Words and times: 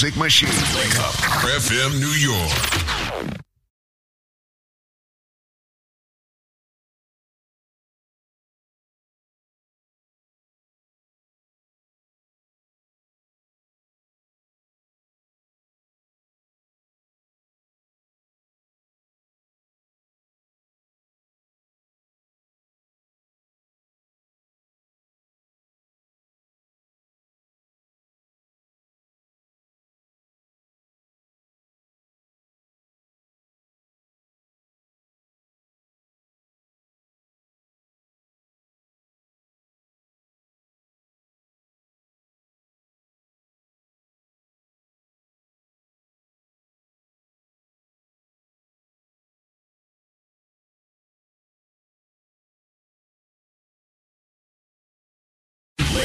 music 0.00 0.16
machine. 0.16 0.48
Wake 0.76 0.96
up, 1.00 1.14
FM 1.60 1.98
New 1.98 2.06
York. 2.06 2.67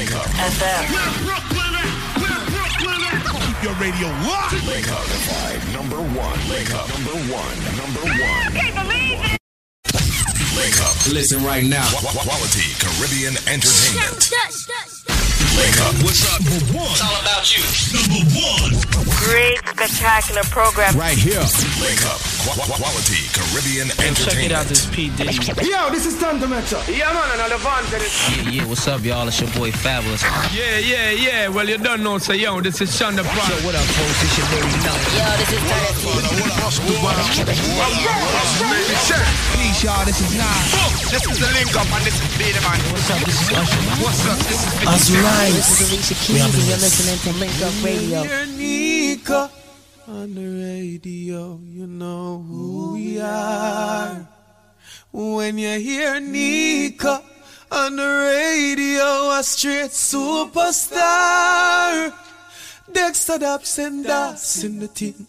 Wake 0.04 0.16
up. 0.16 0.26
FM. 0.52 0.84
Keep 3.40 3.62
your 3.64 3.72
radio 3.80 4.08
locked. 4.28 4.52
Wake 4.68 4.84
up. 4.92 5.00
Certified 5.00 5.72
number 5.72 5.96
one. 5.96 6.38
Wake 6.52 6.68
up. 6.76 6.84
Number 6.92 7.16
one. 7.32 7.56
Number 7.80 8.04
one. 8.04 8.52
Can't 8.52 8.76
believe 8.84 9.16
Wake 10.60 10.76
up. 10.84 10.92
Listen 11.08 11.42
right 11.42 11.64
now. 11.64 11.88
Qu- 11.88 12.04
qu- 12.04 12.20
Quality 12.20 12.68
Caribbean 12.76 13.32
entertainment. 13.48 14.28
Wake 15.56 15.80
up. 15.80 15.94
What's 16.04 16.20
up? 16.28 16.40
Number 16.44 16.84
one. 16.84 16.92
It's 16.92 17.00
all 17.00 17.16
about 17.24 17.48
you. 17.56 17.64
Number 17.96 18.28
one. 18.44 18.76
Great, 19.24 19.56
spectacular 19.64 20.42
program. 20.52 20.92
Right 21.00 21.16
here. 21.16 21.40
Wake 21.80 22.04
up. 22.04 22.20
Qu- 22.44 22.60
qu- 22.60 22.76
Quality 22.76 23.24
Caribbean 23.32 23.88
Check 23.88 24.36
it 24.44 24.52
out, 24.52 24.68
entertainment. 24.68 24.68
this 24.68 24.84
P 24.92 25.08
Diddy. 25.16 25.32
Yo, 25.64 25.88
this 25.88 26.04
is 26.04 26.14
Tanto 26.20 26.46
Metro. 26.46 26.76
Yeah, 26.92 27.08
man, 27.16 27.40
and 27.40 27.48
the 27.50 27.56
van 27.64 27.82
to 27.88 27.96
this. 27.96 28.12
Yeah, 28.36 28.50
yeah, 28.60 28.64
what's 28.68 28.86
up, 28.86 29.00
y'all? 29.02 29.26
It's 29.26 29.40
your 29.40 29.48
boy 29.56 29.72
Fabolous. 29.72 30.20
Yeah, 30.52 30.76
yeah, 30.76 31.10
yeah. 31.10 31.48
Well, 31.48 31.66
you 31.66 31.78
don't 31.78 32.02
know, 32.02 32.18
so 32.18 32.34
yo, 32.34 32.60
this 32.60 32.80
is 32.82 32.90
Shonda 32.92 33.24
Yo, 33.24 33.32
what 33.64 33.74
up, 33.74 33.80
folks? 33.96 34.22
It's 34.28 34.36
your 34.36 34.46
baby 34.52 34.68
Nelly. 34.84 35.00
Yo, 35.16 35.24
this 35.40 35.50
is 35.56 35.62
Dynasty. 35.72 36.04
Baby, 37.64 38.94
Sham. 39.08 39.24
Peace, 39.56 39.84
y'all. 39.84 40.04
This 40.04 40.20
is 40.20 40.36
Nas. 40.36 40.68
This 41.10 41.24
is 41.26 41.38
the 41.40 41.48
link 41.56 41.72
up, 41.76 41.88
and 41.96 42.04
this 42.04 42.14
is 42.20 42.28
Peter, 42.36 42.60
man. 42.60 42.76
What's 42.92 43.08
up? 43.10 43.20
This 43.24 43.40
is 43.40 43.48
Usher, 43.56 43.80
man. 43.88 43.96
What's 44.04 44.20
up? 44.28 44.36
This 44.44 44.60
is 44.60 44.72
This 44.84 45.80
is 45.80 45.88
Alicia 45.88 46.14
Keys, 46.14 46.44
and 46.44 46.52
you're 46.68 46.76
listening 46.76 47.18
to 47.24 47.32
Link 47.40 47.56
Up 47.64 47.74
Radio. 47.84 48.20
On 49.14 50.34
the 50.34 50.42
radio, 50.42 51.60
you 51.62 51.86
know 51.86 52.44
who 52.48 52.94
we 52.94 53.20
are. 53.20 54.26
When 55.12 55.56
you 55.56 55.78
hear 55.78 56.18
Nika 56.18 57.22
on 57.70 57.94
the 57.94 58.02
radio, 58.02 59.30
a 59.30 59.42
straight 59.44 59.92
superstar. 59.92 60.98
Dexter 62.92 63.38
Daps 63.38 63.78
and 63.78 64.04
Das 64.04 64.64
in 64.64 64.80
the 64.80 64.88
thing. 64.88 65.28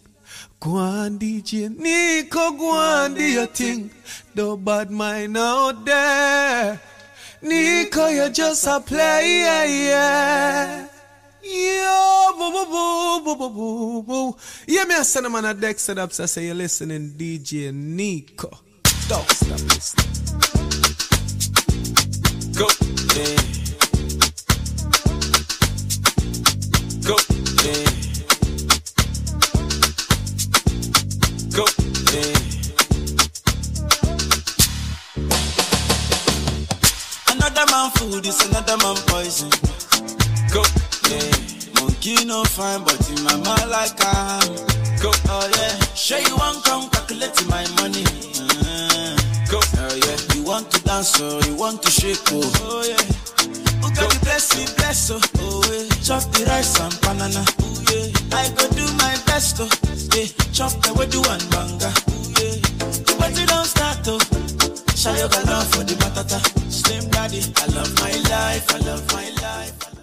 Go 0.58 0.74
on, 0.74 1.20
DJ 1.20 1.70
Nico, 1.70 2.50
go 2.58 3.08
do 3.14 3.22
your 3.22 3.46
thing. 3.46 3.92
No 4.34 4.56
bad 4.56 4.90
mind 4.90 5.36
out 5.36 5.84
there. 5.84 6.80
Nico, 7.40 8.08
you're 8.08 8.30
just 8.30 8.66
a 8.66 8.80
player. 8.80 9.66
Yo, 11.48 12.32
boo, 12.36 12.50
boo, 12.50 12.66
boo, 12.66 13.36
boo, 13.36 13.50
boo, 13.50 14.02
boo. 14.02 14.36
Yeah, 14.66 14.84
me 14.84 14.96
a 14.96 15.04
send 15.04 15.26
a 15.26 15.30
man 15.30 15.44
a 15.44 15.54
Dexter 15.54 15.94
Daps. 15.94 16.18
I 16.20 16.26
say 16.26 16.46
you're 16.46 16.56
listening, 16.56 17.10
DJ 17.16 17.72
Nico. 17.72 18.50
Don't 19.08 19.30
stop 19.30 19.60
listening. 19.70 20.06
Go, 22.52 22.66
yeah. 23.14 23.36
Go, 27.06 27.16
yeah. 27.62 27.86
Go, 31.54 31.64
yeah. 32.10 32.34
Another 37.30 37.66
man 37.70 37.90
food 37.92 38.26
is 38.26 38.40
another 38.46 38.76
man 38.78 38.96
poison. 39.06 39.50
Go, 40.52 40.62
Monkey 42.06 42.24
no 42.24 42.44
fine, 42.44 42.84
but 42.84 43.10
in 43.10 43.24
my 43.24 43.34
mind 43.34 43.68
like 43.68 43.98
I'm. 43.98 44.54
go, 45.02 45.10
Oh 45.26 45.50
yeah, 45.58 45.74
sure 45.96 46.20
you 46.20 46.36
want 46.36 46.62
come 46.62 46.88
calculate 46.90 47.34
my 47.48 47.66
money. 47.82 48.04
Uh, 48.38 49.18
go. 49.50 49.58
oh 49.58 49.94
yeah, 49.98 50.16
you 50.36 50.44
want 50.44 50.70
to 50.70 50.80
dance 50.84 51.20
or 51.20 51.42
you 51.42 51.56
want 51.56 51.82
to 51.82 51.90
shake 51.90 52.22
oh. 52.30 52.46
Oh 52.62 52.86
yeah, 52.86 53.02
who 53.82 53.90
got 53.90 54.06
the 54.06 54.20
blessing 54.22 54.68
bless 54.76 55.10
oh. 55.10 55.18
Oh 55.18 55.66
yeah, 55.66 55.88
chop 55.98 56.22
the 56.30 56.44
rice 56.46 56.78
and 56.78 56.94
banana. 57.02 57.42
Oh 57.58 57.74
yeah, 57.90 58.38
I 58.38 58.54
go 58.54 58.70
do 58.78 58.86
my 59.02 59.18
best 59.26 59.58
oh. 59.58 59.66
Yeah, 60.14 60.30
chop 60.52 60.78
the 60.86 60.94
way 60.94 61.06
do 61.10 61.18
and 61.26 61.42
banga. 61.50 61.90
Oh 61.90 62.22
yeah, 62.38 63.18
but 63.18 63.34
you 63.34 63.46
don't 63.50 63.66
start 63.66 64.06
oh. 64.06 64.22
Show 64.94 65.10
your 65.10 65.26
love 65.50 65.66
for 65.74 65.82
the 65.82 65.98
matata. 65.98 66.38
Slim 66.70 67.10
daddy, 67.10 67.42
I 67.56 67.66
love 67.74 67.90
my 67.98 68.14
life, 68.30 68.70
I 68.70 68.78
love 68.86 69.12
my 69.12 69.28
life. 69.42 69.95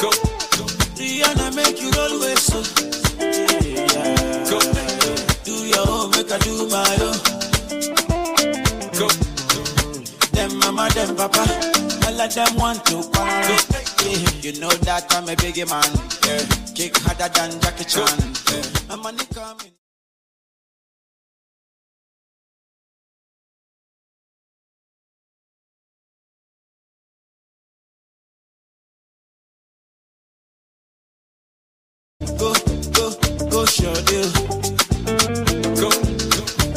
Go, 0.00 0.10
Rihanna 0.98 1.54
make 1.56 1.80
you 1.80 1.90
roll 1.92 2.18
with 2.20 2.38
so. 2.38 2.62
Go, 4.48 4.58
Do 5.44 5.54
your 5.66 5.88
own, 5.88 6.10
make 6.10 6.30
I 6.30 6.38
do 6.38 6.68
my 6.68 6.96
own. 7.06 7.18
go. 8.98 9.08
Them 10.32 10.58
mama, 10.60 10.88
them 10.94 11.16
papa, 11.16 11.44
all 12.06 12.20
of 12.20 12.34
them 12.34 12.56
want 12.56 12.84
to 12.86 13.02
quarrel. 13.12 13.58
Yeah. 14.04 14.30
You 14.40 14.60
know 14.60 14.70
that 14.86 15.06
I'm 15.10 15.28
a 15.28 15.34
biggie 15.34 15.68
man. 15.68 15.90
Yeah. 16.26 16.44
Kick 16.74 16.96
harder 16.98 17.28
than 17.34 17.60
Jackie 17.60 17.84
Chan. 17.84 18.34
Yeah. 18.50 18.62
My 18.88 18.96
money 18.96 19.24
coming. 19.34 19.72
Go, 33.58 33.64
show. 33.66 33.92
Go, 35.74 35.90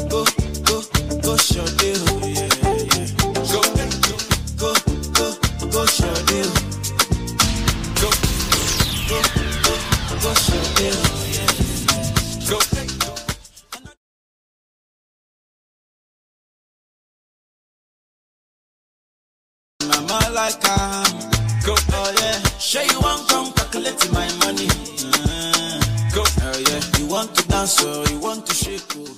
Go, 0.09 0.25
go, 0.65 0.81
go, 1.21 1.37
show. 1.37 1.65
Yeah, 1.81 1.99
yeah. 2.25 3.07
go, 3.51 3.61
Go, 4.57 4.73
go, 5.13 5.27
go, 5.69 5.85
show 5.85 6.15
go, 8.01 8.09
Go, 9.09 9.19
go, 9.63 9.73
go, 10.23 10.33
show 10.33 10.65
deal. 10.77 10.99
go. 12.49 12.57
Mama 19.87 20.19
like 20.33 20.55
I'm. 20.63 21.05
Go, 21.65 21.75
Oh 21.93 22.13
yeah, 22.19 22.41
sure 22.57 22.81
you 22.83 22.99
want 23.01 23.29
come 23.29 23.51
calculate 23.53 24.11
my 24.11 24.27
money. 24.39 24.67
Want 27.11 27.35
to 27.35 27.45
dance 27.49 27.83
or 27.83 28.05
you 28.09 28.19
want 28.21 28.45
to 28.47 28.53
shake 28.53 28.95
oh. 28.95 29.15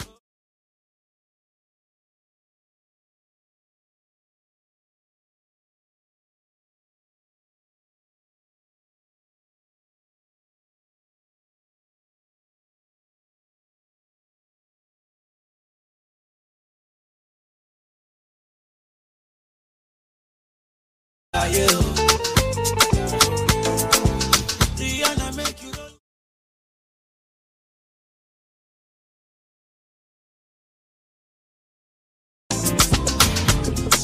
Ah, 21.36 21.83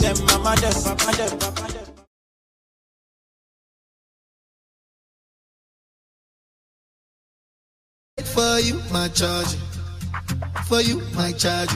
them, 0.01 0.15
papa 0.27 0.61
them, 0.61 0.73
papa 0.83 1.17
them. 1.17 1.39
For 8.25 8.59
you, 8.59 8.79
my 8.91 9.07
charge. 9.09 9.55
For 10.67 10.81
you, 10.81 11.01
my 11.15 11.31
charge. 11.33 11.69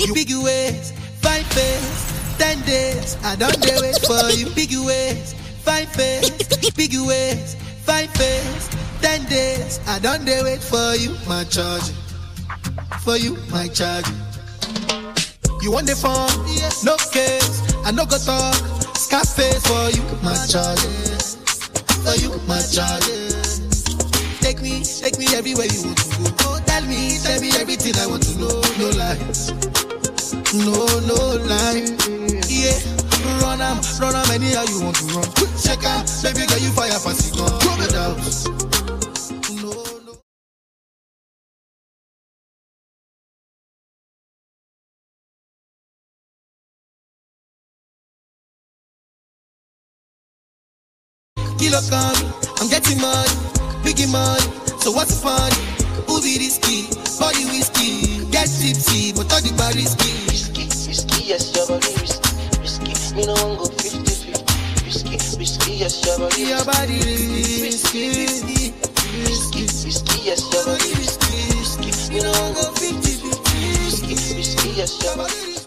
You 0.00 0.14
big 0.14 0.30
ways, 0.44 0.92
five 1.20 1.46
face, 1.46 2.36
ten 2.38 2.60
days. 2.62 3.16
I 3.24 3.36
don't 3.36 3.60
dare 3.60 3.80
wait 3.80 3.98
for 3.98 4.30
you. 4.30 4.48
Big 4.54 4.70
ways, 4.86 5.34
five 5.62 5.88
face, 5.88 6.30
big 6.72 6.92
ways, 6.94 7.56
five 7.82 8.10
face, 8.10 8.68
ten 9.00 9.24
days. 9.26 9.80
I 9.86 9.98
don't 9.98 10.24
dare 10.24 10.44
wait 10.44 10.62
for 10.62 10.94
you, 10.94 11.16
my 11.26 11.44
charge. 11.44 11.90
For 13.00 13.16
you, 13.16 13.36
my 13.50 13.68
charge. 13.68 14.06
You 15.60 15.72
want 15.72 15.86
the 15.86 15.96
phone? 15.96 16.30
Yes. 16.46 16.84
No 16.84 16.96
case. 17.12 17.62
I 17.84 17.90
no 17.90 18.06
go 18.06 18.18
talk. 18.18 18.54
Scarface 18.96 19.66
for 19.66 19.90
you, 19.90 20.02
my 20.22 20.34
charge. 20.46 20.80
For 22.04 22.14
you, 22.20 22.30
my 22.46 22.60
charge. 22.62 23.04
Take 24.40 24.62
me, 24.62 24.82
take 24.84 25.18
me 25.18 25.26
everywhere 25.34 25.66
you 25.66 25.82
want 25.84 25.98
to 25.98 26.08
go. 26.18 26.30
Oh, 26.46 26.60
tell 26.64 26.84
me, 26.86 27.18
tell 27.22 27.40
me 27.40 27.50
everything 27.58 27.96
I 27.98 28.06
want 28.06 28.22
to 28.24 28.38
know. 28.38 28.62
No 28.78 28.88
lies, 28.96 29.50
no, 30.54 30.86
no 31.04 31.18
lie. 31.44 31.84
Yeah, 32.48 32.78
run 33.42 33.60
am, 33.60 33.82
run 34.00 34.14
am 34.14 34.30
anyhow 34.30 34.64
you 34.70 34.80
want 34.80 34.96
to 34.96 35.04
run. 35.12 35.26
Check 35.60 35.84
out, 35.84 36.06
baby 36.22 36.46
girl, 36.46 36.58
you 36.58 36.70
fire 36.70 36.98
fancy 36.98 37.36
gun. 37.36 37.50
Go 37.60 37.76
without. 37.76 38.67
Kilo 51.68 51.84
come, 51.90 52.32
I'm 52.64 52.68
getting 52.70 52.98
money, 52.98 53.28
biggie 53.84 54.10
money. 54.10 54.40
So 54.80 54.90
what's 54.90 55.12
the 55.12 55.20
fun? 55.20 55.52
Who 56.08 56.16
be 56.24 56.40
risky? 56.40 56.88
Body 57.20 57.44
whiskey, 57.52 58.24
get 58.32 58.48
tipsy, 58.48 59.12
but 59.12 59.28
all 59.28 59.42
the 59.44 59.52
bar 59.52 59.68
risky. 59.76 60.08
Risky, 60.32 60.64
risky, 60.64 61.28
yes, 61.28 61.52
your 61.52 61.68
body 61.68 61.92
risky, 62.00 62.32
risky. 62.64 62.92
Me 63.12 63.26
no 63.28 63.36
one 63.44 63.60
go 63.60 63.66
50 63.68 64.00
50. 64.00 64.32
Risky, 64.88 65.16
risky, 65.36 65.72
yes, 65.76 66.00
your 66.08 66.16
body 66.16 66.40
Your 66.48 66.64
body 66.64 67.04
risky, 67.60 68.16
risky, 68.16 68.72
risky, 69.28 69.68
risky, 69.68 70.16
yes, 70.24 70.40
your 70.48 70.64
body 70.64 70.88
risky, 70.96 71.36
risky. 71.52 71.90
Me 72.16 72.20
no 72.24 72.32
one 72.32 72.54
go 72.56 72.64
50 72.80 72.96
50. 72.96 73.36
Risky, 73.84 74.14
risky, 74.40 74.68
yes, 74.72 74.96
your 75.04 75.16
body 75.20 75.36
risky. 75.44 75.57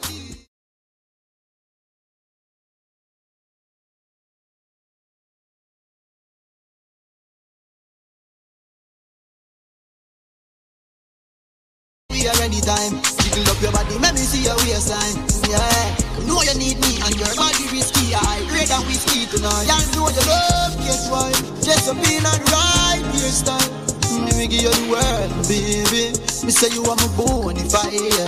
Your 14.52 14.60
waistline. 14.68 15.16
Yeah, 15.48 16.28
know 16.28 16.44
you 16.44 16.56
need 16.60 16.78
me 16.84 17.00
and 17.00 17.16
your 17.16 17.32
body 17.40 17.64
risky. 17.72 18.12
I 18.12 18.44
red 18.52 18.72
and 18.72 18.84
whiskey 18.88 19.26
tonight. 19.32 19.68
Yeah, 19.68 19.80
know 19.96 20.12
you 20.12 20.24
love, 20.28 20.76
guess 20.84 21.08
why? 21.08 21.32
Just 21.64 21.88
a 21.88 21.94
being 21.96 22.26
and 22.26 22.44
right 22.52 23.04
hairstyle. 23.16 23.72
Mm, 24.12 24.28
let 24.28 24.36
me 24.36 24.48
give 24.48 24.64
you 24.68 24.72
the 24.72 24.86
world, 24.92 25.32
baby. 25.48 26.12
Me 26.44 26.52
say 26.52 26.68
you 26.76 26.84
are 26.84 27.00
my 27.00 27.08
bonfire. 27.16 28.28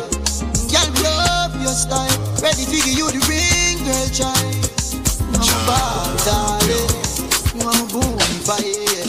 Me 0.83 1.03
love 1.03 1.55
your 1.61 1.75
style. 1.75 2.11
Ready 2.41 2.65
to 2.65 2.71
give 2.71 2.97
you 2.97 3.07
the 3.11 3.19
ring, 3.27 3.83
girl, 3.83 4.07
child. 4.11 4.63
I'm 5.35 5.43
a 5.43 5.59
bad 5.67 6.11
darling. 6.23 6.91
You 7.55 7.67
are 7.67 7.75
my 7.75 7.87
bonfire. 7.91 9.05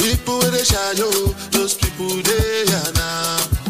People 0.00 0.38
with 0.38 0.52
the 0.52 0.64
shy 0.64 0.92
yo, 0.96 1.08
those 1.50 1.74
people 1.74 2.08
they 2.22 2.64
are 2.72 2.92
now. 2.94 3.61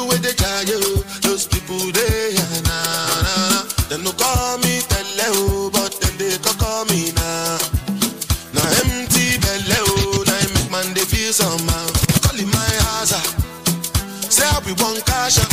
People 0.00 0.16
with 0.16 0.22
the 0.24 0.32
shy 0.32 0.64
yo, 0.64 0.80
those 1.20 1.44
people 1.46 1.76
they 1.92 2.32
now. 2.64 3.20
now. 3.20 3.68
Them 3.92 4.00
no 4.00 4.12
call 4.16 4.56
me 4.64 4.80
tele 4.88 5.28
oh, 5.36 5.68
but 5.68 5.92
then 6.00 6.16
they 6.16 6.40
can 6.40 6.56
call 6.56 6.88
me 6.88 7.12
now. 7.12 7.60
Now 8.56 8.64
empty 8.80 9.36
belly 9.44 9.76
oh, 9.76 10.24
now 10.24 10.40
it 10.40 10.48
make 10.56 10.70
man 10.72 10.88
they 10.96 11.04
feel 11.04 11.36
somehow. 11.36 11.84
Calling 12.24 12.48
my 12.48 12.72
house 12.88 13.12
ah. 13.12 13.24
say 14.32 14.48
I 14.48 14.56
be 14.64 14.72
one 14.80 15.04
cash 15.04 15.36
out. 15.36 15.52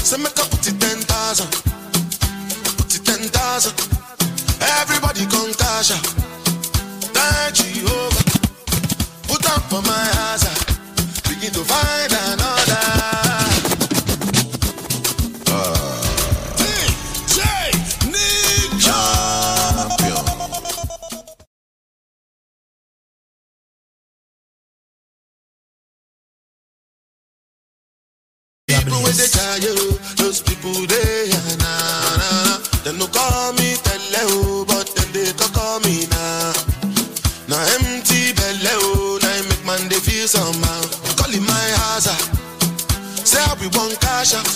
Say 0.00 0.16
make 0.24 0.40
up 0.40 0.48
put 0.48 0.64
it 0.64 0.80
ten 0.80 0.96
thousand, 1.04 1.52
put 2.80 2.96
it 2.96 3.04
ten 3.04 3.28
thousand. 3.28 3.76
Everybody 4.80 5.28
come 5.28 5.52
cash 5.52 5.92
out. 5.92 6.06
Thank 7.12 7.60
Jehovah. 7.60 8.24
Put 9.28 9.44
up 9.52 9.60
for 9.68 9.84
my 9.84 10.04
house, 10.16 10.48
ah. 10.48 11.28
begin 11.28 11.52
to 11.52 11.60
find 11.60 12.12
another. 12.32 12.55
Tire, 29.60 29.74
those 30.16 30.40
people 30.42 30.72
they 30.86 31.30
are 31.30 31.56
nah, 31.58 32.16
nah. 32.20 32.58
Them 32.84 32.98
no 32.98 33.06
call 33.06 33.52
me 33.54 33.76
tele 33.82 34.22
oh, 34.32 34.64
but 34.66 34.86
then 34.94 35.12
they 35.12 35.32
can 35.32 35.50
call 35.52 35.80
me 35.80 36.06
now. 36.10 36.52
Now 37.48 37.62
empty 37.80 38.32
belly 38.34 38.74
oh, 38.84 39.18
now 39.22 39.48
make 39.48 39.64
man 39.64 39.88
they 39.88 40.00
feel 40.00 40.28
somehow. 40.28 40.82
Calling 41.16 41.44
my 41.44 41.66
house, 41.80 42.10
say 43.24 43.40
I 43.40 43.54
be 43.56 43.68
one 43.76 43.94
cash 43.96 44.34
out. 44.34 44.46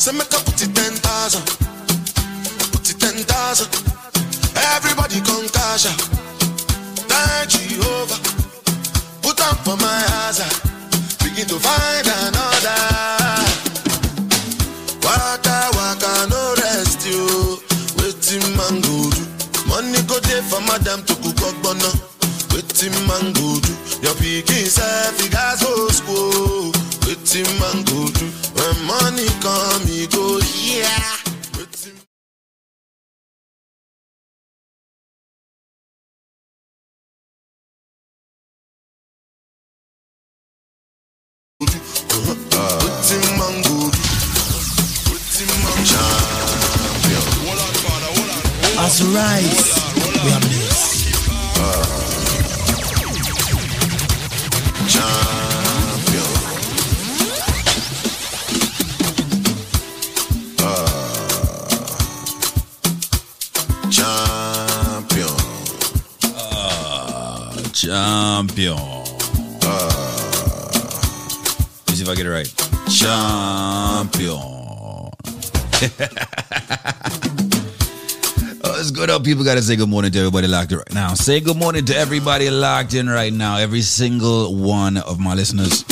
Say 0.00 0.12
make 0.12 0.32
up 0.34 0.44
put 0.44 0.60
it 0.62 0.74
ten 0.74 0.92
thousand, 1.04 1.44
put 2.72 2.88
it 2.90 2.98
ten 2.98 3.16
thousand. 3.24 3.70
Everybody 4.76 5.20
come 5.20 5.48
cash 5.48 5.86
out. 5.86 6.00
Thank 7.10 7.50
Jehovah, 7.50 8.20
put 9.22 9.40
up 9.40 9.58
for 9.64 9.76
my 9.76 10.00
house, 10.14 10.40
begin 11.22 11.46
to 11.48 11.58
find 11.58 12.06
another. 12.06 13.41
For 20.52 20.60
madam 20.68 21.00
to 21.08 21.14
cook 21.24 21.40
up 21.48 21.56
bono. 21.64 21.88
Waiting 22.52 22.92
man 23.08 23.32
go 23.32 23.56
do. 23.64 23.72
Your 24.04 24.14
pikin 24.20 24.66
self 24.68 25.18
he 25.20 25.28
gas 25.30 25.64
go 25.64 25.88
school. 25.88 26.72
Waiting 27.08 27.48
man 27.60 27.78
go 27.88 27.98
do. 28.12 28.26
When 28.56 28.76
money 28.84 29.28
come 29.40 29.82
he 29.88 30.06
go 30.12 30.40
yeah. 30.68 31.16
Waiting 31.56 31.96
Waiting 48.82 49.81
do. 50.22 50.30
Waiting 50.30 50.48
man 50.48 50.72
champion. 54.88 56.26
Blessed. 60.56 61.42
Champion. 63.90 64.16
Champion. 64.92 65.36
Champion. 67.72 68.76
Let 71.78 71.88
me 71.88 71.94
see 71.94 72.02
if 72.02 72.08
I 72.08 72.14
get 72.14 72.26
it 72.26 72.30
right. 72.30 72.50
Champion. 72.88 74.40
It's 78.74 78.90
good 78.90 79.10
up. 79.10 79.24
People 79.24 79.44
got 79.44 79.54
to 79.54 79.62
say 79.62 79.76
good 79.76 79.88
morning 79.88 80.10
to 80.12 80.18
everybody 80.18 80.46
locked 80.46 80.72
in 80.72 80.78
right 80.78 80.94
now. 80.94 81.14
Say 81.14 81.40
good 81.40 81.56
morning 81.56 81.84
to 81.86 81.96
everybody 81.96 82.50
locked 82.50 82.94
in 82.94 83.08
right 83.08 83.32
now. 83.32 83.58
Every 83.58 83.82
single 83.82 84.54
one 84.54 84.96
of 84.96 85.20
my 85.20 85.34
listeners. 85.34 85.84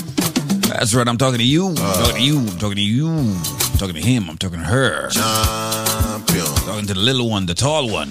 That's 0.70 0.94
right. 0.94 1.06
I'm 1.06 1.18
talking 1.18 1.38
to 1.38 1.44
you. 1.44 1.68
I'm 1.68 1.76
talking 1.76 2.16
to 2.16 2.22
you. 2.22 2.38
I'm 2.38 2.58
talking 2.58 2.76
to 2.76 2.82
you. 2.82 3.08
I'm 3.08 3.78
talking 3.78 3.94
to 3.94 4.00
him. 4.00 4.30
I'm 4.30 4.38
talking 4.38 4.58
to 4.60 4.64
her. 4.64 5.08
Champion. 5.10 6.46
Talking 6.46 6.86
to 6.86 6.94
the 6.94 7.00
little 7.00 7.28
one, 7.28 7.46
the 7.46 7.54
tall 7.54 7.90
one. 7.90 8.10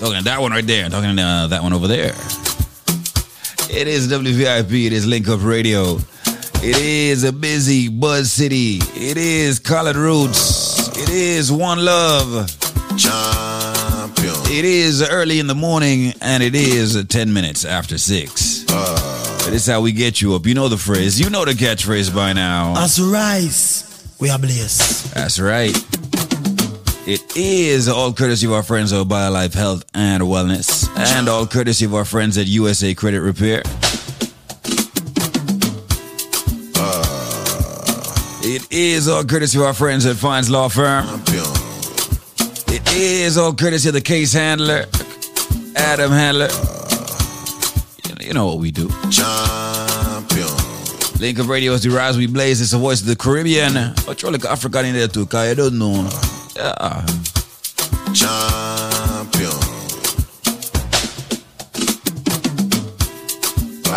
Talking 0.00 0.18
to 0.18 0.24
that 0.24 0.38
one 0.40 0.52
right 0.52 0.66
there. 0.66 0.88
Talking 0.88 1.16
to 1.16 1.22
uh, 1.22 1.46
that 1.48 1.62
one 1.62 1.72
over 1.72 1.88
there. 1.88 2.12
It 3.70 3.88
is 3.88 4.08
WVIP. 4.08 4.86
It 4.86 4.92
is 4.92 5.06
Link 5.06 5.28
Up 5.28 5.42
Radio. 5.42 5.98
It 6.64 6.76
is 6.78 7.24
a 7.24 7.32
busy 7.32 7.88
Buzz 7.88 8.30
City. 8.30 8.78
It 8.94 9.16
is 9.16 9.58
Collard 9.58 9.96
Roots. 9.96 10.51
It 10.94 11.08
is 11.08 11.50
One 11.50 11.84
Love. 11.84 12.48
Champion. 12.98 14.34
It 14.52 14.64
is 14.64 15.02
early 15.08 15.38
in 15.40 15.46
the 15.46 15.54
morning 15.54 16.12
and 16.20 16.42
it 16.42 16.54
is 16.54 17.02
10 17.04 17.32
minutes 17.32 17.64
after 17.64 17.96
6. 17.98 18.64
Uh, 18.68 19.36
This 19.50 19.62
is 19.62 19.66
how 19.66 19.80
we 19.80 19.92
get 19.92 20.20
you 20.20 20.34
up. 20.34 20.46
You 20.46 20.54
know 20.54 20.68
the 20.68 20.76
phrase. 20.76 21.18
You 21.18 21.30
know 21.30 21.44
the 21.44 21.52
catchphrase 21.52 22.14
by 22.14 22.32
now. 22.34 22.74
As 22.76 22.98
we 23.00 23.10
rise, 23.10 23.84
we 24.20 24.30
are 24.30 24.38
blessed. 24.38 25.14
That's 25.14 25.40
right. 25.40 25.74
It 27.04 27.22
is 27.36 27.88
all 27.88 28.12
courtesy 28.12 28.46
of 28.46 28.52
our 28.52 28.62
friends 28.62 28.92
at 28.92 29.06
BioLife 29.06 29.54
Health 29.54 29.84
and 29.92 30.22
Wellness, 30.22 30.86
and 30.96 31.28
all 31.28 31.46
courtesy 31.48 31.84
of 31.84 31.94
our 31.96 32.04
friends 32.04 32.38
at 32.38 32.46
USA 32.46 32.94
Credit 32.94 33.20
Repair. 33.20 33.62
It 38.54 38.66
is 38.70 39.08
all 39.08 39.24
courtesy 39.24 39.56
of 39.58 39.64
our 39.64 39.72
friends 39.72 40.04
at 40.04 40.16
Fines 40.16 40.50
Law 40.50 40.68
Firm. 40.68 41.06
It 42.68 42.82
is 42.92 43.38
all 43.38 43.54
courtesy 43.54 43.88
of 43.88 43.94
the 43.94 44.00
case 44.02 44.34
handler, 44.34 44.84
Adam 45.74 46.12
Handler. 46.12 46.48
You- 48.20 48.34
know 48.34 48.46
what 48.48 48.58
we 48.58 48.70
do. 48.70 48.88
Champion. 49.10 50.48
Link 51.18 51.38
Up 51.38 51.48
Radio 51.48 51.72
is 51.72 51.82
the 51.82 51.88
rise 51.90 52.18
we 52.18 52.26
blaze. 52.26 52.60
It's 52.60 52.72
the 52.72 52.78
voice 52.78 53.00
of 53.00 53.06
the 53.06 53.16
Caribbean. 53.16 53.94
But 54.04 54.20
you're 54.20 54.30
like 54.32 54.44
African 54.44 54.84
in 54.84 54.94
there 54.96 55.08
too, 55.08 55.24
cause 55.24 55.48
you 55.48 55.54
don't 55.54 55.78
know. 55.78 56.08
Yeah. 56.54 57.06
Champion. 58.12 58.51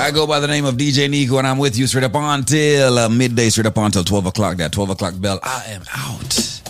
I 0.06 0.12
go 0.12 0.28
by 0.28 0.40
the 0.40 0.46
name 0.46 0.66
of 0.66 0.76
DJ 0.76 1.10
Nico, 1.10 1.40
and 1.40 1.48
I'm 1.48 1.58
with 1.58 1.76
you 1.76 1.88
straight 1.88 2.04
up 2.04 2.14
until 2.14 3.00
uh, 3.00 3.10
midday, 3.10 3.50
straight 3.50 3.66
up 3.66 3.78
until 3.78 4.04
12 4.04 4.28
o'clock. 4.28 4.58
That 4.58 4.72
12 4.72 4.92
o'clock 4.92 5.16
bell, 5.20 5.40
I 5.42 5.64
am 5.70 5.82
out. 5.98 6.62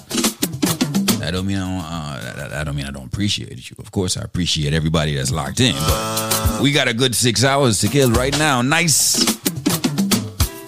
I 1.21 1.31
don't 1.31 1.45
mean 1.45 1.57
I 1.57 2.21
don't, 2.21 2.39
uh, 2.39 2.47
that 2.47 2.63
don't 2.63 2.77
mean 2.77 2.85
I 2.85 2.91
don't 2.91 3.07
appreciate 3.07 3.69
you. 3.69 3.75
Of 3.77 3.91
course, 3.91 4.15
I 4.15 4.21
appreciate 4.21 4.73
everybody 4.73 5.17
that's 5.17 5.31
locked 5.31 5.59
in. 5.59 5.75
But 5.75 6.61
we 6.61 6.71
got 6.71 6.87
a 6.87 6.93
good 6.93 7.13
six 7.13 7.43
hours 7.43 7.81
to 7.81 7.89
kill 7.89 8.09
right 8.11 8.31
now. 8.39 8.61
Nice 8.61 9.17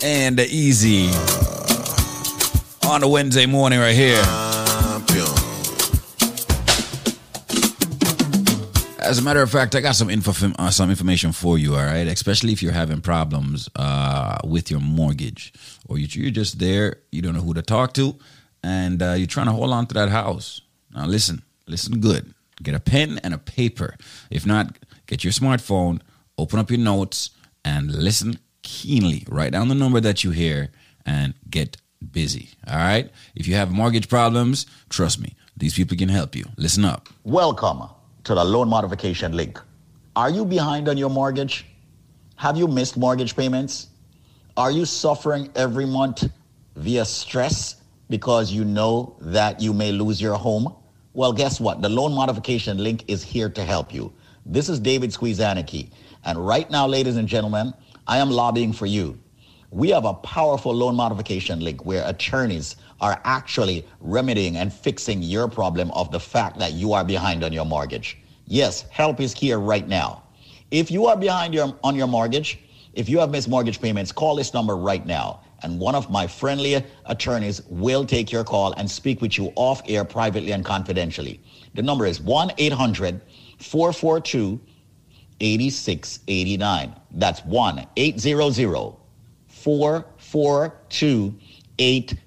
and 0.04 0.38
easy 0.38 1.08
on 2.86 3.02
a 3.02 3.08
Wednesday 3.08 3.46
morning 3.46 3.80
right 3.80 3.96
here. 3.96 4.22
As 9.08 9.20
a 9.20 9.22
matter 9.22 9.42
of 9.42 9.50
fact, 9.50 9.74
I 9.76 9.80
got 9.82 9.96
some 9.96 10.10
info, 10.10 10.34
uh, 10.60 10.70
some 10.70 10.90
information 10.90 11.32
for 11.32 11.58
you. 11.58 11.76
All 11.76 11.86
right, 11.86 12.08
especially 12.08 12.52
if 12.52 12.62
you're 12.62 12.74
having 12.74 13.00
problems 13.00 13.70
uh, 13.76 14.38
with 14.44 14.70
your 14.70 14.82
mortgage, 14.82 15.54
or 15.88 15.98
you- 15.98 16.08
you're 16.22 16.32
just 16.32 16.60
there, 16.60 16.98
you 17.12 17.22
don't 17.22 17.34
know 17.34 17.42
who 17.42 17.54
to 17.54 17.62
talk 17.62 17.94
to, 17.94 18.16
and 18.64 19.02
uh, 19.02 19.14
you're 19.14 19.28
trying 19.28 19.46
to 19.46 19.54
hold 19.54 19.72
on 19.72 19.88
to 19.88 19.94
that 19.94 20.10
house. 20.10 20.62
Now, 20.94 21.06
listen, 21.06 21.42
listen 21.68 22.00
good. 22.02 22.34
Get 22.62 22.76
a 22.76 22.80
pen 22.82 23.20
and 23.24 23.34
a 23.34 23.38
paper. 23.38 23.96
If 24.30 24.46
not, 24.46 24.78
get 25.06 25.24
your 25.24 25.32
smartphone, 25.34 26.02
open 26.38 26.60
up 26.60 26.70
your 26.70 26.80
notes, 26.80 27.30
and 27.64 27.90
listen 27.94 28.40
keenly. 28.62 29.26
Write 29.30 29.54
down 29.54 29.70
the 29.70 29.76
number 29.76 30.02
that 30.02 30.24
you 30.26 30.32
hear, 30.32 30.70
and 31.06 31.34
get 31.50 31.78
busy. 32.12 32.50
All 32.68 32.78
right. 32.78 33.10
If 33.36 33.48
you 33.48 33.56
have 33.56 33.72
mortgage 33.72 34.10
problems, 34.10 34.66
trust 34.90 35.20
me, 35.22 35.34
these 35.56 35.74
people 35.76 35.96
can 35.96 36.10
help 36.10 36.36
you. 36.36 36.46
Listen 36.58 36.84
up. 36.84 37.08
Welcome 37.24 37.84
to 38.28 38.36
the 38.36 38.44
loan 38.44 38.68
modification 38.68 39.32
link. 39.32 39.58
Are 40.18 40.30
you 40.30 40.44
behind 40.44 40.90
on 40.90 40.98
your 40.98 41.10
mortgage? 41.10 41.66
Have 42.36 42.58
you 42.58 42.68
missed 42.68 42.98
mortgage 42.98 43.38
payments? 43.38 43.88
Are 44.58 44.70
you 44.70 44.84
suffering 44.84 45.50
every 45.56 45.86
month 45.86 46.26
via 46.76 47.06
stress 47.06 47.78
because 48.10 48.52
you 48.52 48.66
know 48.66 49.16
that 49.22 49.62
you 49.62 49.74
may 49.74 49.94
lose 49.94 50.22
your 50.22 50.36
home? 50.36 50.76
Well, 51.14 51.32
guess 51.32 51.62
what? 51.62 51.82
The 51.82 51.88
loan 51.88 52.14
modification 52.14 52.78
link 52.84 53.06
is 53.08 53.24
here 53.24 53.50
to 53.50 53.64
help 53.64 53.94
you. 53.94 54.12
This 54.46 54.68
is 54.68 54.80
David 54.82 55.12
Squeezaniki. 55.12 55.90
And 56.26 56.46
right 56.46 56.70
now, 56.70 56.86
ladies 56.86 57.16
and 57.16 57.30
gentlemen, 57.30 57.74
I 58.08 58.18
am 58.18 58.30
lobbying 58.30 58.74
for 58.74 58.88
you. 58.88 59.18
We 59.72 59.90
have 59.92 60.04
a 60.04 60.14
powerful 60.14 60.74
loan 60.74 60.96
modification 60.96 61.62
link 61.62 61.86
where 61.86 62.06
attorneys 62.06 62.76
are 63.00 63.22
actually 63.24 63.86
remedying 64.00 64.58
and 64.58 64.74
fixing 64.74 65.22
your 65.22 65.48
problem 65.48 65.92
of 65.92 66.12
the 66.12 66.20
fact 66.20 66.58
that 66.60 66.74
you 66.74 66.94
are 66.94 67.04
behind 67.04 67.44
on 67.44 67.54
your 67.54 67.66
mortgage. 67.66 68.18
Yes, 68.46 68.84
help 68.90 69.20
is 69.20 69.34
here 69.34 69.60
right 69.60 69.88
now. 69.88 70.24
If 70.72 70.90
you 70.90 71.06
are 71.08 71.18
behind 71.18 71.54
your, 71.54 71.78
on 71.84 71.96
your 71.96 72.08
mortgage, 72.08 72.60
if 72.94 73.08
you 73.08 73.20
have 73.20 73.30
missed 73.30 73.48
mortgage 73.48 73.80
payments, 73.80 74.12
call 74.12 74.36
this 74.36 74.54
number 74.54 74.76
right 74.76 75.06
now. 75.06 75.42
And 75.64 75.80
one 75.80 75.96
of 75.96 76.10
my 76.10 76.28
friendly 76.28 76.84
attorneys 77.06 77.62
will 77.70 78.06
take 78.06 78.32
your 78.32 78.44
call 78.44 78.74
and 78.74 78.90
speak 78.90 79.22
with 79.22 79.38
you 79.38 79.52
off 79.56 79.82
air 79.88 80.04
privately 80.04 80.52
and 80.52 80.64
confidentially. 80.64 81.40
The 81.76 81.82
number 81.82 82.06
is 82.06 82.22
1 82.22 82.54
800 82.58 83.22
442 83.60 84.60
8689. 85.40 86.96
That's 87.12 87.44
1 87.46 87.88
800 87.96 88.94
442 89.48 91.36
8689. 91.80 92.27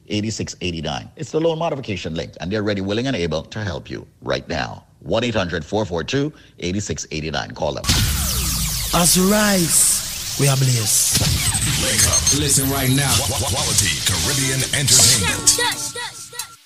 8689. 0.11 1.09
It's 1.15 1.31
the 1.31 1.39
loan 1.39 1.57
modification 1.59 2.13
link, 2.15 2.33
and 2.39 2.51
they're 2.51 2.63
ready, 2.63 2.81
willing, 2.81 3.07
and 3.07 3.15
able 3.15 3.43
to 3.43 3.63
help 3.63 3.89
you 3.89 4.05
right 4.21 4.47
now. 4.47 4.85
1 4.99 5.23
800 5.23 5.65
442 5.65 6.31
8689. 6.59 7.51
Call 7.51 7.73
them. 7.73 7.83
As 8.93 9.17
we 9.17 9.31
rise, 9.31 10.37
we 10.39 10.47
are 10.47 10.57
blessed. 10.57 11.21
Wake 11.81 12.05
up. 12.07 12.39
Listen 12.39 12.69
right 12.69 12.89
now. 12.89 13.09
Qu- 13.15 13.33
qu- 13.33 13.55
Quality 13.55 13.93
Caribbean 14.05 14.61
Entertainment. 14.77 16.61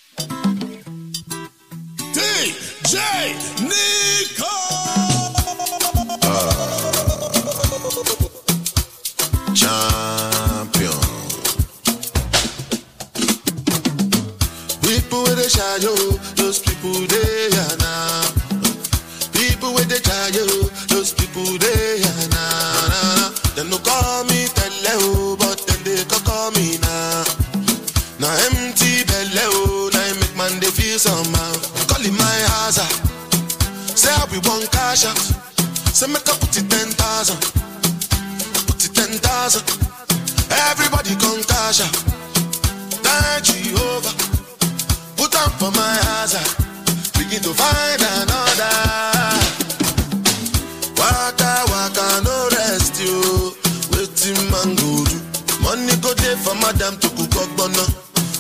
DJ 2.14 2.96
Nico. 3.62 4.85
Shy 15.48 15.78
yo, 15.78 15.94
those 16.36 16.58
people 16.58 17.06
they 17.06 17.50
are 17.54 17.78
now. 17.78 18.26
People 19.32 19.76
with 19.76 19.88
the 19.88 20.02
shy 20.02 20.34
yo, 20.34 20.46
those 20.90 21.14
people 21.14 21.46
they 21.62 22.02
are 22.02 22.30
now. 22.34 22.90
now, 22.90 23.30
now. 23.30 23.54
Them 23.54 23.70
no 23.70 23.78
call 23.78 24.24
me 24.26 24.48
tele 24.58 24.98
oh, 25.06 25.38
but 25.38 25.62
then 25.68 25.78
they 25.86 26.04
can 26.04 26.22
call 26.26 26.50
me 26.58 26.80
now. 26.82 27.24
Now 28.18 28.34
empty 28.50 29.06
belly 29.06 29.38
now 29.94 30.02
it 30.10 30.18
make 30.18 30.36
man 30.36 30.60
they 30.60 30.74
feel 30.74 30.98
somehow. 30.98 31.54
Calling 31.94 32.18
my 32.18 32.38
house 32.58 32.82
ah. 32.82 32.90
Say 33.94 34.10
I 34.10 34.26
be 34.26 34.42
one 34.50 34.66
cash 34.74 35.06
out. 35.06 35.20
Say 35.94 36.08
make 36.08 36.26
I 36.28 36.34
put 36.42 36.58
it 36.58 36.66
ten 36.74 36.90
thousand. 36.98 37.38
Put 38.66 38.82
it 38.82 38.96
ten 38.98 39.14
thousand. 39.22 39.62
Everybody 40.50 41.14
come 41.22 41.44
cash 41.46 41.86
out. 41.86 41.94
Thank 43.06 43.46
Jehovah. 43.46 44.35
On 45.36 45.50
for 45.60 45.72
my 45.72 45.96
house. 46.08 46.36
ah. 46.36 46.48
Begin 47.18 47.42
to 47.44 47.54
find 47.54 48.02
another. 48.02 48.76
Waka 50.98 51.52
waka 51.72 52.08
no 52.24 52.50
rest 52.56 53.00
you. 53.02 53.54
Waiting 53.92 54.40
man 54.52 54.76
go 54.76 55.04
do. 55.06 55.18
Money 55.62 55.96
go 56.02 56.14
there 56.14 56.38
for 56.38 56.56
madam 56.56 56.98
to 57.00 57.10
cook 57.18 57.36
up 57.42 57.50
bono. 57.58 57.86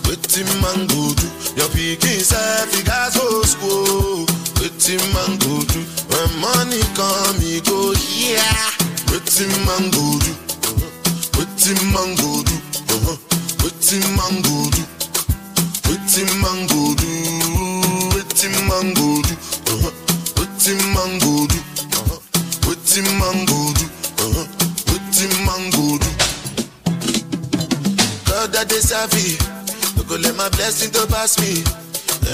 Waiting 0.08 0.48
man 0.62 0.88
go 0.88 1.14
do. 1.20 1.28
Your 1.58 1.70
pikin 1.74 2.22
self 2.22 2.74
he 2.74 2.84
gas 2.84 3.18
go 3.18 3.42
school. 3.44 4.25
Waiting 4.62 5.04
man 5.14 5.38
go 5.44 5.62
do. 5.72 5.82
When 6.12 6.30
money 6.40 6.82
come 6.96 7.40
he 7.42 7.60
go 7.62 7.94
yeah. 8.16 8.72
Waiting 9.12 9.52
man 9.68 9.92
go 9.92 10.06
do. 10.24 10.32
Waiting 11.38 11.81
man 11.92 12.10
go 12.22 12.44
do. 12.44 12.55
Uh-huh. 12.96 13.18
Waiting 13.64 14.05
man 14.16 14.42
go 14.42 14.70
do. 14.72 14.84
Waiting 16.05 16.39
man 16.39 16.68
go 16.68 16.94
do. 16.94 17.09
Waiting 18.13 18.53
man 18.70 18.94
go 18.94 19.25
do. 19.25 19.33
Uh-huh. 19.74 19.89
Man 20.94 21.18
go 21.18 21.50
do. 21.50 21.57
Uh-huh. 21.98 22.22
Man 23.18 23.46
go 23.50 23.74
do. 23.74 23.85
Uh-huh. 24.22 24.46
Man 25.50 25.63
go 25.74 25.98
do. 25.98 26.09
God 28.29 28.53
that 28.53 28.70
serve 28.70 29.09
me. 29.18 29.33
No 29.98 30.03
go 30.05 30.22
let 30.22 30.35
my 30.37 30.48
blessing 30.50 30.94
to 30.94 31.07
pass 31.09 31.41
me. 31.41 31.65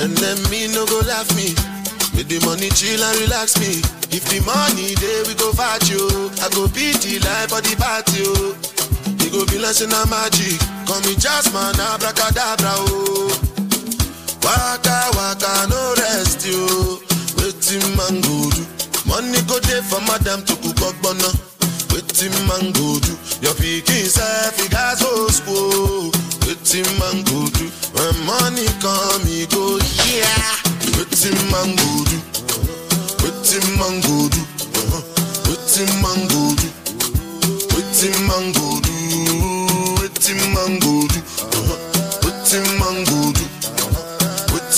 And 0.03 0.19
then 0.19 0.35
me 0.51 0.67
no 0.67 0.85
go 0.85 0.99
laugh 1.07 1.31
me. 1.31 1.55
Make 2.11 2.27
the 2.27 2.43
money 2.45 2.67
chill 2.75 3.01
and 3.01 3.19
relax 3.23 3.55
me. 3.55 3.79
If 4.11 4.27
the 4.27 4.43
money 4.43 4.99
there 4.99 5.23
we 5.23 5.33
go 5.39 5.53
fight. 5.53 5.87
I 5.87 6.49
go 6.51 6.67
beat 6.67 6.99
the 6.99 7.23
life 7.23 7.55
for 7.55 7.63
the 7.63 7.79
party. 7.79 8.27
You 9.23 9.31
go 9.31 9.45
be 9.47 9.63
like 9.63 9.79
magic. 10.11 10.59
Call 10.85 10.99
me 11.07 11.15
Jasmine, 11.15 11.79
abracadabra. 11.79 12.75
Oh. 12.75 13.50
Waka 14.51 14.97
waka 15.15 15.67
no 15.71 15.95
rest 15.97 16.45
you. 16.45 16.99
Waiting 17.39 17.87
man 17.95 18.19
go 18.19 18.35
do. 18.51 18.63
Money 19.07 19.39
go 19.47 19.59
there 19.63 19.81
for 19.83 20.01
madam 20.03 20.43
to 20.43 20.53
cook 20.59 20.81
up 20.83 20.95
bono. 21.01 21.31
Waiting 21.95 22.35
man 22.51 22.71
go 22.75 22.99
do. 22.99 23.13
Your 23.39 23.55
pikin 23.55 24.03
self 24.11 24.59
he 24.59 24.67
gas 24.67 24.99
go 25.01 25.27
school. 25.31 26.11
Waiting 26.43 26.83
man 26.99 27.23
go 27.31 27.47
do. 27.55 27.65
When 27.95 28.11
money 28.27 28.67
come 28.83 29.23
he 29.23 29.47
go 29.47 29.79
yeah. 30.03 30.59
Waiting 30.99 31.39
man 31.47 31.71
go 31.79 31.91
do. 32.11 32.17
Waiting 33.23 33.67
man 33.79 33.95
go 34.03 34.27
do. 34.35 34.41
Waiting 35.47 35.93
man 36.03 36.19
go 36.27 36.41
do. 36.59 36.67
Waiting 37.71 38.19
man 38.27 38.45
go 38.51 38.67
do. 38.83 38.95
Waiting 40.01 40.43
man 40.53 40.79
go 40.83 41.07
do. 41.07 41.19
Go 41.55 41.61
do. 41.79 41.90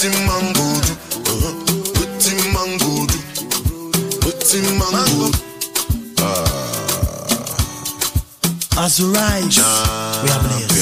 Waiting 0.03 0.27
man 0.27 0.51
go 0.51 0.67
do. 0.81 0.93
Uh-huh. 1.31 1.53
Go 1.93 2.03
do. 2.77 3.19
Go 4.19 4.31
do. 5.07 5.31
As 8.77 8.99
we 8.99 9.05
rise, 9.13 9.57
we 9.57 10.29
are. 10.29 10.72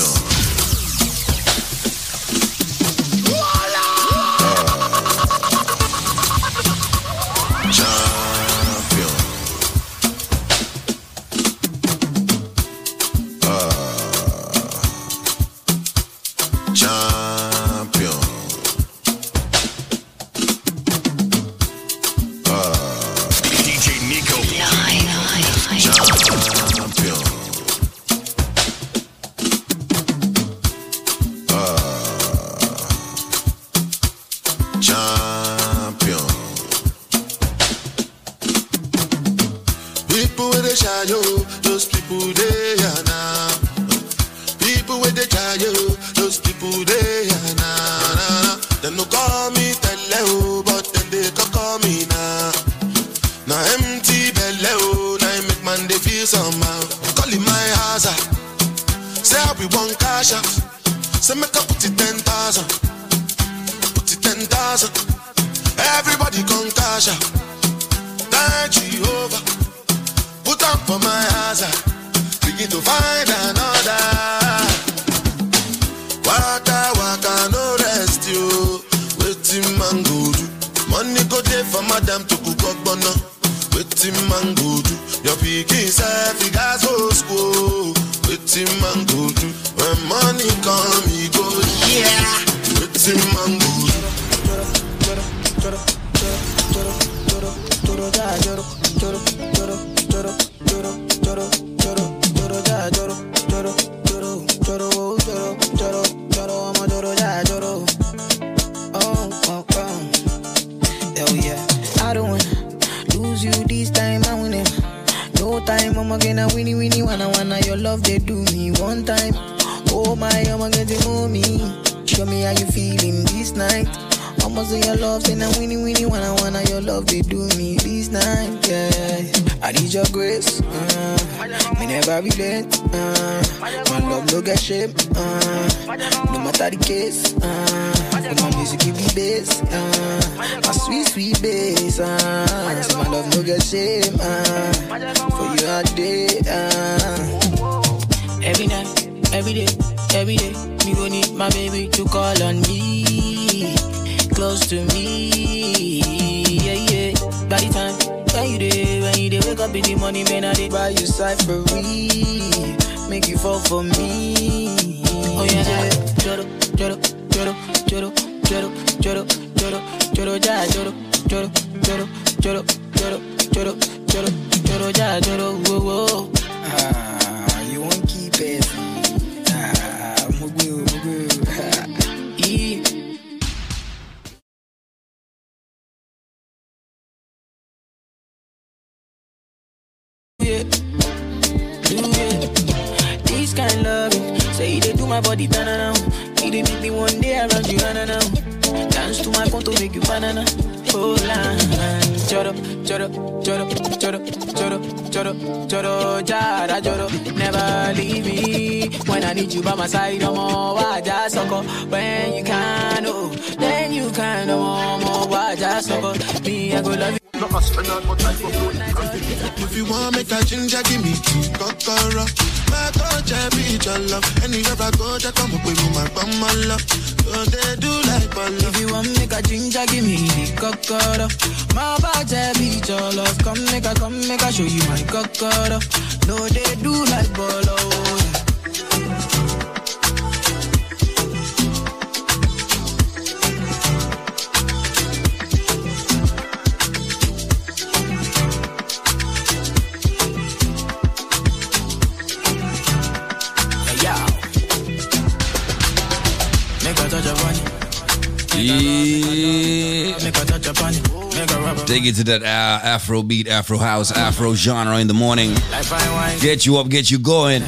Take 261.92 262.06
it 262.06 262.16
to 262.16 262.24
that 262.24 262.42
uh, 262.42 262.46
Afro 262.88 263.22
beat, 263.22 263.50
Afro 263.50 263.78
house, 263.78 264.14
Afro 264.14 264.56
genre 264.56 264.98
in 265.00 265.08
the 265.08 265.14
morning. 265.14 265.50
Like 265.72 265.84
fine 265.84 266.10
wine. 266.14 266.40
Get 266.40 266.66
you 266.66 266.78
up, 266.78 266.88
get 266.88 267.12
you 267.12 267.20
going. 267.20 267.64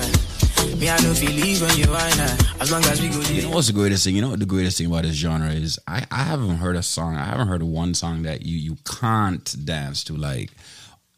Me, 0.79 0.89
I 0.89 0.97
know 1.03 1.13
feel 1.13 1.29
leave 1.31 1.61
when 1.61 1.77
you 1.77 1.91
wine. 1.91 2.17
uh, 2.21 2.37
As 2.61 2.71
long 2.71 2.85
as 2.85 3.01
we 3.01 3.09
go 3.09 3.19
You 3.19 3.41
know 3.41 3.49
what's 3.49 3.67
the 3.67 3.73
greatest 3.73 4.05
thing? 4.05 4.15
You 4.15 4.21
know 4.21 4.29
what 4.29 4.39
the 4.39 4.45
greatest 4.45 4.77
thing 4.77 4.87
about 4.87 5.03
this 5.03 5.15
genre 5.15 5.49
is? 5.51 5.77
I, 5.89 6.05
I 6.09 6.23
haven't 6.23 6.55
heard 6.55 6.77
a 6.77 6.81
song. 6.83 7.17
I 7.17 7.25
haven't 7.25 7.49
heard 7.49 7.63
one 7.63 7.93
song 7.93 8.23
that 8.23 8.43
you 8.45 8.55
you 8.57 8.77
can't 8.85 9.65
dance 9.65 10.05
to. 10.05 10.13
Like 10.15 10.51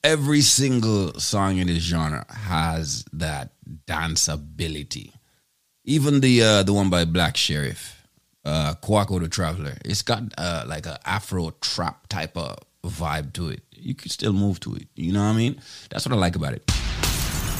every 0.03 0.41
single 0.41 1.13
song 1.19 1.57
in 1.59 1.67
this 1.67 1.83
genre 1.83 2.25
has 2.27 3.05
that 3.13 3.51
danceability. 3.85 5.11
Even 5.83 6.21
the 6.21 6.41
uh, 6.41 6.63
the 6.63 6.73
one 6.73 6.89
by 6.89 7.05
Black 7.05 7.35
Sherif, 7.35 7.93
uh, 8.45 8.73
Kwaku 8.81 9.19
the 9.19 9.29
Traveler. 9.29 9.77
It's 9.85 10.01
got 10.01 10.23
uh, 10.39 10.63
like 10.65 10.87
a 10.87 10.97
Afro 11.07 11.51
trap 11.61 12.07
type 12.07 12.35
of 12.35 12.57
vibe 12.89 13.33
to 13.33 13.49
it. 13.49 13.61
You 13.71 13.95
can 13.95 14.09
still 14.09 14.33
move 14.33 14.59
to 14.61 14.75
it. 14.75 14.87
You 14.95 15.13
know 15.13 15.23
what 15.23 15.33
I 15.33 15.37
mean? 15.37 15.61
That's 15.89 16.05
what 16.05 16.13
I 16.13 16.19
like 16.19 16.35
about 16.35 16.53
it. 16.53 16.71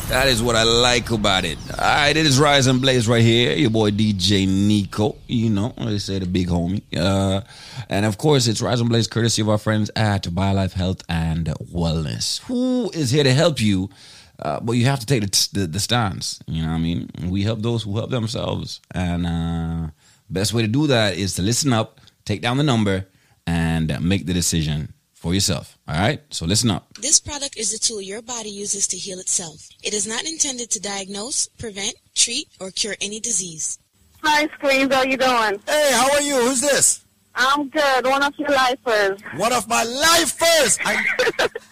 That 0.09 0.27
is 0.27 0.41
what 0.41 0.55
I 0.55 0.61
like 0.61 1.09
about 1.09 1.45
it. 1.45 1.57
All 1.71 1.77
right, 1.79 2.15
it 2.15 2.27
is 2.27 2.39
Rise 2.39 2.67
and 2.67 2.79
Blaze 2.79 3.07
right 3.07 3.23
here. 3.23 3.55
Your 3.55 3.71
boy 3.71 3.89
DJ 3.89 4.47
Nico. 4.47 5.15
You 5.27 5.49
know, 5.49 5.73
they 5.77 5.97
say 5.97 6.19
the 6.19 6.27
big 6.27 6.47
homie. 6.47 6.83
Uh, 6.95 7.41
and 7.89 8.05
of 8.05 8.19
course, 8.19 8.45
it's 8.45 8.61
Rise 8.61 8.79
and 8.79 8.87
Blaze 8.87 9.07
courtesy 9.07 9.41
of 9.41 9.49
our 9.49 9.57
friends 9.57 9.89
at 9.95 10.23
BioLife 10.25 10.73
Health 10.73 11.01
and 11.09 11.47
Wellness, 11.73 12.39
who 12.41 12.91
is 12.93 13.09
here 13.09 13.23
to 13.23 13.33
help 13.33 13.59
you. 13.59 13.89
Uh, 14.37 14.59
but 14.59 14.73
you 14.73 14.85
have 14.85 14.99
to 14.99 15.07
take 15.07 15.21
the, 15.23 15.49
the, 15.53 15.67
the 15.67 15.79
stance. 15.79 16.39
You 16.45 16.61
know 16.61 16.69
what 16.69 16.75
I 16.75 16.79
mean? 16.79 17.09
We 17.23 17.41
help 17.41 17.63
those 17.63 17.81
who 17.81 17.95
help 17.95 18.11
themselves. 18.11 18.81
And 18.91 19.25
uh, 19.25 19.87
best 20.29 20.53
way 20.53 20.61
to 20.61 20.67
do 20.67 20.85
that 20.85 21.17
is 21.17 21.33
to 21.35 21.41
listen 21.41 21.73
up, 21.73 21.99
take 22.25 22.41
down 22.41 22.57
the 22.57 22.63
number, 22.63 23.07
and 23.47 23.99
make 24.01 24.27
the 24.27 24.33
decision 24.33 24.93
for 25.25 25.33
yourself. 25.33 25.75
All 25.87 25.95
right? 25.95 26.21
So 26.29 26.45
listen 26.45 26.69
up. 26.69 26.93
This 27.01 27.19
product 27.19 27.57
is 27.57 27.73
a 27.73 27.79
tool 27.79 27.99
your 27.99 28.21
body 28.21 28.51
uses 28.51 28.85
to 28.89 28.97
heal 28.97 29.17
itself. 29.17 29.69
It 29.81 29.91
is 29.95 30.05
not 30.05 30.23
intended 30.23 30.69
to 30.69 30.79
diagnose, 30.79 31.47
prevent, 31.57 31.95
treat, 32.13 32.47
or 32.59 32.69
cure 32.69 32.95
any 33.01 33.19
disease. 33.19 33.79
Hi, 34.21 34.47
Squeeze. 34.53 34.93
How 34.93 35.01
you 35.01 35.17
doing? 35.17 35.59
Hey, 35.65 35.89
how 35.93 36.11
are 36.11 36.21
you? 36.21 36.35
Who's 36.35 36.61
this? 36.61 37.03
I'm 37.33 37.69
good. 37.69 38.05
One 38.05 38.21
of 38.21 38.35
your 38.37 38.49
lifers. 38.49 39.19
One 39.35 39.51
of 39.51 39.67
my 39.67 39.83
lifers. 39.83 40.77
I, 40.85 40.93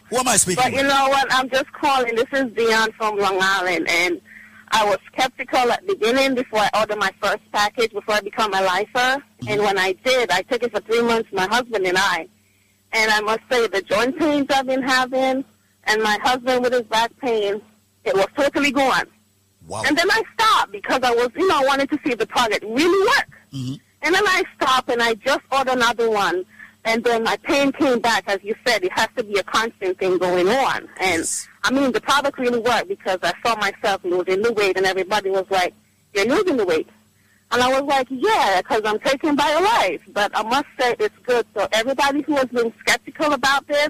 who 0.09 0.17
am 0.17 0.27
I 0.27 0.37
speaking 0.37 0.63
But 0.63 0.71
you 0.71 0.79
with? 0.79 0.87
know 0.87 1.09
what? 1.09 1.27
I'm 1.31 1.47
just 1.47 1.71
calling. 1.73 2.15
This 2.15 2.33
is 2.33 2.51
Dion 2.53 2.91
from 2.93 3.19
Long 3.19 3.37
Island, 3.39 3.85
and 3.87 4.19
I 4.71 4.83
was 4.83 4.97
skeptical 5.13 5.71
at 5.71 5.85
the 5.85 5.93
beginning 5.93 6.33
before 6.33 6.61
I 6.61 6.69
ordered 6.79 6.97
my 6.97 7.11
first 7.21 7.43
package 7.51 7.91
before 7.93 8.15
I 8.15 8.21
become 8.21 8.51
a 8.55 8.63
lifer. 8.63 8.97
And 8.97 9.21
mm-hmm. 9.47 9.63
when 9.63 9.77
I 9.77 9.93
did, 10.03 10.31
I 10.31 10.41
took 10.41 10.63
it 10.63 10.71
for 10.71 10.81
three 10.81 11.03
months, 11.03 11.29
my 11.31 11.45
husband 11.45 11.85
and 11.85 11.99
I. 11.99 12.27
And 12.93 13.11
I 13.11 13.21
must 13.21 13.41
say, 13.51 13.67
the 13.67 13.81
joint 13.81 14.17
pains 14.17 14.47
I've 14.51 14.67
been 14.67 14.83
having, 14.83 15.43
and 15.85 16.03
my 16.03 16.17
husband 16.21 16.63
with 16.63 16.73
his 16.73 16.83
back 16.83 17.11
pain, 17.19 17.61
it 18.03 18.13
was 18.13 18.27
totally 18.35 18.71
gone. 18.71 19.05
Wow. 19.67 19.83
And 19.85 19.97
then 19.97 20.09
I 20.11 20.21
stopped 20.33 20.71
because 20.71 20.99
I 21.03 21.11
was, 21.11 21.29
you 21.35 21.47
know, 21.47 21.59
I 21.59 21.65
wanted 21.65 21.89
to 21.89 21.99
see 22.03 22.11
if 22.11 22.19
the 22.19 22.27
product 22.27 22.63
really 22.63 23.07
worked. 23.07 23.31
Mm-hmm. 23.53 23.75
And 24.01 24.15
then 24.15 24.23
I 24.27 24.43
stopped 24.55 24.89
and 24.91 25.01
I 25.01 25.13
just 25.15 25.41
ordered 25.51 25.73
another 25.73 26.09
one. 26.09 26.45
And 26.85 27.01
then 27.03 27.23
my 27.23 27.37
pain 27.37 27.71
came 27.71 27.99
back. 27.99 28.25
As 28.27 28.39
you 28.43 28.55
said, 28.67 28.83
it 28.83 28.91
has 28.91 29.07
to 29.15 29.23
be 29.23 29.39
a 29.39 29.43
constant 29.43 29.97
thing 29.97 30.17
going 30.17 30.49
on. 30.49 30.89
And 30.99 31.23
I 31.63 31.71
mean, 31.71 31.93
the 31.93 32.01
product 32.01 32.37
really 32.37 32.59
worked 32.59 32.89
because 32.89 33.19
I 33.23 33.31
saw 33.45 33.55
myself 33.55 34.03
losing 34.03 34.41
the 34.41 34.51
weight 34.51 34.75
and 34.75 34.85
everybody 34.85 35.29
was 35.29 35.45
like, 35.49 35.73
you're 36.13 36.25
losing 36.25 36.57
the 36.57 36.65
weight. 36.65 36.89
And 37.53 37.61
I 37.61 37.79
was 37.79 37.83
like, 37.83 38.07
yeah, 38.09 38.61
because 38.61 38.81
I'm 38.83 38.99
taken 38.99 39.37
taking 39.37 39.37
BioLife. 39.37 40.01
But 40.11 40.31
I 40.35 40.41
must 40.41 40.65
say 40.79 40.95
it's 40.99 41.15
good. 41.23 41.45
So 41.55 41.67
everybody 41.71 42.23
who 42.23 42.35
has 42.35 42.47
been 42.47 42.73
skeptical 42.79 43.33
about 43.33 43.67
this, 43.67 43.89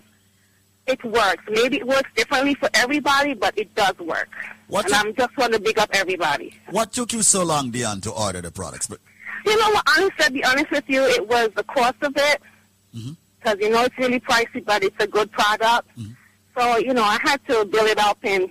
it 0.85 1.01
works. 1.05 1.43
Maybe 1.49 1.77
it 1.77 1.87
works 1.87 2.09
differently 2.13 2.55
for 2.55 2.69
everybody, 2.73 3.33
but 3.33 3.57
it 3.57 3.73
does 3.73 3.97
work. 3.99 4.27
What 4.67 4.85
and 4.85 4.93
I'm 4.95 5.15
just 5.15 5.35
want 5.37 5.53
to 5.53 5.61
big 5.61 5.79
up 5.79 5.89
everybody. 5.93 6.53
What 6.71 6.91
took 6.91 7.13
you 7.13 7.21
so 7.21 7.45
long, 7.45 7.71
Dion, 7.71 8.01
to 8.01 8.11
order 8.11 8.41
the 8.41 8.51
products? 8.51 8.87
But 8.87 8.99
You 9.45 9.57
know 9.57 9.69
what? 9.71 9.83
Honestly, 9.97 10.25
to 10.25 10.31
be 10.31 10.43
honest 10.43 10.71
with 10.71 10.83
you, 10.87 11.03
it 11.03 11.25
was 11.27 11.49
the 11.55 11.63
cost 11.63 11.95
of 12.01 12.13
it. 12.17 12.41
Mm-hmm. 12.93 13.13
Because, 13.39 13.59
you 13.61 13.69
know, 13.69 13.83
it's 13.83 13.97
really 13.97 14.19
pricey, 14.19 14.63
but 14.63 14.83
it's 14.83 14.95
a 14.99 15.07
good 15.07 15.31
product. 15.31 15.87
Mm-hmm. 15.97 16.11
So, 16.57 16.77
you 16.77 16.93
know, 16.93 17.03
I 17.03 17.17
had 17.23 17.39
to 17.47 17.65
build 17.65 17.87
it 17.87 17.99
up 17.99 18.17
and 18.23 18.49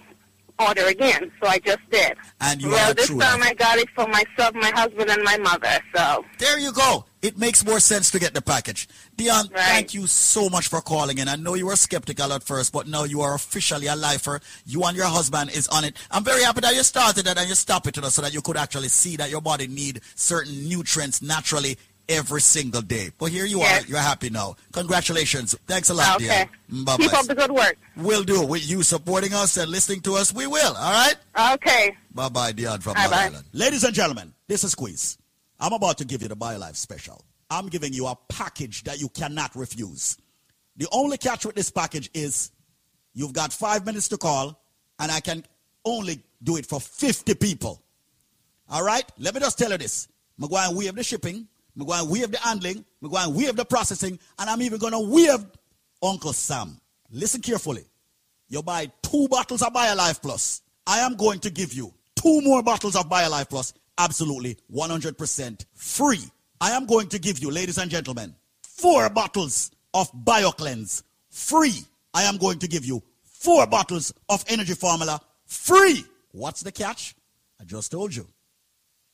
order 0.66 0.86
again. 0.86 1.30
So 1.42 1.48
I 1.48 1.58
just 1.58 1.88
did. 1.90 2.16
And 2.40 2.62
you 2.62 2.70
well, 2.70 2.94
this 2.94 3.08
time. 3.08 3.42
I 3.42 3.54
got 3.54 3.78
it 3.78 3.88
for 3.90 4.06
myself, 4.06 4.54
my 4.54 4.70
husband, 4.74 5.10
and 5.10 5.22
my 5.22 5.38
mother. 5.38 5.80
So 5.94 6.24
there 6.38 6.58
you 6.58 6.72
go. 6.72 7.04
It 7.22 7.38
makes 7.38 7.64
more 7.64 7.78
sense 7.78 8.10
to 8.10 8.18
get 8.18 8.34
the 8.34 8.42
package. 8.42 8.88
Dion, 9.16 9.46
thank 9.46 9.94
you 9.94 10.08
so 10.08 10.48
much 10.48 10.66
for 10.66 10.80
calling 10.80 11.18
in. 11.18 11.28
I 11.28 11.36
know 11.36 11.54
you 11.54 11.66
were 11.66 11.76
skeptical 11.76 12.32
at 12.32 12.42
first, 12.42 12.72
but 12.72 12.88
now 12.88 13.04
you 13.04 13.20
are 13.20 13.34
officially 13.34 13.86
a 13.86 13.94
lifer. 13.94 14.40
You 14.66 14.82
and 14.82 14.96
your 14.96 15.06
husband 15.06 15.50
is 15.50 15.68
on 15.68 15.84
it. 15.84 15.96
I'm 16.10 16.24
very 16.24 16.42
happy 16.42 16.62
that 16.62 16.74
you 16.74 16.82
started 16.82 17.28
it 17.28 17.38
and 17.38 17.48
you 17.48 17.54
stopped 17.54 17.86
it 17.86 17.94
so 17.94 18.22
that 18.22 18.34
you 18.34 18.42
could 18.42 18.56
actually 18.56 18.88
see 18.88 19.14
that 19.16 19.30
your 19.30 19.40
body 19.40 19.68
need 19.68 20.00
certain 20.16 20.68
nutrients 20.68 21.22
naturally 21.22 21.78
every 22.08 22.40
single 22.40 22.82
day. 22.82 23.10
But 23.18 23.26
here 23.30 23.44
you 23.46 23.60
are. 23.60 23.80
You're 23.82 23.98
happy 23.98 24.30
now. 24.30 24.56
Congratulations. 24.72 25.54
Thanks 25.66 25.90
a 25.90 25.94
lot, 25.94 26.16
Okay. 26.16 26.48
dear. 26.68 26.84
Bye 26.84 26.96
Keep 26.96 27.12
up 27.14 27.26
the 27.26 27.34
good 27.34 27.50
work. 27.50 27.76
We'll 27.96 28.24
do. 28.24 28.44
With 28.44 28.68
you 28.68 28.82
supporting 28.82 29.32
us 29.34 29.56
and 29.56 29.70
listening 29.70 30.00
to 30.02 30.14
us, 30.14 30.32
we 30.32 30.46
will. 30.46 30.74
All 30.76 30.92
right? 30.92 31.16
Okay. 31.54 31.96
Bye 32.14 32.28
bye, 32.28 32.52
Dion 32.52 32.80
from 32.80 32.94
Bye-bye. 32.94 33.08
Long 33.16 33.24
Island. 33.32 33.44
Ladies 33.52 33.84
and 33.84 33.94
gentlemen, 33.94 34.32
this 34.48 34.64
is 34.64 34.72
Squeeze. 34.72 35.18
I'm 35.60 35.72
about 35.72 35.98
to 35.98 36.04
give 36.04 36.22
you 36.22 36.28
the 36.28 36.36
BioLife 36.36 36.76
special. 36.76 37.24
I'm 37.50 37.68
giving 37.68 37.92
you 37.92 38.06
a 38.06 38.16
package 38.28 38.82
that 38.84 39.00
you 39.00 39.08
cannot 39.10 39.54
refuse. 39.54 40.16
The 40.76 40.88
only 40.90 41.18
catch 41.18 41.44
with 41.46 41.54
this 41.54 41.70
package 41.70 42.10
is 42.14 42.50
you've 43.14 43.32
got 43.32 43.52
five 43.52 43.84
minutes 43.86 44.08
to 44.08 44.16
call, 44.16 44.58
and 44.98 45.12
I 45.12 45.20
can 45.20 45.44
only 45.84 46.22
do 46.42 46.56
it 46.56 46.66
for 46.66 46.80
50 46.80 47.34
people. 47.34 47.82
All 48.70 48.82
right? 48.82 49.04
Let 49.18 49.34
me 49.34 49.40
just 49.40 49.58
tell 49.58 49.70
you 49.70 49.78
this. 49.78 50.08
I'm 50.40 50.48
going 50.48 50.70
to 50.70 50.76
waive 50.76 50.94
the 50.94 51.04
shipping. 51.04 51.46
I'm 51.76 51.86
going 51.86 52.04
to 52.04 52.10
waive 52.10 52.30
the 52.30 52.38
handling. 52.38 52.84
I'm 53.02 53.10
going 53.10 53.24
to 53.24 53.30
waive 53.30 53.56
the 53.56 53.64
processing. 53.64 54.18
And 54.38 54.50
I'm 54.50 54.62
even 54.62 54.78
going 54.78 54.92
to 54.92 55.00
waive 55.00 55.44
Uncle 56.02 56.32
Sam. 56.32 56.78
Listen 57.10 57.40
carefully. 57.40 57.84
You 58.48 58.62
buy 58.62 58.90
two 59.02 59.28
bottles 59.28 59.62
of 59.62 59.72
BioLife 59.72 60.20
Plus. 60.20 60.62
I 60.86 61.00
am 61.00 61.16
going 61.16 61.40
to 61.40 61.50
give 61.50 61.72
you 61.72 61.92
two 62.16 62.40
more 62.42 62.62
bottles 62.62 62.96
of 62.96 63.08
BioLife 63.08 63.48
Plus 63.48 63.72
absolutely 63.98 64.56
100% 64.72 65.64
free. 65.74 66.24
I 66.60 66.72
am 66.72 66.86
going 66.86 67.08
to 67.08 67.18
give 67.18 67.38
you, 67.38 67.50
ladies 67.50 67.78
and 67.78 67.90
gentlemen, 67.90 68.34
four 68.62 69.08
bottles 69.10 69.70
of 69.94 70.10
BioCleanse 70.12 71.02
free. 71.30 71.80
I 72.14 72.24
am 72.24 72.36
going 72.36 72.58
to 72.60 72.68
give 72.68 72.84
you 72.84 73.02
four 73.22 73.66
bottles 73.66 74.12
of 74.28 74.44
Energy 74.48 74.74
Formula 74.74 75.20
free. 75.46 76.04
What's 76.32 76.62
the 76.62 76.72
catch? 76.72 77.14
I 77.60 77.64
just 77.64 77.90
told 77.90 78.14
you. 78.14 78.26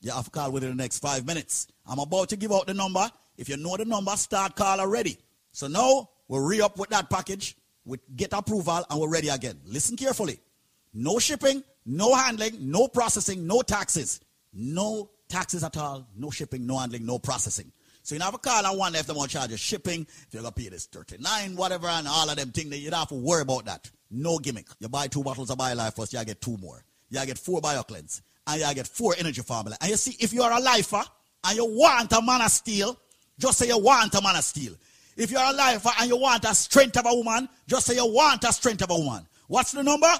You 0.00 0.12
have 0.12 0.26
to 0.26 0.30
call 0.30 0.52
within 0.52 0.70
the 0.70 0.76
next 0.76 1.00
five 1.00 1.26
minutes. 1.26 1.66
I'm 1.88 1.98
about 1.98 2.28
to 2.28 2.36
give 2.36 2.52
out 2.52 2.66
the 2.66 2.74
number. 2.74 3.10
If 3.36 3.48
you 3.48 3.56
know 3.56 3.76
the 3.76 3.84
number, 3.84 4.14
start 4.16 4.54
call 4.54 4.78
already. 4.78 5.16
So 5.52 5.66
now 5.66 6.10
we'll 6.28 6.42
re 6.42 6.60
up 6.60 6.78
with 6.78 6.90
that 6.90 7.08
package, 7.08 7.56
we 7.84 7.98
get 8.14 8.32
approval, 8.32 8.84
and 8.88 9.00
we're 9.00 9.08
ready 9.08 9.28
again. 9.28 9.58
Listen 9.64 9.96
carefully. 9.96 10.38
No 10.92 11.18
shipping, 11.18 11.64
no 11.86 12.14
handling, 12.14 12.70
no 12.70 12.88
processing, 12.88 13.46
no 13.46 13.62
taxes. 13.62 14.20
No 14.52 15.10
taxes 15.28 15.64
at 15.64 15.76
all, 15.76 16.06
no 16.16 16.30
shipping, 16.30 16.66
no 16.66 16.78
handling, 16.78 17.06
no 17.06 17.18
processing. 17.18 17.72
So 18.02 18.14
you 18.14 18.20
have 18.22 18.34
a 18.34 18.38
call 18.38 18.64
and 18.64 18.78
one 18.78 18.92
they 18.92 19.00
want 19.12 19.30
to 19.30 19.36
charge 19.36 19.50
you 19.50 19.56
shipping, 19.56 20.02
if 20.02 20.28
you're 20.30 20.42
gonna 20.42 20.52
pay 20.52 20.68
this 20.68 20.86
39, 20.86 21.56
whatever, 21.56 21.88
and 21.88 22.08
all 22.08 22.28
of 22.28 22.36
them 22.36 22.50
things, 22.52 22.70
that 22.70 22.78
you 22.78 22.90
don't 22.90 23.00
have 23.00 23.08
to 23.08 23.14
worry 23.14 23.42
about 23.42 23.66
that. 23.66 23.90
No 24.10 24.38
gimmick. 24.38 24.66
You 24.80 24.88
buy 24.88 25.08
two 25.08 25.22
bottles 25.22 25.50
of 25.50 25.58
BioLife 25.58 25.94
first, 25.94 26.12
you 26.12 26.24
get 26.24 26.40
two 26.40 26.56
more. 26.56 26.82
You 27.10 27.24
get 27.26 27.38
four 27.38 27.60
BioCleanse, 27.60 28.22
and 28.46 28.60
you 28.60 28.74
get 28.74 28.86
four 28.86 29.14
energy 29.18 29.42
formula. 29.42 29.76
And 29.80 29.90
you 29.90 29.96
see, 29.96 30.16
if 30.20 30.32
you're 30.32 30.50
a 30.50 30.60
lifer 30.60 31.02
and 31.48 31.56
you 31.56 31.64
want 31.64 32.12
a 32.12 32.20
man 32.20 32.42
of 32.42 32.50
steel, 32.50 32.98
just 33.38 33.58
say 33.58 33.68
you 33.68 33.78
want 33.78 34.14
a 34.14 34.22
man 34.22 34.36
of 34.36 34.44
steel. 34.44 34.74
If 35.16 35.30
you're 35.30 35.40
a 35.40 35.52
lifer 35.52 35.90
and 35.98 36.08
you 36.08 36.16
want 36.16 36.44
a 36.44 36.54
strength 36.54 36.96
of 36.98 37.06
a 37.06 37.14
woman, 37.14 37.48
just 37.66 37.86
say 37.86 37.94
you 37.94 38.06
want 38.06 38.44
a 38.44 38.52
strength 38.52 38.82
of 38.82 38.90
a 38.90 38.94
woman. 38.94 39.26
What's 39.48 39.72
the 39.72 39.82
number? 39.82 40.12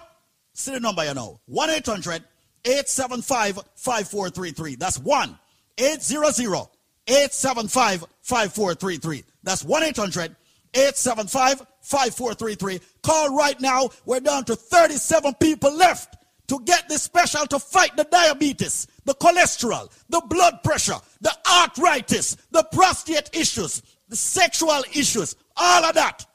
See 0.55 0.73
the 0.73 0.81
number 0.81 1.05
you 1.05 1.14
know. 1.14 1.38
1 1.47 1.71
800 1.71 2.25
875 2.64 3.61
5433. 3.77 4.77
That's 4.77 4.99
1 4.99 5.38
800 5.79 6.67
875 7.07 8.05
5433. 8.23 9.25
That's 9.43 9.64
1 9.64 9.83
800 9.83 10.37
875 10.75 11.67
5433. 11.83 12.81
Call 13.03 13.37
right 13.37 13.61
now. 13.61 13.91
We're 14.05 14.21
down 14.21 14.45
to 14.47 14.57
37 14.57 15.35
people 15.35 15.73
left 15.75 16.17
to 16.49 16.61
get 16.65 16.89
this 16.89 17.03
special 17.03 17.47
to 17.47 17.59
fight 17.59 17.97
the 17.97 18.05
diabetes, 18.05 18.87
the 19.05 19.15
cholesterol, 19.15 19.91
the 20.09 20.21
blood 20.29 20.63
pressure, 20.65 20.97
the 21.21 21.33
arthritis, 21.61 22.37
the 22.51 22.63
prostate 22.73 23.31
issues, 23.33 23.83
the 24.09 24.17
sexual 24.17 24.83
issues, 24.95 25.37
all 25.57 25.85
of 25.85 25.95
that. 25.95 26.27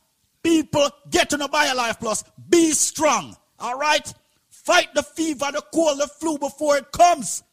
People 0.43 0.89
get 1.09 1.33
on 1.33 1.41
a 1.41 1.47
BioLife 1.47 1.99
Plus. 1.99 2.23
Be 2.49 2.71
strong. 2.71 3.35
All 3.59 3.77
right? 3.77 4.13
Fight 4.49 4.93
the 4.93 5.03
fever, 5.03 5.49
the 5.51 5.63
cold, 5.73 5.99
the 5.99 6.07
flu 6.07 6.37
before 6.37 6.77
it 6.77 6.91
comes. 6.91 7.43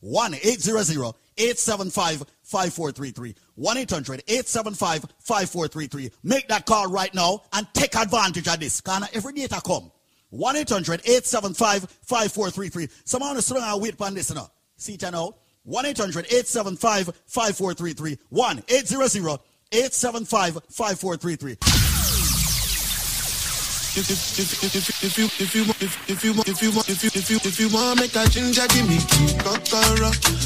1 0.00 0.34
800 0.34 1.14
875 1.36 2.24
5433. 2.42 3.34
1 3.54 3.76
800 3.76 4.22
875 4.26 5.04
5433. 5.20 6.10
Make 6.22 6.48
that 6.48 6.66
call 6.66 6.90
right 6.90 7.14
now 7.14 7.42
and 7.52 7.66
take 7.72 7.94
advantage 7.96 8.48
of 8.48 8.60
this. 8.60 8.80
Because 8.80 9.08
every 9.14 9.32
data 9.32 9.60
come. 9.64 9.90
1 10.30 10.56
800 10.56 11.00
875 11.00 11.90
5433. 12.02 12.88
Someone 13.04 13.36
is 13.36 13.48
throwing 13.48 13.64
a 13.64 13.76
wait 13.76 14.00
on 14.00 14.14
this 14.14 14.34
now. 14.34 14.50
See 14.76 14.94
it 14.94 15.02
now. 15.02 15.34
1 15.64 15.86
800 15.86 16.26
875 16.26 17.06
5433. 17.26 18.18
1 18.30 18.62
800 18.68 19.40
875 19.72 20.54
5433. 20.68 21.89
If, 23.92 24.06
you 24.06 24.14
if 24.14 25.18
you 25.18 25.24
if, 25.40 25.54
you 25.54 25.64
if 26.06 26.24
you 26.24 26.32
if 26.46 26.62
you 26.62 26.70
if 26.86 27.30
you 27.30 27.38
if 27.42 27.58
you 27.58 27.68
want 27.70 27.98
make 27.98 28.14
a 28.14 28.28
ginger 28.30 28.66
give 28.68 28.86
me 28.88 28.98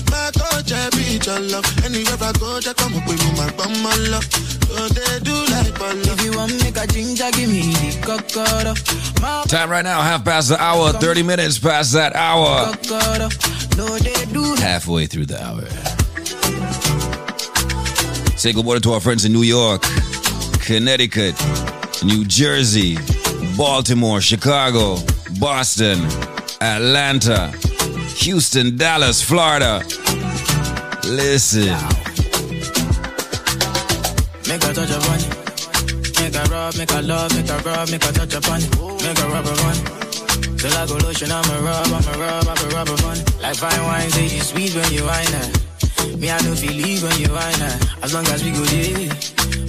my 0.09 0.31
coach 0.33 0.73
be 0.97 1.21
love 1.53 1.85
anywhere 1.85 2.17
I 2.21 2.33
go 2.41 2.59
just 2.61 2.77
come 2.79 2.95
up 2.95 3.07
with 3.07 3.21
my 3.37 3.51
bum 3.53 3.73
love 4.11 4.25
If 4.77 6.25
you 6.25 6.33
want 6.37 6.53
make 6.63 6.77
a 6.77 6.87
ginger, 6.87 7.31
give 7.33 7.51
me. 7.51 7.75
Time 9.47 9.71
right 9.71 9.85
now, 9.85 10.01
half 10.01 10.25
past 10.25 10.49
the 10.49 10.61
hour, 10.61 10.93
30 10.93 11.23
minutes 11.23 11.59
past 11.59 11.93
that 11.93 12.17
hour. 12.17 12.73
Halfway 14.59 15.07
through 15.07 15.27
the 15.27 15.43
hour. 15.45 15.67
Say 18.39 18.53
good 18.53 18.65
morning 18.65 18.83
to 18.83 18.93
our 18.93 19.01
friends 19.01 19.25
in 19.25 19.33
New 19.33 19.43
York, 19.43 19.83
Connecticut, 20.61 21.35
New 22.03 22.25
Jersey, 22.25 22.97
Baltimore, 23.57 24.21
Chicago, 24.21 24.97
Boston, 25.39 26.01
Atlanta, 26.61 27.53
Houston, 28.19 28.77
Dallas, 28.77 29.23
Florida. 29.23 29.81
Listen. 31.05 31.77
Make 34.49 34.65
a 34.65 34.73
touch 34.75 34.91
upon 34.91 35.19
it. 35.21 36.21
Make 36.21 36.35
a 36.35 36.45
rub, 36.51 36.77
make 36.77 36.91
a 36.91 37.03
love, 37.03 37.35
make 37.37 37.49
a 37.49 37.59
rub, 37.59 37.91
make 37.91 38.05
a 38.05 38.13
touch 38.13 38.35
upon 38.35 38.61
it. 38.61 38.71
Make 39.03 39.19
a 39.19 39.29
rub 39.29 39.47
upon. 39.47 39.75
Till 40.59 40.75
I 40.75 40.87
go 40.87 40.97
lotion, 40.97 41.31
I'm 41.31 41.45
a 41.51 41.63
rub, 41.63 41.87
I'm 41.87 42.15
a 42.15 42.19
rub, 42.19 42.49
I'm 42.49 42.59
a 42.59 42.75
rub 42.75 42.89
upon 42.89 43.19
it. 43.19 43.41
Like 43.41 43.57
fine 43.57 43.85
wine, 43.85 44.11
say 44.11 44.25
you 44.25 44.41
sweet 44.41 44.75
when 44.75 44.93
you 44.93 45.05
wine 45.05 45.27
her. 45.27 46.17
Me, 46.17 46.31
I 46.31 46.41
know 46.43 46.55
feel 46.55 46.73
leave 46.73 47.03
when 47.03 47.21
you 47.21 47.31
wine 47.33 47.61
her. 47.61 47.79
As 48.03 48.15
long 48.15 48.27
as 48.27 48.43
we 48.43 48.51
go 48.51 48.65
there, 48.65 49.11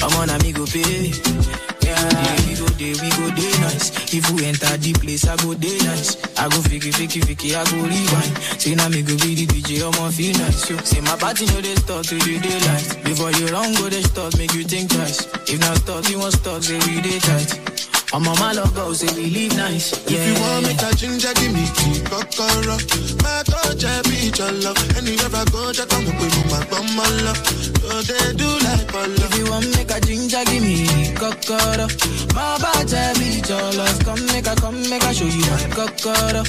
I'm 0.02 0.14
on 0.18 0.30
a 0.30 0.44
me 0.44 0.54
go 0.54 0.66
pay. 0.66 1.65
Yeah, 1.86 2.02
we 2.50 2.56
go 2.58 2.66
there, 2.82 2.96
we 2.98 3.10
go 3.14 3.26
there 3.38 3.58
nice. 3.62 3.94
If 4.14 4.26
we 4.32 4.46
enter 4.46 4.74
the 4.78 4.94
place, 4.94 5.28
I 5.28 5.36
go 5.38 5.54
there 5.54 5.78
nice. 5.86 6.18
I 6.38 6.50
go 6.50 6.58
fiki, 6.66 6.90
fiki, 6.92 7.22
fiki, 7.22 7.54
I 7.54 7.62
go 7.70 7.78
rewind. 7.86 8.34
Say 8.60 8.74
now 8.76 8.90
me 8.90 9.02
go 9.04 9.14
be 9.22 9.36
the 9.38 9.46
DJ, 9.46 9.86
I'ma 9.86 10.10
feel 10.10 10.34
nice. 10.38 10.70
Yo, 10.70 10.78
say 10.82 11.02
my 11.02 11.16
party 11.18 11.46
know 11.48 11.62
they 11.62 11.76
start 11.76 12.06
to 12.10 12.16
the 12.16 12.40
daylight. 12.42 13.06
Before 13.06 13.32
you 13.32 13.48
run, 13.54 13.74
go 13.76 13.90
they 13.90 14.02
start, 14.02 14.38
make 14.38 14.54
you 14.54 14.64
think 14.64 14.90
twice. 14.92 15.28
If 15.48 15.60
not 15.62 15.78
start, 15.78 16.10
you 16.10 16.20
want 16.20 16.34
start, 16.34 16.64
say 16.64 16.80
we 16.90 17.02
day 17.02 17.20
tight. 17.20 17.75
My 18.14 18.54
love 18.54 18.74
go, 18.74 18.94
say 18.94 19.08
we 19.16 19.30
live 19.30 19.58
nice. 19.58 19.92
Yeah. 20.10 20.18
If 20.20 20.28
you 20.28 20.36
want 20.42 20.64
make 20.68 20.82
a 20.82 20.96
ginger 20.96 21.34
give 21.36 21.54
me 21.54 21.66
key 21.76 22.00
kokoro 22.06 22.78
my 23.22 23.44
I 23.46 24.02
be 24.08 24.32
your 24.38 24.52
love 24.64 24.78
anywhere 24.98 25.30
I 25.34 25.44
go 25.52 25.72
just 25.74 25.90
come 25.90 26.08
up 26.08 26.16
with 26.20 26.52
my 26.52 26.64
bum 26.72 26.88
love 27.26 27.38
so 27.86 28.02
they 28.02 28.34
do 28.38 28.48
like 28.66 28.88
ball 28.92 29.12
If 29.12 29.38
you 29.38 29.46
want 29.52 29.68
make 29.76 29.92
a 29.92 30.00
ginger, 30.00 30.44
give 30.46 30.64
me 30.64 30.88
kokoro. 31.16 31.88
My 32.34 32.58
bad 32.58 32.90
be 33.20 33.42
your 33.48 33.72
love. 33.74 34.00
Come 34.06 34.26
make 34.28 34.48
a, 34.48 34.56
come 34.56 34.82
make 34.90 35.04
a 35.04 35.14
show 35.14 35.26
you 35.26 35.42
my 35.52 35.70
kokoro. 35.76 36.44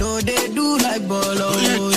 No, 0.00 0.20
they 0.20 0.48
do 0.52 0.76
like 0.78 1.06
bolo. 1.08 1.48
Oh, 1.54 1.92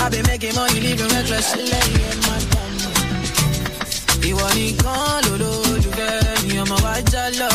I 0.00 0.08
been 0.10 0.26
making 0.26 0.54
money, 0.54 0.80
living 0.80 1.08
reckless. 1.08 1.54
Ìwọ 4.28 4.46
nìkan 4.56 5.20
lolólùfẹ́ 5.24 6.12
mi, 6.37 6.37
lọ. 7.06 7.48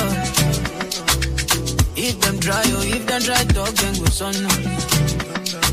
If 1.96 2.20
them 2.22 2.40
try, 2.40 2.62
oh, 2.66 2.82
if 2.84 3.06
them 3.06 3.22
try 3.22 3.44
talk, 3.54 3.70
then 3.76 3.94
go 4.00 4.06
son. 4.06 4.34
Oh. 4.36 4.50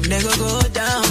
They 0.03 0.21
go 0.23 0.31
go 0.37 0.61
down. 0.75 1.07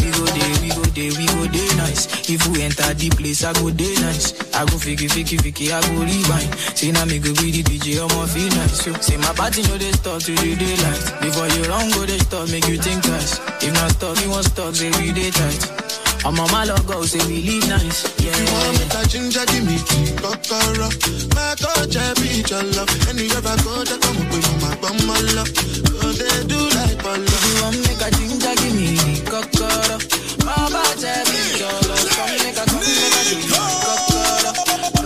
We 0.00 0.10
go 0.12 0.24
there, 0.24 0.56
we 0.62 0.68
go 0.70 0.82
there, 0.94 1.12
we 1.18 1.26
go 1.26 1.42
there 1.52 1.76
nice. 1.76 2.06
If 2.30 2.46
we 2.48 2.62
enter 2.62 2.94
the 2.94 3.10
place, 3.10 3.44
I 3.44 3.52
go 3.54 3.70
there 3.70 4.00
nice. 4.00 4.32
I 4.54 4.64
go 4.64 4.76
fiki, 4.78 5.08
fiki, 5.10 5.36
fiki, 5.38 5.70
I 5.72 5.80
go 5.82 6.00
rewind. 6.02 6.54
Say 6.76 6.92
now 6.92 7.04
me 7.04 7.18
go 7.18 7.34
be 7.34 7.50
the 7.50 7.62
DJ, 7.62 7.98
I'ma 8.00 8.26
feel 8.26 8.48
nice. 8.56 8.86
Yo. 8.86 8.92
Say 8.94 9.16
my 9.18 9.32
party 9.34 9.62
know 9.62 9.76
they 9.76 9.92
start 9.92 10.22
to 10.22 10.32
the 10.34 10.56
daylight. 10.56 11.00
Before 11.20 11.48
you 11.48 11.62
run, 11.68 11.90
go 11.92 12.06
they 12.06 12.18
start, 12.18 12.50
make 12.50 12.66
you 12.68 12.78
think 12.78 13.02
twice. 13.04 13.38
If 13.62 13.72
not 13.74 13.90
stop, 13.92 14.16
you 14.22 14.30
want 14.30 14.46
stop, 14.46 14.74
say 14.74 14.90
we 15.02 15.12
day 15.12 15.30
tight. 15.30 15.85
I'm 16.26 16.34
on 16.40 16.50
my 16.50 16.64
logo, 16.64 17.02
say 17.06 17.22
we 17.30 17.40
live 17.46 17.68
nice. 17.68 18.02
Yeah. 18.18 18.32
If 18.34 18.38
you 18.42 18.46
want 18.50 18.74
make 18.82 18.94
a 18.98 19.06
ginger 19.06 19.46
give 19.46 19.62
me 19.62 19.78
key 19.78 20.10
kokoro 20.18 20.90
my 21.38 21.54
coach 21.54 21.94
I 21.94 22.14
be 22.18 22.42
your 22.50 22.64
love 22.74 22.90
anywhere 23.06 23.46
I 23.46 23.54
go 23.62 23.84
just 23.86 24.02
come 24.02 24.18
up 24.18 24.26
with 24.34 24.42
my 24.58 24.74
bum 24.82 24.98
my 25.06 25.14
love 25.38 25.46
so 25.54 26.10
they 26.18 26.42
do 26.50 26.58
like 26.74 26.98
ball 27.02 27.22
If 27.22 27.42
you 27.46 27.54
want 27.62 27.78
make 27.86 28.02
a 28.02 28.10
ginger, 28.18 28.54
give 28.58 28.74
me 28.74 28.98
the 28.98 29.22
kokoro. 29.30 29.96
My 30.42 30.66
bad 30.66 30.98
be 31.30 31.62
your 31.62 31.78
love. 31.86 32.10
Come 32.10 32.34
make 32.42 32.58
a, 32.58 32.66
come 32.66 32.82
make 32.82 33.14
a 33.14 33.22
you 33.30 33.38
my 33.46 33.70
kokoro. 33.86 34.50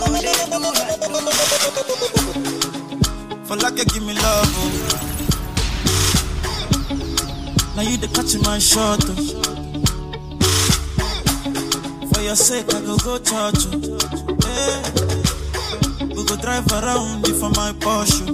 No, 0.01 0.09
they 0.25 0.33
do 0.49 0.57
like 0.57 1.37
For 3.47 3.57
like 3.57 3.77
give 3.93 4.05
me 4.09 4.15
love, 4.15 4.57
oh. 4.57 4.73
Now 7.77 7.83
you 7.83 7.97
the 7.99 8.09
catch 8.09 8.33
my 8.45 8.59
shot, 8.59 9.05
oh. 9.05 9.70
For 12.21 12.27
your 12.27 12.37
sake, 12.37 12.75
I 12.75 12.81
go 12.83 12.99
go 12.99 13.17
church, 13.17 13.65
eh, 13.65 13.81
oh. 13.81 13.97
Hey. 14.45 16.05
We 16.05 16.23
go 16.29 16.37
drive 16.37 16.71
around 16.71 17.27
you 17.27 17.33
for 17.41 17.49
my 17.57 17.73
Porsche. 17.81 18.27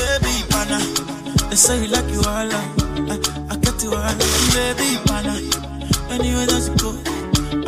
Baby, 0.00 0.34
pana, 0.50 0.82
they 1.48 1.54
say 1.54 1.80
you 1.80 1.86
like 1.94 2.10
you 2.10 2.18
all, 2.26 2.50
I, 2.50 2.62
eh, 3.06 3.20
I 3.50 3.56
get 3.62 3.80
you 3.84 3.94
all, 3.94 4.18
baby, 4.50 4.98
pana. 5.06 5.38
Anywhere 6.10 6.46
that 6.50 6.66
you 6.66 6.74
go, 6.82 6.90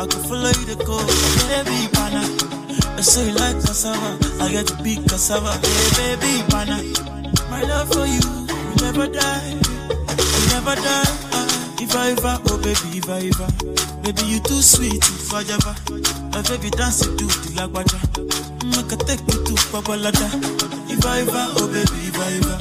I 0.03 0.05
go 0.05 0.17
follow 0.27 0.51
you 0.59 0.65
to 0.67 0.75
go, 0.83 0.99
baby, 1.47 1.87
pana. 1.95 2.27
They 2.97 3.03
say 3.03 3.27
you 3.29 3.35
like 3.35 3.55
cassava, 3.63 4.19
I 4.43 4.51
get 4.51 4.67
to 4.67 4.83
big 4.83 5.07
cassava, 5.07 5.53
hey, 5.63 6.15
baby, 6.19 6.43
pana. 6.51 6.83
My 7.49 7.63
love 7.63 7.87
for 7.93 8.05
you, 8.05 8.19
you 8.19 8.75
never 8.83 9.07
die, 9.07 9.47
you 9.47 10.47
never 10.51 10.75
die. 10.75 11.36
If 11.89 11.95
oh 11.95 12.57
baby, 12.59 12.99
ever, 12.99 13.47
baby 14.03 14.23
you 14.27 14.39
too 14.41 14.61
sweet, 14.61 14.99
ever, 15.31 15.75
my 16.35 16.41
baby 16.43 16.69
dance 16.69 16.99
to 16.99 17.07
the 17.15 17.51
lagwaja, 17.55 17.95
make 18.75 18.91
a 18.91 18.97
take 19.07 19.23
you 19.23 19.39
to 19.47 19.53
Babalada. 19.71 20.27
If 20.91 21.05
I 21.05 21.23
oh 21.31 21.67
baby, 21.71 22.11
ever, 22.11 22.59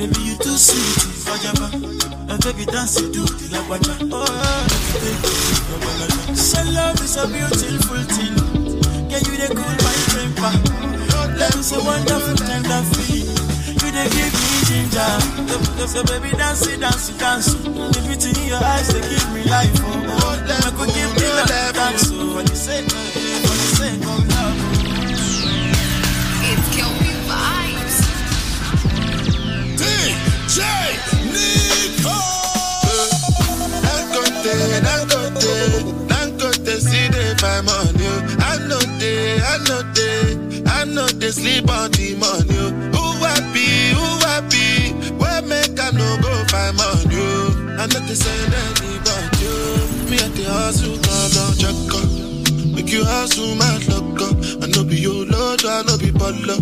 baby 0.00 0.20
you 0.24 0.36
too 0.40 0.56
sweet, 0.56 1.04
ever, 1.52 1.68
my 2.24 2.38
baby 2.40 2.64
dance 2.64 2.94
to 2.96 3.02
the 3.12 3.48
lagwaja. 3.52 4.08
Oh, 4.10 4.24
take 5.04 5.20
you 5.20 5.52
to 5.52 5.64
Babalada. 5.68 6.36
So 6.36 6.62
love 6.72 6.96
is 7.04 7.16
a 7.16 7.28
beautiful 7.28 8.02
thing, 8.08 8.36
yeah 9.12 9.20
you 9.20 9.36
the 9.36 9.48
cool 9.52 9.76
my 9.84 9.96
temper, 10.16 10.52
love 11.36 11.56
is 11.60 11.72
a 11.72 11.78
wonderful 11.84 12.36
tender 12.36 12.82
feeling. 12.96 13.11
They 13.92 14.08
give 14.08 14.32
me 14.32 14.48
ginger. 14.64 15.12
So, 15.78 15.86
so 15.86 16.00
baby, 16.04 16.30
dance 16.36 16.66
it, 16.66 16.80
dance 16.80 17.10
it, 17.10 17.18
dance 17.18 17.52
it. 17.52 17.62
The 17.62 18.00
beauty 18.06 18.30
in 18.40 18.48
your 18.48 18.62
eyes, 18.64 18.88
they 18.88 19.00
give 19.00 19.28
me 19.34 19.44
life. 19.44 19.70
Oh, 19.84 19.92
oh. 19.92 20.40
I 20.48 20.70
could 20.72 20.90
give 20.94 21.12
me 21.12 21.26
love, 21.28 21.48
dance. 21.74 22.08
Oh, 22.12 22.32
for 22.36 22.42
the 22.42 22.56
sake, 22.56 22.88
for 22.88 23.52
the 23.52 23.68
sake 23.76 24.00
of 24.00 24.28
love. 24.32 24.56
Oh. 24.64 24.82
It's 26.48 26.66
Kelby 26.72 27.12
Vibes. 27.28 27.96
DJ 29.76 30.58
Nico. 31.32 32.16
Dangote, 33.84 34.54
Dangote, 34.88 35.54
Dangote, 36.08 36.74
see 36.80 37.06
they 37.08 37.34
find 37.36 37.66
money. 37.66 38.08
oh. 38.08 38.36
I 38.40 38.56
know 38.68 38.80
they, 38.98 39.40
I 39.40 39.58
know 39.68 39.82
they, 39.92 40.64
I 40.70 40.84
know 40.84 41.06
they 41.08 41.30
sleep 41.30 41.68
on 41.70 41.90
the 41.92 42.14
money. 42.16 42.56
Oh. 42.58 42.91
Make 45.52 45.78
I 45.80 45.90
no 45.92 46.08
go 46.24 46.32
find 46.48 46.76
money? 46.80 47.20
oh. 47.20 47.76
I 47.80 47.84
know 47.90 48.00
they 48.08 48.16
send 48.16 48.54
anybody. 48.64 49.44
oh. 49.52 50.08
Me 50.08 50.16
at 50.24 50.32
the 50.32 50.44
come 51.04 51.30
down, 51.36 51.52
check 51.60 51.92
up. 51.98 52.08
Make 52.74 52.90
you 52.92 53.04
hustle, 53.04 53.54
my 53.60 53.68
luck. 53.88 54.20
Oh. 54.24 54.62
I 54.62 54.66
know 54.72 54.84
be 54.84 54.96
your 54.96 55.24
lord, 55.26 55.64
I 55.64 55.82
know 55.86 55.96
be 55.98 56.10
baller. 56.10 56.58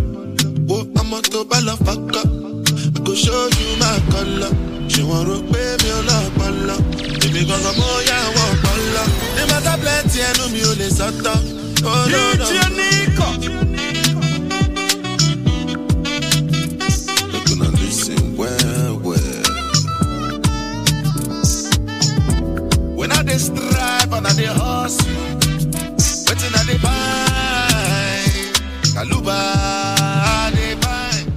Whoa, 0.68 0.86
I'm 0.98 1.12
a 1.14 1.22
to 1.32 1.44
baller, 1.50 1.76
fuck 1.86 2.10
up. 2.20 2.26
I 2.26 2.98
go 3.06 3.14
show 3.14 3.48
you 3.58 3.68
my 3.78 3.96
color. 4.10 4.52
She 4.90 5.02
want 5.06 5.28
to 5.30 5.38
pay 5.52 5.70
me 5.82 5.90
a 5.90 6.00
lot, 6.08 6.30
bala. 6.38 6.76
Baby, 7.22 7.46
cause 7.46 7.64
I'm 7.70 7.78
all 7.78 8.02
ya 8.08 8.18
want 8.34 8.58
bala. 8.64 9.02
They 9.36 9.46
matter 9.50 9.76
plenty, 9.82 10.18
I 10.22 10.30
know 10.38 10.48
me 10.50 10.60
only 10.66 10.90
sata. 10.90 11.34
Oh, 11.82 12.06
no, 12.10 12.44
no. 12.44 12.70
strive 23.40 24.12
and 24.12 24.26
I 24.26 24.32
they 24.34 24.46
hustle. 24.46 25.14
Waiting 26.28 26.54
at 26.60 26.66
the 26.68 26.78
pine. 26.82 28.52
Kaluba, 28.94 29.38
pine. 30.82 31.32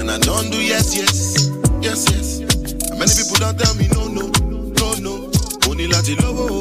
And 0.00 0.10
I 0.10 0.18
don't 0.18 0.50
do 0.50 0.58
yes, 0.58 0.96
yes, 0.96 1.50
yes, 1.82 2.10
yes. 2.10 2.40
Many 2.98 3.12
people 3.14 3.36
don't 3.40 3.58
tell 3.58 3.74
me 3.76 3.88
no, 3.94 4.08
no, 4.08 4.30
no, 4.78 4.94
no. 5.00 5.30
Only 5.70 5.88
Lati 5.88 6.20
Lobo. 6.22 6.55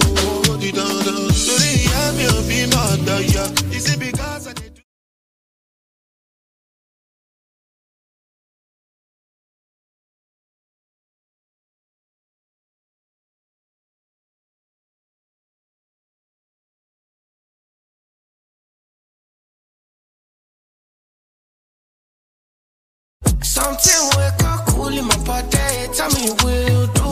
Something 23.56 24.04
wake 24.18 24.44
up 24.44 24.68
cool 24.68 24.90
in 24.90 25.08
my 25.08 25.16
body. 25.24 25.48
Tell 25.96 26.10
me 26.12 26.28
what 26.44 26.60
you 26.68 26.88
do. 26.92 27.10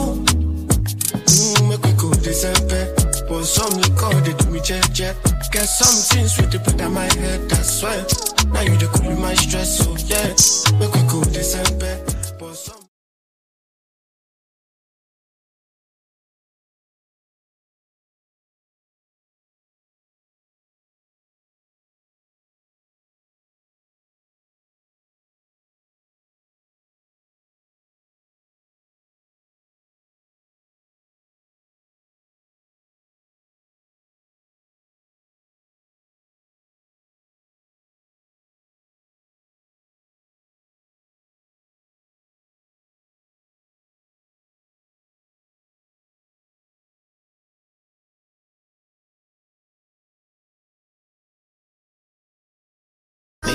Mm, 1.24 1.68
make 1.70 1.82
we 1.82 1.92
go 1.94 2.12
December. 2.20 2.92
But 3.26 3.44
some 3.44 3.72
liquor 3.80 4.20
they 4.20 4.34
do 4.34 4.50
me 4.50 4.60
jet 4.60 4.86
jet. 4.92 5.16
Get 5.50 5.64
something 5.64 6.28
sweet 6.28 6.50
to 6.50 6.58
put 6.58 6.82
on 6.82 6.92
my 6.92 7.04
head. 7.14 7.48
That's 7.48 7.82
why. 7.82 7.96
Now 8.52 8.60
you 8.60 8.76
the 8.76 8.90
cool 8.92 9.12
in 9.12 9.22
my 9.22 9.32
stress. 9.32 9.78
So 9.78 9.96
yeah, 10.04 10.36
make 10.78 10.92
we 10.92 11.00
go 11.08 11.24
December. 11.32 12.04
But 12.38 12.52
some. 12.52 12.83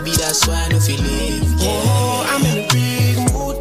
Maybe 0.02 0.12
that's 0.12 0.48
why 0.48 0.56
I 0.56 0.70
don't 0.70 0.82
feel 0.82 1.02
live. 1.02 1.44
Yeah. 1.60 1.68
Oh, 1.68 2.24
I'm 2.30 2.46
in 2.46 2.64
a 2.64 2.68
big 2.72 3.18
mood. 3.34 3.56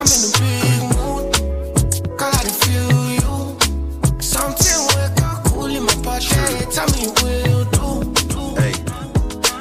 I'm 0.00 0.08
in 0.12 0.20
a 0.28 0.32
big 0.36 0.80
mood. 0.92 1.24
Girl, 2.18 2.30
I 2.30 2.44
feel 2.60 2.92
you. 3.16 4.20
Something 4.20 4.80
wake 4.88 5.22
up 5.22 5.44
cool 5.46 5.74
in 5.74 5.84
my 5.84 5.94
body. 6.02 6.26
Tell 6.70 6.88
me 6.88 7.08
what 7.08 7.36
you 7.48 7.64
do. 7.72 8.44
Hey, 8.60 8.74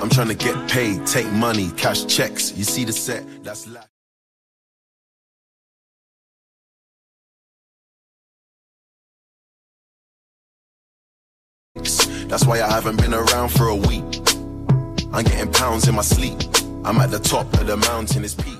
I'm 0.01 0.09
trying 0.09 0.27
to 0.27 0.35
get 0.35 0.69
paid, 0.69 1.07
take 1.07 1.31
money, 1.31 1.71
cash 1.77 2.05
checks. 2.07 2.51
You 2.57 2.65
see 2.65 2.83
the 2.83 2.91
set, 2.91 3.23
that's 3.41 3.67
life. 3.67 3.90
That's 12.31 12.45
why 12.45 12.61
I 12.61 12.71
haven't 12.71 12.95
been 12.95 13.13
around 13.13 13.49
for 13.49 13.67
a 13.67 13.75
week. 13.75 14.05
I'm 15.11 15.25
getting 15.25 15.51
pounds 15.51 15.89
in 15.89 15.95
my 15.95 16.01
sleep. 16.01 16.39
I'm 16.85 16.97
at 17.01 17.11
the 17.11 17.19
top 17.19 17.45
of 17.55 17.67
the 17.67 17.75
mountain, 17.75 18.23
it's 18.23 18.35
peak. 18.35 18.55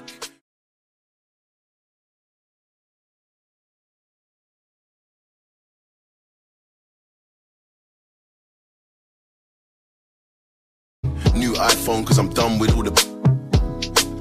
New 11.34 11.54
iPhone, 11.54 12.06
cause 12.06 12.20
I'm 12.20 12.28
done 12.28 12.60
with 12.60 12.76
all 12.76 12.84
the 12.84 12.92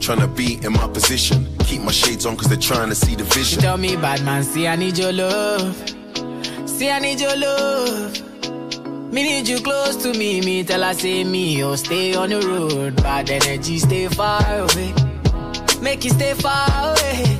trying 0.01 0.21
to 0.21 0.29
be 0.29 0.65
in 0.65 0.75
my 0.75 0.87
position. 0.87 1.45
Keep 1.65 1.83
my 1.83 1.91
shades 1.91 2.25
on, 2.25 2.37
cause 2.37 2.47
they're 2.47 2.57
trying 2.57 2.89
to 2.89 2.95
see 2.95 3.17
the 3.17 3.25
vision. 3.25 3.61
tell 3.61 3.77
me, 3.77 3.97
bad 3.97 4.25
man, 4.25 4.45
see 4.45 4.69
I 4.69 4.77
need 4.77 4.97
your 4.97 5.13
love. 5.13 5.77
See 6.67 6.89
I 6.89 7.01
need 7.01 7.19
your 7.19 7.37
love. 7.37 8.30
Me 9.11 9.25
need 9.25 9.49
you 9.49 9.61
close 9.61 9.97
to 9.97 10.17
me. 10.17 10.41
Me 10.41 10.63
tell 10.63 10.83
her 10.83 10.95
say 10.95 11.25
me, 11.25 11.65
oh 11.65 11.75
stay 11.75 12.15
on 12.15 12.31
the 12.31 12.41
road. 12.41 12.95
Bad 13.03 13.29
energy, 13.29 13.79
stay 13.79 14.07
far 14.07 14.41
away. 14.47 14.95
Make 15.83 16.05
you 16.05 16.11
stay 16.11 16.35
far 16.35 16.69
away. 16.93 17.39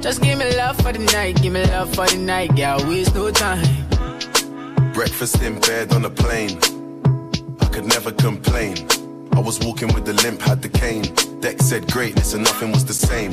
Just 0.00 0.22
give 0.22 0.38
me 0.38 0.54
love 0.56 0.76
for 0.76 0.92
the 0.92 1.00
night, 1.12 1.42
give 1.42 1.52
me 1.52 1.64
love 1.64 1.92
for 1.94 2.06
the 2.06 2.16
night, 2.18 2.54
girl. 2.54 2.78
Waste 2.88 3.14
no 3.14 3.30
time. 3.32 3.64
Breakfast 4.92 5.42
in 5.42 5.58
bed 5.60 5.92
on 5.92 6.04
a 6.04 6.10
plane. 6.10 6.58
I 7.60 7.66
could 7.66 7.86
never 7.86 8.12
complain. 8.12 8.76
I 9.32 9.40
was 9.40 9.58
walking 9.60 9.92
with 9.94 10.04
the 10.04 10.12
limp, 10.12 10.40
had 10.40 10.62
the 10.62 10.68
cane. 10.68 11.12
Deck 11.40 11.60
said 11.60 11.90
greatness 11.90 12.34
and 12.34 12.44
nothing 12.44 12.70
was 12.70 12.84
the 12.84 12.94
same. 12.94 13.32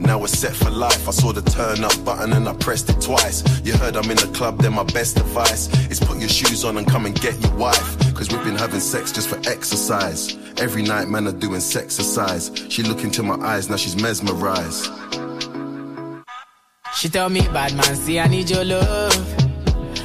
Now 0.00 0.18
we're 0.18 0.28
set 0.28 0.56
for 0.56 0.70
life. 0.70 1.06
I 1.06 1.10
saw 1.12 1.32
the 1.32 1.42
turn 1.42 1.84
up 1.84 2.04
button 2.04 2.32
and 2.32 2.48
I 2.48 2.54
pressed 2.54 2.88
it 2.88 3.00
twice. 3.00 3.44
You 3.64 3.74
heard 3.74 3.96
I'm 3.96 4.10
in 4.10 4.16
the 4.16 4.30
club, 4.34 4.58
then 4.58 4.72
my 4.72 4.82
best 4.82 5.18
advice 5.18 5.68
is 5.90 6.00
put 6.00 6.18
your 6.18 6.28
shoes 6.28 6.64
on 6.64 6.78
and 6.78 6.86
come 6.86 7.04
and 7.06 7.14
get 7.20 7.38
your 7.40 7.54
wife. 7.54 8.14
Cause 8.14 8.30
we've 8.30 8.42
been 8.42 8.56
having 8.56 8.80
sex 8.80 9.12
just 9.12 9.28
for 9.28 9.38
exercise. 9.48 10.36
Every 10.58 10.82
night, 10.82 11.08
man, 11.08 11.26
are 11.26 11.32
doing 11.32 11.60
sexercise. 11.60 12.70
She 12.70 12.82
look 12.82 13.04
into 13.04 13.22
my 13.22 13.36
eyes, 13.46 13.68
now 13.68 13.76
she's 13.76 14.00
mesmerized. 14.00 14.90
She 16.96 17.08
tell 17.08 17.28
me, 17.28 17.42
bad 17.48 17.74
man, 17.74 17.94
see 17.94 18.18
I 18.18 18.26
need 18.26 18.50
your 18.50 18.64
love. 18.64 19.12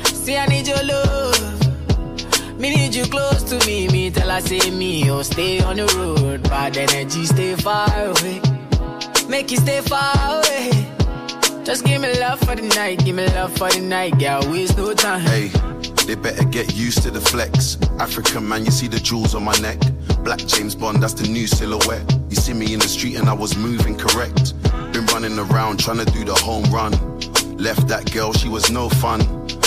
See 0.05 0.37
I 0.37 0.45
need 0.47 0.67
your 0.67 0.83
love. 0.83 2.59
Me 2.59 2.75
need 2.75 2.95
you 2.95 3.05
close 3.05 3.43
to 3.43 3.65
me. 3.65 3.87
Me 3.89 4.09
tell 4.09 4.29
her 4.29 4.41
say 4.41 4.71
me, 4.71 5.09
oh 5.09 5.21
stay 5.21 5.61
on 5.61 5.77
the 5.77 5.85
road. 5.97 6.43
Bad 6.43 6.77
energy, 6.77 7.25
stay 7.25 7.55
far 7.55 7.89
away. 8.05 8.41
Make 9.27 9.49
you 9.51 9.57
stay 9.57 9.81
far 9.81 10.13
away. 10.37 10.69
Just 11.63 11.83
give 11.83 11.99
me 12.01 12.19
love 12.19 12.39
for 12.39 12.55
the 12.55 12.61
night, 12.75 13.03
give 13.03 13.15
me 13.15 13.25
love 13.29 13.51
for 13.57 13.69
the 13.69 13.81
night, 13.81 14.19
girl. 14.19 14.39
Waste 14.51 14.77
no 14.77 14.93
time. 14.93 15.21
Hey, 15.21 15.47
they 16.05 16.13
better 16.13 16.43
get 16.43 16.75
used 16.75 17.01
to 17.03 17.11
the 17.11 17.19
flex. 17.19 17.77
African 17.99 18.47
man, 18.47 18.65
you 18.65 18.71
see 18.71 18.87
the 18.87 18.99
jewels 18.99 19.33
on 19.33 19.43
my 19.43 19.57
neck. 19.59 19.79
Black 20.23 20.39
James 20.39 20.75
Bond, 20.75 21.01
that's 21.01 21.13
the 21.13 21.27
new 21.27 21.47
silhouette. 21.47 22.05
You 22.29 22.35
see 22.35 22.53
me 22.53 22.73
in 22.73 22.79
the 22.79 22.87
street 22.87 23.15
and 23.15 23.27
I 23.27 23.33
was 23.33 23.57
moving 23.57 23.97
correct. 23.97 24.53
Been 24.93 25.07
running 25.07 25.39
around 25.39 25.79
trying 25.79 25.97
to 25.97 26.05
do 26.05 26.23
the 26.23 26.35
home 26.35 26.65
run. 26.65 26.91
Left 27.57 27.87
that 27.87 28.11
girl, 28.13 28.31
she 28.31 28.47
was 28.47 28.69
no 28.69 28.89
fun. 28.89 29.21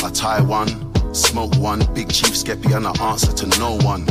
I 0.04 0.10
tie 0.12 0.40
one, 0.40 0.68
smoke 1.12 1.56
one, 1.56 1.80
big 1.94 2.10
chief 2.12 2.34
skeppy 2.34 2.76
and 2.76 2.86
I 2.86 3.10
answer 3.10 3.32
to 3.32 3.58
no 3.58 3.76
one. 3.78 4.06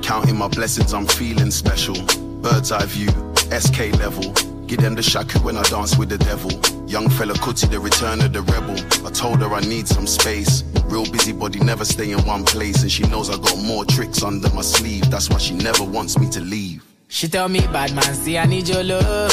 Counting 0.00 0.36
my 0.36 0.48
blessings, 0.48 0.94
I'm 0.94 1.06
feeling 1.06 1.50
special. 1.50 1.96
Bird's 2.40 2.72
eye 2.72 2.86
view, 2.86 3.10
SK 3.50 3.98
level. 3.98 4.32
Give 4.68 4.78
them 4.80 4.94
the 4.94 5.02
shaku 5.02 5.38
when 5.38 5.56
I 5.56 5.62
dance 5.62 5.96
with 5.96 6.10
the 6.10 6.18
devil. 6.18 6.50
Young 6.86 7.06
Fela 7.06 7.32
Kuti, 7.32 7.70
the 7.70 7.80
return 7.80 8.20
of 8.20 8.34
the 8.34 8.42
rebel. 8.42 8.76
I 9.06 9.10
told 9.10 9.40
her 9.40 9.48
I 9.48 9.60
need 9.60 9.88
some 9.88 10.06
space. 10.06 10.62
Real 10.84 11.10
busybody, 11.10 11.58
never 11.60 11.86
stay 11.86 12.10
in 12.10 12.22
one 12.26 12.44
place. 12.44 12.82
And 12.82 12.92
she 12.92 13.02
knows 13.04 13.30
I 13.30 13.38
got 13.38 13.56
more 13.64 13.86
tricks 13.86 14.22
under 14.22 14.50
my 14.50 14.60
sleeve. 14.60 15.10
That's 15.10 15.30
why 15.30 15.38
she 15.38 15.54
never 15.54 15.84
wants 15.84 16.18
me 16.18 16.28
to 16.32 16.40
leave. 16.42 16.84
She 17.08 17.28
tell 17.28 17.48
me, 17.48 17.60
bad 17.72 17.94
man, 17.94 18.14
see 18.14 18.36
I 18.36 18.44
need 18.44 18.68
your 18.68 18.84
love. 18.84 19.32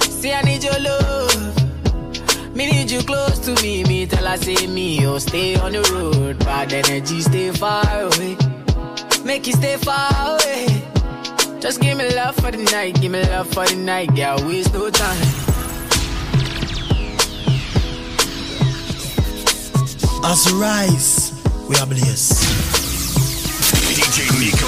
See 0.00 0.32
I 0.32 0.40
need 0.40 0.64
your 0.64 0.80
love. 0.80 2.56
Me 2.56 2.70
need 2.70 2.90
you 2.90 3.02
close 3.02 3.38
to 3.40 3.52
me. 3.62 3.84
Me 3.84 4.06
tell 4.06 4.26
her 4.26 4.38
say 4.38 4.66
me, 4.66 5.06
oh 5.06 5.18
stay 5.18 5.56
on 5.56 5.72
the 5.72 5.82
road. 5.92 6.38
Bad 6.38 6.72
energy, 6.72 7.20
stay 7.20 7.50
far 7.52 7.84
away. 8.00 8.38
Make 9.22 9.46
you 9.46 9.52
stay 9.52 9.76
far 9.76 10.10
away. 10.32 10.99
Just 11.60 11.82
give 11.82 11.98
me 11.98 12.08
love 12.14 12.34
for 12.36 12.50
the 12.50 12.56
night, 12.72 12.98
give 13.02 13.12
me 13.12 13.22
love 13.22 13.46
for 13.52 13.66
the 13.66 13.76
night, 13.76 14.14
girl. 14.16 14.38
Waste 14.46 14.72
no 14.72 14.88
time. 14.88 15.20
As 20.24 20.46
we 20.46 20.58
rise, 20.58 21.32
we 21.68 21.76
are 21.76 21.86
blessed. 21.86 22.42
DJ 23.92 24.24
Nico. 24.40 24.66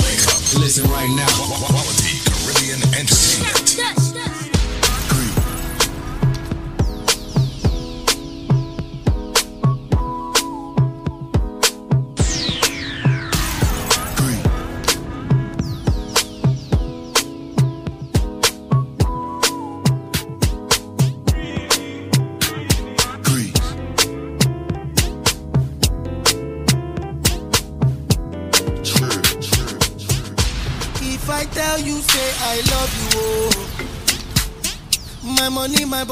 Wake 0.00 0.26
up. 0.28 0.40
Listen 0.58 0.90
right 0.90 1.10
now. 1.14 1.28
Quality 1.68 2.16
Caribbean 2.24 2.80
entertainment. 2.94 3.65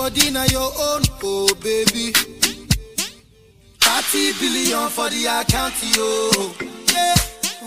Body, 0.05 0.31
now 0.31 0.45
your 0.45 0.71
own, 0.89 1.03
oh 1.23 1.49
baby. 1.63 2.13
30 3.81 4.33
billion 4.39 4.89
for 4.91 5.09
the 5.09 5.25
account, 5.25 5.73
yo. 5.97 6.31
Yeah. 6.93 7.15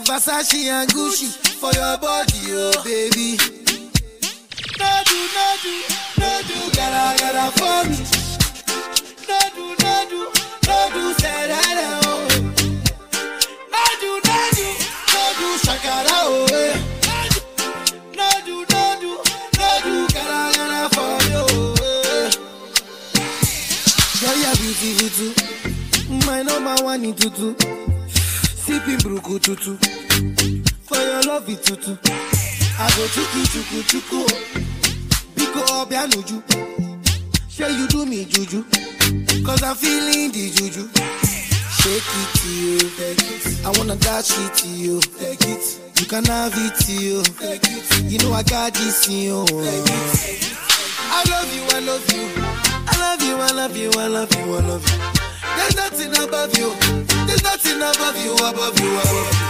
Versace 0.06 0.70
and 0.70 0.88
Gucci 0.90 1.26
for 1.58 1.72
your 1.72 1.98
body, 1.98 2.54
oh 2.54 2.70
baby. 2.84 3.36
No 4.78 4.90
do, 5.08 5.18
no 5.34 5.46
do, 5.64 5.74
no 6.20 6.30
do, 6.46 6.58
gotta, 6.76 7.18
gotta 7.18 7.46
for 7.58 7.78
me. 7.90 7.98
No 9.26 9.38
do, 9.56 9.64
no 9.82 9.94
do, 10.08 10.20
no 10.68 10.78
do, 10.94 11.04
that, 11.18 12.02
oh. 12.06 12.22
No 13.74 13.82
do, 14.00 14.10
no 14.28 14.38
do, 14.54 14.66
no 15.12 15.22
do, 15.40 15.48
shakara, 15.64 16.18
oh. 16.22 16.46
eh. 16.54 16.74
No 18.14 18.28
do, 18.46 18.56
no 18.70 18.82
do, 19.02 19.10
no 19.58 19.70
do, 19.82 19.94
gotta, 20.14 20.40
gotta 20.56 20.94
for 20.94 20.97
beautiful 24.20 25.08
too. 25.10 26.26
My 26.26 26.42
number 26.42 26.82
one 26.82 27.04
in 27.04 27.14
tutu. 27.14 27.54
Sipping 28.08 28.98
bruku 28.98 29.38
tutu. 29.40 29.76
For 30.86 30.96
your 30.96 31.22
love 31.22 31.46
tutu. 31.62 31.96
I 32.80 32.88
go 32.96 33.06
chuku 33.14 33.40
chuku 33.52 33.82
chuku. 33.90 34.26
Biko 35.34 35.60
obianuju. 35.82 36.42
Say 37.48 37.72
you 37.76 37.86
do 37.88 38.06
me 38.06 38.24
juju. 38.24 38.64
Cause 39.44 39.62
I'm 39.62 39.76
feeling 39.76 40.32
the 40.32 40.50
juju. 40.50 40.88
Shake 41.78 42.02
it 42.20 42.28
to 42.38 42.48
you. 42.48 42.78
I 43.64 43.78
wanna 43.78 43.96
dash 43.96 44.30
it 44.30 44.54
to 44.54 44.68
you. 44.68 45.00
Take 45.00 45.42
it. 45.42 45.80
You 46.00 46.06
can 46.06 46.24
have 46.24 46.52
it 46.54 46.74
to 46.86 46.92
you. 46.92 47.22
Take 47.22 47.62
it. 47.64 48.10
You 48.10 48.18
know 48.18 48.32
I 48.32 48.42
got 48.42 48.74
this 48.74 49.08
in 49.08 49.22
you. 49.22 49.44
I 51.10 51.24
love 51.30 51.54
you, 51.54 51.62
I 51.70 51.80
love 51.80 52.12
you. 52.12 52.37
I 53.08 53.14
love 53.14 53.22
you, 53.22 53.36
I 53.40 53.52
love 53.52 53.74
you, 53.74 53.90
I 53.96 54.06
love 54.06 54.34
you, 54.36 54.54
I 54.54 54.60
love 54.68 54.84
you. 54.86 54.98
There's 55.56 55.76
nothing 55.76 56.12
above 56.22 56.52
you. 56.58 56.74
There's 57.26 57.42
nothing 57.42 57.78
above 57.80 58.22
you, 58.22 58.34
above 58.34 58.78
you, 58.78 58.90
above 59.00 59.32
you. 59.32 59.48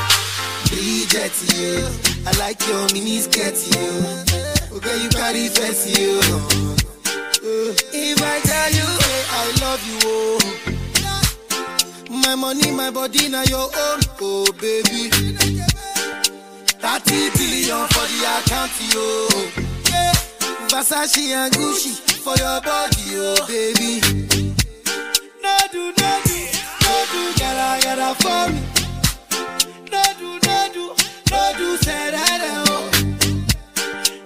Bridget, 0.70 1.34
you. 1.59 1.82
I 2.24 2.30
like 2.38 2.61
your 2.68 2.86
mini 2.92 3.18
skirt, 3.18 3.59
you. 3.66 4.76
Okay, 4.76 5.02
you 5.02 5.09
carry 5.11 5.48
face, 5.48 5.86
you. 5.98 6.20
If 7.92 8.22
I 8.22 8.38
tell 8.46 8.70
you, 8.70 8.86
hey, 9.02 9.22
I 9.28 9.50
love 9.61 9.82
you, 9.90 9.98
oh. 10.04 10.38
My 12.11 12.36
money, 12.36 12.70
my 12.70 12.92
body, 12.92 13.28
now 13.28 13.42
your 13.42 13.64
own, 13.64 14.00
oh 14.20 14.46
baby. 14.61 15.11
30 16.78 17.30
billion 17.34 17.88
for 17.88 18.06
the 18.06 18.18
account, 18.38 18.70
yo. 18.94 19.28
Yeah. 19.90 20.27
Versace 20.68 21.32
and 21.32 21.52
Gucci 21.54 21.92
for 22.22 22.36
your 22.36 22.60
body, 22.60 23.16
oh 23.16 23.46
baby. 23.48 24.00
No 25.42 25.56
do, 25.72 25.92
no 25.96 26.20
do, 26.24 26.38
no 26.84 26.94
do, 27.12 27.22
gotta, 27.38 27.82
gotta 27.82 28.14
for 28.22 28.52
me. 28.52 28.60
No 29.90 30.02
do, 30.18 30.28
no 30.46 30.68
do, 30.72 30.94
no 31.30 31.52
do, 31.56 31.76
say 31.78 32.10
that, 32.10 32.40
oh. 32.68 32.90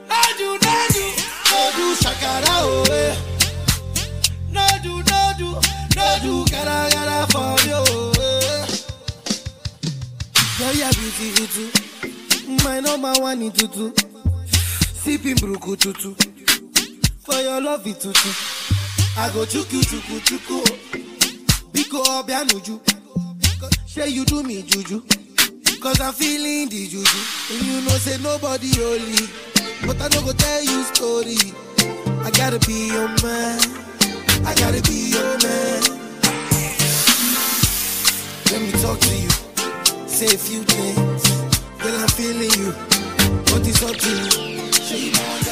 No 0.09 0.21
do, 0.37 0.49
no 0.65 0.75
do, 0.93 1.05
no 1.51 1.61
do, 1.77 1.87
shakara, 2.03 2.57
oh, 2.61 2.85
eh. 2.91 3.15
No 4.51 4.67
do, 4.83 4.95
no 4.99 5.33
do, 5.39 5.49
no 5.97 6.07
do, 6.23 6.45
gotta, 6.51 6.79
gotta 6.95 7.19
for 7.33 7.55
you, 7.69 7.81
eh. 8.21 8.67
Girl, 10.59 10.75
you're 10.75 10.93
beautiful 10.93 11.47
too. 11.47 12.65
My 12.65 12.81
number 12.81 13.13
one 13.21 13.43
in 13.43 13.53
tutu. 13.53 13.93
Sipping 15.03 15.35
bruku 15.37 15.77
tutu. 15.77 16.15
For 17.25 17.35
your 17.41 17.61
love 17.61 17.87
it 17.87 18.01
tutu. 18.01 18.29
I 19.17 19.31
go 19.33 19.45
chuku 19.47 19.81
chuku 19.83 20.21
chuku. 20.27 20.59
Biko 21.73 22.03
obianuju. 22.03 22.81
Say 23.87 24.09
you 24.09 24.25
do 24.25 24.43
me 24.43 24.63
juju. 24.63 25.03
Cause 25.81 26.01
I'm 26.01 26.13
feeling 26.13 26.69
the 26.69 26.87
juju. 26.89 27.19
And 27.53 27.63
you 27.67 27.81
know 27.83 27.97
say 27.99 28.21
nobody 28.23 28.69
holy. 28.75 29.29
But 29.87 30.01
I 30.01 30.09
don't 30.09 30.25
go 30.25 30.33
tell 30.33 30.63
you 30.65 30.83
story. 30.85 31.37
I 32.25 32.31
gotta 32.33 32.59
be 32.67 32.89
your 32.89 33.09
man. 33.23 33.61
I 34.45 34.55
gotta 34.57 34.83
be 34.83 35.11
your 35.15 35.39
man. 35.43 35.83
Let 38.51 38.63
me 38.63 38.73
talk 38.83 38.99
to 38.99 39.15
you. 39.15 39.31
Say 40.09 40.27
a 40.27 40.39
few 40.39 40.63
things. 40.65 41.23
Girl, 41.79 42.01
I'm 42.01 42.09
feeling 42.09 42.51
you. 42.59 42.73
What 43.53 43.67
is 43.67 43.83
up 43.83 43.97
to 43.97 44.11
you? 44.11 44.53
You. 44.93 45.52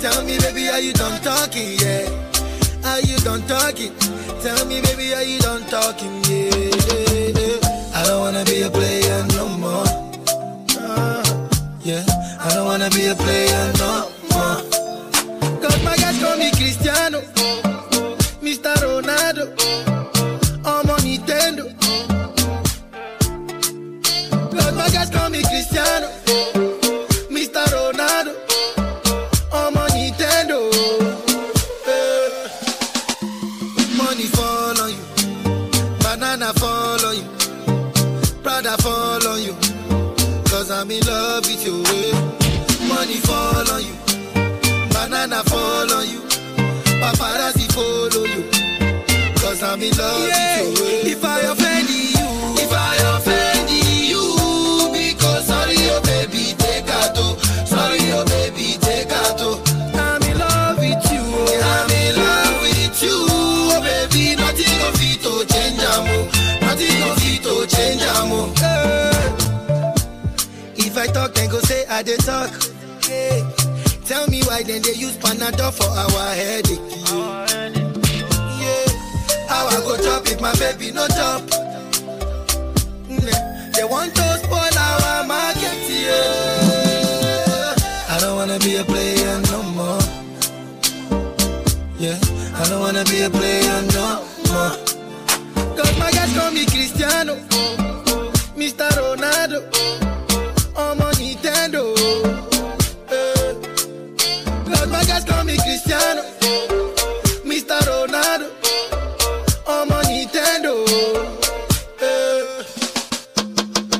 Tell 0.00 0.24
me, 0.24 0.38
baby, 0.38 0.66
are 0.68 0.80
you 0.80 0.94
done 0.94 1.20
talking? 1.20 1.78
Yeah. 1.78 2.08
Are 2.86 3.00
you 3.00 3.18
done 3.18 3.42
talking? 3.46 3.92
Tell 4.40 4.64
me, 4.64 4.80
baby, 4.80 5.12
are 5.12 5.22
you 5.22 5.38
done 5.40 5.62
talking? 5.64 6.24
Yeah. 6.24 6.48
yeah, 6.88 7.36
yeah. 7.36 7.94
I 7.94 8.04
don't 8.06 8.20
wanna 8.20 8.42
be 8.46 8.62
a 8.62 8.70
player 8.70 9.26
no 9.36 9.46
more. 9.58 9.84
Uh, 10.80 11.22
yeah. 11.82 12.02
I 12.40 12.50
don't 12.54 12.64
wanna 12.64 12.88
be 12.88 13.08
a 13.08 13.14
player 13.14 13.72
no 13.76 14.10
more. 14.32 14.69
Paparazzi 47.12 47.66
follow 47.72 48.24
you. 48.24 48.44
Cause 49.40 49.62
I'm 49.62 49.82
in 49.82 49.90
love 49.96 50.20
with 50.22 50.78
you. 50.78 50.86
eh. 50.86 51.12
If 51.12 51.24
I 51.24 51.40
offend 51.40 51.88
you, 51.88 52.28
if 52.62 52.72
I 52.72 52.96
offend 53.16 53.70
you, 53.70 54.22
because 54.92 55.46
sorry, 55.46 55.76
oh 55.90 56.00
baby, 56.04 56.54
take 56.58 56.88
out. 56.88 57.12
oh. 57.16 57.36
Sorry, 57.66 58.00
oh 58.12 58.24
baby, 58.26 58.76
take 58.80 59.10
out. 59.10 59.40
oh. 59.40 59.62
I'm 59.94 60.22
in 60.22 60.38
love 60.38 60.78
with 60.78 61.12
you. 61.12 61.22
oh. 61.22 61.60
I'm 61.74 61.90
in 61.90 62.16
love 62.16 62.62
with 62.62 63.02
you, 63.02 63.16
oh 63.74 63.80
baby. 63.82 64.36
Nothing 64.36 64.78
of 64.86 65.00
it 65.02 65.18
to 65.24 65.32
change, 65.52 65.80
amo. 65.80 66.16
Nothing 66.60 67.02
of 67.08 67.18
it 67.26 67.42
to 67.42 67.66
change, 67.74 68.02
amo. 68.02 68.52
Eh. 68.62 69.10
If 70.76 70.96
I 70.96 71.06
talk, 71.06 71.34
then 71.34 71.50
go 71.50 71.58
say 71.60 71.84
I 71.88 72.02
dey 72.02 72.16
talk. 72.18 72.50
Why 74.50 74.64
then 74.64 74.82
they 74.82 74.94
use 74.94 75.16
Panadol 75.16 75.70
for 75.70 75.86
our 75.86 76.34
headache. 76.34 76.80
Yeah. 78.58 78.84
How 79.46 79.68
I 79.68 79.78
go 79.86 79.96
chop 80.02 80.26
if 80.26 80.40
my 80.40 80.52
baby 80.58 80.90
no 80.90 81.06
chop? 81.06 81.46
They 83.06 83.84
want 83.84 84.12
to 84.16 84.38
spoil 84.42 84.76
our 84.76 85.24
market. 85.24 85.78
Yeah. 85.86 87.74
I 88.08 88.18
don't 88.18 88.34
wanna 88.34 88.58
be 88.58 88.74
a 88.74 88.82
player 88.82 89.40
no 89.52 89.62
more. 89.78 90.02
Yeah. 91.96 92.18
I 92.58 92.66
don't 92.68 92.80
wanna 92.80 93.04
be 93.04 93.22
a 93.22 93.30
player 93.30 93.82
no 93.94 94.26
more. 94.50 94.74
Cause 95.78 95.94
my 95.96 96.10
guys 96.10 96.34
call 96.36 96.50
me 96.50 96.66
Cristiano, 96.66 97.36
Mr. 98.58 98.90
Ronaldo. 98.98 99.62
I'm 100.76 101.00
on 101.00 101.14
Nintendo. 101.14 102.49
Eh. 105.10 105.12
Guys 105.12 105.24
call 105.24 105.44
me 105.44 105.56
Cristiano, 105.56 106.22
Mr. 107.44 107.78
Ronaldo. 107.88 108.46
I'm 109.66 109.88
Nintendo. 109.88 110.74
Eh. 112.00 112.64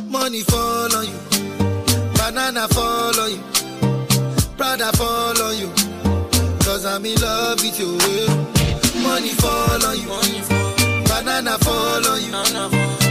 Money 0.08 0.42
fall 0.42 0.94
on 0.96 1.06
you, 1.06 1.18
banana 2.16 2.68
fall 2.68 3.20
on 3.20 3.30
you, 3.30 3.42
Prada 4.56 4.92
fall 4.96 5.42
on 5.42 5.58
you. 5.58 5.70
Cause 6.64 6.84
I'm 6.86 7.04
in 7.04 7.14
love 7.20 7.60
with 7.62 7.78
you. 7.80 7.96
eh. 7.98 9.02
Money 9.02 9.30
fall 9.30 9.84
on 9.86 9.96
you. 9.98 10.08
Banana 11.08 11.58
fall 11.58 12.06
on 12.06 12.20
you. 12.22 12.32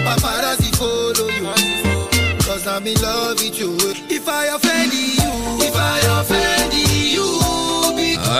Paparazzi 0.06 0.72
follow 0.78 1.28
you. 1.30 2.39
Cause 2.45 2.66
I'm 2.68 2.88
in 2.88 2.95
love 3.02 3.39
with 3.41 3.60
you. 3.60 3.76
If 4.10 4.28
I 4.30 4.45
offend 4.47 4.93
you, 4.93 5.18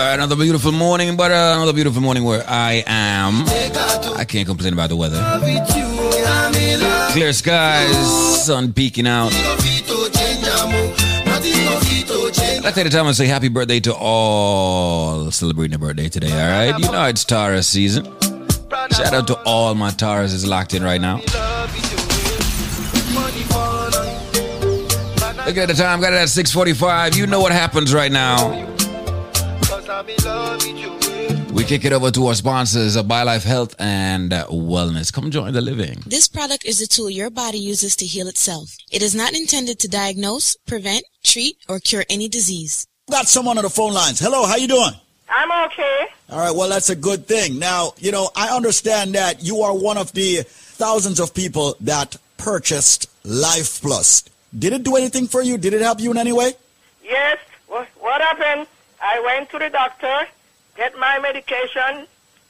right, 0.04 0.14
another 0.14 0.36
beautiful 0.36 0.72
morning, 0.72 1.16
but 1.16 1.30
uh, 1.30 1.54
another 1.56 1.72
beautiful 1.72 2.00
morning 2.00 2.24
where 2.24 2.44
I 2.46 2.82
am. 2.86 3.44
I 4.16 4.24
can't 4.24 4.46
complain 4.46 4.72
about 4.72 4.88
the 4.88 4.96
weather. 4.96 5.20
Clear 7.12 7.32
skies, 7.32 8.44
sun 8.44 8.72
peeking 8.72 9.06
out. 9.06 9.32
I'd 12.62 12.74
take 12.74 12.84
the 12.84 12.90
time 12.90 13.06
and 13.06 13.16
say 13.16 13.26
happy 13.26 13.48
birthday 13.48 13.80
to 13.80 13.94
all 13.94 15.30
celebrating 15.30 15.78
their 15.78 15.88
birthday 15.88 16.08
today, 16.08 16.30
all 16.32 16.50
right? 16.50 16.78
You 16.78 16.90
know 16.92 17.04
it's 17.06 17.24
Taurus 17.24 17.66
season. 17.68 18.04
Shout 18.92 19.12
out 19.12 19.26
to 19.26 19.38
all 19.44 19.74
my 19.74 19.90
Taurus 19.90 20.32
is 20.32 20.46
locked 20.46 20.74
in 20.74 20.82
right 20.82 21.00
now. 21.00 21.16
Look 25.46 25.56
at 25.56 25.66
the 25.68 25.74
time, 25.76 26.00
got 26.00 26.12
it 26.12 26.16
at 26.16 26.28
645. 26.28 27.16
You 27.16 27.26
know 27.26 27.40
what 27.40 27.50
happens 27.50 27.92
right 27.92 28.12
now. 28.12 28.66
We 31.52 31.64
kick 31.64 31.84
it 31.84 31.92
over 31.92 32.10
to 32.10 32.28
our 32.28 32.34
sponsors, 32.34 32.96
uh, 32.96 33.02
BioLife 33.02 33.44
Health 33.44 33.74
and 33.78 34.32
uh, 34.32 34.46
Wellness. 34.46 35.12
Come 35.12 35.30
join 35.30 35.52
the 35.52 35.60
living. 35.60 36.02
This 36.06 36.26
product 36.26 36.64
is 36.64 36.80
a 36.80 36.86
tool 36.86 37.10
your 37.10 37.28
body 37.28 37.58
uses 37.58 37.96
to 37.96 38.06
heal 38.06 38.26
itself. 38.26 38.74
It 38.90 39.02
is 39.02 39.14
not 39.14 39.34
intended 39.34 39.78
to 39.80 39.88
diagnose, 39.88 40.56
prevent, 40.66 41.04
treat, 41.22 41.58
or 41.68 41.80
cure 41.80 42.06
any 42.08 42.28
disease. 42.28 42.86
Got 43.10 43.28
someone 43.28 43.58
on 43.58 43.64
the 43.64 43.68
phone 43.68 43.92
lines. 43.92 44.18
Hello, 44.18 44.46
how 44.46 44.56
you 44.56 44.68
doing? 44.68 44.92
I'm 45.28 45.66
okay. 45.68 46.06
All 46.30 46.38
right, 46.38 46.56
well, 46.56 46.70
that's 46.70 46.88
a 46.88 46.96
good 46.96 47.26
thing. 47.26 47.58
Now, 47.58 47.92
you 47.98 48.10
know, 48.10 48.30
I 48.34 48.56
understand 48.56 49.14
that 49.16 49.44
you 49.44 49.60
are 49.60 49.76
one 49.76 49.98
of 49.98 50.12
the 50.12 50.44
thousands 50.46 51.20
of 51.20 51.34
people 51.34 51.76
that 51.82 52.16
purchased 52.38 53.10
Life 53.22 53.82
Plus. 53.82 54.24
Did 54.58 54.72
it 54.72 54.82
do 54.82 54.96
anything 54.96 55.26
for 55.26 55.42
you? 55.42 55.58
Did 55.58 55.74
it 55.74 55.82
help 55.82 56.00
you 56.00 56.10
in 56.10 56.16
any 56.16 56.32
way? 56.32 56.54
Yes. 57.04 57.38
What, 57.66 57.86
what 57.98 58.22
happened? 58.22 58.66
I 59.00 59.20
went 59.20 59.50
to 59.50 59.58
the 59.58 59.70
doctor, 59.70 60.26
get 60.76 60.96
my 60.98 61.18
medication, 61.18 62.06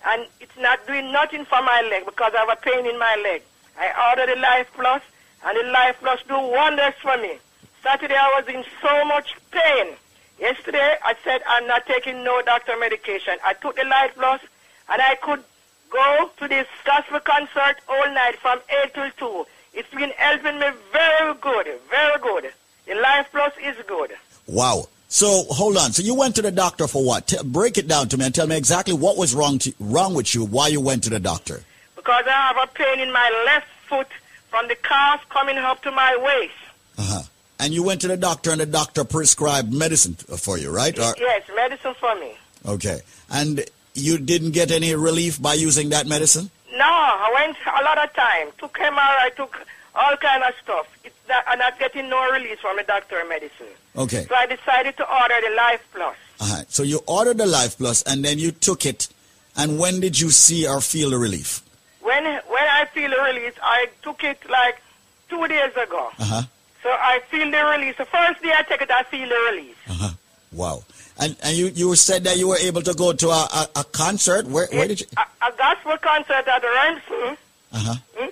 and 0.07 0.26
it's 0.40 0.57
not 0.59 0.86
doing 0.86 1.12
nothing 1.12 1.44
for 1.44 1.62
my 1.62 1.82
leg 1.90 2.05
because 2.07 2.32
I 2.34 2.40
have 2.40 2.48
a 2.48 2.61
pain 2.61 2.86
in 2.86 2.98
my 2.98 3.16
leg. 3.22 3.42
I 3.78 4.11
ordered 4.11 4.34
the 4.34 4.40
Life 4.40 4.68
Plus, 4.74 5.03
and 5.44 5.57
the 5.59 5.70
Life 5.70 5.96
Plus 6.01 6.20
do 6.26 6.38
wonders 6.38 6.94
for 7.01 7.16
me. 7.18 7.38
Saturday 7.82 8.14
I 8.14 8.40
was 8.40 8.55
in 8.55 8.64
so 8.82 9.05
much 9.05 9.34
pain. 9.51 9.94
Yesterday 10.38 10.96
I 11.05 11.14
said 11.22 11.42
I'm 11.46 11.66
not 11.66 11.86
taking 11.86 12.24
no 12.24 12.42
doctor 12.42 12.76
medication. 12.78 13.36
I 13.44 13.55
took 13.55 13.76
the 13.76 13.84
Life 13.84 14.12
Plus, 14.14 14.40
and 14.88 15.01
I 15.01 15.14
could 15.16 15.44
go 15.90 16.30
to 16.38 16.48
this 16.48 16.66
gospel 16.84 17.20
concert 17.20 17.76
all 17.88 18.12
night 18.12 18.36
from 18.40 18.59
8 18.84 18.94
till 18.94 19.11
2. 19.44 19.46
It's 19.74 19.90
been 19.94 20.11
helping 20.16 20.59
me 20.59 20.66
very 20.92 21.34
good, 21.40 21.68
very 21.88 22.18
good. 22.20 22.53
The 22.86 22.94
Life 22.96 23.28
Plus 23.30 23.53
is 23.62 23.76
good. 23.86 24.12
Wow. 24.46 24.88
So 25.13 25.45
hold 25.51 25.77
on. 25.77 25.93
So 25.93 26.03
you 26.03 26.15
went 26.15 26.37
to 26.37 26.43
the 26.43 26.53
doctor 26.53 26.87
for 26.87 27.05
what? 27.05 27.27
T- 27.27 27.37
break 27.45 27.77
it 27.79 27.89
down 27.89 28.09
to 28.11 28.17
me 28.17 28.27
and 28.27 28.35
tell 28.35 28.47
me 28.47 28.57
exactly 28.57 28.95
what 28.95 29.17
was 29.17 29.35
wrong 29.35 29.59
to, 29.59 29.75
wrong 29.81 30.15
with 30.15 30.35
you. 30.35 30.45
Why 30.45 30.69
you 30.69 30.81
went 30.81 31.03
to 31.05 31.11
the 31.11 31.21
doctor? 31.21 31.63
because 31.97 32.25
I 32.27 32.31
have 32.31 32.57
a 32.57 32.67
pain 32.73 32.99
in 33.01 33.13
my 33.13 33.29
left 33.45 33.67
foot 33.87 34.07
from 34.49 34.67
the 34.69 34.75
calf 34.77 35.29
coming 35.29 35.59
up 35.59 35.83
to 35.83 35.91
my 35.91 36.17
waist. 36.17 36.55
Uh-huh. 36.97 37.23
And 37.59 37.75
you 37.75 37.83
went 37.83 38.01
to 38.01 38.09
the 38.09 38.17
doctor 38.17 38.51
and 38.53 38.61
the 38.61 38.65
doctor 38.67 39.05
prescribed 39.05 39.71
medicine 39.73 40.15
for 40.15 40.57
you, 40.57 40.71
right? 40.75 40.99
Or- 40.99 41.15
Yes, 41.19 41.43
medicine 41.55 41.95
for 42.01 42.15
me. 42.17 42.33
okay. 42.65 43.01
And 43.31 43.65
you 43.95 44.17
didn't 44.17 44.53
get 44.53 44.71
any 44.71 44.95
relief 44.95 45.43
by 45.43 45.55
using 45.55 45.91
that 45.91 46.07
medicine? 46.07 46.51
No, 46.73 46.85
I 46.87 47.31
went 47.35 47.57
a 47.67 47.85
lot 47.85 48.03
of 48.03 48.15
time. 48.15 48.49
Took 48.59 48.79
MRI, 48.79 48.97
I 49.27 49.31
took 49.37 49.67
all 49.95 50.17
kind 50.17 50.43
of 50.43 50.55
stuff. 50.63 50.87
It's 51.05 51.15
not, 51.29 51.45
I'm 51.47 51.59
not 51.59 51.79
getting 51.79 52.09
no 52.09 52.31
release 52.33 52.61
from 52.61 52.77
the 52.79 52.85
doctor 52.85 53.23
medicine. 53.29 53.67
Okay. 54.01 54.24
So 54.28 54.34
I 54.34 54.46
decided 54.46 54.96
to 54.96 55.05
order 55.05 55.34
the 55.46 55.55
Life 55.55 55.84
Plus. 55.92 56.16
Uh-huh. 56.40 56.62
So 56.68 56.82
you 56.82 57.01
ordered 57.07 57.36
the 57.38 57.46
Life 57.46 57.76
Plus 57.76 58.03
and 58.05 58.24
then 58.24 58.38
you 58.38 58.51
took 58.51 58.86
it. 58.86 59.09
And 59.57 59.78
when 59.78 60.01
did 60.01 60.18
you 60.18 60.30
see 60.30 60.66
or 60.66 60.80
feel 60.80 61.11
the 61.11 61.18
relief? 61.18 61.62
When 62.01 62.24
when 62.24 62.66
I 62.78 62.86
feel 62.94 63.11
the 63.11 63.22
release, 63.22 63.53
I 63.62 63.86
took 64.03 64.24
it 64.24 64.38
like 64.48 64.80
two 65.28 65.46
days 65.48 65.72
ago. 65.72 66.11
Uh-huh. 66.18 66.42
So 66.82 66.88
I 66.88 67.20
feel 67.30 67.51
the 67.51 67.62
release. 67.64 67.96
The 67.98 68.07
first 68.07 68.42
day 68.42 68.53
I 68.57 68.62
take 68.62 68.80
it, 68.80 68.90
I 68.90 69.03
feel 69.03 69.28
the 69.28 69.51
release. 69.53 69.76
Uh-huh. 69.86 70.11
Wow. 70.53 70.82
And 71.18 71.36
and 71.42 71.55
you, 71.55 71.66
you 71.66 71.94
said 71.94 72.24
that 72.24 72.38
you 72.38 72.48
were 72.48 72.57
able 72.57 72.80
to 72.82 72.94
go 72.94 73.12
to 73.12 73.28
a, 73.28 73.48
a, 73.61 73.68
a 73.80 73.84
concert. 73.84 74.46
Where 74.46 74.66
where 74.72 74.88
did 74.88 75.03
you? 75.03 75.07
A, 75.18 75.46
a 75.48 75.53
gospel 75.59 75.98
concert 75.98 76.48
at 76.48 76.62
the 76.62 76.68
Ransom. 76.68 77.36
Uh-huh. 77.72 77.94
Hmm? 78.16 78.28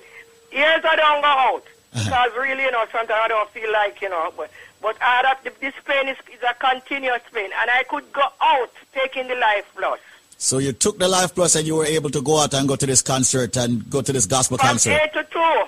Years 0.56 0.82
I 0.82 0.96
don't 0.96 1.20
go 1.20 1.28
out 1.28 1.64
because 1.92 2.30
really, 2.38 2.62
you 2.62 2.70
know, 2.70 2.84
sometimes 2.90 3.20
I 3.22 3.28
don't 3.28 3.50
feel 3.50 3.70
like, 3.72 4.00
you 4.00 4.08
know, 4.08 4.32
but 4.36 4.50
but 4.82 4.96
I 5.02 5.22
had 5.22 5.36
a, 5.46 5.50
this 5.60 5.74
pain 5.84 6.08
is, 6.08 6.16
is 6.32 6.42
a 6.48 6.54
continuous 6.54 7.22
pain, 7.32 7.50
and 7.60 7.70
I 7.70 7.82
could 7.84 8.12
go 8.12 8.22
out 8.40 8.70
taking 8.94 9.28
the 9.28 9.34
Life 9.36 9.66
Plus. 9.76 10.00
So 10.40 10.58
you 10.58 10.72
took 10.72 10.98
the 10.98 11.08
Life 11.08 11.34
Plus 11.34 11.56
and 11.56 11.66
you 11.66 11.74
were 11.76 11.84
able 11.86 12.10
to 12.10 12.22
go 12.22 12.38
out 12.38 12.54
and 12.54 12.68
go 12.68 12.76
to 12.76 12.86
this 12.86 13.02
concert 13.02 13.56
and 13.56 13.88
go 13.90 14.02
to 14.02 14.12
this 14.12 14.26
gospel 14.26 14.56
From 14.56 14.68
concert. 14.68 15.00
eight 15.02 15.12
to 15.14 15.24
two 15.24 15.64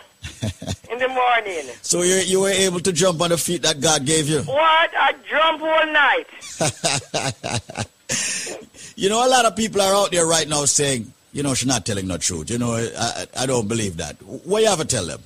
in 0.92 0.98
the 0.98 1.08
morning. 1.08 1.74
So 1.82 2.02
you 2.02 2.16
you 2.16 2.40
were 2.40 2.50
able 2.50 2.78
to 2.80 2.92
jump 2.92 3.20
on 3.20 3.30
the 3.30 3.38
feet 3.38 3.62
that 3.62 3.80
God 3.80 4.04
gave 4.06 4.28
you. 4.28 4.42
What 4.42 4.90
a 4.94 5.14
jump 5.28 5.62
all 5.62 5.86
night. 5.92 6.26
You 8.96 9.08
know, 9.08 9.26
a 9.26 9.30
lot 9.30 9.46
of 9.46 9.56
people 9.56 9.80
are 9.80 9.94
out 9.94 10.10
there 10.10 10.26
right 10.26 10.46
now 10.46 10.66
saying, 10.66 11.10
you 11.32 11.42
know, 11.42 11.54
she's 11.54 11.66
not 11.68 11.86
telling 11.86 12.06
the 12.06 12.18
truth. 12.18 12.50
You 12.50 12.58
know, 12.58 12.72
I, 12.74 12.90
I, 12.98 13.26
I 13.44 13.46
don't 13.46 13.66
believe 13.66 13.96
that. 13.96 14.20
What 14.22 14.62
you 14.62 14.68
have 14.68 14.78
to 14.80 14.84
tell 14.84 15.06
them? 15.06 15.22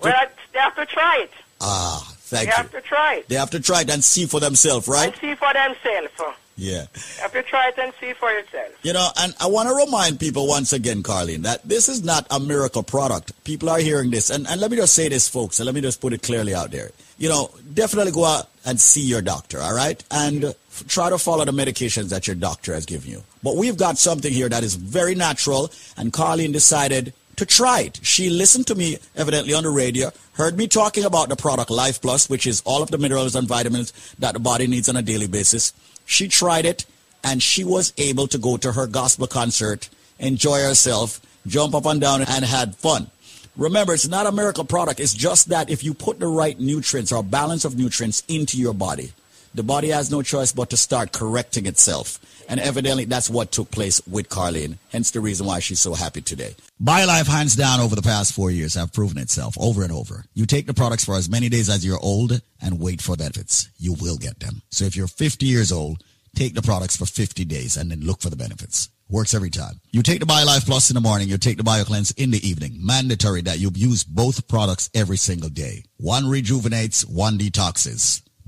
Well, 0.00 0.14
they 0.54 0.58
have 0.58 0.74
to 0.76 0.86
try 0.86 1.18
it. 1.24 1.30
Ah, 1.60 2.14
They 2.30 2.36
thank 2.38 2.48
you. 2.48 2.54
have 2.54 2.70
to 2.72 2.80
try 2.80 3.14
it 3.16 3.28
They 3.28 3.34
have 3.36 3.50
to 3.50 3.60
try 3.60 3.80
it 3.82 3.90
and 3.90 4.02
see 4.02 4.26
for 4.26 4.40
themselves, 4.40 4.88
right? 4.88 5.08
and 5.12 5.16
see 5.20 5.34
for 5.34 5.52
themselves. 5.52 6.36
Yeah. 6.56 6.86
Have 7.22 7.32
to 7.32 7.42
try 7.42 7.68
it 7.68 7.78
and 7.78 7.90
see 7.98 8.12
for 8.12 8.30
yourself. 8.30 8.68
You 8.82 8.92
know, 8.92 9.08
and 9.18 9.34
I 9.40 9.46
want 9.46 9.70
to 9.70 9.74
remind 9.74 10.20
people 10.20 10.46
once 10.46 10.74
again, 10.74 11.02
Carlene, 11.02 11.42
that 11.44 11.66
this 11.66 11.88
is 11.88 12.04
not 12.04 12.26
a 12.30 12.38
miracle 12.38 12.82
product. 12.82 13.32
People 13.44 13.70
are 13.70 13.78
hearing 13.78 14.10
this. 14.10 14.28
And, 14.28 14.46
and 14.46 14.60
let 14.60 14.70
me 14.70 14.76
just 14.76 14.92
say 14.94 15.08
this, 15.08 15.26
folks, 15.26 15.58
and 15.58 15.64
let 15.64 15.74
me 15.74 15.80
just 15.80 16.02
put 16.02 16.12
it 16.12 16.22
clearly 16.22 16.54
out 16.54 16.70
there. 16.70 16.90
You 17.16 17.30
know, 17.30 17.50
definitely 17.72 18.12
go 18.12 18.26
out 18.26 18.50
and 18.66 18.78
see 18.78 19.00
your 19.00 19.22
doctor, 19.22 19.58
all 19.58 19.74
right? 19.74 20.04
And 20.10 20.44
f- 20.44 20.84
try 20.86 21.08
to 21.08 21.16
follow 21.16 21.46
the 21.46 21.52
medications 21.52 22.10
that 22.10 22.26
your 22.26 22.36
doctor 22.36 22.74
has 22.74 22.84
given 22.84 23.10
you. 23.10 23.22
But 23.42 23.56
we've 23.56 23.78
got 23.78 23.96
something 23.96 24.30
here 24.30 24.50
that 24.50 24.62
is 24.62 24.74
very 24.74 25.14
natural, 25.14 25.70
and 25.96 26.12
Carlene 26.12 26.52
decided 26.52 27.14
to 27.40 27.46
try 27.46 27.80
it. 27.80 27.98
She 28.02 28.28
listened 28.28 28.66
to 28.66 28.74
me, 28.74 28.98
evidently 29.16 29.54
on 29.54 29.62
the 29.62 29.70
radio, 29.70 30.10
heard 30.32 30.58
me 30.58 30.68
talking 30.68 31.04
about 31.04 31.30
the 31.30 31.36
product 31.36 31.70
Life 31.70 32.02
Plus, 32.02 32.28
which 32.28 32.46
is 32.46 32.62
all 32.66 32.82
of 32.82 32.90
the 32.90 32.98
minerals 32.98 33.34
and 33.34 33.48
vitamins 33.48 33.94
that 34.18 34.34
the 34.34 34.38
body 34.38 34.66
needs 34.66 34.90
on 34.90 34.96
a 34.96 35.00
daily 35.00 35.26
basis. 35.26 35.72
She 36.04 36.28
tried 36.28 36.66
it, 36.66 36.84
and 37.24 37.42
she 37.42 37.64
was 37.64 37.94
able 37.96 38.26
to 38.26 38.36
go 38.36 38.58
to 38.58 38.72
her 38.72 38.86
gospel 38.86 39.26
concert, 39.26 39.88
enjoy 40.18 40.60
herself, 40.60 41.18
jump 41.46 41.74
up 41.74 41.86
and 41.86 41.98
down, 41.98 42.20
and 42.20 42.44
had 42.44 42.76
fun. 42.76 43.10
Remember, 43.56 43.94
it's 43.94 44.06
not 44.06 44.26
a 44.26 44.32
miracle 44.32 44.66
product. 44.66 45.00
It's 45.00 45.14
just 45.14 45.48
that 45.48 45.70
if 45.70 45.82
you 45.82 45.94
put 45.94 46.18
the 46.18 46.26
right 46.26 46.60
nutrients 46.60 47.10
or 47.10 47.22
balance 47.22 47.64
of 47.64 47.78
nutrients 47.78 48.22
into 48.28 48.58
your 48.58 48.74
body, 48.74 49.12
the 49.54 49.62
body 49.62 49.88
has 49.88 50.10
no 50.10 50.22
choice 50.22 50.52
but 50.52 50.70
to 50.70 50.76
start 50.76 51.12
correcting 51.12 51.66
itself. 51.66 52.18
And 52.48 52.58
evidently, 52.58 53.04
that's 53.04 53.30
what 53.30 53.52
took 53.52 53.70
place 53.70 54.04
with 54.08 54.28
Carlene. 54.28 54.78
Hence 54.90 55.12
the 55.12 55.20
reason 55.20 55.46
why 55.46 55.60
she's 55.60 55.80
so 55.80 55.94
happy 55.94 56.20
today. 56.20 56.56
BioLife, 56.82 57.28
hands 57.28 57.54
down, 57.54 57.78
over 57.78 57.94
the 57.94 58.02
past 58.02 58.32
four 58.32 58.50
years, 58.50 58.74
have 58.74 58.92
proven 58.92 59.18
itself 59.18 59.54
over 59.60 59.84
and 59.84 59.92
over. 59.92 60.24
You 60.34 60.46
take 60.46 60.66
the 60.66 60.74
products 60.74 61.04
for 61.04 61.14
as 61.14 61.28
many 61.28 61.48
days 61.48 61.70
as 61.70 61.86
you're 61.86 62.00
old 62.00 62.40
and 62.60 62.80
wait 62.80 63.00
for 63.00 63.16
benefits. 63.16 63.68
You 63.78 63.94
will 64.00 64.16
get 64.16 64.40
them. 64.40 64.62
So 64.70 64.84
if 64.84 64.96
you're 64.96 65.06
50 65.06 65.46
years 65.46 65.70
old, 65.70 66.02
take 66.34 66.54
the 66.54 66.62
products 66.62 66.96
for 66.96 67.06
50 67.06 67.44
days 67.44 67.76
and 67.76 67.90
then 67.90 68.00
look 68.00 68.20
for 68.20 68.30
the 68.30 68.36
benefits. 68.36 68.88
Works 69.08 69.34
every 69.34 69.50
time. 69.50 69.80
You 69.90 70.02
take 70.02 70.20
the 70.20 70.26
BioLife 70.26 70.66
Plus 70.66 70.90
in 70.90 70.94
the 70.94 71.00
morning, 71.00 71.28
you 71.28 71.38
take 71.38 71.56
the 71.56 71.64
BioCleanse 71.64 72.14
in 72.16 72.30
the 72.30 72.48
evening. 72.48 72.78
Mandatory 72.80 73.42
that 73.42 73.58
you 73.58 73.70
use 73.74 74.04
both 74.04 74.48
products 74.48 74.90
every 74.94 75.16
single 75.16 75.48
day. 75.50 75.84
One 75.98 76.28
rejuvenates, 76.28 77.04
one 77.04 77.38
detoxes. 77.38 78.22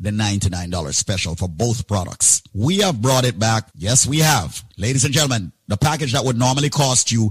the 0.00 0.10
$99 0.10 0.94
special 0.94 1.34
for 1.34 1.48
both 1.48 1.86
products. 1.88 2.42
We 2.54 2.78
have 2.78 3.02
brought 3.02 3.24
it 3.24 3.38
back. 3.38 3.68
Yes, 3.74 4.06
we 4.06 4.18
have. 4.18 4.62
Ladies 4.76 5.04
and 5.04 5.12
gentlemen, 5.12 5.52
the 5.66 5.76
package 5.76 6.12
that 6.12 6.24
would 6.24 6.38
normally 6.38 6.70
cost 6.70 7.10
you 7.12 7.30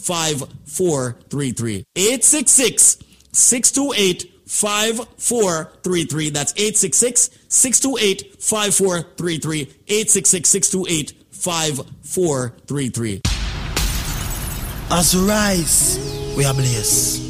5433. 0.00 1.84
866 1.96 2.98
628 3.32 4.32
5433. 4.46 6.30
That's 6.30 6.52
866 6.56 7.30
628 7.48 8.42
5433. 8.42 9.60
866 9.60 10.48
628 10.48 11.12
5433. 11.30 13.20
As 14.92 15.14
we 15.14 15.28
rise, 15.28 15.98
we 16.36 16.44
are 16.44 16.52
blessed. 16.52 17.22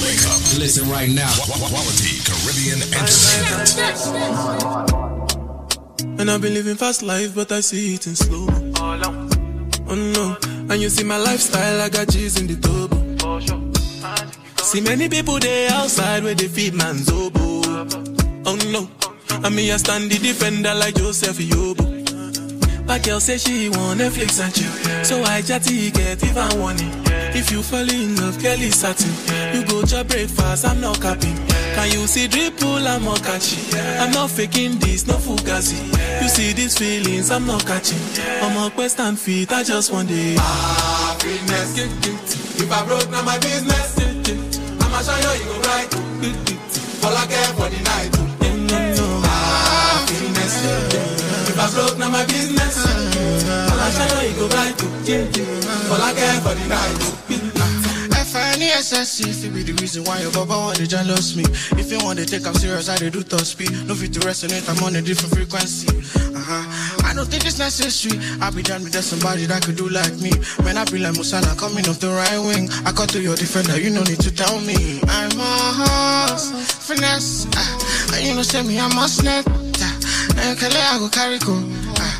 Wake 0.00 0.24
up. 0.24 0.40
Listen 0.58 0.88
right 0.88 1.10
now. 1.10 1.32
Quality 1.36 2.22
Caribbean 2.24 2.80
entertainment. 2.94 3.80
And 6.20 6.30
I've 6.30 6.40
been 6.40 6.54
living 6.54 6.76
fast 6.76 7.02
life, 7.02 7.34
but 7.34 7.50
I 7.50 7.60
see 7.60 7.94
it 7.94 8.06
in 8.06 8.14
slow. 8.14 8.46
Oh 9.92 9.96
no, 9.96 10.36
and 10.72 10.80
you 10.80 10.88
see 10.88 11.02
my 11.02 11.16
lifestyle, 11.16 11.80
I 11.80 11.88
got 11.88 12.08
G's 12.10 12.40
in 12.40 12.46
the 12.46 12.54
turbo. 12.54 12.96
See 14.62 14.80
many 14.80 15.08
people 15.08 15.40
there 15.40 15.68
outside 15.72 16.22
where 16.22 16.34
they 16.34 16.46
feed 16.46 16.74
man's 16.74 17.10
oboe. 17.10 17.88
Oh 18.46 18.56
no, 18.70 18.88
and 19.44 19.56
me 19.56 19.72
I 19.72 19.76
stand 19.78 20.08
the 20.08 20.18
defender 20.18 20.74
like 20.74 20.94
Joseph 20.94 21.38
Yobo. 21.38 22.86
But 22.86 23.02
girl 23.02 23.18
say 23.18 23.38
she 23.38 23.68
want 23.68 23.98
Netflix 23.98 24.40
and 24.40 24.54
chill, 24.54 25.04
so 25.04 25.24
I 25.24 25.42
chatty 25.42 25.90
get 25.90 26.22
even 26.22 26.60
warning. 26.60 26.92
If 27.34 27.50
you 27.50 27.60
fall 27.60 27.80
in 27.80 28.14
love, 28.14 28.38
is 28.44 28.76
satin. 28.76 29.10
You 29.54 29.66
go 29.66 29.82
to 29.82 30.04
breakfast, 30.04 30.66
I'm 30.66 30.80
not 30.80 31.00
capping. 31.00 31.49
Can 31.80 31.92
you 31.92 32.06
see 32.06 32.28
dripple, 32.28 32.86
I'm 32.86 33.04
not 33.04 33.22
catching. 33.24 33.74
I'm 33.98 34.10
not 34.12 34.30
faking 34.30 34.78
this, 34.80 35.06
no 35.06 35.14
fugazi. 35.14 35.80
You 36.20 36.28
see 36.28 36.52
these 36.52 36.76
feelings, 36.76 37.30
I'm 37.30 37.46
not 37.46 37.64
catching. 37.64 37.96
I'm 38.42 38.54
on 38.58 38.70
quest 38.72 39.00
and 39.00 39.18
feet, 39.18 39.50
I 39.50 39.62
just 39.62 39.90
want 39.90 40.10
it. 40.10 40.38
Happiness. 40.38 41.78
If 42.60 42.70
I 42.70 42.84
broke, 42.84 43.08
now 43.10 43.22
my 43.22 43.38
business. 43.38 43.96
I'ma 43.96 45.00
show 45.00 45.16
you, 45.24 45.40
you 45.40 45.46
go 45.48 45.56
right. 45.72 45.88
All 47.02 47.16
I 47.16 47.24
care 47.24 47.52
for 47.56 47.70
the 47.72 47.80
night. 47.88 48.12
Happiness. 49.24 50.56
If 51.48 51.58
I 51.58 51.70
broke, 51.72 51.96
now 51.96 52.10
my 52.10 52.26
business. 52.26 52.76
I'ma 53.72 53.88
show 53.88 54.20
you, 54.20 54.28
you 54.28 54.36
go 54.36 54.48
right. 54.52 54.76
All 55.88 56.02
I 56.02 56.12
care 56.12 56.40
for 56.42 56.54
the 56.54 56.68
night. 56.68 57.49
Ní 58.80 58.86
SSC, 58.86 59.28
if 59.28 59.44
it 59.44 59.52
be 59.52 59.62
the 59.62 59.72
reason 59.74 60.04
why 60.04 60.20
your 60.20 60.32
baba 60.32 60.56
want 60.56 60.76
to 60.76 60.86
jealous 60.86 61.36
me. 61.36 61.44
If 61.78 61.92
you 61.92 61.98
want 62.02 62.18
to 62.18 62.24
take 62.24 62.46
I'm 62.46 62.54
serious, 62.54 62.88
I 62.88 62.96
they 62.96 63.10
do 63.10 63.22
top 63.22 63.40
speed. 63.40 63.70
No 63.86 63.94
fit 63.94 64.12
to 64.14 64.20
resonate, 64.20 64.66
I'm 64.68 64.82
on 64.82 64.96
a 64.96 65.02
different 65.02 65.34
frequency. 65.34 65.88
Uh-huh. 66.34 67.04
I 67.04 67.12
don't 67.14 67.28
think 67.28 67.44
it's 67.44 67.58
necessary. 67.58 68.18
I'll 68.40 68.52
be 68.52 68.62
done 68.62 68.82
with 68.82 68.92
that 68.92 69.02
somebody 69.02 69.44
that 69.46 69.64
could 69.64 69.76
do 69.76 69.88
like 69.88 70.16
me. 70.20 70.32
Man, 70.64 70.78
I 70.78 70.84
be 70.86 70.98
like 70.98 71.14
Musala 71.14 71.52
coming 71.58 71.86
off 71.88 72.00
the 72.00 72.08
right 72.08 72.40
wing. 72.40 72.70
I 72.86 72.92
cut 72.92 73.10
to 73.10 73.20
your 73.20 73.36
defender, 73.36 73.78
you 73.78 73.90
no 73.90 74.02
need 74.02 74.20
to 74.20 74.32
tell 74.34 74.58
me. 74.60 75.00
I'm 75.08 75.36
a 75.36 75.52
horse, 75.80 76.48
finesse. 76.88 77.46
Uh, 77.52 78.16
you 78.16 78.34
know, 78.34 78.42
say 78.42 78.62
me, 78.62 78.80
I'm 78.80 78.96
a 78.96 79.08
snap. 79.08 79.44
Uh, 79.46 80.56
I 80.56 80.96
go 80.98 81.08
carry 81.10 81.38
go. 81.38 81.52
Uh, 81.52 82.16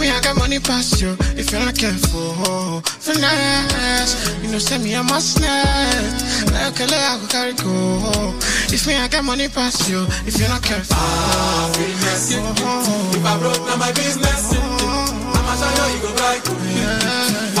me, 0.00 0.08
I 0.08 0.20
got 0.20 0.36
money 0.36 0.58
past 0.58 1.00
you. 1.02 1.14
If 1.36 1.52
you're 1.52 1.60
not 1.60 1.76
careful, 1.76 2.80
finesse. 3.04 4.16
You 4.42 4.50
know, 4.50 4.58
send 4.58 4.82
me 4.82 4.94
a 4.94 5.02
must 5.02 5.40
net. 5.40 6.16
Like 6.52 6.80
a 6.80 6.84
I 6.88 7.18
go 7.20 7.26
carry 7.28 7.52
go. 7.52 8.32
If 8.72 8.86
me, 8.86 8.96
I 8.96 9.08
got 9.08 9.24
money 9.24 9.48
past 9.48 9.88
you. 9.90 10.06
If 10.26 10.38
you're 10.40 10.48
not 10.48 10.62
careful, 10.62 10.96
ah, 10.96 11.70
finesse. 11.76 12.32
If 12.32 13.24
I 13.24 13.38
broke, 13.38 13.60
now 13.68 13.76
my 13.76 13.92
business. 13.92 14.56
I'ma 14.56 15.54
show 15.60 15.68
you, 15.68 15.94
you 15.94 16.00
go 16.02 16.10
right. 16.16 16.42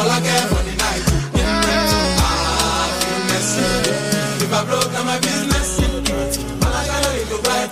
All 0.00 0.08
I 0.08 0.20
care 0.24 0.46
for 0.48 0.62
the 0.64 0.74
night. 0.80 1.04
Ah, 2.24 2.88
finesse. 3.04 3.58
If 4.40 4.52
I 4.52 4.64
broke, 4.64 4.90
now 4.92 5.04
my 5.04 5.18
business. 5.20 5.78
I'ma 6.64 6.80
show 6.88 7.12
you, 7.12 7.20
you 7.20 7.26
go 7.28 7.36
right. 7.44 7.68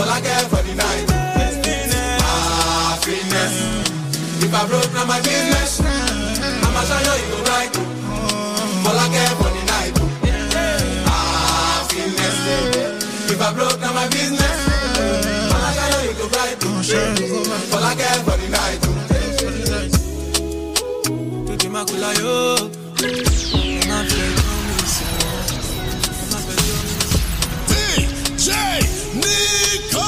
All 0.00 0.10
I 0.10 0.20
care 0.20 0.44
for 0.50 0.63
If 4.42 4.52
I 4.54 4.66
broke, 4.66 4.92
now 4.92 5.04
my 5.06 5.20
business. 5.20 5.80
I'ma 5.80 6.82
show 6.84 6.98
you, 6.98 7.14
you 7.22 7.28
go 7.30 7.38
right. 7.50 7.70
All 8.86 8.98
I 8.98 9.08
care 9.08 9.34
for 9.38 9.50
the 9.54 9.62
night. 9.72 9.94
Ah, 11.06 11.86
finesse. 11.88 13.30
If 13.30 13.40
I 13.40 13.52
broke, 13.54 13.80
now 13.80 13.92
my 13.92 14.06
business. 14.08 14.58
I'ma 15.52 15.70
show 15.72 16.00
you, 16.02 16.10
you 16.10 16.16
go 16.18 16.26
right. 16.36 16.58
All 17.74 17.84
I 17.84 17.94
care 17.94 18.20
for 18.26 18.36
the 18.36 18.48
night. 18.48 18.80
Tutti 21.46 21.68
macula 21.68 22.10
yo. 22.18 22.70
Ma 23.88 23.98
DJ 27.68 28.48
Nico. 29.20 30.04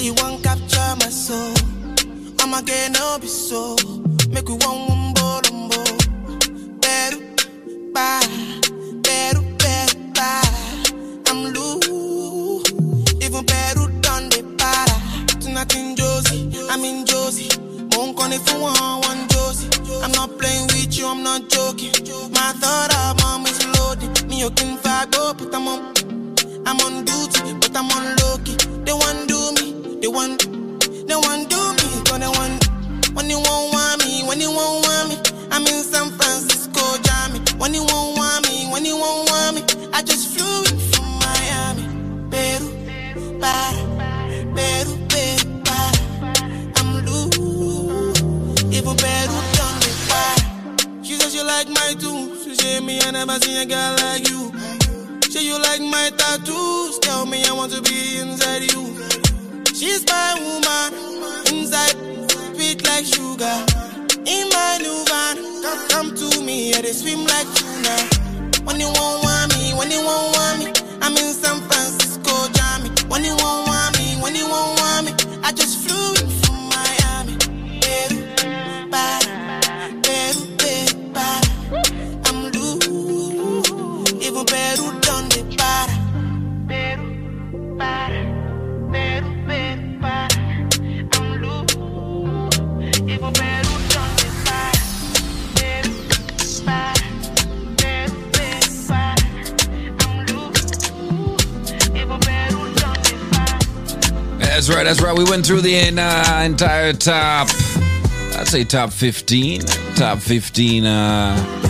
Girl, 0.00 0.06
you 0.06 0.14
want 0.14 0.42
capture 0.42 0.96
my 0.98 1.10
soul. 1.10 1.52
I'ma 2.40 2.62
get 2.62 2.92
no 2.92 3.18
be 3.20 3.26
so. 3.26 3.76
Make 4.30 4.48
we 4.48 4.54
one 4.54 4.88
wumbo 4.88 5.42
lumbo. 5.44 5.82
Beru, 6.80 7.20
ba, 7.92 8.20
beru, 9.04 9.42
beru, 9.60 9.92
ba. 10.16 10.40
I'm 11.28 11.52
loose. 11.52 12.64
Even 13.20 13.44
Peru 13.44 13.92
done 14.00 14.30
the 14.30 14.40
para. 14.56 14.96
Tonight 15.38 15.76
in 15.76 15.94
Josie, 15.96 16.50
I'm 16.70 16.82
in 16.82 17.04
Josie. 17.04 17.50
Won't 17.92 18.16
call 18.16 18.32
if 18.32 18.50
you 18.50 18.58
want 18.58 19.04
one 19.04 19.28
Josie. 19.28 19.68
I'm 20.02 20.12
not 20.12 20.38
playing 20.38 20.66
with 20.68 20.96
you, 20.96 21.08
I'm 21.08 21.22
not 21.22 21.50
joking. 21.50 21.92
My 22.32 22.52
thought 22.56 22.94
of 22.96 23.22
mom 23.22 23.44
is 23.44 23.60
loaded. 23.76 24.26
Me, 24.28 24.40
you 24.40 24.50
can 24.52 24.78
fight, 24.78 25.10
go 25.10 25.34
put 25.34 25.52
them 25.52 25.68
on. 25.68 25.92
I'm 26.64 26.80
on 26.86 27.04
duty, 27.04 27.52
but 27.60 27.76
I'm 27.76 27.90
on 27.90 28.16
low 28.16 28.38
key. 28.46 28.56
They 28.84 28.92
want 28.94 29.19
want, 30.10 30.40
they 31.08 31.16
want 31.16 31.50
do 31.50 31.58
me, 31.74 31.88
cause 32.06 32.20
they 32.20 32.28
want. 32.28 32.68
When 33.14 33.30
you 33.30 33.38
won't 33.38 33.72
want 33.74 34.04
me, 34.04 34.22
when 34.28 34.40
you 34.40 34.50
won't 34.50 34.86
want 34.86 35.08
me, 35.10 35.16
I'm 35.52 35.62
in 35.66 35.82
San 35.84 36.10
Francisco, 36.12 36.80
Jammy. 37.02 37.40
When 37.58 37.74
you 37.74 37.84
won't 37.84 38.18
want 38.18 38.48
me, 38.48 38.66
when 38.72 38.84
you 38.84 38.96
won't 38.96 39.30
want 39.30 39.56
me, 39.56 39.62
I 39.92 40.02
just 40.02 40.36
flew 40.36 40.60
in 40.70 40.78
from 40.92 41.06
Miami, 41.24 41.84
Peru, 42.30 42.68
para, 43.40 43.78
Peru, 44.56 44.94
Peru, 45.08 45.62
para. 45.64 45.98
I'm 46.76 47.06
loose, 47.06 48.22
even 48.72 48.96
Peru 48.96 49.36
done 49.58 49.78
me 49.80 49.92
para. 50.10 51.04
She 51.04 51.14
says 51.16 51.32
she 51.34 51.42
like 51.42 51.68
my 51.68 51.94
tunes, 52.00 52.44
she 52.44 52.54
say 52.56 52.80
me 52.80 53.00
I 53.02 53.12
never 53.12 53.38
seen 53.40 53.58
a 53.58 53.66
girl 53.66 53.96
like 53.98 54.28
you. 54.28 54.52
Say 55.30 55.44
you 55.46 55.60
like 55.62 55.80
my 55.82 56.10
tattoos. 56.16 56.98
Tell 57.00 57.26
me 57.26 57.44
I 57.46 57.52
want 57.52 57.72
to 57.72 57.82
be 57.82 58.18
inside 58.18 58.72
you. 58.72 58.96
She's 59.80 60.04
my 60.08 60.34
woman. 60.44 60.92
Inside, 61.56 61.96
sweet 62.54 62.86
like 62.86 63.06
sugar. 63.06 63.64
In 64.26 64.46
my 64.50 64.76
new 64.76 65.04
van, 65.08 65.36
come, 65.62 65.88
come 65.88 66.14
to 66.16 66.42
me. 66.42 66.68
Yeah, 66.68 66.82
they 66.82 66.92
swim 66.92 67.24
like 67.24 67.46
tuna. 67.54 67.96
When 68.66 68.78
you 68.78 68.88
won't 68.92 69.24
want 69.24 69.56
me, 69.56 69.72
when 69.72 69.90
you 69.90 70.04
won't 70.04 70.36
want 70.36 70.58
me, 70.58 70.66
I'm 71.00 71.16
in 71.16 71.32
San 71.32 71.62
Francisco, 71.62 72.30
Jammy. 72.52 72.90
When 73.08 73.24
you 73.24 73.34
won't 73.38 73.68
want 73.68 73.96
me, 73.96 74.20
when 74.20 74.34
you 74.34 74.46
won't 74.46 74.78
want 74.80 75.06
me, 75.06 75.12
I 75.42 75.50
just 75.52 75.78
flew 75.88 76.12
in 76.20 76.28
from 76.42 76.56
Miami. 76.68 77.38
Peru, 77.80 78.20
para, 78.90 79.32
Peru, 80.04 80.42
Peru. 80.60 81.08
I'm 82.26 82.52
loose. 82.52 84.26
Even 84.26 84.44
Peru 84.44 85.00
done 85.00 85.26
the 85.30 85.40
para. 85.56 85.94
Peru, 86.68 87.76
para. 87.78 88.29
That's 104.60 104.68
right, 104.68 104.84
that's 104.84 105.00
right. 105.00 105.16
We 105.16 105.24
went 105.24 105.46
through 105.46 105.62
the 105.62 105.74
uh, 105.98 106.42
entire 106.42 106.92
top, 106.92 107.48
I'd 108.36 108.46
say 108.46 108.62
top 108.62 108.90
15. 108.92 109.62
Top 109.96 110.18
15, 110.18 110.84
uh, 110.84 111.69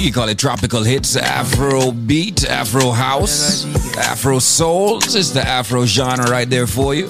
you 0.00 0.12
call 0.12 0.28
it 0.28 0.38
tropical 0.38 0.82
hits, 0.82 1.16
Afro 1.16 1.92
beat, 1.92 2.44
Afro 2.48 2.90
house, 2.90 3.66
Afro 3.96 4.38
souls. 4.38 5.14
It's 5.14 5.30
the 5.30 5.42
Afro 5.42 5.84
genre 5.84 6.30
right 6.30 6.48
there 6.48 6.66
for 6.66 6.94
you. 6.94 7.06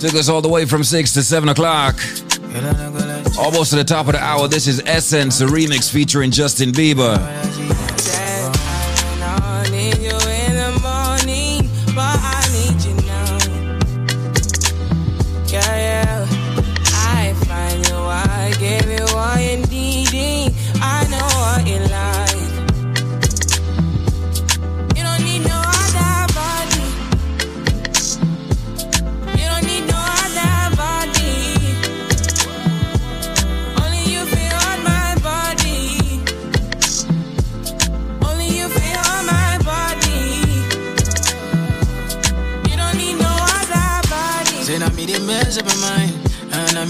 Took 0.00 0.14
us 0.14 0.28
all 0.28 0.40
the 0.40 0.48
way 0.48 0.64
from 0.64 0.84
6 0.84 1.12
to 1.14 1.22
7 1.22 1.48
o'clock. 1.48 1.96
Almost 3.38 3.70
to 3.70 3.76
the 3.76 3.84
top 3.86 4.06
of 4.06 4.12
the 4.12 4.20
hour. 4.20 4.46
This 4.46 4.66
is 4.66 4.82
Essence, 4.84 5.40
a 5.40 5.46
remix 5.46 5.90
featuring 5.90 6.30
Justin 6.30 6.70
Bieber. 6.70 7.41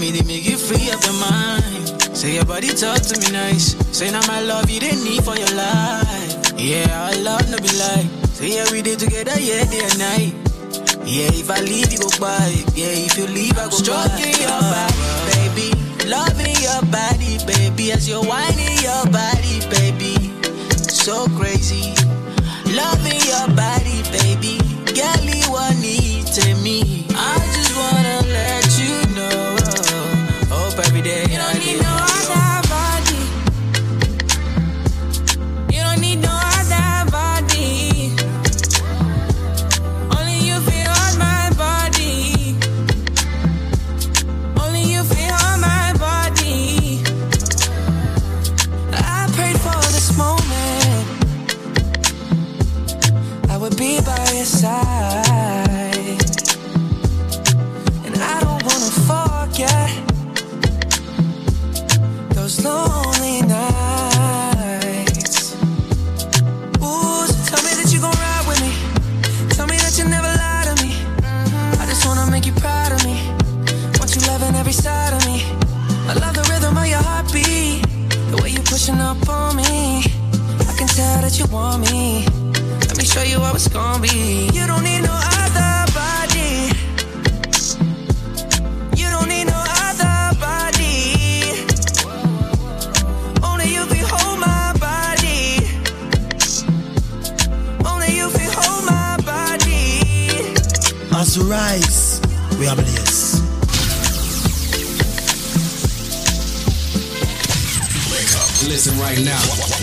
Me, 0.03 0.11
they 0.11 0.25
make 0.27 0.45
you 0.45 0.57
free 0.57 0.91
up 0.91 1.01
your 1.03 1.17
mind. 1.19 1.87
Say, 2.15 2.35
your 2.35 2.45
body 2.45 2.67
talk 2.67 2.99
to 3.09 3.15
me 3.19 3.31
nice. 3.31 3.75
Say, 3.95 4.11
now 4.11 4.25
my 4.27 4.41
love, 4.41 4.69
you 4.69 4.79
didn't 4.79 5.03
need 5.03 5.23
for 5.23 5.35
your 5.35 5.53
life. 5.55 6.59
Yeah, 6.59 6.87
our 6.91 7.15
love, 7.23 7.49
no 7.49 7.57
be 7.57 7.71
like. 7.79 8.07
Say, 8.35 8.55
yeah, 8.55 8.65
we 8.71 8.81
did 8.81 8.99
together, 8.99 9.39
yeah, 9.39 9.63
day 9.63 9.83
and 9.87 9.99
night. 9.99 10.33
Yeah, 11.07 11.31
if 11.31 11.49
I 11.49 11.59
leave, 11.61 11.91
you 11.93 11.99
go 11.99 12.09
by. 12.19 12.51
Yeah, 12.75 13.07
if 13.07 13.17
you 13.17 13.27
leave, 13.27 13.57
I 13.57 13.65
go 13.65 13.75
Stroking 13.79 14.35
your 14.43 14.59
body, 14.75 14.99
baby. 15.31 15.69
Loving 16.09 16.57
your 16.59 16.81
body, 16.91 17.39
baby. 17.47 17.91
As 17.91 18.07
you're 18.07 18.23
whining 18.23 18.77
your 18.83 19.05
body, 19.07 19.55
baby. 19.71 20.15
So 20.75 21.27
crazy. 21.39 21.95
Loving 22.75 23.23
your 23.31 23.47
body, 23.55 24.03
baby. 24.11 24.59
Girl, 24.91 25.23
you 25.23 25.51
want 25.51 25.79
me. 25.79 27.02
Want 81.53 81.81
me. 81.91 82.25
Let 82.89 82.97
me 82.97 83.05
show 83.05 83.21
you 83.21 83.39
how 83.39 83.53
it's 83.53 83.67
gonna 83.67 84.01
be. 84.01 84.49
You 84.53 84.65
don't 84.65 84.83
need 84.83 85.01
no 85.01 85.13
other 85.13 85.85
body. 85.93 86.73
You 88.99 89.07
don't 89.13 89.29
need 89.29 89.45
no 89.45 89.61
other 89.85 90.17
body. 90.41 90.97
Only 93.47 93.67
you 93.75 93.85
can 93.85 94.05
hold 94.13 94.39
my 94.39 94.73
body. 94.81 95.45
Only 97.85 98.09
you 98.17 98.27
can 98.35 98.49
hold 98.57 98.85
my 98.85 99.17
body. 99.23 100.57
As 101.15 101.37
we 101.37 101.45
rise, 101.45 102.19
we 102.57 102.67
are 102.67 102.75
blessed. 102.75 103.43
Listen 108.67 108.97
right 108.97 109.19
now. 109.23 109.82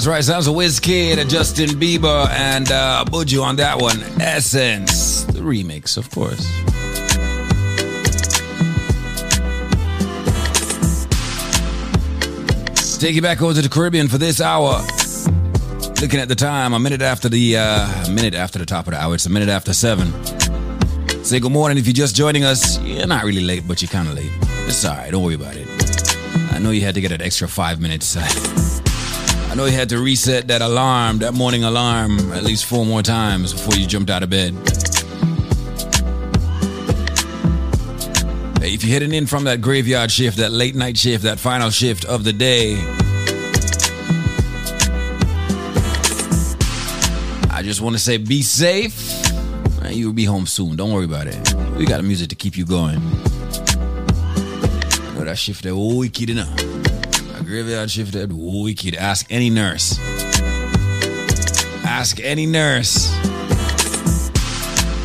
That's 0.00 0.08
right. 0.08 0.24
Sounds 0.24 0.46
of 0.46 0.54
Wizkid, 0.54 1.18
and 1.18 1.28
Justin 1.28 1.68
Bieber, 1.78 2.26
and 2.30 2.72
uh, 2.72 3.04
Buju 3.06 3.42
on 3.42 3.56
that 3.56 3.78
one. 3.82 4.00
Essence, 4.18 5.24
the 5.24 5.40
remix, 5.40 5.98
of 5.98 6.10
course. 6.10 6.40
Take 12.98 13.14
you 13.14 13.20
back 13.20 13.42
over 13.42 13.52
to 13.52 13.60
the 13.60 13.68
Caribbean 13.68 14.08
for 14.08 14.16
this 14.16 14.40
hour. 14.40 14.80
Looking 16.00 16.18
at 16.18 16.28
the 16.28 16.34
time, 16.34 16.72
a 16.72 16.78
minute 16.78 17.02
after 17.02 17.28
the 17.28 17.58
uh, 17.58 18.10
minute 18.10 18.34
after 18.34 18.58
the 18.58 18.64
top 18.64 18.86
of 18.86 18.94
the 18.94 18.98
hour. 18.98 19.14
It's 19.14 19.26
a 19.26 19.30
minute 19.30 19.50
after 19.50 19.74
seven. 19.74 20.14
Say 21.22 21.40
good 21.40 21.52
morning 21.52 21.76
if 21.76 21.86
you're 21.86 21.92
just 21.92 22.16
joining 22.16 22.44
us. 22.44 22.80
You're 22.80 23.06
not 23.06 23.24
really 23.24 23.44
late, 23.44 23.68
but 23.68 23.82
you're 23.82 23.90
kind 23.90 24.08
of 24.08 24.14
late. 24.14 24.32
It's 24.66 24.82
all 24.82 24.96
right. 24.96 25.10
Don't 25.10 25.22
worry 25.22 25.34
about 25.34 25.56
it. 25.56 25.68
I 26.54 26.58
know 26.58 26.70
you 26.70 26.80
had 26.80 26.94
to 26.94 27.02
get 27.02 27.12
an 27.12 27.20
extra 27.20 27.48
five 27.48 27.82
minutes. 27.82 28.16
I 29.50 29.54
know 29.56 29.64
you 29.64 29.72
had 29.72 29.88
to 29.88 29.98
reset 29.98 30.46
that 30.46 30.62
alarm, 30.62 31.18
that 31.18 31.34
morning 31.34 31.64
alarm, 31.64 32.32
at 32.32 32.44
least 32.44 32.66
four 32.66 32.86
more 32.86 33.02
times 33.02 33.52
before 33.52 33.74
you 33.74 33.84
jumped 33.84 34.08
out 34.08 34.22
of 34.22 34.30
bed. 34.30 34.54
Hey, 38.60 38.74
if 38.74 38.84
you're 38.84 38.92
heading 38.92 39.12
in 39.12 39.26
from 39.26 39.42
that 39.44 39.60
graveyard 39.60 40.12
shift, 40.12 40.36
that 40.36 40.52
late 40.52 40.76
night 40.76 40.96
shift, 40.96 41.24
that 41.24 41.40
final 41.40 41.70
shift 41.70 42.04
of 42.04 42.22
the 42.22 42.32
day, 42.32 42.74
I 47.50 47.62
just 47.64 47.80
want 47.80 47.96
to 47.96 48.00
say 48.00 48.18
be 48.18 48.42
safe. 48.42 49.16
You'll 49.90 50.12
be 50.12 50.26
home 50.26 50.46
soon. 50.46 50.76
Don't 50.76 50.92
worry 50.92 51.06
about 51.06 51.26
it. 51.26 51.54
We 51.76 51.86
got 51.86 52.04
music 52.04 52.28
to 52.28 52.36
keep 52.36 52.56
you 52.56 52.64
going. 52.64 53.00
You 53.00 53.10
know 55.16 55.24
that 55.24 55.36
shift 55.36 55.64
there, 55.64 55.72
oh, 55.74 55.96
wicked 55.98 56.30
enough. 56.30 56.56
A 56.60 56.79
graveyard 57.50 57.90
shift 57.90 58.14
oh, 58.14 58.62
wicked. 58.62 58.94
Ask 58.94 59.26
any 59.28 59.50
nurse. 59.50 59.98
Ask 61.84 62.20
any 62.20 62.46
nurse 62.46 63.12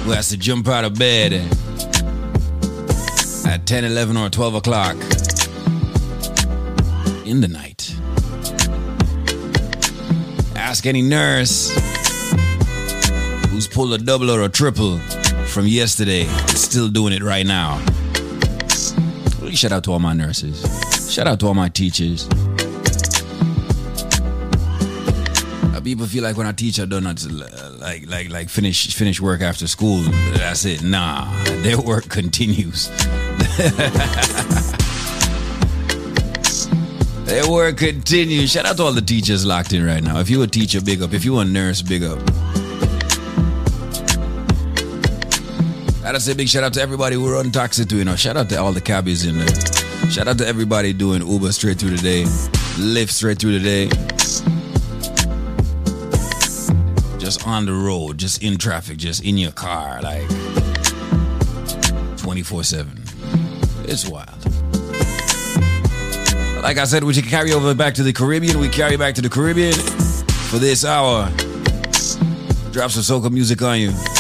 who 0.04 0.12
has 0.12 0.30
to 0.30 0.38
jump 0.38 0.68
out 0.68 0.84
of 0.84 0.98
bed 1.00 1.34
at 3.48 3.66
10, 3.66 3.86
11, 3.86 4.16
or 4.16 4.30
12 4.30 4.56
o'clock 4.56 4.96
in 7.26 7.42
the 7.42 7.50
night. 7.52 7.96
Ask 10.56 10.86
any 10.86 11.02
nurse 11.02 11.72
who's 13.50 13.68
pulled 13.68 13.94
a 13.94 13.98
double 13.98 14.30
or 14.30 14.44
a 14.44 14.50
triple 14.50 15.00
from 15.48 15.66
yesterday 15.66 16.26
still 16.50 16.90
doing 16.90 17.12
it 17.12 17.24
right 17.24 17.46
now. 17.46 17.84
Shout 19.52 19.72
out 19.72 19.84
to 19.86 19.94
all 19.94 20.00
my 20.00 20.14
nurses. 20.14 20.85
Shout 21.16 21.28
out 21.28 21.40
to 21.40 21.48
all 21.48 21.54
my 21.54 21.70
teachers. 21.70 22.28
Uh, 25.74 25.80
People 25.82 26.08
feel 26.08 26.24
like 26.24 26.36
when 26.36 26.46
a 26.46 26.52
teacher 26.52 26.86
done 26.86 27.04
not 27.06 27.24
like 27.80 28.06
like 28.10 28.30
like 28.30 28.50
finish 28.50 28.94
finish 28.94 29.22
work 29.22 29.40
after 29.40 29.66
school, 29.66 30.02
that's 30.34 30.66
it. 30.66 30.84
Nah, 30.84 31.32
their 31.64 31.80
work 31.80 32.10
continues. 32.10 32.90
their 37.24 37.50
work 37.50 37.78
continues. 37.78 38.52
Shout 38.52 38.66
out 38.66 38.76
to 38.76 38.84
all 38.84 38.92
the 38.92 39.02
teachers 39.02 39.46
locked 39.46 39.72
in 39.72 39.86
right 39.86 40.04
now. 40.04 40.20
If 40.20 40.30
you 40.30 40.42
a 40.42 40.48
teacher, 40.48 40.82
big 40.82 41.02
up. 41.02 41.14
If 41.14 41.24
you 41.24 41.40
a 41.40 41.46
nurse, 41.46 41.82
big 41.82 42.04
up. 42.04 42.20
I 46.00 46.10
Gotta 46.10 46.20
say 46.20 46.34
big 46.34 46.50
shout 46.50 46.66
out 46.66 46.74
to 46.74 46.82
everybody 46.82 47.16
who 47.16 47.32
run 47.32 47.54
taxi 47.54 47.86
too, 47.86 48.00
you 48.00 48.04
know. 48.04 48.18
Shout 48.18 48.36
out 48.36 48.50
to 48.50 48.58
all 48.58 48.74
the 48.74 48.82
cabbies 48.82 49.26
in 49.26 49.38
there. 49.38 49.85
Shout 50.10 50.28
out 50.28 50.38
to 50.38 50.48
everybody 50.48 50.94
doing 50.94 51.26
Uber 51.26 51.52
straight 51.52 51.78
through 51.78 51.92
the 51.92 52.02
day, 52.02 52.24
Lyft 52.78 53.10
straight 53.10 53.38
through 53.40 53.60
the 53.60 53.64
day. 53.64 53.88
Just 57.18 57.46
on 57.48 57.66
the 57.66 57.74
road, 57.74 58.18
just 58.18 58.44
in 58.44 58.58
traffic, 58.58 58.98
just 58.98 59.24
in 59.24 59.38
your 59.38 59.52
car, 59.52 60.02
like 60.02 60.28
24 62.18 62.64
7. 62.64 63.04
It's 63.88 64.08
wild. 64.08 64.30
Like 66.64 66.78
I 66.78 66.86
said, 66.86 67.04
we 67.04 67.14
should 67.14 67.26
carry 67.26 67.52
over 67.54 67.74
back 67.76 67.94
to 67.96 68.04
the 68.04 68.14
Caribbean. 68.14 68.60
We 68.60 68.70
carry 68.70 68.98
back 68.98 69.16
to 69.16 69.22
the 69.22 69.30
Caribbean 69.30 69.74
for 69.74 70.58
this 70.58 70.86
hour. 70.86 71.30
Drop 72.72 72.92
some 72.92 73.04
soca 73.04 73.32
music 73.32 73.62
on 73.62 73.80
you. 73.80 74.15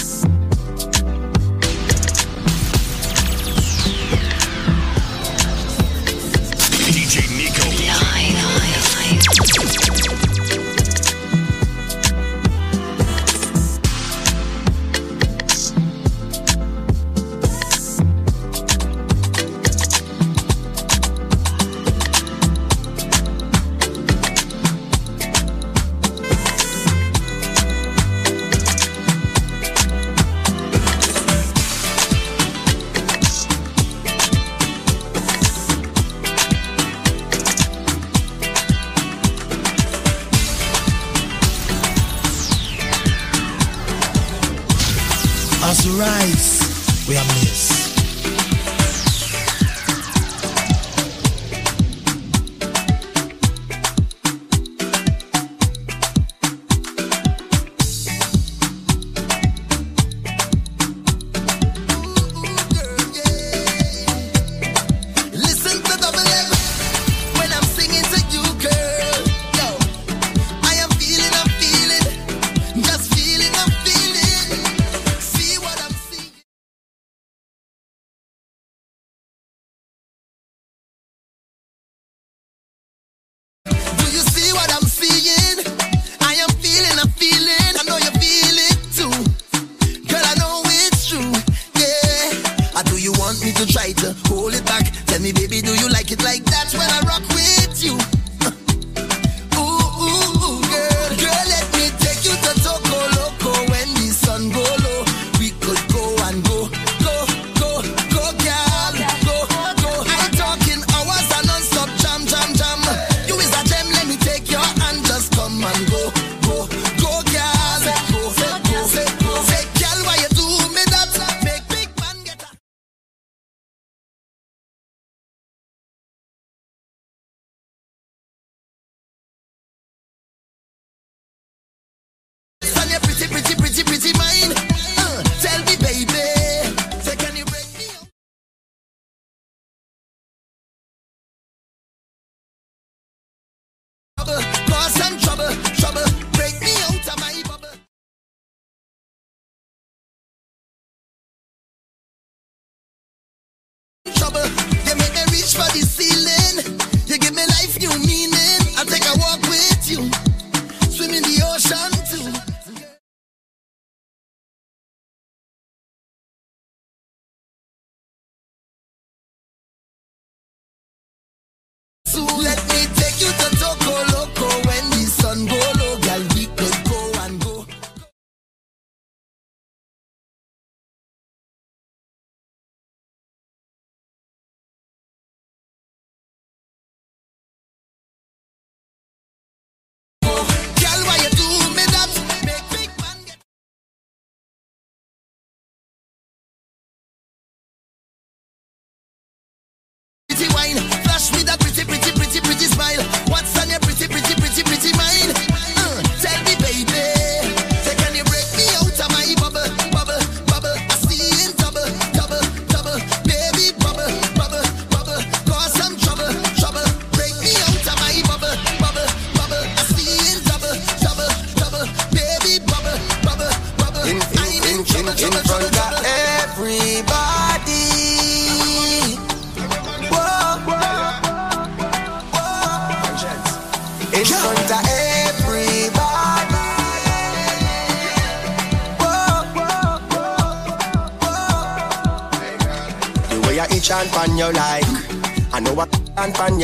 Trouble, 144.25 144.54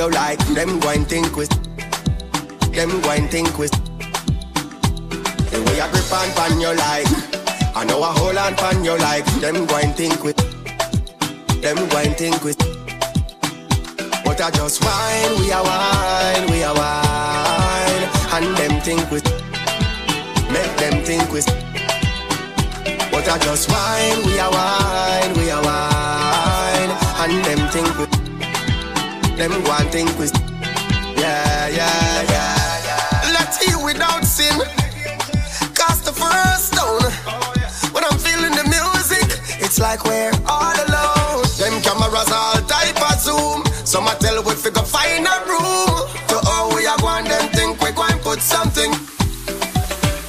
you 0.01 0.09
like. 0.09 0.39
Them 0.55 0.79
go 0.79 0.89
and 0.89 1.07
think 1.07 1.35
with. 1.35 1.49
Them 2.73 2.89
go 3.01 3.11
and 3.11 3.29
think 3.29 3.59
with. 3.59 3.71
The 5.51 5.59
way 5.65 5.79
I 5.79 5.87
grip 5.91 6.13
and 6.19 6.33
pan 6.35 6.59
you 6.59 6.73
like. 6.73 7.09
I 7.75 7.85
know 7.85 8.01
a 8.01 8.07
hold 8.17 8.37
on 8.37 8.55
pan 8.55 8.83
you 8.83 8.97
like. 8.97 9.25
Them 9.41 9.65
go 9.67 9.77
and 9.77 9.93
think 9.93 10.23
with. 10.23 10.37
Them 11.61 11.77
go 11.89 11.97
and 11.97 12.15
think 12.17 12.43
with. 12.43 12.57
But 14.25 14.41
I 14.41 14.49
just 14.49 14.83
wine, 14.83 15.33
we 15.39 15.51
are 15.51 15.63
wine, 15.63 16.49
we 16.49 16.63
are 16.63 16.73
wine. 16.73 18.03
And 18.35 18.57
them 18.57 18.81
think 18.81 19.05
with. 19.11 19.25
Make 20.49 20.73
them 20.81 21.03
think 21.05 21.31
with. 21.31 21.45
But 23.11 23.29
I 23.29 23.37
just 23.37 23.69
wine, 23.69 24.25
we 24.25 24.39
are 24.39 24.51
wine, 24.51 25.33
we 25.37 25.51
are 25.51 25.63
wine. 25.63 26.91
And 27.21 27.45
them 27.45 27.69
think 27.69 27.99
with. 27.99 28.20
Them 29.37 29.51
go 29.63 29.71
and 29.71 29.89
think 29.89 30.17
with. 30.19 30.33
Yeah, 31.17 31.67
yeah, 31.67 32.21
yeah, 32.29 32.85
yeah. 32.87 33.31
Let's 33.33 33.57
hear 33.63 33.83
without 33.83 34.23
sin. 34.23 34.57
Cast 35.73 36.05
the 36.05 36.13
first 36.13 36.73
stone. 36.73 37.05
When 37.93 38.03
I'm 38.03 38.17
feeling 38.17 38.53
the 38.53 38.65
music, 38.69 39.27
it's 39.61 39.79
like 39.79 40.03
we're 40.05 40.31
all 40.47 40.75
alone. 40.87 41.45
Them 41.57 41.81
cameras 41.81 42.31
all 42.31 42.61
type 42.67 43.01
of 43.01 43.19
zoom. 43.19 43.63
Some 43.85 44.07
I 44.07 44.15
tell 44.19 44.43
we 44.43 44.53
figure 44.53 44.83
find 44.83 45.25
a 45.25 45.37
room. 45.47 45.95
To 46.29 46.35
all 46.51 46.69
oh, 46.69 46.75
we 46.75 46.85
are 46.85 46.97
going, 46.99 47.25
them 47.25 47.47
think 47.49 47.81
we 47.81 47.91
going 47.91 48.19
put 48.19 48.41
something. 48.41 48.91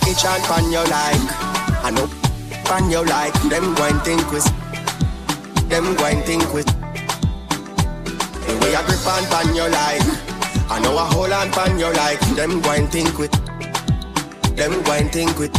Each 0.08 0.24
and 0.24 0.42
pan 0.44 0.70
you 0.70 0.84
like. 0.90 1.22
I 1.84 1.90
know 1.90 2.06
pan 2.64 2.90
you 2.90 3.04
like. 3.04 3.34
Them 3.50 3.74
going 3.74 3.98
think 4.00 4.30
with. 4.30 4.46
Them 5.68 5.94
going 5.96 6.22
think 6.22 6.52
with. 6.54 6.68
The 8.52 8.58
way 8.58 8.74
I 8.76 8.84
grip 8.84 9.00
and 9.08 9.26
pan 9.32 9.54
you 9.56 9.64
like. 9.64 10.04
I 10.68 10.78
know 10.84 10.92
a 10.92 11.04
hold 11.08 11.32
on 11.32 11.50
pan 11.52 11.78
you 11.78 11.90
like. 11.96 12.20
Them 12.36 12.60
going 12.60 12.86
think 12.88 13.16
with. 13.16 13.32
Them 14.56 14.82
going 14.84 15.08
think 15.08 15.38
with. 15.38 15.52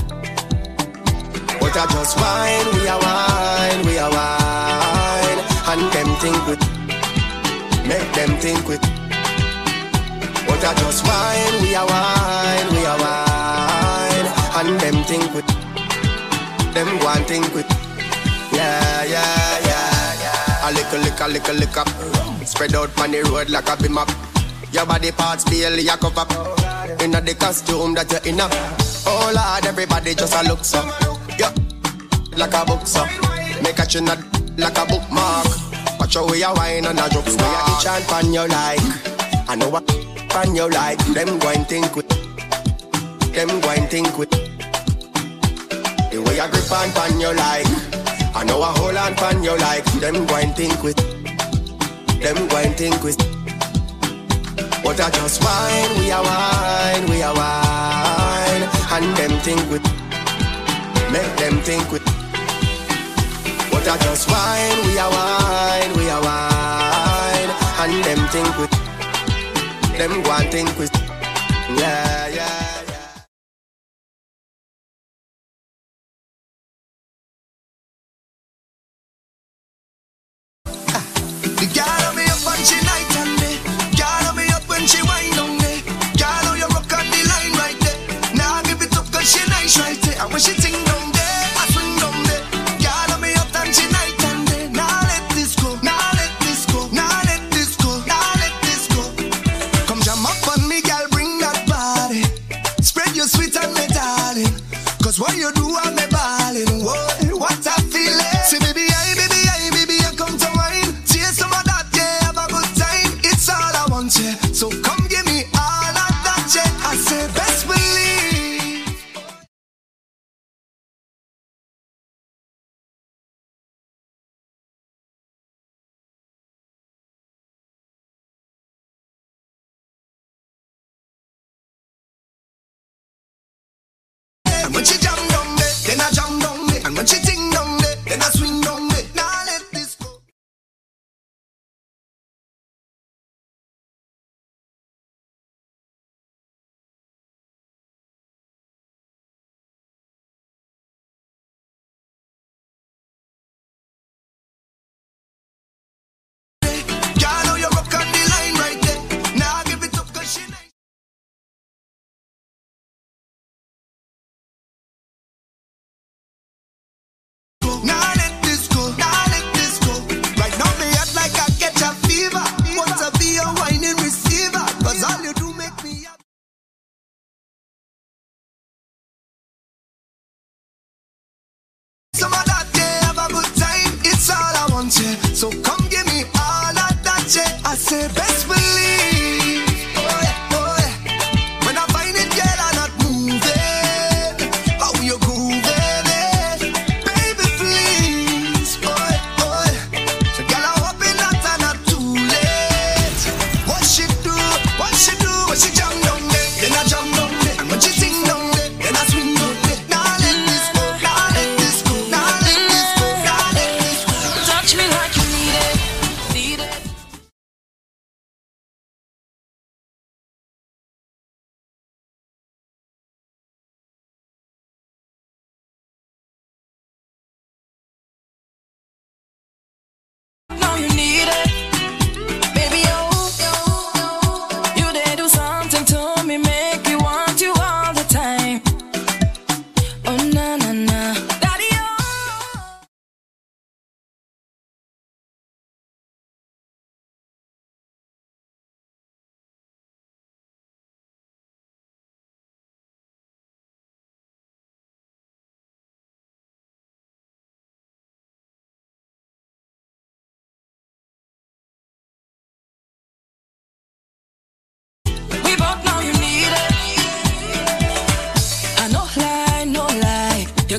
But 1.58 1.74
I 1.74 1.90
just 1.90 2.14
wine, 2.22 2.70
we 2.78 2.86
are 2.86 3.02
wine, 3.02 3.82
we 3.88 3.98
are 3.98 4.14
wine. 4.14 5.40
And 5.74 5.82
them 5.90 6.10
think 6.22 6.38
with. 6.46 6.62
Make 7.90 8.10
them 8.14 8.38
think 8.38 8.68
with. 8.68 8.82
But 10.46 10.62
I 10.62 10.74
just 10.78 11.02
wine, 11.10 11.56
we 11.66 11.74
are 11.74 11.90
wine, 11.90 12.70
we 12.78 12.86
are 12.86 13.00
wine. 13.02 14.28
And 14.54 14.80
them 14.80 15.04
think 15.10 15.34
with. 15.34 15.50
Them 16.76 17.00
go 17.00 17.14
think 17.26 17.56
with. 17.56 17.66
Yeah, 18.54 19.04
yeah. 19.06 19.63
A 20.66 20.72
little 20.72 21.02
lick, 21.02 21.20
a 21.20 21.28
little 21.28 21.56
lick 21.56 21.76
up. 21.76 21.90
Spread 22.48 22.74
out 22.74 22.98
on 22.98 23.12
the 23.12 23.22
road 23.24 23.50
like 23.50 23.68
a 23.68 23.76
beam 23.76 23.98
up. 23.98 24.10
Your 24.72 24.86
body 24.86 25.12
parts 25.12 25.44
feel 25.44 25.70
barely 25.70 25.88
a 25.90 25.98
cover. 25.98 26.26
Inna 27.04 27.20
the 27.20 27.36
costume 27.38 27.94
that 27.96 28.10
you're 28.10 28.24
in 28.24 28.40
a. 28.40 28.48
Oh 29.06 29.32
Lord, 29.36 29.66
everybody 29.66 30.16
just 30.16 30.34
a 30.34 30.48
look 30.48 30.64
so. 30.64 30.80
Yeah, 31.38 31.52
like 32.38 32.54
a 32.54 32.64
book 32.66 32.88
so. 32.88 33.04
Make 33.62 33.80
a 33.80 33.86
chin 33.86 34.08
a 34.08 34.16
like 34.56 34.78
a 34.78 34.86
bookmark. 34.88 35.48
Watch 36.00 36.16
how 36.16 36.32
we 36.32 36.44
a 36.44 36.54
wine 36.54 36.86
and 36.86 37.00
a 37.00 37.10
drop 37.10 37.28
star. 37.28 37.44
A 37.44 37.76
itch 37.76 37.88
and 37.88 38.06
pan 38.08 38.34
you 38.34 38.48
like. 38.48 38.80
I 39.50 39.56
know 39.56 39.70
what 39.70 39.86
pan 40.30 40.56
you 40.56 40.70
like. 40.70 41.00
Them 41.14 41.40
go 41.40 41.50
and 41.50 41.68
think 41.68 41.94
with. 41.94 42.08
Them 43.34 43.60
go 43.60 43.70
and 43.70 43.90
think 43.92 44.18
with. 44.18 44.32
The 44.32 46.24
way 46.24 46.40
I 46.40 46.48
grip 46.50 46.72
and 46.72 46.94
pan 46.96 47.20
you 47.20 47.34
like. 47.36 47.93
I 48.36 48.44
know 48.46 48.62
a 48.62 48.66
hold 48.66 48.96
on 48.96 49.14
pan 49.16 49.44
you 49.44 49.56
like. 49.58 49.86
Them 50.02 50.26
go 50.26 50.36
and 50.36 50.56
think 50.56 50.82
with. 50.82 50.98
Them 52.22 52.48
go 52.48 52.58
and 52.58 52.76
think 52.76 53.04
with. 53.04 53.18
But 54.84 55.00
I 55.00 55.10
just 55.12 55.44
wine, 55.44 56.00
we 56.00 56.12
are 56.12 56.24
wine, 56.24 57.10
we 57.10 57.22
are 57.22 57.36
wine. 57.36 58.64
And 58.92 59.18
them 59.18 59.40
think 59.46 59.62
with. 59.70 59.84
Make 61.12 61.34
them 61.38 61.62
think 61.62 61.92
with. 61.92 62.04
But 63.72 63.88
I 63.88 63.98
just 64.02 64.28
wine, 64.30 64.80
we 64.88 64.98
are 64.98 65.12
wine, 65.12 65.94
we 65.98 66.10
are 66.10 66.22
wine. 66.22 67.52
And 67.82 68.04
them 68.04 68.28
think 68.30 68.58
with. 68.58 68.74
Them 69.98 70.24
go 70.24 70.38
think 70.50 70.78
with. 70.80 70.92
Yeah, 71.78 72.28
yeah. 72.28 72.63
i 89.80 90.26
wish 90.32 90.48
it 90.50 90.93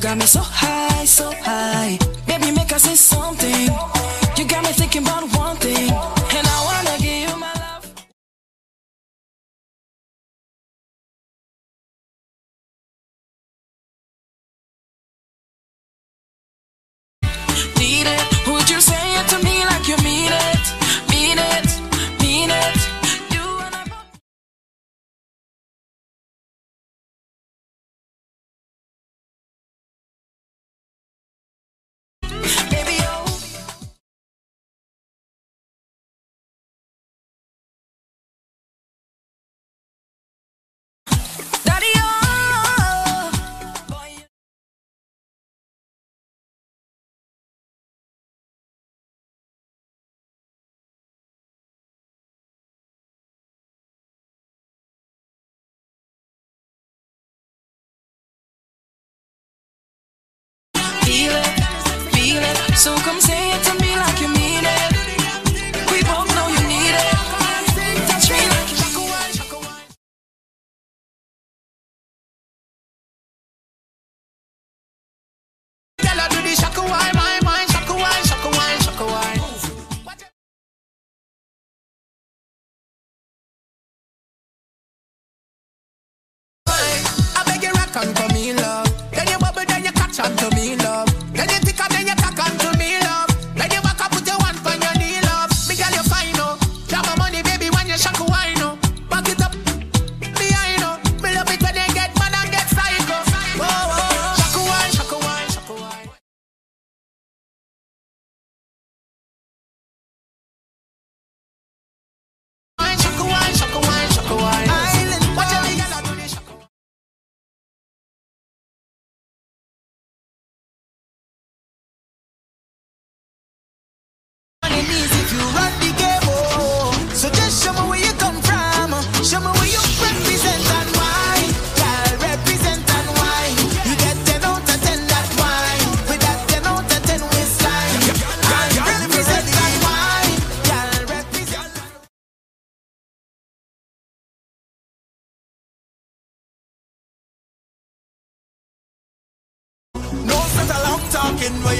got 0.04 0.18
me 0.18 0.26
so 0.26 0.40
high, 0.40 1.06
so 1.06 1.32
high. 1.40 2.03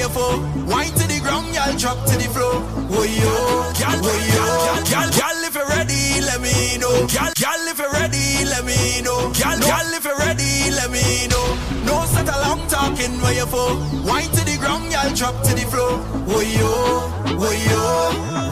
for. 0.09 0.39
Wine 0.69 0.91
to 0.93 1.05
the 1.07 1.19
ground, 1.21 1.53
y'all 1.53 1.75
drop 1.77 1.97
to 2.05 2.15
the 2.17 2.27
floor. 2.29 2.61
Whoa 2.91 3.03
yo, 3.03 3.33
y'all, 3.79 4.01
yo, 4.01 4.45
y'all, 4.91 5.41
if 5.45 5.55
you're 5.55 5.67
ready, 5.67 6.21
let 6.21 6.41
me 6.41 6.77
know. 6.77 7.07
Y'all, 7.09 7.67
if 7.69 7.77
you're 7.79 7.91
ready, 7.91 8.45
let 8.45 8.65
me 8.65 9.01
know. 9.01 9.31
Y'all, 9.35 9.93
if 9.93 10.03
you're 10.05 10.17
ready, 10.17 10.71
let 10.71 10.89
me 10.91 11.27
know. 11.27 11.45
No 11.85 12.05
set 12.05 12.27
alarm 12.27 12.61
talking 12.67 13.13
where 13.21 13.33
you 13.33 13.45
for. 13.45 13.77
Wine 14.05 14.29
to 14.35 14.41
the 14.45 14.57
ground, 14.59 14.91
y'all 14.91 15.13
drop 15.15 15.35
to 15.43 15.53
the 15.55 15.65
floor. 15.69 15.97
Whoa 16.29 16.41
yo, 16.41 16.71
whoa 17.39 17.51
yo. 17.51 17.81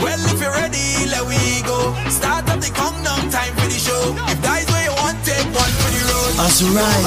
Well 0.03 0.21
if 0.31 0.39
you're 0.41 0.51
ready, 0.51 1.05
let 1.09 1.25
we 1.25 1.61
go. 1.67 1.93
Start 2.09 2.49
up 2.49 2.59
the 2.59 2.71
countdown 2.73 3.25
no 3.25 3.31
time 3.31 3.53
for 3.55 3.67
the 3.67 3.79
show. 3.79 4.15
If 4.31 4.41
that 4.41 4.61
is 4.61 4.69
where 4.71 4.85
you 4.85 4.95
want, 4.97 5.17
take 5.25 5.47
one 5.53 5.73
for 5.81 5.89
the 5.91 6.01
road. 6.09 6.31
That's. 6.39 6.61
Right. 6.63 7.03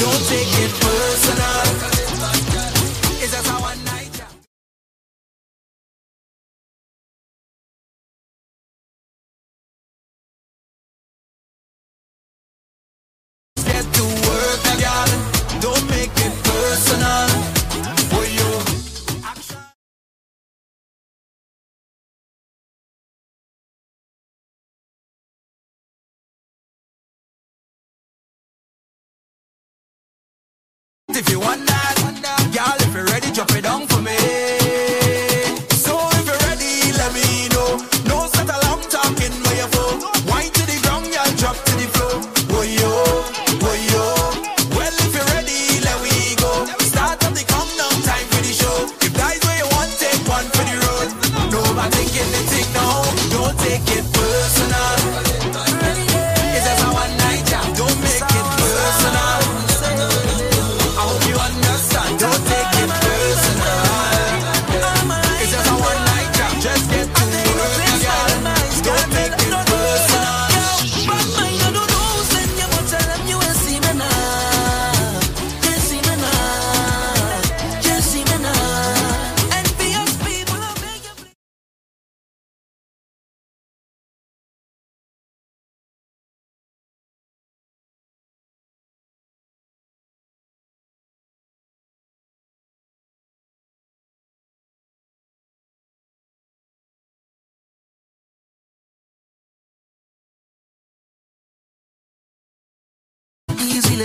Don't 0.00 0.22
take 0.28 0.52
it 0.62 0.72
personal. 0.80 2.03
if 31.16 31.30
you 31.30 31.38
want 31.38 31.64
that. 31.66 31.94
Girl, 32.50 32.74
if 32.80 32.94
you're 32.94 33.04
ready, 33.06 33.30
drop 33.30 33.50
it 33.54 33.62
down 33.62 33.86
for 33.86 34.00
me. 34.02 34.16
So 35.70 35.94
if 36.18 36.26
you're 36.26 36.42
ready, 36.50 36.90
let 36.98 37.14
me 37.14 37.46
know. 37.54 37.78
No 38.10 38.26
set 38.34 38.50
alarm 38.50 38.82
talking 38.90 39.30
where 39.46 39.58
you 39.62 39.68
for. 39.70 39.90
Wine 40.26 40.50
to 40.50 40.62
the 40.66 40.78
ground, 40.82 41.06
y'all 41.14 41.30
drop 41.38 41.54
to 41.54 41.72
the 41.78 41.86
floor. 41.94 42.18
Boy, 42.50 42.66
yo, 42.66 42.90
boy, 43.62 43.78
yo. 43.94 44.04
Well, 44.74 44.94
if 45.06 45.14
you're 45.14 45.30
ready, 45.38 45.78
let 45.86 45.98
we 46.02 46.34
go. 46.42 46.66
Start 46.82 47.22
up 47.22 47.34
the 47.34 47.44
come 47.46 47.70
down 47.78 47.94
time 48.02 48.26
for 48.34 48.42
the 48.42 48.50
show. 48.50 48.88
If 48.98 49.14
that's 49.14 49.38
where 49.46 49.58
you 49.62 49.68
want, 49.70 49.94
take 49.98 50.18
one 50.26 50.48
for 50.50 50.64
the 50.66 50.76
road. 50.82 51.08
Nobody 51.52 51.78
I'm 51.78 51.90
taking 51.94 52.30
the 52.34 52.42
tick 52.50 52.66
now. 52.74 53.06
Don't 53.30 53.54
take 53.62 53.86
it. 53.98 54.13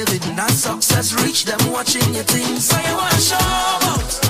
living, 0.06 0.36
that 0.36 0.52
success 0.52 1.14
reach 1.24 1.46
them 1.46 1.60
watching 1.72 2.14
your 2.14 2.24
things. 2.24 2.66
So 2.66 2.78
you 2.78 2.96
wanna 2.96 3.20
show 3.20 3.36
out. 3.36 4.29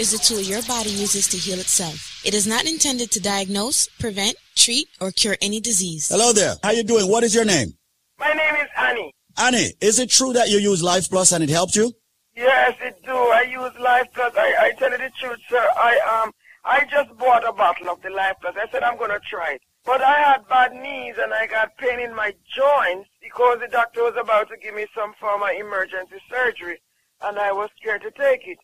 Is 0.00 0.14
a 0.14 0.18
tool 0.18 0.40
your 0.40 0.62
body 0.62 0.88
uses 0.88 1.28
to 1.28 1.36
heal 1.36 1.58
itself. 1.58 2.22
It 2.24 2.32
is 2.32 2.46
not 2.46 2.64
intended 2.64 3.10
to 3.10 3.20
diagnose, 3.20 3.86
prevent, 3.98 4.34
treat, 4.56 4.88
or 4.98 5.10
cure 5.10 5.36
any 5.42 5.60
disease. 5.60 6.08
Hello 6.08 6.32
there. 6.32 6.54
How 6.62 6.70
you 6.70 6.82
doing? 6.82 7.06
What 7.06 7.22
is 7.22 7.34
your 7.34 7.44
name? 7.44 7.74
My 8.18 8.32
name 8.32 8.54
is 8.54 8.68
Annie. 8.78 9.12
Annie, 9.36 9.74
is 9.82 9.98
it 9.98 10.08
true 10.08 10.32
that 10.32 10.48
you 10.48 10.56
use 10.56 10.82
Life 10.82 11.10
Plus 11.10 11.32
and 11.32 11.44
it 11.44 11.50
helped 11.50 11.76
you? 11.76 11.92
Yes, 12.34 12.78
it 12.80 12.96
do. 13.04 13.12
I 13.12 13.42
use 13.42 13.78
Life 13.78 14.06
Plus. 14.14 14.32
I, 14.38 14.54
I 14.58 14.72
tell 14.78 14.90
you 14.90 14.96
the 14.96 15.10
truth, 15.20 15.38
sir. 15.50 15.68
I 15.76 16.22
um 16.22 16.32
I 16.64 16.86
just 16.90 17.14
bought 17.18 17.46
a 17.46 17.52
bottle 17.52 17.90
of 17.90 18.00
the 18.00 18.08
Life 18.08 18.36
Plus. 18.40 18.54
I 18.56 18.70
said 18.72 18.82
I'm 18.82 18.98
gonna 18.98 19.20
try 19.28 19.52
it. 19.52 19.62
But 19.84 20.00
I 20.00 20.18
had 20.22 20.48
bad 20.48 20.72
knees 20.72 21.16
and 21.20 21.34
I 21.34 21.46
got 21.46 21.76
pain 21.76 22.00
in 22.00 22.14
my 22.14 22.32
joints 22.56 23.10
because 23.20 23.58
the 23.60 23.68
doctor 23.68 24.02
was 24.02 24.16
about 24.18 24.48
to 24.48 24.56
give 24.56 24.74
me 24.74 24.86
some 24.94 25.12
form 25.20 25.42
of 25.42 25.50
emergency 25.50 26.16
surgery 26.30 26.80
and 27.20 27.38
I 27.38 27.52
was 27.52 27.68
scared 27.78 28.00
to 28.02 28.10
take 28.12 28.46
it. 28.46 28.56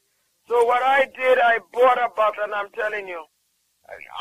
So 0.48 0.64
what 0.64 0.82
I 0.82 1.06
did, 1.06 1.38
I 1.38 1.58
bought 1.72 1.98
a 1.98 2.08
bottle 2.14 2.35
and 2.46 2.54
I'm 2.54 2.70
telling 2.78 3.08
you, 3.08 3.24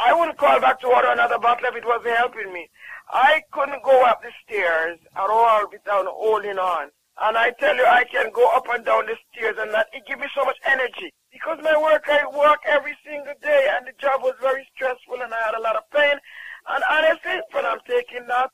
I 0.02 0.14
wouldn't 0.14 0.38
call 0.38 0.60
back 0.60 0.82
to 0.82 0.88
order 0.88 1.10
another 1.10 1.38
bottle 1.38 1.70
if 1.70 1.76
it 1.76 1.86
wasn't 1.86 2.18
helping 2.18 2.52
me. 2.52 2.68
I 3.10 3.42
couldn't 3.52 3.84
go 3.84 4.04
up 4.04 4.22
the 4.22 4.34
stairs 4.44 4.98
at 5.16 5.30
all 5.30 5.70
without 5.72 6.06
holding 6.10 6.58
on. 6.58 6.90
And 7.22 7.38
I 7.38 7.52
tell 7.60 7.76
you, 7.76 7.86
I 7.86 8.04
can 8.04 8.32
go 8.34 8.50
up 8.56 8.66
and 8.74 8.84
down 8.84 9.06
the 9.06 9.16
stairs 9.30 9.56
and 9.60 9.72
that, 9.74 9.88
it 9.94 10.06
gives 10.08 10.22
me 10.22 10.28
so 10.36 10.44
much 10.44 10.58
energy. 10.66 11.14
Because 11.32 11.60
my 11.62 11.78
work, 11.78 12.06
I 12.10 12.26
work 12.26 12.60
every 12.66 12.98
single 13.06 13.38
day 13.42 13.70
and 13.78 13.86
the 13.86 13.94
job 14.02 14.22
was 14.22 14.34
very 14.42 14.68
stressful 14.76 15.22
and 15.22 15.32
I 15.32 15.42
had 15.46 15.56
a 15.56 15.62
lot 15.62 15.78
of 15.78 15.86
pain. 15.94 16.18
And 16.68 16.84
honestly, 16.90 17.38
when 17.54 17.66
I'm 17.66 17.80
taking 17.88 18.26
that, 18.28 18.50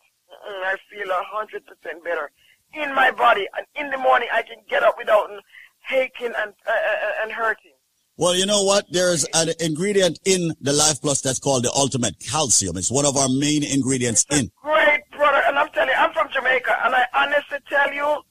I 0.68 0.76
feel 0.91 1.10
a 1.10 1.23
hundred 1.31 1.64
percent 1.65 2.03
better 2.03 2.30
in 2.73 2.93
my 2.93 3.11
body. 3.11 3.48
And 3.56 3.65
in 3.80 3.89
the 3.89 3.98
morning, 3.98 4.27
I 4.34 4.43
can 4.43 4.60
get 4.69 4.84
up 4.84 4.95
without 4.98 5.31
aching 5.89 6.35
and, 6.38 6.52
uh, 6.68 6.72
uh, 6.72 7.23
and 7.23 7.31
hurting. 7.31 7.70
Well, 8.22 8.35
you 8.35 8.45
know 8.45 8.61
what? 8.61 8.85
There's 8.91 9.26
an 9.34 9.49
ingredient 9.60 10.19
in 10.26 10.53
the 10.61 10.73
Life 10.73 11.02
Plus 11.02 11.22
that's 11.22 11.39
called 11.39 11.64
the 11.64 11.72
ultimate 11.72 12.19
calcium. 12.19 12.77
It's 12.77 12.91
one 12.91 13.03
of 13.03 13.18
our 13.18 13.27
main 13.27 13.64
ingredients 13.64 14.27
in. 14.30 14.52
Great 14.61 15.02
product. 15.10 15.48
And 15.48 15.57
I'm 15.57 15.69
telling 15.69 15.89
you, 15.89 15.95
I'm 15.98 16.14
from 16.14 16.27
Jamaica. 16.31 16.85
And 16.85 16.93
I 16.93 17.03
honestly 17.15 17.57
tell 17.68 17.91
you, 17.91 18.22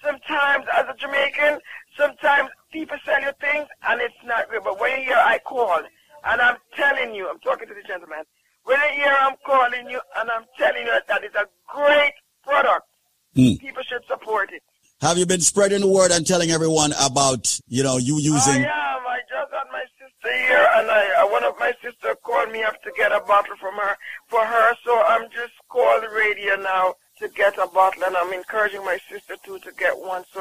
sometimes 0.00 0.64
as 0.72 0.84
a 0.88 0.94
Jamaican, 0.96 1.58
sometimes 1.98 2.50
people 2.72 2.96
sell 3.04 3.20
you 3.20 3.32
things 3.40 3.66
and 3.88 4.00
it's 4.00 4.14
not 4.24 4.48
good. 4.48 4.62
But 4.62 4.78
when 4.78 4.96
you 5.00 5.06
hear 5.06 5.16
I 5.18 5.40
called, 5.44 5.86
and 6.22 6.40
I'm 6.40 6.58
telling 6.76 7.12
you, 7.12 7.28
I'm 7.28 7.40
talking 7.40 7.66
to 7.66 7.74
the 7.74 7.82
gentleman, 7.82 8.22
when 8.62 8.78
you 8.94 9.02
hear 9.02 9.12
I'm 9.22 9.34
calling 9.44 9.90
you 9.90 9.98
and 10.18 10.30
I'm 10.30 10.44
telling 10.56 10.86
you 10.86 10.92
that 11.08 11.24
it's 11.24 11.34
a 11.34 11.46
great 11.66 12.12
product, 12.44 12.86
Hmm. 13.34 13.54
people 13.58 13.82
should 13.82 14.06
support 14.06 14.52
it. 14.52 14.62
Have 15.00 15.18
you 15.18 15.26
been 15.26 15.40
spreading 15.40 15.80
the 15.80 15.88
word 15.88 16.12
and 16.12 16.24
telling 16.24 16.52
everyone 16.52 16.92
about, 17.02 17.58
you 17.66 17.82
know, 17.82 17.96
you 17.96 18.18
using? 18.18 18.62
I 18.62 18.68
am. 18.68 19.02
I 19.04 19.18
just 20.22 20.34
had 20.34 20.34
my 20.34 20.40
sister 20.40 20.46
here, 20.46 20.68
and 20.76 20.90
I, 20.90 21.22
uh, 21.22 21.30
one 21.30 21.44
of 21.44 21.58
my 21.58 21.72
sister 21.82 22.14
called 22.22 22.52
me 22.52 22.62
up 22.62 22.82
to 22.82 22.92
get 22.96 23.12
a 23.12 23.20
bottle 23.20 23.56
from 23.60 23.74
her 23.76 23.96
for 24.28 24.44
her. 24.44 24.74
So 24.84 25.02
I'm 25.06 25.28
just 25.30 25.52
calling 25.68 26.10
radio 26.10 26.56
now 26.56 26.94
to 27.18 27.28
get 27.28 27.58
a 27.58 27.66
bottle, 27.68 28.04
and 28.04 28.16
I'm 28.16 28.32
encouraging 28.32 28.84
my 28.84 28.98
sister 29.10 29.36
too 29.44 29.58
to 29.60 29.72
get 29.78 29.98
one. 29.98 30.24
So, 30.32 30.40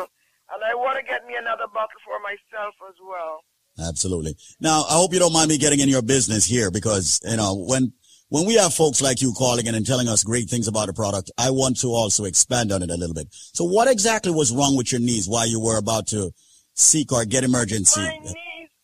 and 0.54 0.64
I 0.64 0.76
want 0.76 0.98
to 0.98 1.04
get 1.04 1.26
me 1.26 1.36
another 1.40 1.66
bottle 1.74 2.00
for 2.06 2.20
myself 2.20 2.76
as 2.90 2.96
well. 3.08 3.44
Absolutely. 3.88 4.36
Now, 4.60 4.84
I 4.90 4.94
hope 4.94 5.14
you 5.14 5.20
don't 5.20 5.34
mind 5.34 5.50
me 5.50 5.58
getting 5.58 5.80
in 5.80 5.90
your 5.90 6.02
business 6.02 6.46
here 6.46 6.72
because, 6.72 7.22
you 7.24 7.38
know, 7.38 7.56
when, 7.56 7.94
when 8.28 8.46
we 8.46 8.56
have 8.56 8.74
folks 8.74 9.02
like 9.02 9.22
you 9.22 9.34
calling 9.34 9.66
in 9.66 9.76
and 9.76 9.86
telling 9.86 10.10
us 10.10 10.24
great 10.24 10.50
things 10.50 10.68
about 10.68 10.90
a 10.90 10.94
product, 10.94 11.32
I 11.38 11.52
want 11.52 11.80
to 11.82 11.88
also 11.88 12.26
expand 12.26 12.72
on 12.74 12.84
it 12.84 12.90
a 12.90 12.98
little 12.98 13.16
bit. 13.16 13.28
So 13.32 13.64
what 13.64 13.88
exactly 13.88 14.32
was 14.32 14.52
wrong 14.52 14.76
with 14.76 14.92
your 14.92 15.00
knees 15.00 15.28
while 15.28 15.48
you 15.48 15.60
were 15.60 15.78
about 15.78 16.08
to 16.08 16.32
seek 16.74 17.14
or 17.14 17.24
get 17.24 17.46
emergency? 17.46 18.02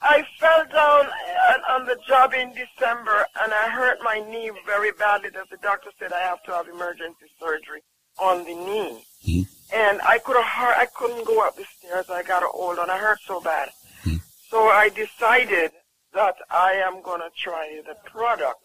I 0.02 0.24
fell 0.40 0.66
down 0.72 1.08
uh, 1.08 1.74
on 1.74 1.86
the 1.86 1.98
job 2.08 2.34
in 2.34 2.54
December, 2.54 3.26
and 3.42 3.52
I 3.54 3.70
hurt 3.70 3.98
my 4.04 4.20
knee 4.20 4.52
very 4.66 4.92
badly. 4.92 5.30
That 5.30 5.50
the 5.50 5.58
doctor 5.58 5.90
said 5.98 6.14
I 6.14 6.20
have 6.22 6.44
to 6.44 6.52
have 6.52 6.68
emergency 6.68 7.26
surgery 7.40 7.82
on 8.20 8.46
the 8.46 8.54
knee, 8.54 9.46
and 9.74 10.02
I 10.02 10.20
could 10.20 10.38
I 10.38 10.88
couldn't 10.96 11.26
go 11.26 11.46
up 11.46 11.56
the 11.56 11.66
stairs. 11.80 12.10
I 12.10 12.24
got 12.24 12.44
old 12.44 12.78
and. 12.78 12.92
I 12.92 12.98
hurt 12.98 13.20
so 13.26 13.42
bad, 13.42 13.70
so 14.50 14.68
I 14.68 14.90
decided 14.90 15.72
that 16.14 16.36
I 16.52 16.74
am 16.74 17.02
gonna 17.02 17.30
try 17.36 17.82
the 17.86 17.96
product, 18.10 18.62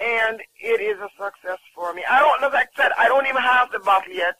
and 0.00 0.40
it 0.60 0.80
is 0.80 0.98
a 0.98 1.08
success 1.18 1.58
for 1.74 1.94
me. 1.94 2.02
I 2.08 2.20
don't, 2.20 2.44
as 2.44 2.54
I 2.54 2.66
said, 2.76 2.92
I 2.98 3.08
don't 3.08 3.26
even 3.26 3.42
have 3.42 3.72
the 3.72 3.80
bottle 3.80 4.12
yet, 4.12 4.34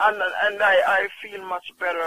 and 0.00 0.16
and 0.16 0.62
I 0.62 0.76
I 0.86 1.08
feel 1.22 1.46
much 1.46 1.66
better. 1.78 2.02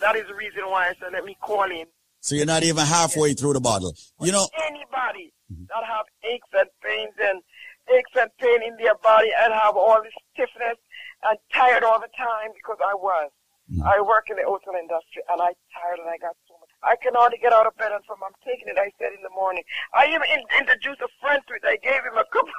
That 0.00 0.16
is 0.16 0.26
the 0.26 0.34
reason 0.34 0.62
why 0.70 0.88
I 0.88 0.94
said 0.98 1.12
let 1.12 1.24
me 1.26 1.36
call 1.40 1.70
in. 1.70 1.86
So 2.20 2.34
you're 2.34 2.46
not 2.46 2.62
even 2.62 2.84
halfway 2.84 3.32
through 3.32 3.54
the 3.54 3.60
bottle. 3.60 3.94
You 4.20 4.32
know, 4.32 4.46
anybody 4.68 5.32
that 5.68 5.84
have 5.84 6.06
aches 6.22 6.48
and 6.52 6.68
pains 6.84 7.16
and 7.18 7.42
aches 7.90 8.12
and 8.14 8.30
pain 8.38 8.62
in 8.62 8.76
their 8.76 8.94
body 9.02 9.30
and 9.40 9.52
have 9.52 9.76
all 9.76 10.00
this 10.02 10.14
stiffness 10.32 10.78
and 11.24 11.38
tired 11.52 11.82
all 11.82 11.98
the 11.98 12.12
time 12.16 12.52
because 12.54 12.78
I 12.84 12.94
was. 12.94 13.30
Mm-hmm. 13.70 13.86
I 13.86 14.02
work 14.02 14.26
in 14.28 14.36
the 14.36 14.42
hotel 14.42 14.74
industry 14.74 15.22
and 15.30 15.38
I 15.40 15.54
tired 15.70 16.02
and 16.02 16.10
I 16.10 16.18
got 16.18 16.34
so 16.50 16.58
much. 16.58 16.70
I 16.82 16.98
can 16.98 17.14
hardly 17.14 17.38
get 17.38 17.52
out 17.54 17.70
of 17.70 17.76
bed 17.78 17.94
and 17.94 18.02
from 18.04 18.18
I'm 18.18 18.34
taking 18.42 18.66
it. 18.66 18.74
I 18.76 18.90
said 18.98 19.14
in 19.14 19.22
the 19.22 19.30
morning. 19.30 19.62
I 19.94 20.10
even 20.10 20.26
in, 20.26 20.42
introduced 20.58 21.00
a 21.00 21.10
friend 21.22 21.38
to 21.46 21.54
it. 21.54 21.62
I 21.62 21.78
gave 21.78 22.02
him 22.02 22.18
a 22.18 22.26
couple. 22.34 22.50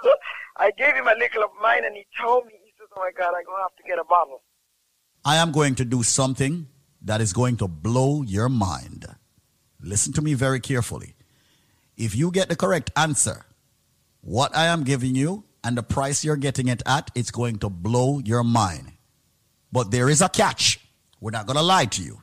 I 0.55 0.71
gave 0.71 0.95
him 0.95 1.11
a 1.11 1.15
little 1.19 1.43
of 1.43 1.51
mine 1.61 1.83
and 1.83 1.95
he 1.95 2.07
told 2.15 2.47
me. 2.47 2.55
He 2.63 2.71
says, 2.79 2.87
"Oh 2.95 3.03
my 3.03 3.11
God, 3.11 3.35
I'm 3.35 3.43
gonna 3.43 3.67
have 3.67 3.75
to 3.75 3.83
get 3.83 3.99
a 3.99 4.07
bottle." 4.07 4.41
I 5.27 5.35
am 5.35 5.51
going 5.51 5.75
to 5.75 5.85
do 5.85 6.01
something 6.01 6.67
that 7.03 7.19
is 7.19 7.33
going 7.33 7.57
to 7.57 7.67
blow 7.67 8.23
your 8.23 8.47
mind. 8.47 9.05
Listen 9.83 10.13
to 10.13 10.21
me 10.21 10.33
very 10.33 10.59
carefully. 10.59 11.15
If 11.97 12.15
you 12.15 12.31
get 12.31 12.49
the 12.49 12.55
correct 12.55 12.91
answer, 12.95 13.45
what 14.21 14.55
I 14.55 14.65
am 14.67 14.83
giving 14.83 15.15
you 15.15 15.43
and 15.63 15.77
the 15.77 15.83
price 15.83 16.23
you're 16.23 16.35
getting 16.35 16.67
it 16.67 16.81
at, 16.85 17.11
it's 17.15 17.31
going 17.31 17.59
to 17.59 17.69
blow 17.69 18.19
your 18.19 18.43
mind. 18.43 18.93
But 19.71 19.91
there 19.91 20.09
is 20.09 20.21
a 20.21 20.29
catch. 20.29 20.79
We're 21.19 21.31
not 21.31 21.45
going 21.45 21.57
to 21.57 21.63
lie 21.63 21.85
to 21.85 22.01
you. 22.01 22.21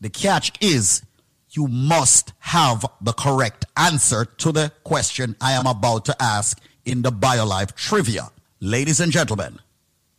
The 0.00 0.10
catch 0.10 0.52
is 0.60 1.02
you 1.50 1.66
must 1.66 2.32
have 2.38 2.86
the 3.00 3.12
correct 3.12 3.66
answer 3.76 4.24
to 4.24 4.52
the 4.52 4.72
question 4.84 5.36
I 5.40 5.52
am 5.52 5.66
about 5.66 6.04
to 6.06 6.16
ask 6.22 6.60
in 6.84 7.02
the 7.02 7.10
BioLife 7.10 7.74
trivia. 7.74 8.30
Ladies 8.60 9.00
and 9.00 9.12
gentlemen, 9.12 9.58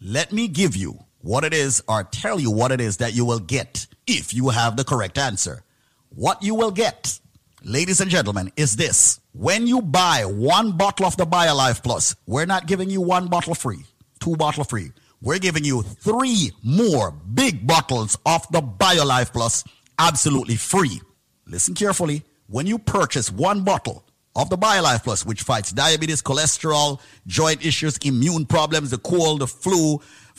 let 0.01 0.31
me 0.31 0.47
give 0.47 0.75
you 0.75 1.05
what 1.19 1.43
it 1.43 1.53
is 1.53 1.83
or 1.87 2.03
tell 2.03 2.39
you 2.39 2.51
what 2.51 2.71
it 2.71 2.81
is 2.81 2.97
that 2.97 3.13
you 3.13 3.25
will 3.25 3.39
get 3.39 3.87
if 4.07 4.33
you 4.33 4.49
have 4.49 4.75
the 4.75 4.83
correct 4.83 5.17
answer. 5.17 5.63
What 6.13 6.43
you 6.43 6.55
will 6.55 6.71
get, 6.71 7.21
ladies 7.63 8.01
and 8.01 8.11
gentlemen, 8.11 8.51
is 8.57 8.75
this. 8.75 9.21
When 9.31 9.65
you 9.65 9.81
buy 9.81 10.25
one 10.25 10.73
bottle 10.73 11.05
of 11.05 11.15
the 11.15 11.25
BioLife 11.25 11.81
Plus, 11.81 12.17
we're 12.27 12.45
not 12.45 12.67
giving 12.67 12.89
you 12.89 12.99
one 12.99 13.27
bottle 13.27 13.55
free, 13.55 13.85
two 14.19 14.35
bottle 14.35 14.65
free. 14.65 14.91
We're 15.21 15.39
giving 15.39 15.63
you 15.63 15.83
three 15.83 16.51
more 16.63 17.11
big 17.11 17.65
bottles 17.65 18.17
of 18.25 18.45
the 18.51 18.61
BioLife 18.61 19.31
Plus 19.31 19.63
absolutely 19.99 20.57
free. 20.57 21.01
Listen 21.47 21.75
carefully. 21.75 22.23
When 22.47 22.67
you 22.67 22.77
purchase 22.77 23.31
one 23.31 23.63
bottle 23.63 24.03
of 24.35 24.49
the 24.49 24.57
BioLife 24.57 25.05
Plus, 25.05 25.25
which 25.25 25.43
fights 25.43 25.71
diabetes, 25.71 26.21
cholesterol, 26.21 26.99
joint 27.25 27.65
issues, 27.65 27.97
immune 27.99 28.45
problems, 28.45 28.89
the 28.91 28.97
cold, 28.97 29.39
the 29.39 29.47
flu, 29.47 30.01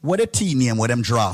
What 0.00 0.20
a 0.20 0.26
tea 0.26 0.54
name, 0.54 0.76
what 0.76 0.88
them 0.88 1.02
draw? 1.02 1.32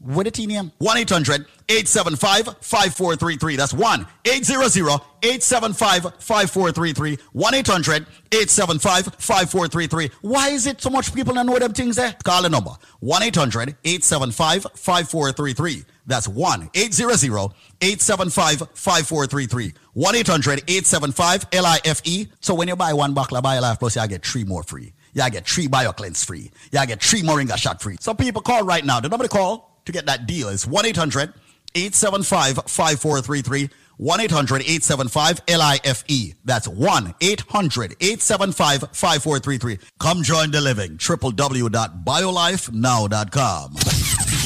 What 0.00 0.26
a 0.26 0.30
tea 0.30 0.46
name? 0.46 0.72
1 0.78 0.96
800 0.96 1.44
875 1.68 2.56
5433. 2.62 3.56
That's 3.56 3.74
1 3.74 4.06
800 4.24 5.00
875 5.22 6.14
5433. 6.18 7.18
1 7.32 7.54
800 7.54 8.06
875 8.32 9.04
5433. 9.18 10.10
Why 10.22 10.48
is 10.48 10.66
it 10.66 10.80
so 10.80 10.88
much 10.88 11.14
people 11.14 11.34
don't 11.34 11.44
know 11.44 11.58
them 11.58 11.74
things 11.74 11.96
there? 11.96 12.16
Call 12.24 12.42
the 12.42 12.48
number 12.48 12.70
1 13.00 13.22
800 13.22 13.76
875 13.84 14.62
5433. 14.74 15.84
That's 16.06 16.26
1 16.26 16.70
800 16.74 17.52
875 17.82 18.58
5433. 18.74 19.74
1 19.92 20.14
800 20.14 20.58
875 20.66 21.46
LIFE. 21.52 22.28
So 22.40 22.54
when 22.54 22.68
you 22.68 22.76
buy 22.76 22.94
one 22.94 23.12
bottle 23.12 23.36
of 23.36 23.44
BioLife 23.44 23.78
Plus, 23.78 23.96
you 23.96 24.08
get 24.08 24.24
three 24.24 24.44
more 24.44 24.62
free. 24.62 24.94
You 25.12 25.28
get 25.30 25.46
three 25.46 25.66
bio 25.66 25.92
cleanse 25.92 26.24
free. 26.24 26.50
Y'all 26.72 26.86
get 26.86 27.02
three 27.02 27.22
Moringa 27.22 27.56
shot 27.56 27.82
free. 27.82 27.96
So 28.00 28.14
people 28.14 28.42
call 28.42 28.64
right 28.64 28.84
now. 28.84 29.00
The 29.00 29.08
number 29.08 29.24
to 29.24 29.30
call 29.30 29.80
to 29.84 29.92
get 29.92 30.06
that 30.06 30.26
deal 30.26 30.48
is 30.48 30.66
1 30.66 30.86
800 30.86 31.32
875 31.74 32.56
5433. 32.66 33.70
1 34.00 34.20
800 34.20 34.62
875 34.62 35.40
LIFE. 35.46 36.34
That's 36.44 36.66
1 36.66 37.14
800 37.20 37.96
875 38.00 38.80
5433. 38.92 39.78
Come 39.98 40.22
join 40.22 40.50
the 40.50 40.62
living. 40.62 40.96
www.biolifenow.com. 40.96 43.74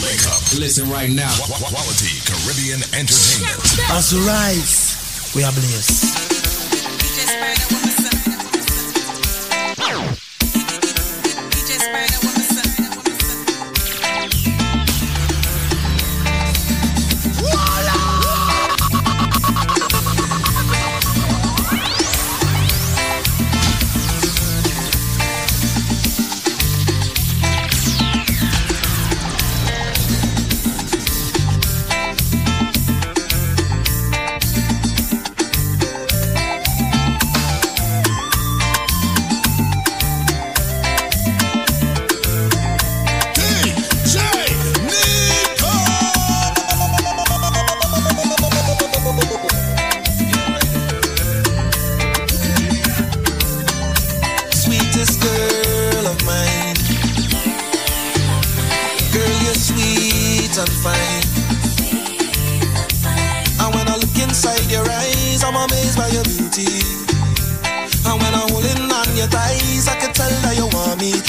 Link 0.03 0.27
up. 0.27 0.43
Listen 0.59 0.91
right 0.91 1.11
now. 1.11 1.33
Quality 1.37 2.19
Caribbean 2.27 2.81
entertainment. 2.99 3.79
As 3.91 4.13
we 4.13 4.19
rise, 4.27 5.33
we 5.37 5.45
are 5.45 5.53
blessed. 5.53 6.25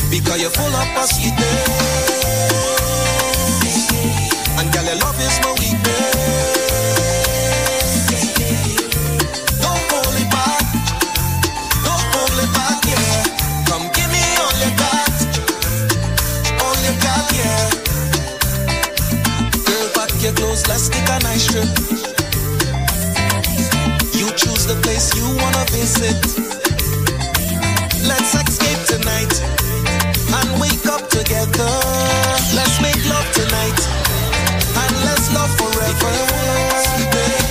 Because 0.10 0.39
you're 0.41 0.49
full 0.52 0.73
of 0.73 0.88
of. 0.95 1.35
And 4.57 4.72
girl, 4.72 4.85
your 4.85 4.95
love 5.03 5.19
is 5.19 5.39
my 5.43 5.52
weakness. 5.60 6.15
Don't 9.60 9.84
hold 9.91 10.15
it 10.15 10.30
back. 10.31 10.64
Don't 11.84 12.07
hold 12.15 12.38
it 12.43 12.52
back, 12.56 12.80
yeah. 12.88 13.23
Come 13.68 13.85
give 13.95 14.10
me 14.11 14.23
all. 14.39 14.56
All 16.64 16.77
yeah. 17.35 17.69
Girl, 19.68 19.88
pack 19.93 20.11
your 20.22 20.34
clothes, 20.34 20.68
let's 20.68 20.88
take 20.89 21.10
a 21.10 21.19
nice 21.23 21.45
trip. 21.47 21.69
You 24.14 24.31
choose 24.38 24.65
the 24.65 24.80
place 24.84 25.14
you 25.15 25.27
wanna 25.41 25.65
visit. 25.72 26.15
Let's 28.07 28.45
tonight 28.98 29.42
and 30.40 30.62
wake 30.62 30.86
up 30.86 31.10
together. 31.10 31.72
Let's 32.56 32.80
make 32.82 33.02
love 33.10 33.28
tonight 33.34 33.80
and 34.82 34.94
let's 35.04 35.28
love 35.34 35.52
forever. 35.60 36.16
And 36.96 37.45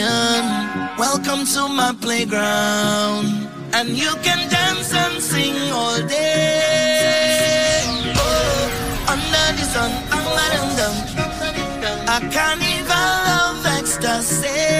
champion. 0.00 0.98
Welcome 0.98 1.44
to 1.54 1.68
my 1.68 1.94
playground. 2.00 3.48
And 3.72 3.90
you 3.90 4.12
can 4.22 4.48
dance 4.50 4.92
and 4.92 5.22
sing 5.22 5.70
all 5.72 5.98
day. 6.06 7.82
Oh, 8.16 9.12
under 9.12 9.46
the 9.58 9.64
sun, 9.74 9.90
I'm 10.10 10.26
letting 10.38 10.70
them. 10.80 10.94
I 12.08 12.18
can't 12.34 12.62
even 12.62 13.04
love 13.28 13.66
ecstasy. 13.78 14.79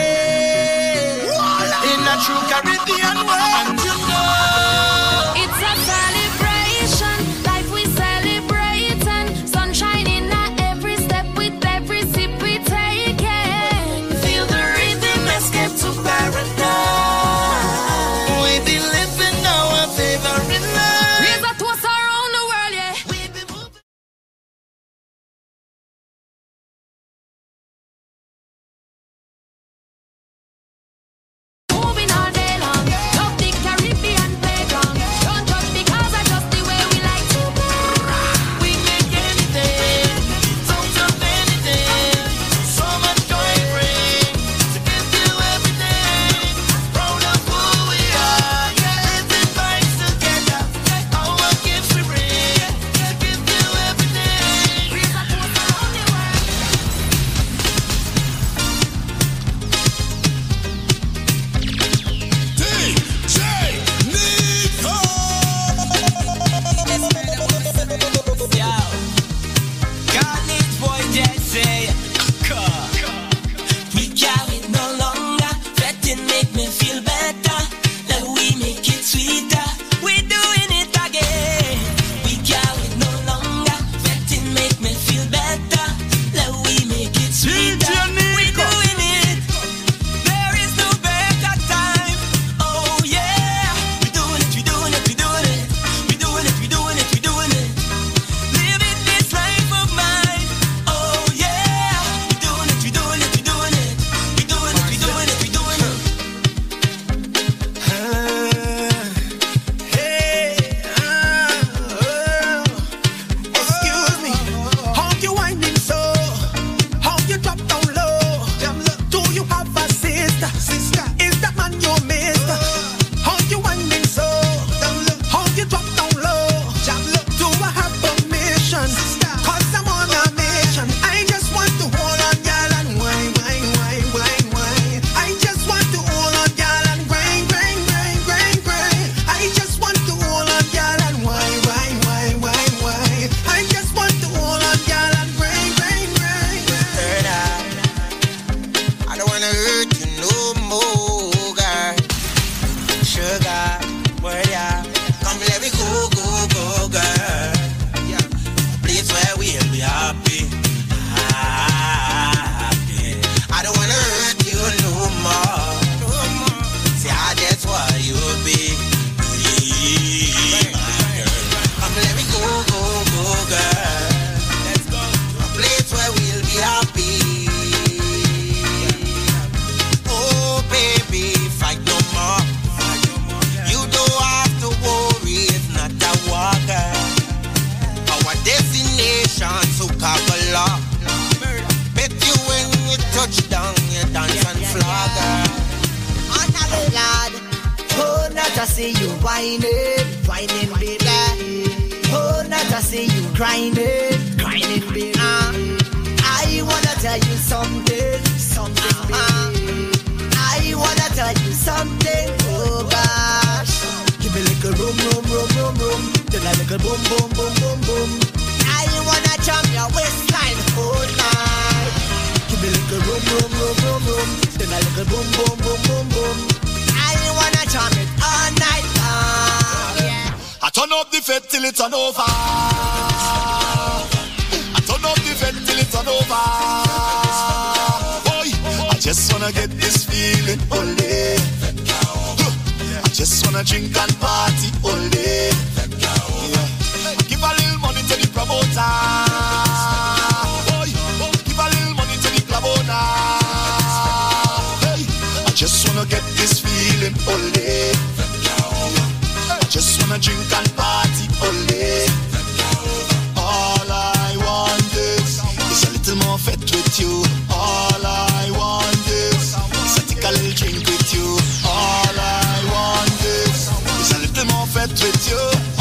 With 275.10 275.30
you. 275.30 275.79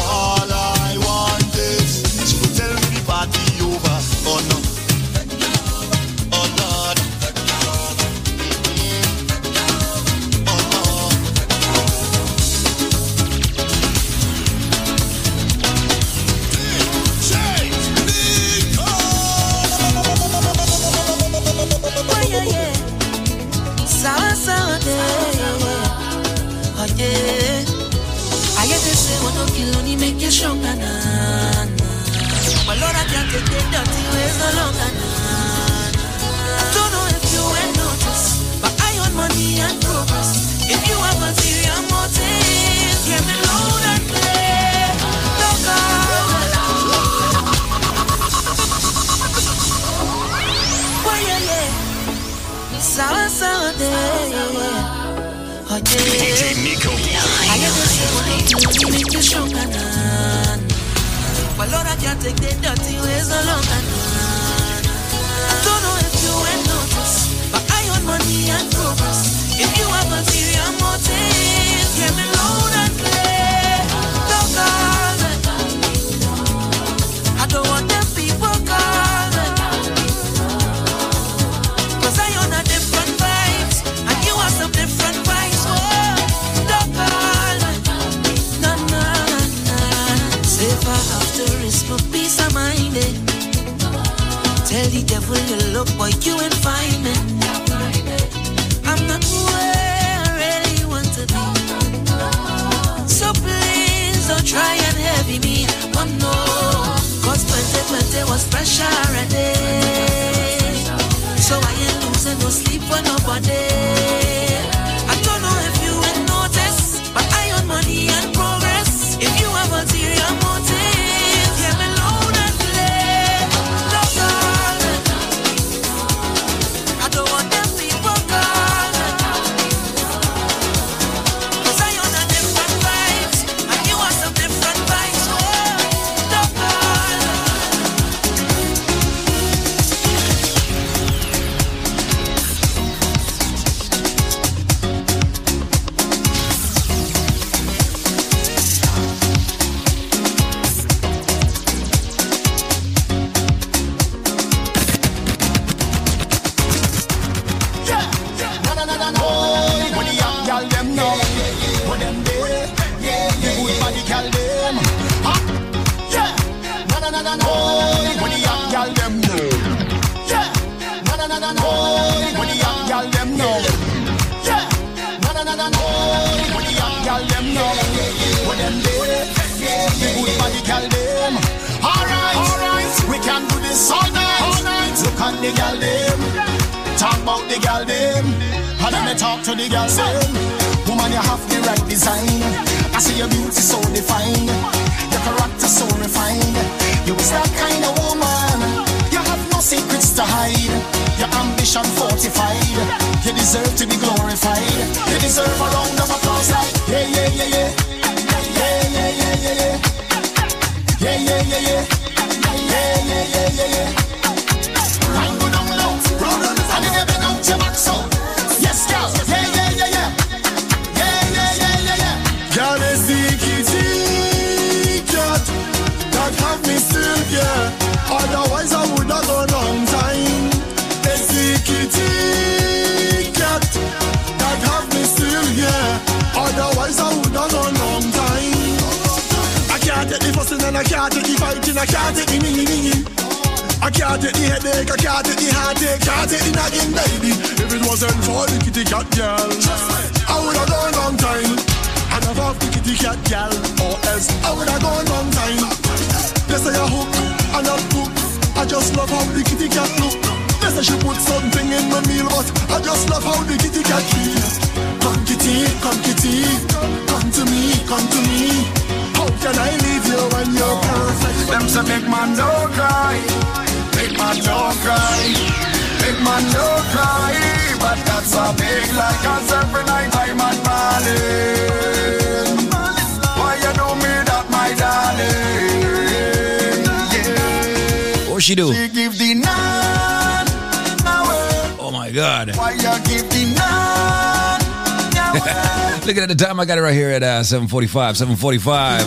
The 296.29 296.35
time, 296.35 296.59
I 296.59 296.65
got 296.65 296.77
it 296.77 296.81
right 296.81 296.93
here 296.93 297.09
at 297.09 297.23
uh, 297.23 297.43
745, 297.43 298.17
745. 298.17 299.01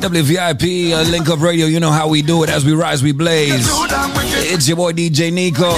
WVIP, 0.00 0.92
uh, 0.92 1.10
Link 1.10 1.28
Up 1.28 1.40
Radio, 1.40 1.66
you 1.66 1.80
know 1.80 1.90
how 1.90 2.08
we 2.08 2.22
do 2.22 2.44
it. 2.44 2.48
As 2.48 2.64
we 2.64 2.72
rise, 2.72 3.02
we 3.02 3.12
blaze. 3.12 3.66
It's 3.68 4.68
your 4.68 4.76
boy 4.76 4.92
DJ 4.92 5.32
Nico. 5.32 5.72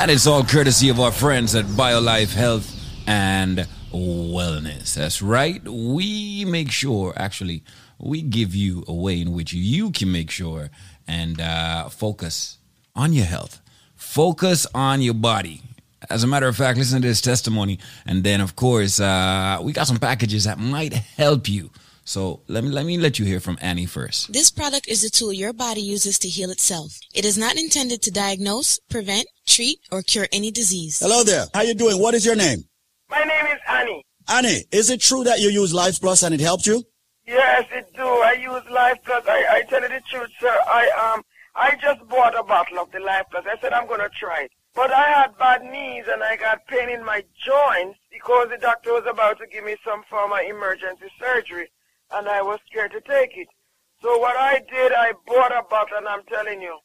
And 0.00 0.10
it's 0.10 0.26
all 0.26 0.44
courtesy 0.44 0.90
of 0.90 1.00
our 1.00 1.10
friends 1.10 1.54
at 1.56 1.64
BioLife 1.64 2.32
Health 2.34 2.72
and 3.08 3.66
Wellness. 3.92 4.94
That's 4.94 5.20
right. 5.20 5.62
We 5.68 6.44
make 6.44 6.70
sure, 6.70 7.12
actually, 7.16 7.64
we 7.98 8.22
give 8.22 8.54
you 8.54 8.84
a 8.86 8.94
way 8.94 9.20
in 9.20 9.32
which 9.32 9.52
you 9.52 9.90
can 9.90 10.12
make 10.12 10.30
sure 10.30 10.70
and 11.08 11.40
uh, 11.40 11.88
focus 11.88 12.58
on 12.94 13.12
your 13.12 13.26
health. 13.26 13.60
Focus 13.96 14.66
on 14.72 15.02
your 15.02 15.14
body. 15.14 15.62
As 16.10 16.22
a 16.22 16.26
matter 16.26 16.46
of 16.46 16.56
fact, 16.56 16.78
listen 16.78 17.02
to 17.02 17.08
this 17.08 17.20
testimony, 17.20 17.78
and 18.06 18.24
then 18.24 18.40
of 18.40 18.56
course 18.56 19.00
uh, 19.00 19.58
we 19.62 19.72
got 19.72 19.86
some 19.86 19.98
packages 19.98 20.44
that 20.44 20.58
might 20.58 20.92
help 20.92 21.48
you. 21.48 21.70
So 22.06 22.40
let 22.48 22.62
me 22.62 22.70
let 22.70 22.84
me 22.84 22.98
let 22.98 23.18
you 23.18 23.24
hear 23.24 23.40
from 23.40 23.56
Annie 23.62 23.86
first. 23.86 24.32
This 24.32 24.50
product 24.50 24.88
is 24.88 25.02
a 25.04 25.10
tool 25.10 25.32
your 25.32 25.54
body 25.54 25.80
uses 25.80 26.18
to 26.18 26.28
heal 26.28 26.50
itself. 26.50 26.98
It 27.14 27.24
is 27.24 27.38
not 27.38 27.56
intended 27.56 28.02
to 28.02 28.10
diagnose, 28.10 28.78
prevent, 28.90 29.26
treat, 29.46 29.78
or 29.90 30.02
cure 30.02 30.26
any 30.30 30.50
disease. 30.50 31.00
Hello 31.00 31.22
there. 31.22 31.46
How 31.54 31.62
you 31.62 31.74
doing? 31.74 31.98
What 32.00 32.14
is 32.14 32.26
your 32.26 32.36
name? 32.36 32.64
My 33.08 33.22
name 33.24 33.46
is 33.46 33.60
Annie. 33.68 34.04
Annie, 34.28 34.64
is 34.70 34.90
it 34.90 35.00
true 35.00 35.24
that 35.24 35.40
you 35.40 35.48
use 35.48 35.72
Life 35.72 36.00
Plus 36.00 36.22
and 36.22 36.34
it 36.34 36.40
helped 36.40 36.66
you? 36.66 36.82
Yes, 37.26 37.64
it 37.72 37.90
do. 37.94 38.02
I 38.02 38.32
use 38.32 38.62
Life 38.70 38.98
Plus. 39.04 39.24
I, 39.26 39.46
I 39.50 39.62
tell 39.62 39.80
you 39.80 39.88
the 39.88 40.02
truth, 40.10 40.30
sir. 40.40 40.54
I 40.66 41.12
um 41.14 41.22
I 41.54 41.76
just 41.80 42.06
bought 42.08 42.38
a 42.38 42.42
bottle 42.42 42.80
of 42.80 42.90
the 42.92 43.00
Life 43.00 43.24
Plus. 43.30 43.44
I 43.46 43.58
said 43.60 43.72
I'm 43.72 43.86
gonna 43.86 44.10
try 44.18 44.42
it. 44.42 44.50
But 44.74 44.90
I 44.90 45.08
had 45.08 45.38
bad 45.38 45.62
knees 45.62 46.04
and 46.10 46.22
I 46.22 46.36
got 46.36 46.66
pain 46.66 46.90
in 46.90 47.04
my 47.04 47.22
joints 47.38 47.98
because 48.10 48.48
the 48.50 48.58
doctor 48.58 48.92
was 48.92 49.06
about 49.08 49.38
to 49.38 49.46
give 49.46 49.64
me 49.64 49.76
some 49.84 50.02
form 50.10 50.32
of 50.32 50.40
emergency 50.40 51.06
surgery 51.18 51.70
and 52.10 52.28
I 52.28 52.42
was 52.42 52.58
scared 52.66 52.90
to 52.92 53.00
take 53.00 53.36
it. 53.36 53.48
So 54.02 54.18
what 54.18 54.36
I 54.36 54.60
did, 54.68 54.92
I 54.92 55.12
bought 55.26 55.52
a 55.52 55.62
bottle 55.70 55.98
and 55.98 56.08
I'm 56.08 56.24
telling 56.24 56.60
you, 56.60 56.78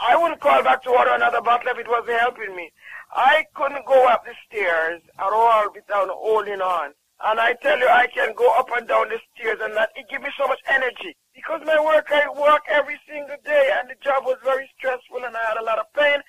I 0.00 0.16
wouldn't 0.16 0.40
call 0.40 0.62
back 0.62 0.82
to 0.84 0.90
order 0.90 1.10
another 1.12 1.40
bottle 1.40 1.70
if 1.70 1.78
it 1.78 1.88
wasn't 1.88 2.20
helping 2.20 2.54
me. 2.54 2.70
I 3.10 3.46
couldn't 3.54 3.86
go 3.86 4.06
up 4.06 4.24
the 4.24 4.34
stairs 4.46 5.02
at 5.18 5.32
all 5.32 5.72
without 5.74 6.08
holding 6.08 6.60
on. 6.60 6.92
And 7.24 7.40
I 7.40 7.54
tell 7.62 7.78
you, 7.78 7.88
I 7.88 8.06
can 8.06 8.34
go 8.34 8.52
up 8.58 8.68
and 8.76 8.86
down 8.86 9.08
the 9.08 9.18
stairs 9.34 9.58
and 9.60 9.76
that 9.76 9.90
it 9.96 10.08
gives 10.08 10.22
me 10.22 10.30
so 10.38 10.46
much 10.46 10.60
energy. 10.68 11.16
Because 11.34 11.62
my 11.64 11.80
work, 11.82 12.08
I 12.10 12.28
work 12.28 12.62
every 12.68 12.98
single 13.08 13.36
day 13.44 13.70
and 13.78 13.90
the 13.90 13.96
job 14.04 14.24
was 14.24 14.38
very 14.44 14.68
stressful 14.78 15.24
and 15.24 15.36
I 15.36 15.40
had 15.48 15.58
a 15.60 15.64
lot 15.64 15.78
of 15.78 15.92
pain. 15.94 16.20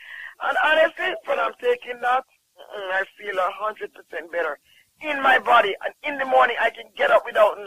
And 0.44 0.57
honestly, 0.64 1.15
when 1.26 1.40
I'm 1.40 1.53
taking 1.61 1.99
that, 2.02 2.24
mm, 2.57 2.91
I 2.91 3.03
feel 3.18 3.38
a 3.38 3.49
hundred 3.52 3.91
percent 3.94 4.32
better 4.32 4.60
in 5.02 5.22
my 5.22 5.40
body. 5.40 5.76
And 5.84 5.94
in 6.03 6.18
the 6.20 6.26
morning, 6.26 6.56
I 6.61 6.70
can 6.70 6.86
get 6.98 7.11
up 7.11 7.24
without 7.26 7.57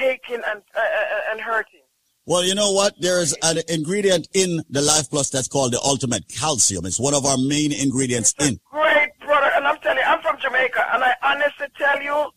aching 0.00 0.42
and 0.46 0.62
uh, 0.74 0.80
uh, 0.80 1.32
and 1.32 1.40
hurting. 1.40 1.80
Well, 2.26 2.42
you 2.42 2.54
know 2.54 2.72
what? 2.72 2.98
There 2.98 3.20
is 3.20 3.36
an 3.42 3.58
ingredient 3.68 4.28
in 4.32 4.62
the 4.70 4.80
Life 4.80 5.10
Plus 5.10 5.28
that's 5.28 5.46
called 5.46 5.72
the 5.72 5.80
Ultimate 5.80 6.26
Calcium. 6.28 6.86
It's 6.86 6.98
one 6.98 7.12
of 7.12 7.26
our 7.26 7.36
main 7.36 7.70
ingredients 7.70 8.34
in. 8.40 8.58
Great 8.70 9.10
product, 9.20 9.52
and 9.56 9.66
I'm 9.66 9.76
telling 9.80 9.98
you, 9.98 10.04
I'm 10.04 10.22
from 10.22 10.38
Jamaica, 10.40 10.86
and 10.94 11.04
I 11.04 11.12
honestly 11.22 11.66
tell 11.76 12.00
you, 12.02 12.30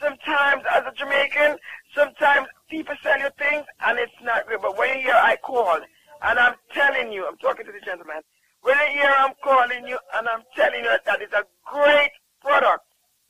sometimes 0.00 0.62
as 0.72 0.84
a 0.86 0.92
Jamaican, 0.96 1.58
sometimes 1.96 2.46
people 2.70 2.94
sell 3.02 3.18
you 3.18 3.28
things 3.38 3.64
and 3.86 3.98
it's 3.98 4.12
not 4.22 4.46
good. 4.48 4.60
But 4.62 4.78
when 4.78 4.96
you 4.96 5.02
hear 5.02 5.14
I 5.14 5.36
call, 5.36 5.78
and 6.22 6.38
I'm 6.38 6.54
telling 6.72 7.12
you, 7.12 7.26
I'm 7.26 7.36
talking 7.38 7.66
to 7.66 7.72
the 7.72 7.80
gentleman. 7.84 8.22
When 8.64 8.74
you 8.78 9.00
hear 9.02 9.12
I'm 9.18 9.34
calling 9.44 9.86
you, 9.86 9.98
and 10.16 10.26
I'm 10.26 10.42
telling 10.56 10.82
you 10.84 10.90
that 11.04 11.20
it's 11.20 11.32
a 11.34 11.44
great 11.70 12.10
product, 12.40 12.84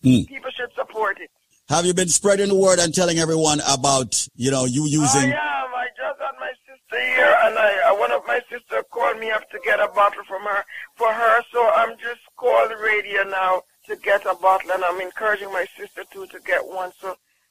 Mm. 0.04 0.28
people 0.28 0.50
should 0.50 0.70
support 0.76 1.18
it. 1.18 1.30
Have 1.70 1.86
you 1.86 1.94
been 1.94 2.08
spreading 2.10 2.48
the 2.48 2.54
word 2.54 2.78
and 2.78 2.94
telling 2.94 3.18
everyone 3.18 3.60
about, 3.66 4.28
you 4.36 4.50
know, 4.50 4.64
you 4.64 4.84
using? 4.84 5.32
I 5.32 5.64
am. 5.64 5.74
I 5.74 5.86
just 5.96 6.20
had 6.20 6.34
my 6.38 6.52
sister 6.68 7.00
here, 7.16 7.34
and 7.44 7.58
I 7.58 7.90
uh, 7.90 7.94
one 7.98 8.12
of 8.12 8.22
my 8.26 8.40
sister 8.50 8.82
called 8.90 9.18
me 9.18 9.30
up 9.32 9.48
to 9.50 9.58
get 9.64 9.80
a 9.80 9.88
bottle 9.88 10.22
from 10.28 10.42
her 10.42 10.62
for 10.96 11.10
her. 11.12 11.42
So 11.52 11.68
I'm 11.74 11.96
just 11.98 12.20
calling 12.36 12.68
the 12.68 12.76
radio 12.76 13.24
now 13.24 13.62
to 13.88 13.96
get 13.96 14.24
a 14.26 14.34
bottle, 14.36 14.70
and 14.72 14.84
I'm 14.84 15.00
encouraging 15.00 15.50
my 15.52 15.66
sister 15.76 16.04
too 16.12 16.26
to 16.28 16.38
get 16.46 16.64
one. 16.64 16.92
So, 17.00 17.08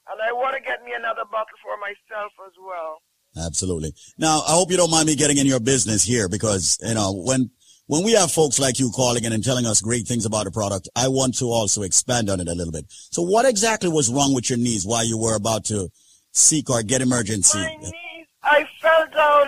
and 0.10 0.22
I 0.22 0.32
want 0.32 0.56
to 0.56 0.62
get 0.62 0.84
me 0.86 0.94
another 0.96 1.26
bottle 1.30 1.58
for 1.62 1.76
myself 1.82 2.32
as 2.48 2.54
well. 2.66 3.02
Absolutely. 3.36 3.94
Now, 4.20 4.42
I 4.48 4.52
hope 4.54 4.70
you 4.70 4.78
don't 4.78 4.92
mind 4.92 5.08
me 5.08 5.16
getting 5.16 5.40
in 5.40 5.48
your 5.48 5.60
business 5.60 6.04
here 6.04 6.30
because, 6.30 6.78
you 6.84 6.94
know, 6.94 7.12
when, 7.14 7.50
when 7.88 8.04
we 8.04 8.14
have 8.14 8.32
folks 8.32 8.60
like 8.60 8.80
you 8.80 8.92
calling 8.92 9.24
in 9.24 9.34
and 9.34 9.44
telling 9.44 9.66
us 9.66 9.82
great 9.82 10.08
things 10.08 10.26
about 10.26 10.48
a 10.48 10.52
product, 10.52 10.88
I 10.96 11.10
want 11.10 11.38
to 11.40 11.46
also 11.46 11.82
expand 11.82 12.30
on 12.30 12.40
it 12.40 12.48
a 12.48 12.54
little 12.54 12.72
bit. 12.72 12.86
So 12.90 13.22
what 13.22 13.46
exactly 13.46 13.90
was 13.90 14.10
wrong 14.10 14.34
with 14.34 14.50
your 14.50 14.60
knees 14.60 14.86
while 14.86 15.06
you 15.06 15.18
were 15.18 15.36
about 15.36 15.66
to 15.66 15.90
seek 16.32 16.70
or 16.70 16.82
get 16.82 17.02
emergency? 17.02 17.60
My 17.60 17.76
knees, 17.76 18.28
I 18.44 18.68
fell 18.82 19.08
down 19.08 19.48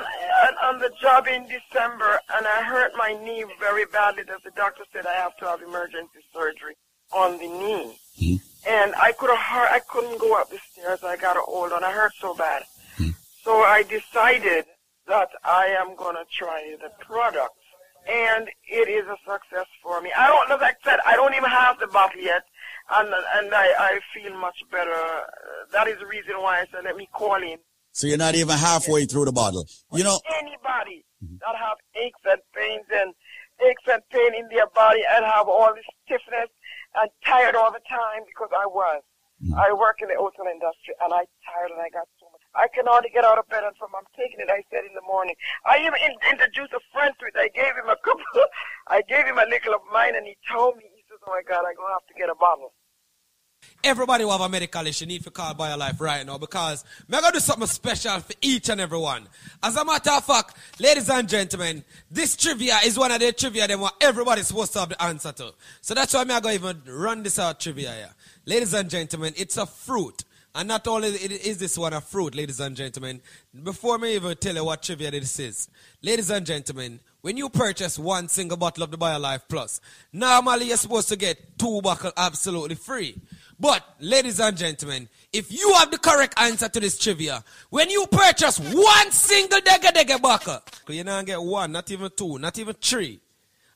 on, 0.64 0.80
the 0.80 0.92
job 1.02 1.28
in 1.28 1.44
December, 1.44 2.20
and 2.36 2.46
I 2.46 2.64
hurt 2.64 2.92
my 2.98 3.18
knee 3.24 3.46
very 3.60 3.86
badly. 3.86 4.24
That 4.24 4.44
the 4.44 4.52
doctor 4.52 4.84
said 4.92 5.06
I 5.06 5.14
have 5.14 5.36
to 5.38 5.46
have 5.46 5.62
emergency 5.62 6.20
surgery 6.34 6.76
on 7.12 7.38
the 7.38 7.48
knee. 7.48 8.00
Mm-hmm. 8.20 8.36
And 8.68 8.96
I 8.96 9.12
could 9.12 9.30
have, 9.30 9.70
I 9.72 9.80
couldn't 9.88 10.20
go 10.20 10.40
up 10.40 10.50
the 10.50 10.60
stairs. 10.72 11.04
I 11.04 11.18
got 11.18 11.38
a 11.38 11.42
hold 11.42 11.72
on. 11.72 11.84
I 11.84 11.92
hurt 11.92 12.14
so 12.20 12.34
bad. 12.34 12.64
Mm-hmm. 12.98 13.12
So 13.44 13.60
I 13.62 13.84
decided 13.84 14.66
that 15.08 15.30
I 15.44 15.68
am 15.68 15.96
going 15.96 16.16
to 16.16 16.26
try 16.32 16.76
the 16.82 16.90
product. 17.06 17.54
And 18.08 18.48
it 18.70 18.88
is 18.88 19.06
a 19.08 19.18
success 19.26 19.66
for 19.82 20.02
me. 20.02 20.12
I 20.16 20.28
don't, 20.28 20.52
as 20.52 20.62
I 20.62 20.74
said, 20.84 21.00
I 21.06 21.16
don't 21.16 21.34
even 21.34 21.50
have 21.50 21.80
the 21.80 21.88
bottle 21.88 22.22
yet. 22.22 22.44
And, 22.96 23.10
and 23.10 23.54
I, 23.54 23.68
I 23.80 24.00
feel 24.14 24.38
much 24.38 24.58
better. 24.72 24.96
That 25.72 25.88
is 25.88 25.98
the 26.00 26.06
reason 26.06 26.36
why 26.38 26.62
I 26.62 26.66
said, 26.72 26.84
let 26.84 26.96
me 26.96 27.10
call 27.14 27.42
in. 27.42 27.58
So 27.92 28.08
you're 28.08 28.18
not 28.18 28.36
even 28.36 28.58
halfway 28.58 29.06
through 29.06 29.26
the 29.26 29.32
bottle. 29.32 29.66
You 29.94 30.04
know, 30.04 30.20
Anybody. 30.40 31.06
Mm-hmm. 31.24 31.40
that 31.42 31.56
have 31.56 31.78
aches 31.96 32.20
and 32.28 32.42
pains 32.54 32.86
and 32.92 33.16
aches 33.66 33.88
and 33.88 34.04
pain 34.12 34.36
in 34.36 34.46
their 34.52 34.68
body 34.76 35.02
and 35.16 35.24
have 35.26 35.48
all 35.48 35.72
this 35.74 35.88
stiffness 36.04 36.52
and 37.02 37.10
tired 37.26 37.56
all 37.56 37.72
the 37.72 37.82
time 37.90 38.22
because 38.28 38.52
I 38.52 38.68
was. 38.68 39.02
Mm-hmm. 39.42 39.56
I 39.56 39.74
work 39.74 40.04
in 40.04 40.10
the 40.10 40.20
hotel 40.20 40.46
industry 40.46 40.94
and 41.02 41.14
I 41.14 41.24
tired 41.48 41.72
and 41.72 41.82
I 41.82 41.90
got 41.90 42.06
so. 42.20 42.25
I 42.56 42.68
can 42.72 42.86
hardly 42.88 43.12
get 43.12 43.26
out 43.26 43.38
of 43.38 43.48
bed 43.50 43.64
and 43.64 43.76
from 43.76 43.92
I'm 43.96 44.08
taking 44.16 44.40
it. 44.40 44.50
I 44.50 44.64
said 44.72 44.88
in 44.88 44.96
the 44.96 45.04
morning. 45.04 45.36
I 45.66 45.80
even 45.84 46.00
in, 46.00 46.16
introduced 46.32 46.72
a 46.72 46.80
friend 46.96 47.14
to 47.20 47.28
it. 47.28 47.36
I 47.36 47.52
gave 47.52 47.76
him 47.76 47.92
a 47.92 48.00
couple. 48.00 48.24
I 48.88 49.04
gave 49.04 49.26
him 49.26 49.38
a 49.38 49.46
little 49.46 49.76
of 49.76 49.84
mine 49.92 50.16
and 50.16 50.26
he 50.26 50.38
told 50.48 50.78
me. 50.78 50.88
He 50.96 51.04
says, 51.12 51.20
"Oh 51.28 51.32
my 51.32 51.44
God, 51.44 51.68
I'm 51.68 51.76
gonna 51.76 52.00
have 52.00 52.08
to 52.08 52.16
get 52.16 52.30
a 52.32 52.36
bottle." 52.36 52.72
Everybody 53.84 54.24
who 54.24 54.32
have 54.32 54.42
a 54.42 54.50
medical 54.50 54.86
issue 54.88 55.06
need 55.06 55.24
to 55.24 55.32
call 55.32 55.54
BioLife 55.54 56.00
right 56.00 56.26
now 56.26 56.38
because 56.38 56.84
I'm 57.12 57.22
going 57.22 57.24
to 57.26 57.32
do 57.34 57.40
something 57.40 57.68
special 57.68 58.20
for 58.20 58.34
each 58.42 58.70
and 58.70 58.82
every 58.82 58.98
one. 58.98 59.28
As 59.62 59.76
a 59.76 59.86
matter 59.86 60.12
of 60.12 60.24
fact, 60.24 60.56
ladies 60.80 61.10
and 61.10 61.28
gentlemen, 61.28 61.84
this 62.10 62.36
trivia 62.36 62.78
is 62.84 62.98
one 62.98 63.12
of 63.12 63.20
the 63.20 63.32
trivia 63.32 63.68
that 63.68 63.94
everybody's 64.02 64.48
supposed 64.48 64.74
to 64.74 64.80
have 64.80 64.90
the 64.90 65.02
answer 65.02 65.32
to. 65.34 65.54
So 65.82 65.94
that's 65.94 66.14
why 66.14 66.22
I'm 66.22 66.28
going 66.28 66.42
to 66.42 66.52
even 66.54 66.82
run 66.88 67.24
this 67.24 67.38
out 67.38 67.60
trivia 67.60 67.92
here. 67.92 68.10
Ladies 68.46 68.74
and 68.74 68.90
gentlemen, 68.90 69.34
it's 69.38 69.58
a 69.58 69.66
fruit. 69.66 70.24
And 70.58 70.70
not 70.70 70.88
only 70.88 71.10
is 71.10 71.58
this 71.58 71.78
one 71.78 71.92
a 71.92 72.00
fruit, 72.00 72.34
ladies 72.34 72.62
and 72.62 72.78
gentlemen, 72.78 73.22
before 73.64 73.98
me 73.98 74.16
even 74.16 74.38
tell 74.38 74.56
you 74.56 74.64
what 74.64 74.84
trivia 74.84 75.12
this 75.12 75.38
is, 75.38 75.68
ladies 76.02 76.30
and 76.30 76.46
gentlemen, 76.46 77.02
when 77.20 77.36
you 77.36 77.50
purchase 77.50 78.00
one 78.00 78.30
single 78.30 78.56
bottle 78.56 78.84
of 78.84 78.90
the 78.90 78.98
BioLife 78.98 79.42
Plus, 79.50 79.82
normally 80.14 80.68
you're 80.68 80.78
supposed 80.78 81.10
to 81.10 81.18
get 81.18 81.60
two 81.60 81.82
bottles 81.82 82.14
absolutely 82.16 82.76
free. 82.76 83.20
But, 83.60 83.84
ladies 84.00 84.40
and 84.40 84.56
gentlemen, 84.56 85.10
if 85.34 85.52
you 85.52 85.74
have 85.74 85.92
the 85.92 85.98
correct 85.98 86.40
answer 86.40 86.70
to 86.70 86.80
this 86.80 86.98
trivia, 86.98 87.44
when 87.70 87.90
you 87.90 88.08
purchase 88.08 88.58
one 88.58 89.12
single 89.12 89.60
Dega 89.60 89.92
Dega 89.92 90.22
bottle, 90.22 90.62
you 90.88 91.04
not 91.04 91.26
get 91.26 91.42
one, 91.42 91.74
not 91.74 91.92
even 91.92 92.12
two, 92.16 92.40
not 92.40 92.58
even 92.58 92.76
three, 92.76 93.20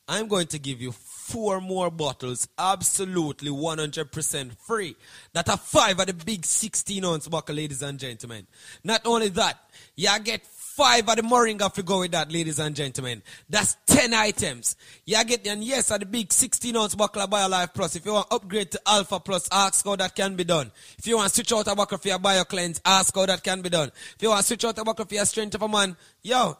I'm 0.10 0.28
going 0.28 0.48
to 0.48 0.60
give 0.60 0.82
you 0.82 0.92
four 0.92 1.62
more 1.62 1.92
bottles 1.92 2.48
absolutely 2.58 3.52
100% 3.52 4.58
free. 4.58 4.96
That 5.34 5.48
are 5.48 5.58
five 5.58 6.00
of 6.00 6.08
the 6.08 6.14
big 6.16 6.46
16 6.46 7.06
ounce 7.06 7.28
bottle, 7.28 7.56
ladies 7.56 7.84
and 7.84 8.00
gentlemen. 8.00 8.48
Not 8.84 9.06
only 9.06 9.30
that, 9.30 9.60
you 9.96 10.10
get 10.24 10.44
five 10.48 11.08
of 11.08 11.16
the 11.16 11.22
Moringa 11.22 11.72
to 11.74 11.84
go 11.84 12.00
with 12.00 12.12
that, 12.12 12.32
ladies 12.32 12.58
and 12.58 12.76
gentlemen. 12.76 13.22
That's 13.52 13.78
10 13.86 14.16
items. 14.16 14.76
You 15.06 15.24
get, 15.26 15.46
and 15.46 15.64
yes, 15.64 15.92
at 15.92 16.00
the 16.00 16.08
big 16.08 16.34
16 16.34 16.76
ounce 16.76 16.96
buckle 16.96 17.22
of 17.22 17.30
BioLife 17.30 17.76
Plus. 17.76 17.96
If 17.96 18.04
you 18.04 18.14
want 18.14 18.28
upgrade 18.32 18.72
to 18.72 18.82
Alpha 18.88 19.20
Plus, 19.20 19.48
ask 19.52 19.86
how 19.86 19.96
that 19.96 20.16
can 20.16 20.36
be 20.36 20.44
done. 20.44 20.72
If 20.98 21.06
you 21.06 21.18
want 21.18 21.32
switch 21.32 21.54
out 21.54 21.68
a 21.68 21.76
buckle 21.76 22.00
for 22.00 22.08
your 22.08 22.18
BioCleanse, 22.18 22.82
ask 22.84 23.14
how 23.14 23.28
that 23.28 23.44
can 23.44 23.62
be 23.62 23.70
done. 23.70 23.92
If 24.16 24.24
you 24.24 24.30
want 24.30 24.44
switch 24.44 24.66
out 24.66 24.80
a 24.80 24.84
buckle 24.84 25.06
for 25.06 25.14
your 25.14 25.26
Strength 25.26 25.54
of 25.54 25.62
a 25.62 25.68
Man, 25.68 25.96
yo, 26.24 26.58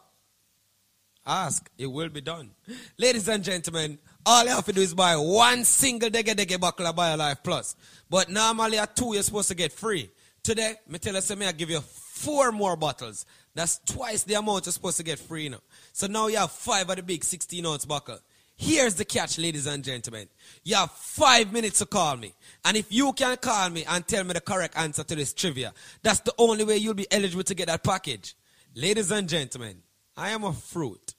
ask. 1.30 1.70
It 1.78 1.86
will 1.86 2.08
be 2.08 2.20
done. 2.20 2.50
Ladies 2.98 3.28
and 3.28 3.42
gentlemen, 3.42 3.98
all 4.26 4.44
you 4.44 4.50
have 4.50 4.66
to 4.66 4.72
do 4.72 4.80
is 4.80 4.94
buy 4.94 5.16
one 5.16 5.64
single 5.64 6.10
Dege 6.10 6.34
Dege 6.34 6.60
buckle 6.60 6.86
of 6.86 6.96
BioLife 6.96 7.42
Plus. 7.42 7.76
But 8.08 8.28
normally 8.28 8.78
at 8.78 8.96
two, 8.96 9.14
you're 9.14 9.22
supposed 9.22 9.48
to 9.48 9.54
get 9.54 9.72
free. 9.72 10.10
Today, 10.42 10.74
me 10.88 10.98
tell 10.98 11.14
you, 11.14 11.36
me 11.36 11.46
I 11.46 11.52
give 11.52 11.70
you 11.70 11.80
four 11.80 12.52
more 12.52 12.76
bottles. 12.76 13.26
That's 13.54 13.78
twice 13.86 14.24
the 14.24 14.34
amount 14.34 14.66
you're 14.66 14.72
supposed 14.72 14.96
to 14.98 15.02
get 15.02 15.18
free 15.18 15.48
now. 15.48 15.60
So 15.92 16.06
now 16.06 16.28
you 16.28 16.38
have 16.38 16.50
five 16.50 16.88
of 16.88 16.96
the 16.96 17.02
big 17.02 17.24
16 17.24 17.64
ounce 17.66 17.84
buckle. 17.84 18.18
Here's 18.56 18.94
the 18.94 19.06
catch, 19.06 19.38
ladies 19.38 19.66
and 19.66 19.82
gentlemen. 19.82 20.28
You 20.64 20.76
have 20.76 20.90
five 20.90 21.50
minutes 21.50 21.78
to 21.78 21.86
call 21.86 22.16
me. 22.18 22.34
And 22.64 22.76
if 22.76 22.92
you 22.92 23.12
can 23.14 23.38
call 23.38 23.70
me 23.70 23.84
and 23.88 24.06
tell 24.06 24.22
me 24.22 24.34
the 24.34 24.40
correct 24.42 24.76
answer 24.76 25.02
to 25.02 25.14
this 25.16 25.32
trivia, 25.32 25.72
that's 26.02 26.20
the 26.20 26.34
only 26.36 26.64
way 26.64 26.76
you'll 26.76 26.92
be 26.92 27.10
eligible 27.10 27.44
to 27.44 27.54
get 27.54 27.68
that 27.68 27.82
package. 27.82 28.34
Ladies 28.74 29.10
and 29.10 29.26
gentlemen, 29.28 29.82
I 30.14 30.30
am 30.30 30.44
a 30.44 30.52
fruit. 30.52 31.14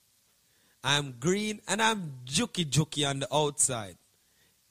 I'm 0.83 1.15
green 1.19 1.61
and 1.67 1.81
I'm 1.81 2.13
juky 2.25 2.65
juky 2.65 3.07
on 3.07 3.19
the 3.19 3.33
outside. 3.33 3.97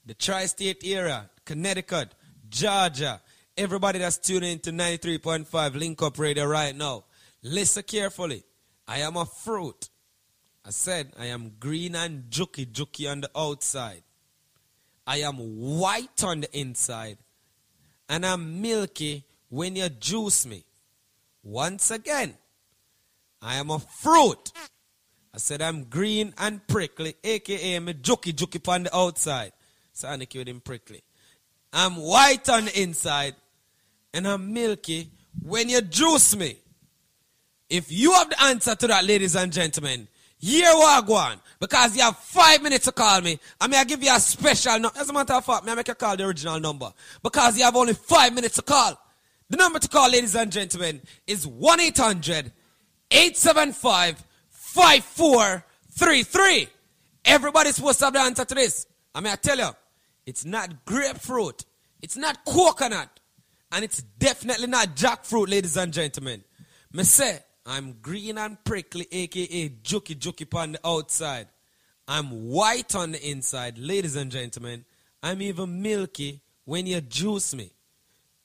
The 0.05 0.15
tri 0.15 0.47
state 0.47 0.83
area, 0.85 1.31
Connecticut, 1.45 2.15
Georgia, 2.49 3.21
everybody 3.57 4.01
that's 4.01 4.19
tuning 4.19 4.53
into 4.53 4.73
93.5 4.73 5.75
Link 5.75 6.03
Up 6.03 6.19
Radio 6.19 6.47
right 6.47 6.75
now, 6.75 7.05
listen 7.43 7.85
carefully. 7.85 8.43
I 8.89 9.01
am 9.01 9.17
a 9.17 9.25
fruit. 9.25 9.89
I 10.65 10.71
said 10.71 11.13
I 11.19 11.27
am 11.27 11.53
green 11.61 11.95
and 11.95 12.25
juky 12.31 12.67
juky 12.67 13.11
on 13.11 13.21
the 13.21 13.31
outside. 13.37 14.03
I 15.07 15.19
am 15.19 15.37
white 15.37 16.25
on 16.25 16.41
the 16.43 16.59
inside. 16.59 17.19
And 18.09 18.27
I'm 18.27 18.61
milky 18.61 19.25
when 19.49 19.77
you 19.77 19.89
juice 19.89 20.45
me. 20.45 20.65
Once 21.43 21.91
again, 21.91 22.35
I 23.41 23.57
am 23.57 23.71
a 23.71 23.79
fruit. 23.79 24.53
I 25.35 25.39
said 25.39 25.63
I'm 25.63 25.85
green 25.85 26.35
and 26.39 26.67
prickly, 26.67 27.15
aka 27.23 27.79
me 27.79 27.95
juky 27.95 28.33
juky 28.33 28.67
on 28.69 28.85
the 28.85 28.97
outside. 28.97 29.53
So 29.93 30.09
I 30.09 30.17
with 30.17 30.49
him 30.49 30.61
prickly. 30.61 31.03
I'm 31.73 31.97
white 31.97 32.49
on 32.49 32.65
the 32.65 32.83
inside 32.83 33.35
and 34.13 34.27
I'm 34.27 34.53
milky 34.53 35.11
when 35.43 35.69
you 35.69 35.81
juice 35.83 36.37
me. 36.37 36.57
If 37.69 37.93
you 37.93 38.13
have 38.13 38.31
the 38.31 38.43
answer 38.43 38.75
to 38.75 38.87
that, 38.89 39.05
ladies 39.05 39.37
and 39.37 39.53
gentlemen, 39.53 40.09
here 40.39 40.73
we 40.75 41.07
go. 41.07 41.33
Because 41.61 41.95
you 41.97 42.03
have 42.03 42.17
five 42.17 42.63
minutes 42.63 42.87
to 42.87 42.93
call 42.93 43.21
me. 43.21 43.39
I 43.61 43.69
mean, 43.69 43.79
I 43.79 43.85
give 43.85 44.03
you 44.03 44.13
a 44.15 44.19
special 44.19 44.79
number. 44.81 44.99
As 44.99 45.09
a 45.09 45.13
matter 45.13 45.35
of 45.35 45.45
fact, 45.45 45.65
may 45.65 45.73
I 45.73 45.75
make 45.77 45.87
you 45.87 45.95
call 45.95 46.17
the 46.17 46.25
original 46.25 46.59
number. 46.59 46.93
Because 47.23 47.59
you 47.59 47.65
have 47.65 47.77
only 47.77 47.93
five 47.93 48.35
minutes 48.35 48.57
to 48.57 48.63
call. 48.63 48.99
The 49.51 49.57
number 49.57 49.79
to 49.79 49.89
call, 49.89 50.11
ladies 50.11 50.35
and 50.35 50.51
gentlemen, 50.51 51.03
is 51.27 51.47
1 51.47 51.81
800 51.81 52.53
875 53.11 54.25
5433. 54.73 56.69
Everybody's 57.25 57.75
supposed 57.77 57.99
to 57.99 58.05
have 58.07 58.15
the 58.15 58.21
answer 58.21 58.45
to 58.45 58.55
this. 58.55 58.87
I 59.15 59.21
mean, 59.21 59.33
I 59.33 59.37
tell 59.37 59.59
you, 59.59 59.71
it's 60.25 60.45
not 60.45 60.85
grapefruit, 60.85 61.65
it's 62.01 62.17
not 62.17 62.45
coconut, 62.45 63.21
and 63.73 63.85
it's 63.85 64.01
definitely 64.01 64.69
not 64.69 64.95
jackfruit, 64.95 65.49
ladies 65.51 65.77
and 65.77 65.93
gentlemen. 65.93 66.45
Me 66.93 67.03
say, 67.03 67.41
I'm 67.67 67.95
green 68.01 68.39
and 68.39 68.63
prickly, 68.65 69.09
aka 69.11 69.69
juky 69.69 70.15
juky 70.17 70.47
on 70.57 70.73
the 70.73 70.81
outside. 70.87 71.49
I'm 72.07 72.49
white 72.49 72.95
on 72.95 73.11
the 73.13 73.29
inside, 73.29 73.77
ladies 73.77 74.15
and 74.17 74.31
gentlemen. 74.31 74.85
I'm 75.23 75.43
even 75.43 75.83
milky 75.83 76.43
when 76.65 76.87
you 76.87 77.01
juice 77.01 77.55
me. 77.55 77.73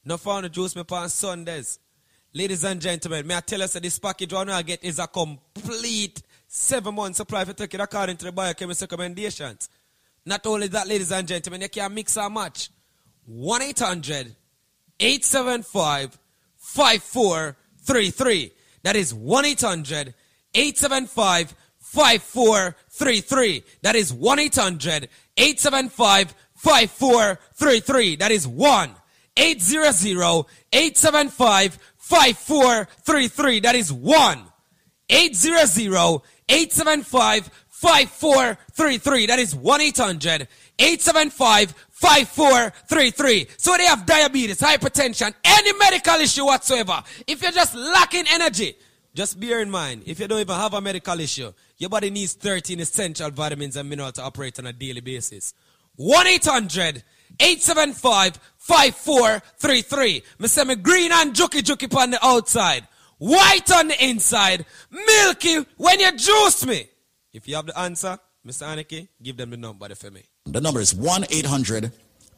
No 0.04 0.18
to 0.18 0.50
juice 0.50 0.76
me 0.76 0.84
on 0.90 1.10
Sundays. 1.10 1.80
Ladies 2.38 2.66
and 2.66 2.82
gentlemen, 2.82 3.26
may 3.26 3.38
I 3.38 3.40
tell 3.40 3.62
us 3.62 3.72
that 3.72 3.84
this 3.84 3.98
package 3.98 4.34
one 4.34 4.50
I 4.50 4.62
get 4.62 4.84
is 4.84 5.00
a 5.00 5.08
complete 5.08 6.22
seven 6.46 6.94
month 6.94 7.16
supply 7.16 7.46
for 7.46 7.52
it 7.52 7.74
according 7.76 8.18
to 8.18 8.26
the 8.26 8.34
biochemist 8.34 8.82
recommendations. 8.82 9.70
Not 10.26 10.46
only 10.46 10.68
that, 10.68 10.86
ladies 10.86 11.14
and 11.14 11.26
gentlemen, 11.26 11.62
you 11.62 11.70
can 11.70 11.94
mix 11.94 12.18
and 12.18 12.34
match. 12.34 12.72
1 13.26 13.62
800 13.62 14.36
875 15.00 16.20
5433. 16.58 18.52
That 18.84 18.98
is 18.98 19.14
1 19.14 19.46
800 19.46 20.14
875 20.54 21.56
5433. 21.78 23.64
That 23.82 23.96
is 23.96 24.12
1 24.12 24.40
800 24.40 25.08
875 25.38 26.36
5433. 26.56 28.16
That 28.18 28.32
is 28.32 28.46
1 28.46 28.90
800 29.38 30.46
875 30.74 31.78
5433. 32.06 33.60
That 33.62 33.74
is 33.74 33.92
1 33.92 34.44
800 35.10 36.22
875 36.48 37.50
5433. 37.70 39.26
That 39.26 39.40
is 39.40 39.56
1 39.56 39.82
800 39.82 40.48
875 40.78 41.72
5433. 41.90 43.48
So 43.58 43.76
they 43.76 43.86
have 43.86 44.06
diabetes, 44.06 44.60
hypertension, 44.60 45.34
any 45.44 45.74
medical 45.80 46.16
issue 46.16 46.46
whatsoever. 46.46 47.02
If 47.26 47.42
you're 47.42 47.52
just 47.52 47.74
lacking 47.74 48.26
energy, 48.30 48.76
just 49.16 49.40
bear 49.40 49.62
in 49.62 49.72
mind, 49.72 50.04
if 50.06 50.20
you 50.20 50.28
don't 50.28 50.42
even 50.42 50.56
have 50.56 50.76
a 50.76 50.82
medical 50.82 51.20
issue, 51.20 51.52
your 51.80 51.90
body 51.90 52.12
needs 52.12 52.34
13 52.34 52.82
essential 52.82 53.32
vitamins 53.32 53.78
and 53.78 53.90
minerals 53.90 54.14
to 54.14 54.22
operate 54.22 54.60
on 54.60 54.68
a 54.68 54.74
daily 54.74 55.02
basis. 55.02 55.56
1 55.96 56.28
800 56.28 57.04
875 57.40 58.40
5433. 58.66 60.24
Me 60.40 60.48
say 60.48 60.64
me 60.64 60.74
green 60.76 61.12
and 61.12 61.36
juky 61.36 61.62
juky 61.62 61.96
on 61.96 62.10
the 62.10 62.26
outside, 62.26 62.88
white 63.20 63.72
on 63.72 63.90
the 63.90 64.04
inside, 64.04 64.66
milky 64.90 65.58
when 65.78 66.00
you 66.00 66.12
juice 66.18 66.66
me. 66.66 66.90
If 67.32 67.48
you 67.48 67.58
have 67.58 67.68
the 67.68 67.78
answer, 67.78 68.18
Mr. 68.44 68.66
Aniki, 68.66 69.08
give 69.22 69.38
them 69.38 69.52
the 69.52 69.58
number 69.58 69.94
for 69.94 70.10
me. 70.10 70.24
The 70.48 70.62
number 70.62 70.80
is 70.80 70.96
1 70.96 71.26
800 71.30 71.92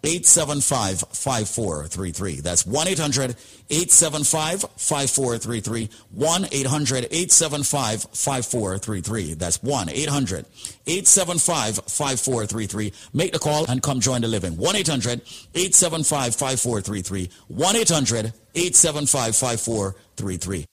875 0.04 1.00
5433. 1.12 2.42
That's 2.42 2.66
1 2.66 2.88
800 2.88 3.36
875 3.70 4.62
5433. 4.78 5.90
1 6.12 6.46
800 6.52 7.06
875 7.06 8.04
5433. 8.04 9.34
That's 9.34 9.62
1 9.64 9.90
800 9.90 10.46
875 10.86 11.76
5433. 11.76 12.94
Make 13.14 13.34
the 13.34 13.40
call 13.40 13.66
and 13.70 13.82
come 13.82 14.00
join 14.00 14.22
the 14.22 14.28
living. 14.28 14.56
1 14.58 14.76
800 14.76 15.22
875 15.56 16.36
5433. 16.36 17.30
1 17.48 17.76
800 17.76 18.34
875 18.56 19.36
5433. 19.36 20.66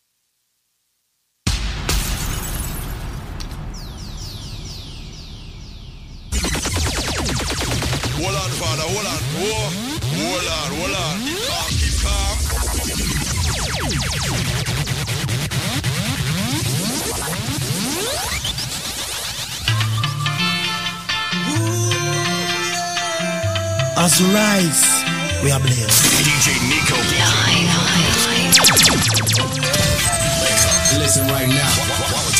on, 8.80 8.88
hold 8.88 9.06
on. 9.06 9.20
Hold 10.14 10.48
on, 10.48 10.70
hold 10.74 10.94
on. 10.94 11.14
Calm, 11.46 11.70
keep 11.78 11.94
calm. 12.02 12.36
As 23.96 24.20
you 24.20 24.26
rise, 24.34 24.84
we 25.44 25.50
are 25.52 25.60
blessed. 25.60 26.04
DJ 26.18 26.58
Nico. 26.68 26.98
Listen 30.98 31.26
right 31.28 31.48
now. 31.48 32.33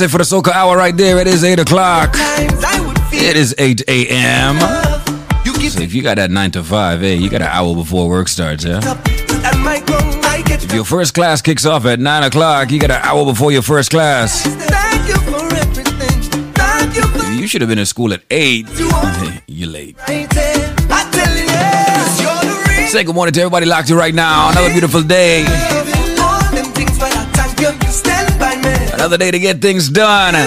It 0.00 0.08
for 0.08 0.16
the 0.16 0.24
soca 0.24 0.52
hour 0.52 0.78
right 0.78 0.96
there. 0.96 1.18
It 1.18 1.26
is 1.26 1.44
8 1.44 1.58
o'clock. 1.58 2.10
It 2.14 3.36
is 3.36 3.54
8 3.58 3.82
a.m. 3.86 4.58
So 5.68 5.80
if 5.82 5.92
you 5.92 6.02
got 6.02 6.16
that 6.16 6.30
9 6.30 6.50
to 6.52 6.64
5, 6.64 7.00
hey, 7.00 7.16
you 7.16 7.28
got 7.28 7.42
an 7.42 7.48
hour 7.48 7.74
before 7.74 8.08
work 8.08 8.28
starts, 8.28 8.64
yeah? 8.64 8.80
If 10.62 10.72
your 10.72 10.84
first 10.84 11.12
class 11.12 11.42
kicks 11.42 11.66
off 11.66 11.84
at 11.84 12.00
9 12.00 12.22
o'clock, 12.22 12.70
you 12.70 12.80
got 12.80 12.90
an 12.90 13.02
hour 13.02 13.26
before 13.26 13.52
your 13.52 13.60
first 13.60 13.90
class. 13.90 14.46
You 17.38 17.46
should 17.46 17.60
have 17.60 17.68
been 17.68 17.78
in 17.78 17.86
school 17.86 18.14
at 18.14 18.22
8. 18.30 18.66
You're 19.48 19.68
late. 19.68 19.98
Say 22.88 23.04
good 23.04 23.14
morning 23.14 23.34
to 23.34 23.40
everybody 23.40 23.66
locked 23.66 23.90
in 23.90 23.96
right 23.96 24.14
now. 24.14 24.50
Another 24.50 24.70
beautiful 24.70 25.02
day. 25.02 25.89
Another 29.00 29.16
day 29.16 29.30
to 29.30 29.38
get 29.38 29.62
things 29.62 29.88
done. 29.88 30.34
We 30.34 30.40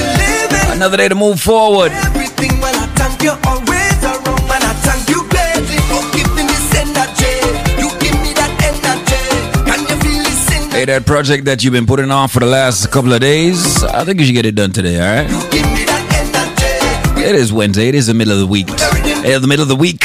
live 0.00 0.50
in 0.64 0.72
Another 0.76 0.96
day 0.96 1.08
to 1.08 1.14
move 1.14 1.40
forward. 1.40 1.92
everything 1.92 2.58
when 2.58 2.74
I 2.74 2.86
thank 2.96 3.22
you, 3.22 3.32
always 3.46 4.00
around. 4.02 4.40
And 4.48 4.64
I 4.64 4.72
thank 4.80 5.06
you 5.10 5.20
greatly 5.28 5.76
for 5.92 6.00
giving 6.16 6.46
this 6.46 6.74
energy. 6.74 7.36
You 7.76 7.90
give 8.00 8.16
me 8.24 8.32
that 8.32 8.52
energy. 8.64 9.20
Can 9.68 9.80
you 9.90 9.96
feel 10.00 10.22
this 10.24 10.50
energy? 10.56 10.72
Hey, 10.74 10.84
that 10.86 11.04
project 11.04 11.44
that 11.44 11.62
you've 11.62 11.74
been 11.74 11.84
putting 11.84 12.10
on 12.10 12.28
for 12.28 12.40
the 12.40 12.46
last 12.46 12.90
couple 12.90 13.12
of 13.12 13.20
days, 13.20 13.84
I 13.84 14.04
think 14.06 14.18
you 14.18 14.24
should 14.24 14.32
get 14.34 14.46
it 14.46 14.54
done 14.54 14.72
today, 14.72 14.96
all 14.98 15.14
right? 15.14 15.28
Give 15.52 15.66
me 15.68 15.84
that 15.84 17.12
energy. 17.12 17.28
It 17.28 17.34
is 17.36 17.52
Wednesday. 17.52 17.88
It 17.88 17.94
is 17.94 18.06
the 18.06 18.14
middle 18.14 18.32
of 18.32 18.38
the 18.40 18.46
week. 18.46 18.68
The 18.68 19.44
middle 19.46 19.62
of 19.64 19.68
the 19.68 19.76
week. 19.76 20.00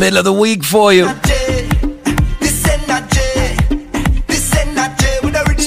Middle 0.00 0.18
of 0.18 0.24
the 0.24 0.32
week 0.32 0.64
for 0.64 0.94
you. 0.94 1.08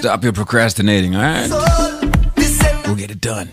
Stop 0.09 0.23
your 0.23 0.33
procrastinating, 0.33 1.15
all 1.15 1.21
right? 1.21 1.47
soul. 1.47 2.09
This 2.33 2.59
energy. 2.63 2.87
We'll 2.87 2.95
get 2.95 3.11
it 3.11 3.21
done. 3.21 3.47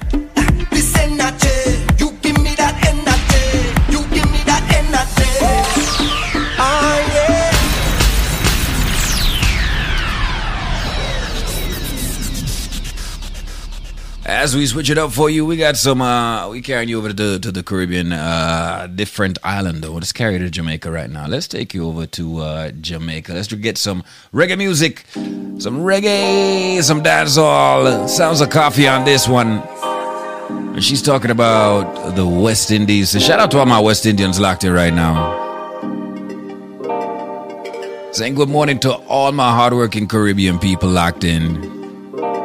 As 14.46 14.54
we 14.54 14.64
switch 14.64 14.90
it 14.90 14.96
up 14.96 15.10
for 15.10 15.28
you, 15.28 15.44
we 15.44 15.56
got 15.56 15.76
some. 15.76 16.00
uh 16.00 16.48
We 16.48 16.62
carrying 16.62 16.88
you 16.88 16.98
over 16.98 17.08
to 17.08 17.14
the 17.14 17.40
to 17.40 17.50
the 17.50 17.64
Caribbean, 17.64 18.12
uh 18.12 18.86
different 18.94 19.38
island 19.42 19.82
though. 19.82 19.94
Let's 19.94 20.12
carry 20.12 20.34
you 20.34 20.38
to 20.38 20.50
Jamaica 20.50 20.88
right 20.88 21.10
now. 21.10 21.26
Let's 21.26 21.48
take 21.48 21.74
you 21.74 21.84
over 21.84 22.06
to 22.06 22.38
uh 22.38 22.70
Jamaica. 22.70 23.32
Let's 23.32 23.52
get 23.52 23.76
some 23.76 24.04
reggae 24.32 24.56
music, 24.56 25.04
some 25.58 25.82
reggae, 25.82 26.80
some 26.80 27.02
dancehall. 27.02 28.08
Sounds 28.08 28.40
of 28.40 28.50
coffee 28.50 28.86
on 28.86 29.04
this 29.04 29.26
one. 29.26 29.62
And 30.76 30.84
she's 30.84 31.02
talking 31.02 31.32
about 31.32 32.14
the 32.14 32.24
West 32.24 32.70
Indies. 32.70 33.10
So 33.10 33.18
shout 33.18 33.40
out 33.40 33.50
to 33.50 33.58
all 33.58 33.66
my 33.66 33.80
West 33.80 34.06
Indians 34.06 34.38
locked 34.38 34.62
in 34.62 34.72
right 34.72 34.94
now. 34.94 35.42
Saying 38.12 38.36
good 38.36 38.48
morning 38.48 38.78
to 38.86 38.94
all 39.10 39.32
my 39.32 39.50
hardworking 39.50 40.06
Caribbean 40.06 40.60
people 40.60 40.88
locked 40.88 41.24
in. 41.24 41.85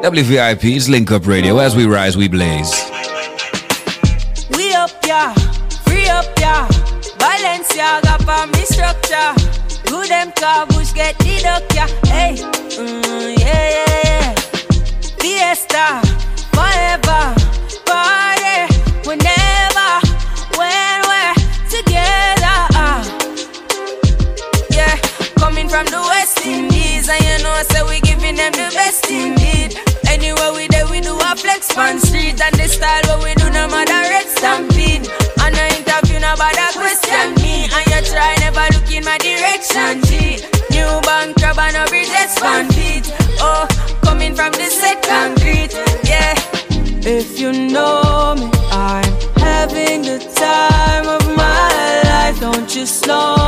WVIP's 0.04 0.90
Link 0.90 1.12
Up 1.12 1.28
Radio. 1.28 1.60
As 1.60 1.76
we 1.76 1.86
rise, 1.86 2.18
we 2.18 2.28
blaze. 2.28 2.72
We 4.58 4.74
up, 4.74 4.90
yeah. 5.06 5.34
Free 5.86 6.08
up, 6.08 6.26
yeah. 6.40 6.68
Balenciaga 7.20 8.18
for 8.26 8.48
me 8.52 8.66
structure. 8.66 9.32
Do 9.86 10.04
them 10.08 10.32
car 10.34 10.66
bush 10.68 10.92
get 10.94 11.18
the 11.20 11.40
duck, 11.44 11.64
yeah. 11.76 11.88
Hey, 12.10 12.36
mm, 12.36 13.38
yeah, 13.40 13.70
yeah, 13.78 14.04
yeah. 14.06 14.34
Fiesta, 15.20 16.02
forever. 16.56 17.36
Party, 17.86 18.74
whenever, 19.06 19.92
when 20.58 21.02
we're 21.10 21.36
together. 21.70 22.58
ah. 22.74 23.06
Yeah, 24.72 24.98
coming 25.38 25.70
from 25.70 25.86
the 25.86 26.02
West 26.10 26.44
Indies, 26.44 27.08
and 27.08 27.24
you 27.24 27.44
know, 27.44 27.62
say 27.70 27.84
we 27.84 28.00
giving 28.02 28.36
them 28.36 28.52
the 28.54 28.72
best 28.74 29.06
indeed. 29.12 29.78
A 31.32 31.36
flex 31.36 31.76
on 31.78 32.00
street, 32.00 32.42
and 32.42 32.56
the 32.56 32.68
style 32.68 33.04
what 33.08 33.24
we 33.24 33.34
do, 33.36 33.50
no 33.52 33.68
matter 33.68 34.02
red 34.12 34.28
stampede. 34.28 35.08
And 35.42 35.56
no 35.56 35.64
interview, 35.78 36.20
nobody 36.20 36.68
question 36.76 37.36
me, 37.42 37.70
and 37.72 37.86
you 37.92 38.02
try 38.12 38.36
never 38.40 38.66
look 38.74 38.92
in 38.92 39.04
my 39.06 39.18
direction. 39.18 40.02
G, 40.08 40.44
new 40.72 40.92
bank 41.08 41.38
job 41.38 41.58
and 41.60 41.74
no 41.74 41.86
bridges 41.88 42.36
fan 42.40 42.68
feet. 42.72 43.12
Oh, 43.40 43.66
coming 44.04 44.36
from 44.36 44.52
the 44.54 44.70
second 44.70 45.38
street, 45.40 45.74
yeah. 46.04 46.36
If 47.04 47.40
you 47.40 47.52
know 47.52 48.36
me, 48.36 48.50
I'm 48.72 49.12
having 49.38 50.02
the 50.04 50.20
time 50.36 51.08
of 51.08 51.24
my 51.36 52.02
life. 52.12 52.40
Don't 52.40 52.76
you 52.76 52.86
slow 52.86 53.41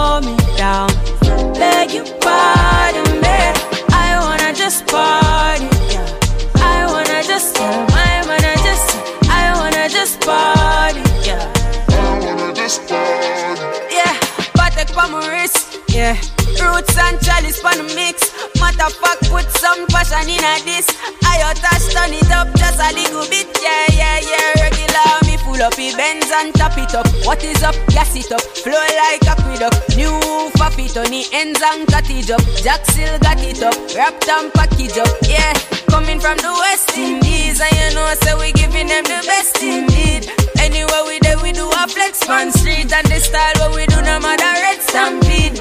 Roots 16.94 17.10
and 17.10 17.22
chalice 17.22 17.60
the 17.60 17.84
mix. 17.96 18.34
Matter 18.60 18.90
fact, 19.02 19.30
put 19.30 19.50
some 19.58 19.88
passion 19.88 20.30
in 20.30 20.44
a 20.44 20.62
this. 20.64 20.86
I 21.26 21.54
touch 21.58 21.90
turn 21.94 22.14
it 22.14 22.30
up 22.32 22.54
just 22.56 22.80
a 22.80 22.94
little 22.94 23.26
bit. 23.30 23.50
Yeah, 23.62 23.86
yeah, 23.94 24.20
yeah. 24.22 24.62
Regular 24.62 25.18
me 25.26 25.38
full 25.38 25.62
up, 25.62 25.74
it 25.78 25.98
bends 25.98 26.30
and 26.32 26.54
tap 26.54 26.78
it 26.78 26.94
up. 26.94 27.08
What 27.26 27.44
is 27.44 27.64
up? 27.64 27.76
Gas 27.90 28.16
it 28.16 28.32
up. 28.32 28.42
Flow 28.42 28.74
like 28.74 29.26
aqueduct. 29.26 29.98
New 29.98 30.14
faffy 30.58 30.90
on 30.98 31.10
the 31.10 31.26
ends 31.34 31.62
and 31.64 31.88
cut 31.88 32.10
it 32.10 32.30
up. 32.30 32.42
Jack 32.62 32.86
still 32.86 33.18
got 33.20 33.42
it 33.42 33.64
up. 33.64 33.76
Wrapped 33.96 34.28
and 34.30 34.54
package 34.54 34.98
up. 34.98 35.10
Yeah, 35.26 35.54
coming 35.90 36.20
from 36.20 36.38
the 36.38 36.52
West 36.52 36.94
Indies. 36.98 37.62
And 37.62 37.74
you 37.74 37.90
know, 37.96 38.14
so 38.22 38.38
we 38.38 38.52
giving 38.54 38.88
them 38.88 39.04
the 39.04 39.22
best 39.26 39.58
indeed. 39.62 40.30
Anywhere 40.60 41.04
we 41.08 41.18
there, 41.20 41.40
we 41.42 41.52
do 41.54 41.70
a 41.70 41.88
flex 41.88 42.28
on 42.30 42.52
street. 42.52 42.94
And 42.94 43.08
the 43.08 43.20
style 43.20 43.58
what 43.66 43.76
we 43.76 43.86
do, 43.88 44.02
no 44.02 44.20
matter 44.20 44.54
red 44.62 44.82
stampede. 44.82 45.58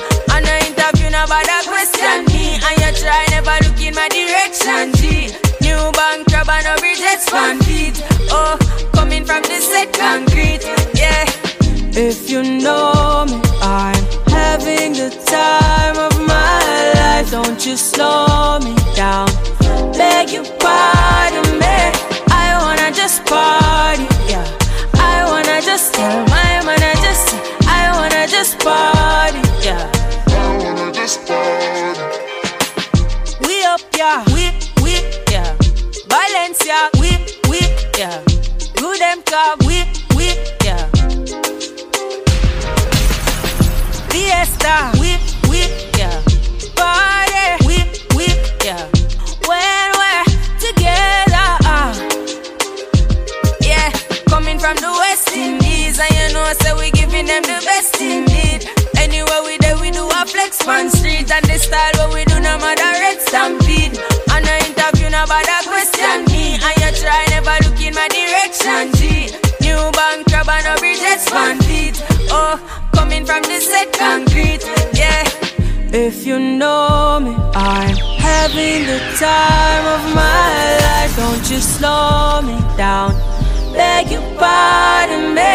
The 0.93 0.98
interview, 0.98 1.10
no 1.10 1.27
bother 1.27 1.62
question 1.69 2.24
me. 2.32 2.60
And 2.60 2.77
you 2.81 2.90
try 3.01 3.27
never 3.31 3.56
look 3.64 3.81
in 3.81 3.94
my 3.94 4.09
direction, 4.09 4.93
G. 4.94 5.31
New 5.60 5.93
bank 5.93 6.28
crab 6.28 6.48
and 6.48 6.64
no 6.64 6.77
bridges 6.78 7.28
fan 7.28 7.59
feet. 7.60 8.02
Oh, 8.31 8.56
coming 8.94 9.24
from 9.24 9.43
the 9.43 9.60
set 9.60 9.93
concrete, 9.93 10.64
yeah. 10.94 11.24
If 11.94 12.31
you 12.31 12.43
know 12.43 13.24
me, 13.27 13.40
I'm 13.60 14.05
having 14.28 14.93
the 14.94 15.10
time 15.27 15.98
of 15.98 16.19
my 16.27 16.93
life. 16.94 17.31
Don't 17.31 17.64
you 17.64 17.77
slow 17.77 18.59
me 18.60 18.74
down. 18.94 19.28
Beg 19.93 20.31
you 20.31 20.43
pardon 20.59 21.32
Yeah. 34.12 34.24
We, 34.34 34.52
we, 34.82 34.93
yeah. 35.30 35.56
Valencia, 36.06 36.90
we, 37.01 37.16
we, 37.48 37.60
yeah. 37.97 38.22
Good 38.76 39.01
them 39.01 39.22
car, 39.22 39.56
we, 39.60 39.89
we, 40.14 40.36
yeah. 40.66 40.84
Fiesta, 44.10 44.93
we, 45.01 45.16
we, 45.48 45.60
yeah. 45.97 46.20
Party, 46.76 47.64
we, 47.66 47.76
we, 48.14 48.26
yeah. 48.62 48.84
When 49.48 49.89
we're 49.97 50.24
together, 50.60 51.48
ah. 51.64 51.97
Yeah, 53.62 53.90
coming 54.28 54.59
from 54.59 54.76
the 54.76 54.93
West 55.01 55.32
Indies, 55.34 55.98
and 55.98 56.10
you 56.10 56.34
know, 56.34 56.52
so 56.60 56.76
we 56.78 56.90
giving 56.90 57.24
them 57.24 57.43
the 57.44 57.62
best 57.64 57.98
indeed. 57.98 58.82
Flex 60.33 60.67
on 60.67 60.89
street, 60.91 61.31
and 61.31 61.45
the 61.45 61.59
style 61.59 61.93
what 62.01 62.15
we 62.15 62.25
do, 62.25 62.41
no 62.41 62.57
matter 62.59 62.91
red 63.05 63.21
stampede. 63.21 64.01
On 64.33 64.41
the 64.41 64.57
interview, 64.65 65.09
no 65.13 65.25
bother 65.29 65.61
question 65.69 66.25
me, 66.33 66.57
and 66.57 66.77
you 66.81 66.91
try 67.01 67.21
never 67.29 67.57
look 67.65 67.81
in 67.81 67.95
my 67.95 68.09
direction, 68.09 68.89
G. 68.97 69.29
New 69.61 69.81
bank 69.93 70.27
crab 70.29 70.49
and 70.49 70.65
no 70.65 70.75
bridges 70.81 71.29
fan 71.29 71.61
feet. 71.69 72.03
Oh, 72.33 72.57
coming 72.95 73.25
from 73.27 73.43
the 73.43 73.61
set 73.61 73.93
concrete, 73.93 74.65
yeah. 74.97 75.29
If 75.93 76.27
you 76.27 76.39
know 76.41 77.21
me, 77.21 77.37
I'm 77.55 77.95
having 78.17 78.87
the 78.89 78.99
time 79.21 79.85
of 79.97 80.03
my 80.17 80.79
life. 80.81 81.15
Don't 81.17 81.45
you 81.51 81.61
slow 81.61 82.41
me 82.41 82.57
down. 82.77 83.13
Beg 83.75 84.11
you 84.11 84.21
pardon 84.41 85.35
me. 85.35 85.53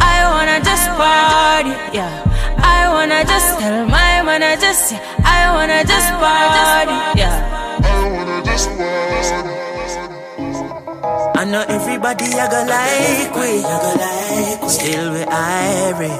I 0.00 0.28
wanna 0.30 0.60
just 0.62 0.86
party, 1.00 1.72
yeah. 1.96 2.28
I 2.76 2.88
wanna 2.94 3.20
just 3.24 3.48
tell 3.60 3.86
my 3.86 4.22
man 4.26 4.42
I 4.42 4.54
just, 4.56 4.92
I 5.36 5.40
wanna 5.54 5.80
just 5.84 6.08
party, 6.20 6.96
yeah. 7.20 7.36
I 7.82 8.08
wanna 8.14 8.38
just 8.44 8.68
party. 8.78 9.18
I 11.40 11.44
know 11.44 11.64
everybody 11.68 12.24
I 12.34 12.46
go 12.50 12.60
like 12.74 13.34
we, 13.38 13.62
I 13.62 13.76
go 13.84 13.90
like 14.02 14.62
we. 14.62 14.68
Still 14.68 15.12
we 15.14 15.22
irie, 15.24 16.16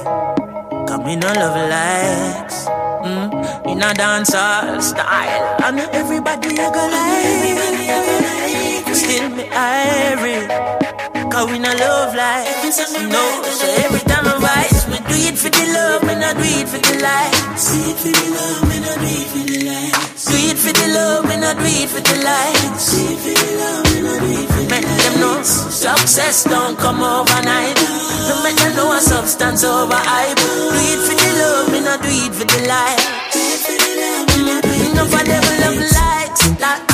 come 0.87 1.05
in 1.11 1.19
no 1.19 1.27
love 1.33 1.59
likes. 1.69 2.65
Mm, 3.05 3.27
in 3.71 3.81
a 3.81 3.93
dancehall 3.93 4.81
style. 4.81 5.55
I 5.59 5.71
know 5.71 5.87
everybody 5.91 6.49
I 6.57 6.67
go 6.71 6.83
like 6.95 8.63
we. 8.63 8.68
Still 8.99 9.29
me 9.29 9.45
irie, 9.47 10.43
cause 11.31 11.47
we 11.49 11.57
no 11.57 11.71
love 11.71 12.13
like. 12.15 12.51
No, 13.07 13.23
so 13.47 13.67
every 13.83 14.03
time 14.11 14.27
I 14.27 14.35
rise, 14.43 14.83
we 14.91 14.99
do 15.07 15.15
it 15.23 15.37
for 15.39 15.47
the 15.47 15.65
love, 15.71 16.03
we 16.03 16.15
not 16.19 16.35
do 16.35 16.43
it 16.43 16.67
for 16.67 16.83
the 16.83 16.99
likes. 16.99 17.63
Do 17.71 17.79
it 17.79 17.95
for 17.95 18.11
the 18.11 18.27
love, 18.35 18.61
we 18.67 18.75
not 18.83 18.99
do 18.99 19.07
it 19.07 19.27
for 19.31 19.43
the 19.47 19.57
likes. 19.71 20.25
Do 20.27 20.35
it 20.35 20.57
for 20.59 20.73
the 20.75 20.87
love, 20.91 21.23
we 21.31 21.35
not 21.39 21.55
do 21.55 21.63
it 21.63 21.87
for 21.87 22.01
the 22.03 22.15
likes. 22.27 22.91
Do 22.91 22.99
it 22.99 23.19
for 23.23 23.31
the 23.39 23.47
love, 23.55 23.87
we 23.87 23.99
not 24.03 24.19
do 24.19 24.27
it 24.35 24.47
for 24.51 24.63
the. 24.67 24.69
Make 24.69 24.83
them 24.83 25.15
know 25.23 25.43
success 25.43 26.43
don't 26.43 26.77
come 26.77 26.99
overnight. 26.99 27.79
No 28.27 28.43
make 28.43 28.59
them 28.59 28.75
know 28.75 28.91
a 28.91 28.99
substance 28.99 29.63
over 29.63 29.95
hype. 29.95 30.35
Do 30.35 30.75
it 30.75 30.99
for 31.07 31.15
the 31.15 31.29
love, 31.39 31.71
we 31.71 31.79
not 31.79 32.03
do 32.03 32.11
it 32.11 32.35
for 32.35 32.43
the 32.43 32.67
likes. 32.67 33.07
Enough 34.91 35.07
of 35.07 35.23
them 35.23 35.45
love 35.63 35.79
that 35.87 35.99
alright. 36.59 36.88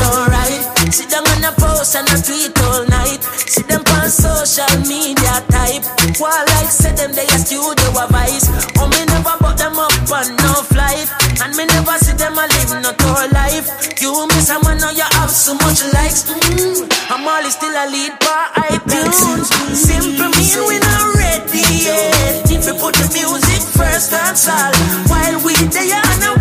Sit 0.96 1.12
down 1.12 1.28
on 1.28 1.44
a 1.44 1.52
post 1.60 1.92
and 2.00 2.08
a 2.08 2.16
tweet 2.24 2.56
all 2.64 2.88
night. 2.88 3.20
See 3.52 3.68
them 3.68 3.84
on 4.00 4.08
social 4.08 4.72
media 4.88 5.44
type. 5.52 5.84
While 6.24 6.48
like 6.56 6.72
say 6.72 6.96
them 6.96 7.12
they 7.12 7.28
a 7.28 7.36
studio 7.36 7.92
a 8.00 8.08
vice. 8.08 8.48
Oh 8.80 8.88
me 8.88 9.04
never 9.04 9.36
put 9.44 9.60
them 9.60 9.76
up 9.76 9.92
on 9.92 10.28
no 10.40 10.64
flight, 10.72 11.12
and 11.44 11.52
me 11.60 11.68
never 11.68 12.00
see 12.00 12.16
them 12.16 12.40
a 12.40 12.48
live 12.48 12.80
no 12.80 12.96
tour 12.96 13.28
life. 13.36 13.68
You 14.00 14.24
miss 14.40 14.48
someone 14.48 14.80
know 14.80 14.96
you 14.96 15.04
have 15.20 15.36
so 15.36 15.60
much 15.60 15.84
likes. 15.92 16.32
Mm, 16.32 16.88
I'm 17.12 17.28
always 17.28 17.60
still 17.60 17.76
a 17.76 17.92
lead 17.92 18.16
by 18.24 18.72
iTunes. 18.72 19.52
Simple 19.76 20.32
mean 20.32 20.60
we 20.64 20.80
not 20.80 21.12
ready 21.20 21.60
yet. 21.92 22.48
We 22.48 22.72
put 22.80 22.96
the 22.96 23.04
music 23.12 23.62
first, 23.76 24.16
that's 24.16 24.48
all. 24.48 24.72
While 25.12 25.44
we 25.44 25.60
there 25.76 25.92
a 25.92 26.00
and 26.24 26.35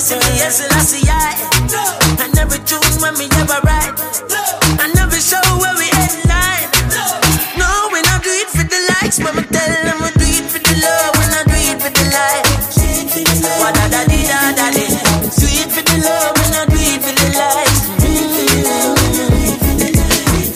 When 0.00 0.08
you 0.08 0.16
me, 0.32 0.40
yes, 0.40 0.64
I 0.64 0.80
see 0.80 1.04
I. 1.12 1.36
And 2.24 2.32
every 2.40 2.56
tune 2.64 2.80
when 3.04 3.12
me 3.20 3.28
ever 3.36 3.60
write. 3.68 3.92
And 4.80 4.96
every 4.96 5.20
show 5.20 5.36
where 5.60 5.76
we 5.76 5.92
headline. 5.92 6.72
No, 7.60 7.68
we 7.92 8.00
not 8.08 8.24
do 8.24 8.32
it 8.32 8.48
for 8.48 8.64
the 8.64 8.80
likes, 8.96 9.20
me 9.36 9.44
tell 9.44 9.72
them 9.84 10.00
we 10.00 10.08
do 10.16 10.24
it 10.24 10.48
for 10.48 10.56
the 10.56 10.72
love. 10.80 11.12
We 11.20 11.24
not 11.28 11.44
do 11.44 11.52
it 11.52 11.76
for 11.84 11.92
the 11.92 12.04
likes. 12.16 12.80
Wa 13.60 13.76
da 13.76 13.92
da 13.92 14.00
da 14.56 14.72
da. 14.72 14.88
Do 15.36 15.44
it 15.52 15.68
for 15.68 15.84
the 15.84 15.96
love, 16.00 16.32
we 16.32 16.48
not 16.48 16.72
do 16.72 16.80
it 16.80 17.04
for 17.04 17.12
the 17.20 17.28
likes. 17.36 17.84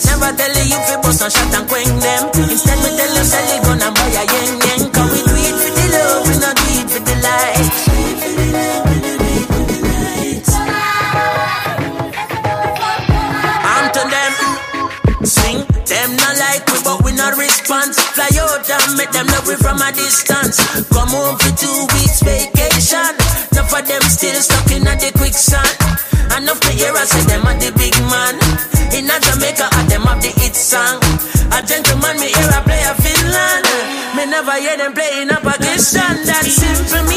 Never 0.09 0.33
tell 0.33 0.57
you 0.57 0.73
you 0.73 0.79
fi 0.89 0.97
bust 1.05 1.21
a 1.21 1.29
shot 1.29 1.53
and 1.53 1.69
quench 1.69 1.93
them. 2.01 2.33
Instead 2.49 2.81
me 2.81 2.97
tell 2.97 3.13
you 3.13 3.21
it 3.29 3.61
gun 3.61 3.77
and 3.77 3.93
buy 3.93 4.09
a 4.09 4.25
yen 4.25 4.54
from 19.57 19.81
a 19.81 19.91
distance. 19.91 20.59
Come 20.91 21.09
home 21.09 21.37
for 21.39 21.51
two 21.55 21.79
weeks 21.95 22.21
vacation. 22.21 23.15
Enough 23.55 23.71
of 23.71 23.83
them 23.87 24.03
still 24.03 24.39
stuck 24.41 24.69
in 24.71 24.83
the 24.83 25.11
quicksand. 25.15 25.71
Enough 26.35 26.59
to 26.59 26.71
hear 26.75 26.91
us 26.93 27.09
say 27.11 27.23
them 27.29 27.47
are 27.47 27.55
the 27.55 27.71
big 27.79 27.95
man. 28.11 28.35
In 28.91 29.07
a 29.07 29.17
Jamaica, 29.19 29.67
at 29.71 29.85
them 29.87 30.03
have 30.03 30.21
the 30.21 30.31
hit 30.35 30.55
song. 30.55 30.99
A 31.55 31.63
gentleman, 31.63 32.19
me 32.19 32.27
hear 32.31 32.51
a 32.51 32.59
play 32.63 32.83
a 32.83 32.93
Finland. 32.99 33.65
Me 34.15 34.25
never 34.27 34.57
hear 34.59 34.77
them 34.77 34.93
playing 34.93 35.29
a 35.31 35.39
Pakistan. 35.39 36.25
That 36.25 36.43
simple 36.43 37.03
mean 37.07 37.14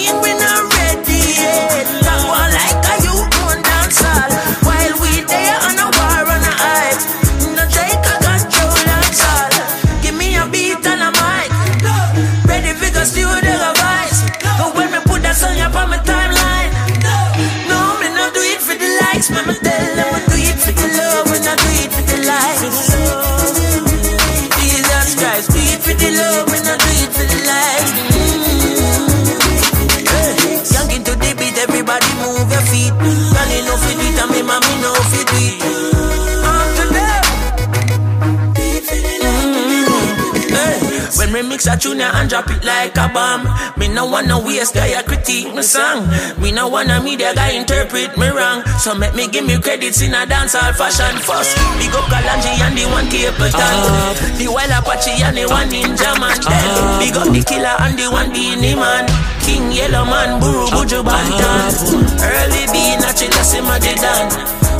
me 41.42 41.48
mix 41.48 41.66
a 41.66 41.76
tune 41.76 42.00
and 42.00 42.28
drop 42.28 42.50
it 42.50 42.64
like 42.64 42.96
a 42.96 43.08
bomb. 43.08 43.46
Me 43.78 43.88
no 43.88 44.06
wanna 44.06 44.38
waste 44.38 44.74
guy 44.74 44.88
a 44.98 45.02
critique 45.02 45.54
me 45.54 45.62
song. 45.62 46.08
Me 46.40 46.50
no 46.52 46.68
wanna 46.68 47.00
media 47.02 47.34
guy 47.34 47.50
interpret 47.50 48.16
me 48.18 48.28
wrong. 48.28 48.62
So 48.82 48.94
make 48.94 49.14
me 49.14 49.28
give 49.28 49.46
me 49.46 49.58
credits 49.60 50.02
in 50.02 50.14
a 50.14 50.26
dancehall 50.26 50.74
fashion 50.74 51.14
first. 51.22 51.54
Big 51.78 51.94
up 51.94 52.06
Kalonji 52.10 52.52
and 52.58 52.76
the 52.76 52.84
one 52.90 53.06
Capleton. 53.06 53.54
Ah. 53.54 54.34
The 54.38 54.48
wild 54.48 54.70
Apache 54.70 55.22
and 55.22 55.36
the 55.36 55.46
one 55.46 55.68
Ninjaman. 55.68 56.38
Then 56.42 56.70
ah. 56.74 56.98
Big 56.98 57.16
up 57.16 57.28
the 57.30 57.42
killer 57.42 57.76
and 57.86 57.98
the 57.98 58.10
one 58.10 58.32
Beenie 58.32 58.74
Man. 58.74 59.06
King 59.44 59.72
Yellowman, 59.72 60.40
Buru 60.40 60.66
Buju 60.74 61.00
Banton. 61.06 61.72
Early 62.20 62.64
B, 62.72 62.76
Nachita 62.98 63.42
Simadidan. 63.46 64.28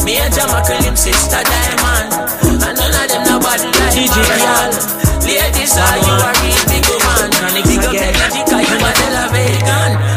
Me 0.05 0.17
and 0.19 0.33
Jamakal, 0.35 0.83
him 0.83 0.97
sister 0.97 1.43
Diamond. 1.43 2.13
And 2.67 2.77
none 2.77 2.79
of 2.79 2.88
them 3.19 3.40
nobody 3.43 3.66
like 3.66 3.95
DJ. 3.95 4.16
Ladies, 5.27 5.77
are 5.77 5.99
you 5.99 6.15
a 6.15 6.31
real 6.40 6.62
big 6.70 6.85
woman? 6.86 7.31
Big 7.66 7.85
up 7.85 7.95
the 7.95 8.09
cause 8.15 8.69
you 8.70 8.78
a 8.78 8.90
Tel. 8.95 9.19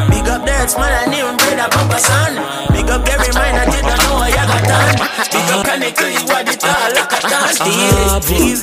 Big 0.09 0.27
up 0.29 0.41
the 0.45 0.77
man, 0.77 0.93
and 1.03 1.13
even 1.13 1.35
brother 1.37 1.69
Papa 1.71 1.99
San. 1.99 2.33
Big 2.71 2.89
up 2.89 3.07
every 3.07 3.31
mind, 3.33 3.57
I 3.57 3.65
didn't 3.65 3.97
know 4.05 4.21
I 4.21 4.31
got 4.31 4.63
done. 4.63 4.95
Big 5.31 5.49
up 5.51 5.65
Kaneko, 5.65 6.05
you 6.11 6.23
are 6.29 6.43
the 6.43 6.55
tall, 6.57 6.89
like 6.93 7.11
a 7.11 7.19
dance. 7.25 7.57
Steal 7.57 8.01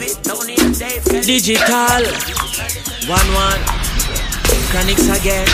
it, 0.02 0.19
no 0.27 0.43
need 0.47 0.59
Digital. 1.27 2.02
One 3.09 3.28
one. 3.35 3.62
Chronixx 4.70 5.09
again. 5.20 5.48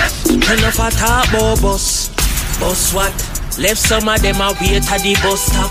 Enough 0.58 0.78
a 0.78 0.90
talk 0.90 1.30
bus. 1.62 2.08
Bus 2.58 2.92
what? 2.92 3.33
Left 3.58 3.78
some 3.78 4.08
of 4.08 4.20
them 4.20 4.40
a 4.40 4.52
wait 4.60 4.90
at 4.90 5.02
the 5.02 5.14
bus 5.22 5.46
stop. 5.46 5.70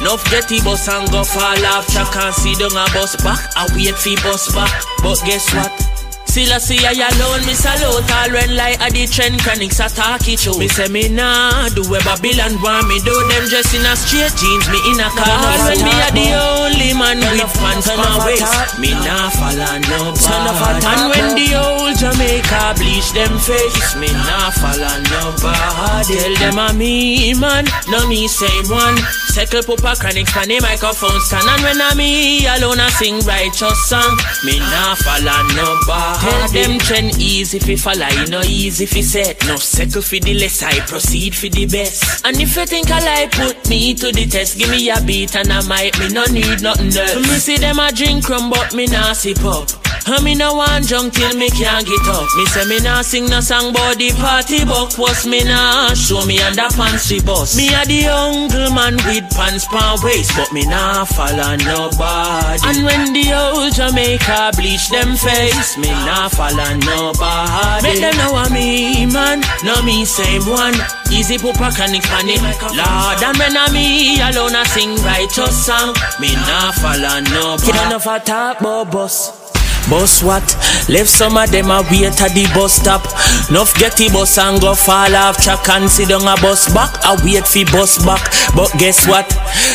Enough 0.00 0.24
get 0.30 0.48
the 0.48 0.60
bus 0.64 0.88
and 0.88 1.10
go 1.10 1.24
fall 1.24 1.66
off 1.66 1.86
track 1.88 2.14
and 2.16 2.34
see 2.34 2.54
down 2.54 2.72
a 2.72 2.86
bus 2.92 3.16
back. 3.22 3.50
I 3.56 3.66
wait 3.74 3.94
for 3.94 4.14
bus 4.22 4.54
back. 4.54 4.70
But 5.02 5.20
guess 5.26 5.52
what? 5.54 5.93
Still 6.34 6.50
I 6.50 6.58
see 6.58 6.82
I 6.82 6.90
alone, 6.98 7.46
me 7.46 7.54
salute 7.54 8.10
all 8.10 8.30
when 8.34 8.58
like 8.58 8.82
a 8.82 8.90
the 8.90 9.06
trend 9.06 9.38
chronics 9.38 9.78
attack 9.78 10.26
it 10.26 10.42
show. 10.42 10.58
Me 10.58 10.66
say 10.66 10.90
me 10.90 11.06
nah 11.06 11.70
do 11.70 11.86
where 11.86 12.02
Babylon 12.02 12.58
want 12.58 12.90
me 12.90 12.98
do 13.06 13.14
them 13.30 13.46
dress 13.46 13.70
in 13.70 13.86
a 13.86 13.94
straight 13.94 14.34
jeans, 14.34 14.66
me 14.66 14.82
in 14.90 14.98
a 14.98 15.06
car. 15.14 15.30
When 15.70 15.78
me 15.78 15.94
a 15.94 16.10
the 16.10 16.34
only 16.34 16.90
man 16.90 17.22
with 17.22 17.54
pants 17.54 17.86
on 17.86 18.02
my 18.02 18.26
waist, 18.26 18.50
me 18.82 18.90
nah 19.06 19.30
follow 19.30 19.78
nobody. 19.86 20.82
And 20.82 21.02
when 21.06 21.26
the 21.38 21.54
old 21.54 21.94
Jamaica 22.02 22.82
bleach 22.82 23.14
them 23.14 23.38
face, 23.38 23.94
me 23.94 24.10
nah 24.10 24.50
follow 24.58 24.90
nobody. 25.14 26.18
Tell 26.18 26.34
them 26.50 26.58
a 26.58 26.74
me 26.74 27.38
man, 27.38 27.62
no 27.86 28.10
me 28.10 28.26
same 28.26 28.66
one. 28.74 28.98
Circle 29.34 29.64
pupa 29.64 29.96
chronics 29.98 30.36
on 30.36 30.46
the 30.46 30.60
microphone 30.60 31.20
stand 31.22 31.48
and 31.48 31.62
when 31.64 31.80
I'm 31.82 31.96
me 31.96 32.46
alone 32.46 32.78
I 32.78 32.88
sing 32.90 33.18
righteous 33.26 33.88
song, 33.88 34.14
me 34.46 34.60
nah 34.60 34.94
follow 34.94 35.42
nobody. 35.58 36.22
Tell 36.22 36.48
them 36.54 36.78
trend 36.78 37.18
easy 37.18 37.58
fi 37.58 37.74
follow, 37.74 38.06
you 38.14 38.30
know 38.30 38.42
easy 38.42 38.86
fi 38.86 39.00
set. 39.00 39.44
No 39.48 39.56
settle 39.56 40.02
for 40.02 40.20
the 40.20 40.34
less, 40.34 40.62
I 40.62 40.78
proceed 40.86 41.34
for 41.34 41.48
the 41.48 41.66
best. 41.66 42.24
And 42.24 42.40
if 42.40 42.54
you 42.54 42.64
think 42.64 42.92
I 42.92 43.00
lie, 43.00 43.28
put 43.32 43.68
me 43.68 43.94
to 43.94 44.12
the 44.12 44.24
test. 44.26 44.56
Give 44.56 44.70
me 44.70 44.88
a 44.88 45.00
beat 45.02 45.34
and 45.34 45.50
I 45.50 45.66
might 45.66 45.98
me 45.98 46.10
no 46.10 46.24
need 46.26 46.62
nothing 46.62 46.94
else. 46.94 47.16
Me 47.16 47.34
see 47.42 47.56
them 47.56 47.80
a 47.80 47.90
drink 47.90 48.28
rum, 48.28 48.50
but 48.50 48.72
me 48.72 48.86
nah 48.86 49.14
sip 49.14 49.44
up. 49.44 49.66
And 50.06 50.22
me 50.22 50.34
no 50.34 50.54
want 50.54 50.86
drunk 50.86 51.14
till 51.14 51.34
me 51.34 51.48
can't 51.48 51.86
get 51.86 52.06
up. 52.08 52.28
Me 52.36 52.44
say 52.46 52.66
me 52.66 52.78
nah 52.80 53.00
sing 53.00 53.26
no 53.26 53.40
song 53.40 53.70
about 53.70 53.96
the 53.96 54.12
party 54.12 54.64
buck 54.64 54.98
was 54.98 55.26
me 55.26 55.42
nah 55.42 55.94
show 55.94 56.24
me 56.26 56.38
under 56.40 56.68
pants 56.76 57.06
she 57.08 57.20
bust. 57.20 57.56
Me 57.56 57.72
a 57.74 57.84
the 57.86 58.04
young 58.04 58.48
man 58.74 58.96
with 59.06 59.23
pants 59.30 59.66
pan 59.66 59.98
waist, 60.02 60.32
but 60.36 60.52
me 60.52 60.64
nah 60.66 61.04
follow 61.04 61.56
nobody. 61.56 62.60
And 62.64 62.84
when 62.84 63.12
the 63.12 63.32
old 63.32 63.74
Jamaica 63.74 64.52
bleach 64.56 64.88
them 64.90 65.16
face, 65.16 65.76
me 65.78 65.88
nah 65.88 66.28
follow 66.28 66.74
nobody. 66.84 67.82
Make 67.82 68.00
them 68.00 68.16
know 68.18 68.36
a 68.36 68.50
me 68.50 69.06
man, 69.06 69.42
no 69.64 69.82
me 69.82 70.04
same 70.04 70.46
one. 70.46 70.74
Easy 71.10 71.38
pupa 71.38 71.70
chronic 71.74 72.02
panic, 72.02 72.40
Lord. 72.40 73.22
And 73.22 73.36
when 73.38 73.56
I 73.56 73.70
me 73.72 74.20
alone 74.20 74.54
I 74.56 74.64
sing 74.64 74.96
righteous 75.04 75.66
song, 75.66 75.94
me 76.20 76.34
nah 76.34 76.72
follow 76.72 77.20
nobody. 77.20 77.72
Kid 77.72 77.76
enough 77.86 78.06
a 78.06 78.20
talk 78.20 78.60
about 78.60 78.90
bus. 78.90 79.43
Bus 79.88 80.22
what? 80.22 80.44
Left 80.88 81.08
some 81.08 81.36
of 81.36 81.50
them 81.50 81.70
a 81.70 81.84
wait 81.92 82.16
at 82.16 82.32
the 82.32 82.48
bus 82.54 82.80
stop. 82.80 83.04
Nuff 83.52 83.76
get 83.76 83.96
the 83.96 84.08
bus 84.08 84.38
and 84.38 84.60
go 84.60 84.74
fall 84.74 85.12
off 85.14 85.36
track 85.36 85.68
and 85.68 85.90
sit 85.90 86.08
down 86.08 86.24
a 86.24 86.36
bus 86.40 86.72
back. 86.72 86.96
I 87.04 87.12
wait 87.20 87.44
for 87.44 87.64
bus 87.68 88.00
back. 88.04 88.24
But 88.56 88.72
guess 88.80 89.06
what? 89.06 89.28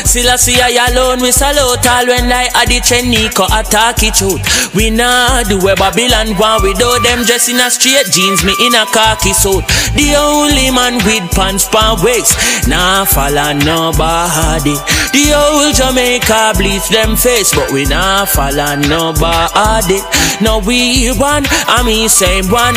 Still 0.06 0.30
I 0.30 0.36
see 0.36 0.58
I 0.58 0.90
alone 0.90 1.22
we 1.22 1.30
salute 1.30 1.86
all 1.86 2.06
when 2.06 2.26
I 2.26 2.50
at 2.58 2.66
the 2.66 2.82
Chenico 2.82 3.46
attack 3.54 4.02
it 4.02 4.18
out. 4.18 4.42
We 4.74 4.90
nah 4.90 5.42
do 5.46 5.58
where 5.62 5.78
Babylon 5.78 6.34
we 6.62 6.74
do 6.74 6.90
them 7.06 7.22
dress 7.22 7.48
in 7.48 7.62
a 7.62 7.70
straight 7.70 8.10
jeans, 8.10 8.42
me 8.44 8.54
in 8.66 8.74
a 8.74 8.86
khaki 8.90 9.32
suit. 9.32 9.62
The 9.94 10.18
only 10.18 10.70
man 10.74 10.98
with 11.06 11.30
pants 11.34 11.68
pan 11.70 12.02
waist. 12.02 12.34
Nah 12.66 13.04
follow 13.04 13.54
nobody. 13.54 14.74
The 15.14 15.34
old 15.34 15.74
Jamaica 15.74 16.54
bleach 16.56 16.88
them 16.90 17.16
face, 17.16 17.54
but 17.54 17.70
we 17.70 17.86
nah 17.86 18.24
follow 18.24 18.74
nobody. 18.76 19.99
No 20.40 20.58
we 20.58 21.12
one, 21.20 21.44
I 21.68 21.82
mean 21.84 22.08
same 22.08 22.48
one. 22.48 22.76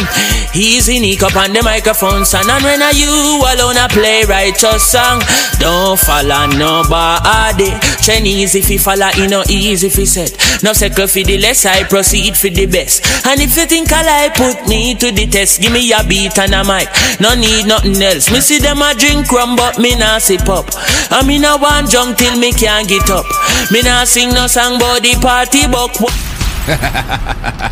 Easy 0.54 1.00
nick 1.00 1.24
up 1.24 1.36
on 1.36 1.54
the 1.54 1.64
microphone, 1.64 2.26
son. 2.26 2.50
And 2.50 2.64
when 2.64 2.82
are 2.82 2.94
you 2.94 3.08
alone, 3.40 3.80
I 3.80 3.88
play 3.90 4.24
righteous 4.28 4.84
song. 4.91 5.24
Don't 5.60 5.98
follow 5.98 6.45
nobody. 6.52 7.72
Train 8.04 8.26
easy 8.28 8.62
fi 8.62 8.78
follow, 8.78 9.10
you 9.16 9.28
know 9.28 9.44
easy 9.50 9.90
fi 9.90 10.04
set. 10.04 10.36
No 10.62 10.74
second 10.74 11.10
for 11.10 11.24
the 11.24 11.38
less, 11.40 11.66
I 11.66 11.84
proceed 11.84 12.36
for 12.36 12.50
the 12.50 12.66
best. 12.66 13.04
And 13.26 13.40
if 13.40 13.56
you 13.56 13.66
think 13.66 13.91
I 13.91 14.04
lie, 14.04 14.30
put 14.36 14.68
me 14.68 14.95
to 14.95 15.12
the 15.12 15.26
test. 15.28 15.62
Give 15.62 15.72
me 15.72 15.91
a 15.94 16.04
beat 16.04 16.38
and 16.38 16.54
a 16.54 16.64
mic. 16.64 16.91
No 17.20 17.34
need 17.36 17.66
nothing 17.66 18.02
else. 18.02 18.32
Me 18.32 18.41
see 18.41 18.60
them 18.60 18.82
a 18.82 18.94
drink 18.94 19.32
rum, 19.32 19.56
but 19.56 19.80
me 19.80 19.95
nah 19.95 20.20
sip 20.20 20.48
up. 20.50 20.68
I 21.10 21.24
mean 21.26 21.45
I 21.45 21.56
want 21.56 21.90
junk 21.90 22.18
till 22.18 22.38
me 22.38 22.52
can't 22.52 22.88
get 22.88 23.10
up. 23.10 23.26
Me 23.72 23.82
nah 23.82 24.04
sing 24.04 24.30
no 24.36 24.48
song 24.48 24.78
the 24.80 25.18
party, 25.22 25.68
but. 25.72 26.32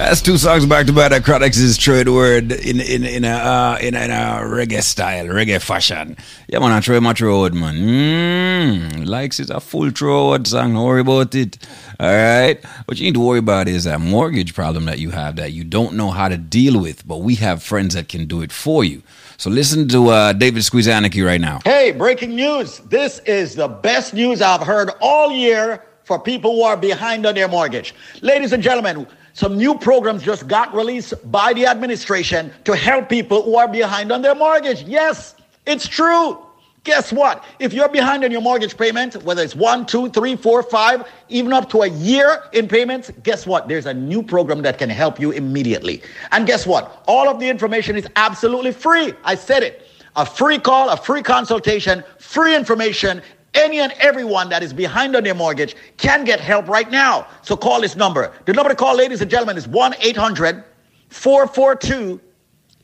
That's 0.00 0.22
two 0.22 0.38
songs 0.38 0.64
back 0.64 0.86
to 0.86 0.94
back. 0.94 1.12
Chronixx 1.12 1.58
is 1.58 1.76
trade 1.76 2.08
word 2.08 2.52
in 2.52 2.80
in 2.80 3.04
in 3.04 3.26
a 3.26 3.28
uh, 3.28 3.78
in, 3.82 3.94
in 3.94 4.10
a 4.10 4.40
reggae 4.44 4.82
style, 4.82 5.26
reggae 5.26 5.60
fashion. 5.60 6.16
Yeah, 6.48 6.60
man, 6.60 6.72
I 6.72 6.80
try 6.80 6.98
my 7.00 7.14
road, 7.20 7.52
man. 7.52 7.74
Mm, 7.76 9.06
likes 9.06 9.40
it 9.40 9.50
a 9.50 9.60
full 9.60 9.90
throw 9.90 10.42
song. 10.44 10.72
Don't 10.72 10.82
worry 10.86 11.02
about 11.02 11.34
it. 11.34 11.58
All 12.00 12.10
right. 12.10 12.64
What 12.86 12.98
you 12.98 13.04
need 13.04 13.14
to 13.14 13.20
worry 13.20 13.40
about 13.40 13.68
is 13.68 13.84
that 13.84 14.00
mortgage 14.00 14.54
problem 14.54 14.86
that 14.86 15.00
you 15.00 15.10
have 15.10 15.36
that 15.36 15.52
you 15.52 15.64
don't 15.64 15.96
know 15.96 16.10
how 16.10 16.30
to 16.30 16.38
deal 16.38 16.80
with, 16.80 17.06
but 17.06 17.18
we 17.18 17.34
have 17.34 17.62
friends 17.62 17.94
that 17.94 18.08
can 18.08 18.24
do 18.26 18.40
it 18.40 18.52
for 18.52 18.82
you. 18.84 19.02
So 19.36 19.50
listen 19.50 19.86
to 19.88 20.08
uh, 20.08 20.32
David 20.32 20.62
Squeezaniki 20.62 21.22
right 21.26 21.40
now. 21.40 21.60
Hey, 21.64 21.92
breaking 21.92 22.34
news. 22.34 22.78
This 22.88 23.18
is 23.20 23.54
the 23.54 23.68
best 23.68 24.14
news 24.14 24.40
I've 24.40 24.62
heard 24.62 24.92
all 25.02 25.30
year 25.30 25.84
for 26.10 26.18
people 26.18 26.56
who 26.56 26.62
are 26.62 26.76
behind 26.76 27.24
on 27.24 27.36
their 27.36 27.46
mortgage. 27.46 27.94
Ladies 28.20 28.52
and 28.52 28.60
gentlemen, 28.60 29.06
some 29.32 29.56
new 29.56 29.78
programs 29.78 30.24
just 30.24 30.48
got 30.48 30.74
released 30.74 31.14
by 31.30 31.52
the 31.52 31.66
administration 31.66 32.52
to 32.64 32.74
help 32.74 33.08
people 33.08 33.42
who 33.44 33.54
are 33.54 33.68
behind 33.68 34.10
on 34.10 34.20
their 34.20 34.34
mortgage. 34.34 34.82
Yes, 34.82 35.36
it's 35.66 35.86
true. 35.86 36.36
Guess 36.82 37.12
what? 37.12 37.44
If 37.60 37.72
you're 37.72 37.88
behind 37.88 38.24
on 38.24 38.32
your 38.32 38.40
mortgage 38.40 38.76
payment, 38.76 39.22
whether 39.22 39.40
it's 39.40 39.54
one, 39.54 39.86
two, 39.86 40.08
three, 40.08 40.34
four, 40.34 40.64
five, 40.64 41.06
even 41.28 41.52
up 41.52 41.70
to 41.70 41.82
a 41.82 41.86
year 41.86 42.42
in 42.52 42.66
payments, 42.66 43.12
guess 43.22 43.46
what? 43.46 43.68
There's 43.68 43.86
a 43.86 43.94
new 43.94 44.20
program 44.20 44.62
that 44.62 44.78
can 44.78 44.90
help 44.90 45.20
you 45.20 45.30
immediately. 45.30 46.02
And 46.32 46.44
guess 46.44 46.66
what? 46.66 47.04
All 47.06 47.28
of 47.28 47.38
the 47.38 47.48
information 47.48 47.94
is 47.94 48.08
absolutely 48.16 48.72
free. 48.72 49.12
I 49.22 49.36
said 49.36 49.62
it. 49.62 49.86
A 50.16 50.26
free 50.26 50.58
call, 50.58 50.88
a 50.88 50.96
free 50.96 51.22
consultation, 51.22 52.02
free 52.18 52.56
information. 52.56 53.22
Any 53.54 53.80
and 53.80 53.92
everyone 53.98 54.48
that 54.50 54.62
is 54.62 54.72
behind 54.72 55.16
on 55.16 55.24
their 55.24 55.34
mortgage 55.34 55.74
can 55.96 56.24
get 56.24 56.40
help 56.40 56.68
right 56.68 56.90
now. 56.90 57.26
So 57.42 57.56
call 57.56 57.80
this 57.80 57.96
number. 57.96 58.32
The 58.44 58.52
number 58.52 58.70
to 58.70 58.76
call, 58.76 58.96
ladies 58.96 59.20
and 59.20 59.30
gentlemen, 59.30 59.56
is 59.56 59.66
1 59.66 59.94
800 60.00 60.64
442 61.08 62.20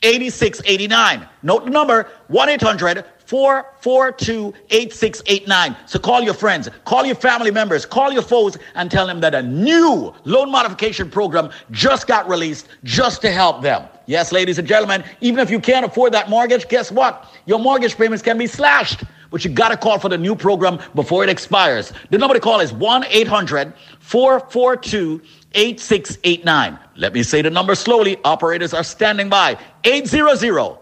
8689. 0.03 1.29
Note 1.43 1.65
the 1.65 1.71
number 1.71 2.09
1 2.29 2.49
800 2.49 3.05
442 3.27 4.55
8689. 4.71 5.77
So 5.87 5.99
call 5.99 6.23
your 6.23 6.35
friends, 6.35 6.69
call 6.85 7.05
your 7.05 7.17
family 7.17 7.51
members, 7.51 7.85
call 7.85 8.13
your 8.13 8.23
foes, 8.23 8.57
and 8.75 8.91
tell 8.91 9.07
them 9.07 9.21
that 9.21 9.35
a 9.35 9.43
new 9.43 10.15
loan 10.25 10.51
modification 10.51 11.11
program 11.11 11.51
just 11.73 12.07
got 12.07 12.29
released 12.29 12.69
just 12.85 13.21
to 13.23 13.31
help 13.31 13.63
them. 13.63 13.89
Yes, 14.07 14.31
ladies 14.31 14.59
and 14.59 14.69
gentlemen, 14.69 15.05
even 15.21 15.41
if 15.41 15.51
you 15.51 15.59
can't 15.59 15.85
afford 15.85 16.13
that 16.13 16.31
mortgage, 16.31 16.69
guess 16.69 16.93
what? 16.93 17.33
Your 17.47 17.59
mortgage 17.59 17.97
payments 17.97 18.23
can 18.23 18.39
be 18.39 18.47
slashed. 18.47 19.03
But 19.31 19.44
you 19.44 19.51
got 19.51 19.69
to 19.70 19.77
call 19.77 19.98
for 19.98 20.09
the 20.09 20.19
new 20.19 20.36
program 20.36 20.78
before 20.94 21.24
it 21.24 21.28
expires. 21.28 21.93
The 22.11 22.19
number 22.19 22.35
to 22.35 22.40
call 22.40 22.61
is 22.61 22.73
1 22.73 23.05
800 23.09 23.73
442 24.01 25.20
8689. 25.53 26.78
Let 26.97 27.12
me 27.12 27.23
say 27.23 27.43
the 27.43 27.51
number 27.51 27.74
slowly. 27.74 28.19
Operators 28.24 28.73
are 28.73 28.85
standing 28.85 29.28
by. 29.28 29.59
800 29.85 30.78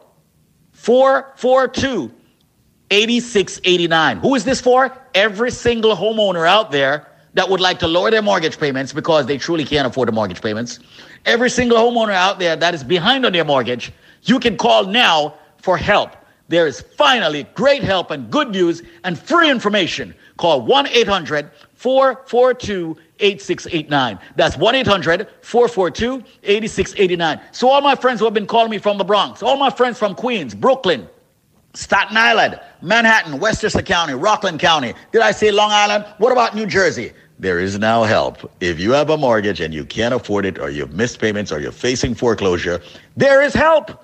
442 0.72 2.12
8689. 2.90 4.18
Who 4.18 4.34
is 4.34 4.44
this 4.44 4.60
for? 4.60 4.96
Every 5.14 5.50
single 5.50 5.96
homeowner 5.96 6.46
out 6.46 6.70
there 6.70 7.08
that 7.34 7.48
would 7.48 7.60
like 7.60 7.78
to 7.80 7.88
lower 7.88 8.10
their 8.10 8.22
mortgage 8.22 8.58
payments 8.58 8.92
because 8.92 9.26
they 9.26 9.38
truly 9.38 9.64
can't 9.64 9.86
afford 9.86 10.08
the 10.08 10.12
mortgage 10.12 10.40
payments. 10.40 10.78
Every 11.24 11.50
single 11.50 11.78
homeowner 11.78 12.12
out 12.12 12.38
there 12.38 12.54
that 12.56 12.74
is 12.74 12.84
behind 12.84 13.26
on 13.26 13.32
their 13.32 13.44
mortgage, 13.44 13.92
you 14.22 14.38
can 14.38 14.56
call 14.56 14.84
now 14.84 15.34
for 15.58 15.76
help. 15.76 16.14
There 16.48 16.66
is 16.66 16.82
finally 16.96 17.44
great 17.54 17.82
help 17.82 18.10
and 18.10 18.30
good 18.30 18.50
news 18.50 18.82
and 19.04 19.18
free 19.18 19.50
information. 19.50 20.14
Call 20.36 20.62
1 20.62 20.88
800 20.88 21.50
442 21.74 22.96
8689. 23.20 24.18
That's 24.36 24.56
1 24.56 24.74
800 24.74 25.28
442 25.40 26.24
8689. 26.42 27.40
So, 27.52 27.70
all 27.70 27.80
my 27.80 27.94
friends 27.94 28.20
who 28.20 28.26
have 28.26 28.34
been 28.34 28.46
calling 28.46 28.70
me 28.70 28.78
from 28.78 28.98
the 28.98 29.04
Bronx, 29.04 29.42
all 29.42 29.56
my 29.56 29.70
friends 29.70 29.98
from 29.98 30.14
Queens, 30.14 30.54
Brooklyn, 30.54 31.08
Staten 31.74 32.16
Island, 32.16 32.60
Manhattan, 32.82 33.40
Westchester 33.40 33.82
County, 33.82 34.14
Rockland 34.14 34.60
County. 34.60 34.94
Did 35.12 35.22
I 35.22 35.32
say 35.32 35.50
Long 35.50 35.70
Island? 35.72 36.04
What 36.18 36.32
about 36.32 36.54
New 36.54 36.66
Jersey? 36.66 37.12
There 37.38 37.58
is 37.58 37.78
now 37.78 38.04
help. 38.04 38.50
If 38.60 38.78
you 38.78 38.92
have 38.92 39.10
a 39.10 39.16
mortgage 39.16 39.60
and 39.60 39.74
you 39.74 39.84
can't 39.84 40.14
afford 40.14 40.46
it, 40.46 40.58
or 40.58 40.70
you've 40.70 40.92
missed 40.92 41.18
payments, 41.18 41.50
or 41.50 41.58
you're 41.58 41.72
facing 41.72 42.14
foreclosure, 42.14 42.80
there 43.16 43.42
is 43.42 43.54
help. 43.54 44.03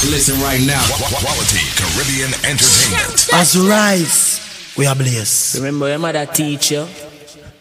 Wake 0.00 0.06
up. 0.06 0.10
Listen 0.10 0.40
right 0.42 0.60
now. 0.66 0.82
Quality 1.20 1.60
Caribbean 1.76 2.32
entertainment. 2.50 3.28
As 3.32 3.56
we 3.56 3.68
rise, 3.68 4.74
we 4.76 4.86
are 4.86 4.94
blessed. 4.94 5.56
Remember 5.56 5.88
your 5.88 5.98
mother 5.98 6.26
teach 6.26 6.72
you. 6.72 6.86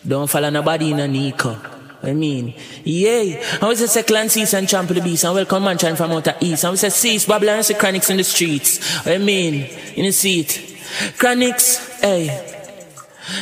Don't 0.07 0.29
follow 0.29 0.49
nobody 0.49 0.91
in 0.91 0.99
a 0.99 1.07
Nico. 1.07 1.57
I 2.01 2.13
mean, 2.13 2.53
yeah. 2.85 3.43
I 3.61 3.67
was 3.67 3.81
a 3.81 3.87
second 3.87 4.31
season 4.31 4.65
champ 4.67 4.89
of 4.89 4.95
the 4.95 5.01
beast 5.01 5.25
and 5.25 5.35
welcome 5.35 5.63
man 5.63 5.77
trying 5.77 5.97
from 5.97 6.11
outer 6.11 6.35
east. 6.39 6.63
And 6.63 6.71
we 6.71 6.77
say 6.77 6.89
cease 6.89 7.25
Babylon 7.25 7.57
and 7.57 7.65
say 7.65 7.73
chronics 7.73 8.09
in 8.09 8.17
the 8.17 8.23
streets. 8.23 9.05
I 9.05 9.17
mean, 9.17 9.65
in 9.95 10.05
the 10.05 10.11
seat. 10.11 10.77
Chronics, 11.17 11.99
hey. 12.01 12.45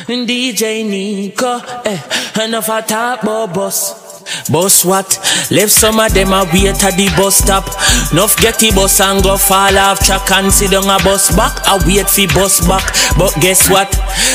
DJ 0.06 0.84
Nico, 0.88 1.60
eh. 1.84 2.44
Enough 2.44 2.68
I 2.68 2.80
talk 2.82 3.22
about 3.22 3.54
boss. 3.54 4.07
Boss 4.50 4.84
what? 4.84 5.18
Left 5.50 5.70
some 5.70 6.00
of 6.00 6.12
them 6.14 6.32
a 6.32 6.44
wait 6.52 6.82
at 6.84 6.96
the 6.96 7.08
bus 7.16 7.36
stop. 7.36 7.66
Nuff 8.12 8.36
get 8.38 8.58
the 8.58 8.70
bus 8.74 9.00
and 9.00 9.22
go 9.22 9.36
fall 9.36 9.76
off 9.78 10.00
track 10.00 10.30
and 10.32 10.52
sit 10.52 10.70
down 10.70 10.88
a 10.88 11.02
bus 11.04 11.34
back. 11.36 11.56
I 11.66 11.78
wait 11.86 12.08
for 12.08 12.26
bus 12.34 12.60
back. 12.66 12.84
But 13.16 13.34
guess 13.40 13.68
what? 13.70 13.92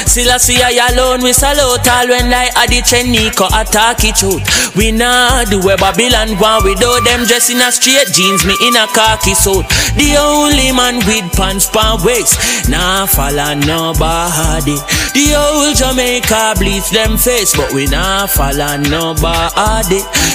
Still 0.09 0.31
I 0.31 0.37
see 0.37 0.61
I 0.61 0.77
alone 0.91 1.23
we 1.23 1.33
salute 1.33 1.87
all 1.87 2.07
when 2.07 2.33
I 2.33 2.49
had 2.53 2.69
the 2.69 2.81
Chenico 2.81 3.47
attack 3.53 4.03
it 4.03 4.21
out. 4.23 4.43
We 4.75 4.91
nah 4.91 5.43
do 5.45 5.61
a 5.69 5.77
Babylon 5.77 6.37
one 6.41 6.63
without 6.63 7.03
them 7.05 7.25
dressed 7.25 7.51
in 7.51 7.61
a 7.61 7.71
straight 7.71 8.09
jeans, 8.13 8.45
me 8.45 8.55
in 8.65 8.75
a 8.75 8.87
khaki 8.89 9.33
suit. 9.33 9.65
The 9.97 10.17
only 10.17 10.71
man 10.73 10.97
with 11.05 11.29
pants 11.33 11.69
pan 11.69 12.01
waist. 12.03 12.69
Nah 12.69 13.05
follow 13.05 13.53
nobody. 13.53 14.77
The 15.13 15.37
old 15.37 15.77
Jamaica 15.77 16.55
bleach 16.57 16.89
them 16.89 17.17
face, 17.17 17.55
but 17.55 17.71
we 17.73 17.85
nah 17.87 18.25
follow 18.25 18.77
nobody. 18.77 19.82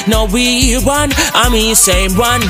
No 0.07 0.27
we 0.27 0.77
one, 0.85 1.11
I 1.33 1.49
mean 1.51 1.75
same 1.75 2.13
one. 2.17 2.43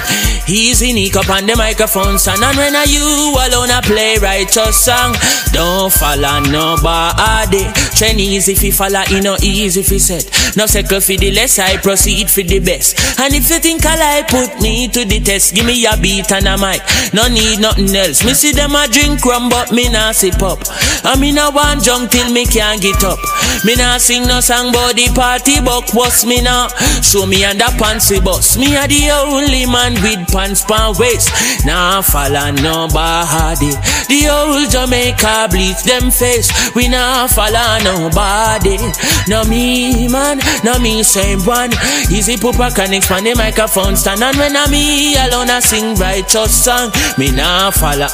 He's 0.46 0.82
unique 0.82 1.16
up 1.16 1.28
on 1.28 1.46
the 1.46 1.56
microphone, 1.56 2.18
son. 2.18 2.42
And 2.42 2.56
when 2.56 2.74
are 2.74 2.86
you 2.86 3.34
alone, 3.34 3.70
I 3.70 3.80
play 3.82 4.16
righteous 4.18 4.80
song. 4.80 5.14
Don't 5.52 5.92
follow 5.92 6.40
nobody. 6.50 7.66
Chinese 7.94 8.48
if 8.48 8.62
you 8.62 8.72
follow, 8.72 9.02
you 9.10 9.20
know 9.20 9.36
easy 9.42 9.80
if 9.80 9.90
you 9.90 9.98
set. 9.98 10.24
No 10.56 10.66
circle 10.66 11.00
for 11.00 11.14
the 11.14 11.30
less, 11.30 11.58
I 11.58 11.76
proceed 11.76 12.30
for 12.30 12.42
the 12.42 12.58
best. 12.58 12.98
And 13.20 13.34
if 13.34 13.50
you 13.50 13.58
think 13.58 13.84
I 13.84 13.96
lie, 13.96 14.22
put 14.26 14.60
me 14.60 14.88
to 14.88 15.04
the 15.04 15.20
test. 15.20 15.54
Give 15.54 15.66
me 15.66 15.84
a 15.86 15.96
beat 15.96 16.30
and 16.32 16.46
a 16.46 16.56
mic. 16.58 16.82
No 17.12 17.28
need 17.28 17.60
nothing 17.60 17.94
else. 17.94 18.24
Me 18.24 18.34
see 18.34 18.52
them 18.52 18.74
a 18.74 18.86
drink 18.88 19.24
rum, 19.24 19.48
but 19.48 19.72
me 19.72 19.88
nah 19.88 20.12
sip 20.12 20.42
up. 20.42 20.58
I 21.04 21.18
me 21.18 21.32
nah 21.32 21.50
want 21.50 21.82
junk 21.82 22.10
till 22.10 22.32
me 22.32 22.46
can't 22.46 22.80
get 22.80 23.02
up. 23.04 23.18
Me 23.64 23.74
nah 23.74 23.98
sing 23.98 24.26
no 24.26 24.40
song 24.40 24.72
the 24.72 25.10
party, 25.14 25.60
but 25.60 25.90
what's 25.92 26.24
me 26.24 26.40
now? 26.40 26.68
Show 27.02 27.26
me 27.26 27.44
and 27.44 27.60
under 27.60 27.76
pantsy 27.78 28.22
boss, 28.22 28.56
Me 28.56 28.76
a 28.76 28.86
the 28.86 29.10
only 29.10 29.66
man 29.66 29.94
with 30.02 30.28
pants 30.28 30.62
pan 30.64 30.94
waist. 30.98 31.30
Nah 31.64 32.02
follow 32.02 32.50
nobody. 32.50 33.72
The 34.08 34.28
old 34.28 34.70
Jamaica 34.70 35.48
bleach 35.50 35.82
them 35.84 36.10
face. 36.10 36.50
We 36.74 36.88
nah 36.88 37.26
follow 37.26 37.78
nobody. 37.84 38.76
No 39.28 39.44
me 39.44 40.08
man, 40.08 40.40
no 40.64 40.78
me 40.78 41.02
same 41.02 41.40
one. 41.44 41.72
Easy 42.10 42.36
pooper 42.36 42.74
connects 42.74 43.10
on 43.10 43.24
the 43.24 43.34
microphone 43.34 43.96
stand. 43.96 44.22
And 44.22 44.36
when 44.36 44.56
I 44.56 44.68
me 44.70 45.16
alone 45.16 45.50
I 45.50 45.60
sing 45.60 45.94
righteous 45.94 46.64
song. 46.64 46.90
Me 47.16 47.30
nah 47.30 47.70
follow. 47.70 48.08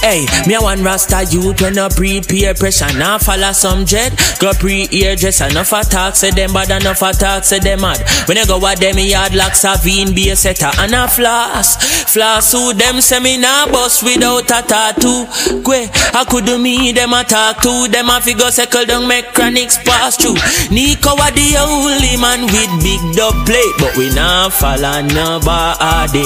Hey, 0.00 0.24
me 0.48 0.54
a 0.54 0.60
one 0.62 0.82
rasta 0.82 1.28
youth 1.28 1.60
when 1.60 1.74
no 1.74 1.88
prepare 1.90 2.54
pressure 2.54 2.90
Now 2.96 3.18
follow 3.18 3.52
some 3.52 3.84
jet, 3.84 4.16
go 4.40 4.52
pre-ear 4.54 5.14
dress 5.14 5.42
Enough 5.42 5.72
attack 5.72 6.16
say 6.16 6.30
them 6.30 6.54
bad, 6.54 6.70
enough 6.70 7.02
attack 7.02 7.44
say 7.44 7.58
them 7.58 7.82
mad. 7.82 8.00
When 8.26 8.38
I 8.38 8.46
go 8.46 8.56
at 8.66 8.80
them 8.80 8.96
yard 8.96 9.34
like 9.34 9.52
Savine 9.52 10.14
be 10.14 10.30
a 10.30 10.36
setter 10.36 10.70
And 10.80 10.94
a 10.94 11.06
floss, 11.06 11.76
floss 12.10 12.52
who 12.52 12.72
them 12.72 13.02
say 13.02 13.20
me 13.20 13.36
nah 13.36 13.66
bust 13.66 14.02
without 14.02 14.48
a 14.48 14.66
tattoo. 14.66 15.26
Kwe, 15.60 15.90
I 16.14 16.24
could 16.24 16.46
do 16.46 16.56
me 16.58 16.92
them 16.92 17.12
attack 17.12 17.60
too 17.60 17.88
Them 17.88 18.08
a 18.08 18.22
figure 18.22 18.50
circle 18.50 18.86
down 18.86 19.06
make 19.06 19.34
chronics 19.34 19.76
pass 19.84 20.16
through. 20.16 20.40
Nico 20.74 21.12
a 21.12 21.28
the 21.28 21.60
only 21.60 22.16
man 22.16 22.48
with 22.48 22.72
big 22.82 23.00
dub 23.14 23.36
plate 23.44 23.76
But 23.78 23.96
we 23.98 24.08
nah 24.14 24.48
follow 24.48 25.02
nobody 25.02 26.24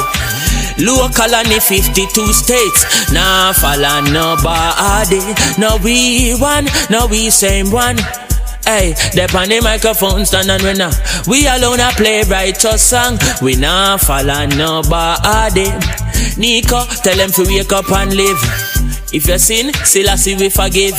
Local 0.78 1.34
and 1.34 1.48
the 1.48 1.60
52 1.60 2.32
states. 2.32 3.12
Nah, 3.12 3.52
follow 3.52 4.00
nobody. 4.10 5.22
No, 5.58 5.78
we 5.82 6.34
one, 6.34 6.66
no, 6.90 7.06
we 7.06 7.30
same 7.30 7.70
one. 7.70 7.96
Hey, 8.66 8.94
they 9.12 9.24
on 9.24 9.48
the 9.50 9.60
microphone 9.62 10.24
stand 10.24 10.50
and 10.50 10.62
we 10.62 10.72
nah 10.72 10.90
We 11.26 11.46
alone 11.46 11.80
a 11.80 11.90
play 11.90 12.22
righteous 12.22 12.82
song 12.82 13.18
We 13.42 13.56
nah 13.56 13.98
follow 13.98 14.46
nobody 14.46 15.68
Nico, 16.38 16.86
tell 17.04 17.16
them 17.16 17.30
to 17.32 17.44
wake 17.44 17.72
up 17.72 17.92
and 17.92 18.14
live 18.14 18.73
If 19.12 19.28
you 19.28 19.38
sin, 19.38 19.72
still 19.84 20.10
I 20.10 20.16
see 20.16 20.36
we 20.36 20.48
forgive 20.50 20.94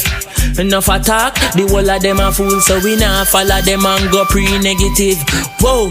Enough 0.60 0.88
attack, 0.88 1.36
the 1.54 1.68
whole 1.70 1.90
of 1.90 2.02
them 2.02 2.20
a 2.20 2.32
fool 2.32 2.62
So 2.62 2.80
we 2.80 2.96
nah 2.96 3.26
follow 3.26 3.62
them 3.62 3.86
and 3.86 4.12
go 4.12 4.26
pre-negative 4.26 5.18
Whoa, 5.60 5.90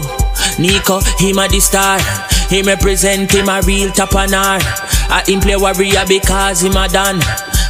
Nico, 0.59 1.01
him 1.19 1.37
a 1.39 1.47
the 1.47 1.59
star 1.59 1.99
him 2.49 2.67
represent 2.67 3.31
him 3.31 3.49
a 3.49 3.61
real 3.65 3.89
tapanar. 3.89 4.61
I 5.09 5.23
him 5.25 5.39
play 5.39 5.55
warrior 5.55 6.05
because 6.07 6.61
him 6.61 6.77
a 6.77 6.87
done. 6.87 7.19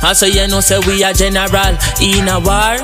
And 0.04 0.16
so 0.16 0.26
you 0.26 0.48
know 0.48 0.60
say 0.60 0.80
we 0.86 1.04
a 1.04 1.14
general 1.14 1.74
in 2.04 2.28
a 2.28 2.40
war, 2.44 2.76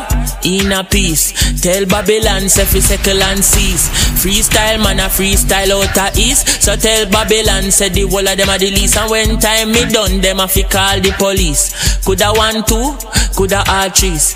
in 0.44 0.72
a 0.72 0.84
peace. 0.84 1.36
Tell 1.62 1.86
Babylon 1.86 2.48
say 2.48 2.66
fi 2.66 2.80
settle 2.80 3.22
and 3.22 3.44
cease. 3.44 3.90
Freestyle 4.24 4.82
man 4.82 5.00
a 5.00 5.10
freestyle 5.12 5.84
out 5.84 5.98
a 5.98 6.20
east. 6.20 6.64
So 6.64 6.76
tell 6.76 7.06
Babylon 7.12 7.70
say 7.72 7.90
the 7.90 8.08
whole 8.08 8.28
of 8.28 8.38
them 8.38 8.50
a 8.50 8.58
the 8.58 8.72
least. 8.72 8.98
And 8.98 9.12
when 9.12 9.38
time 9.40 9.72
me 9.72 9.86
done, 9.92 10.22
them 10.22 10.40
a 10.40 10.48
fi 10.48 10.64
call 10.64 11.02
the 11.02 11.12
police. 11.20 11.41
Coulda 12.06 12.32
one 12.36 12.64
two, 12.66 12.94
coulda 13.36 13.64
all 13.68 13.90
trees. 13.90 14.36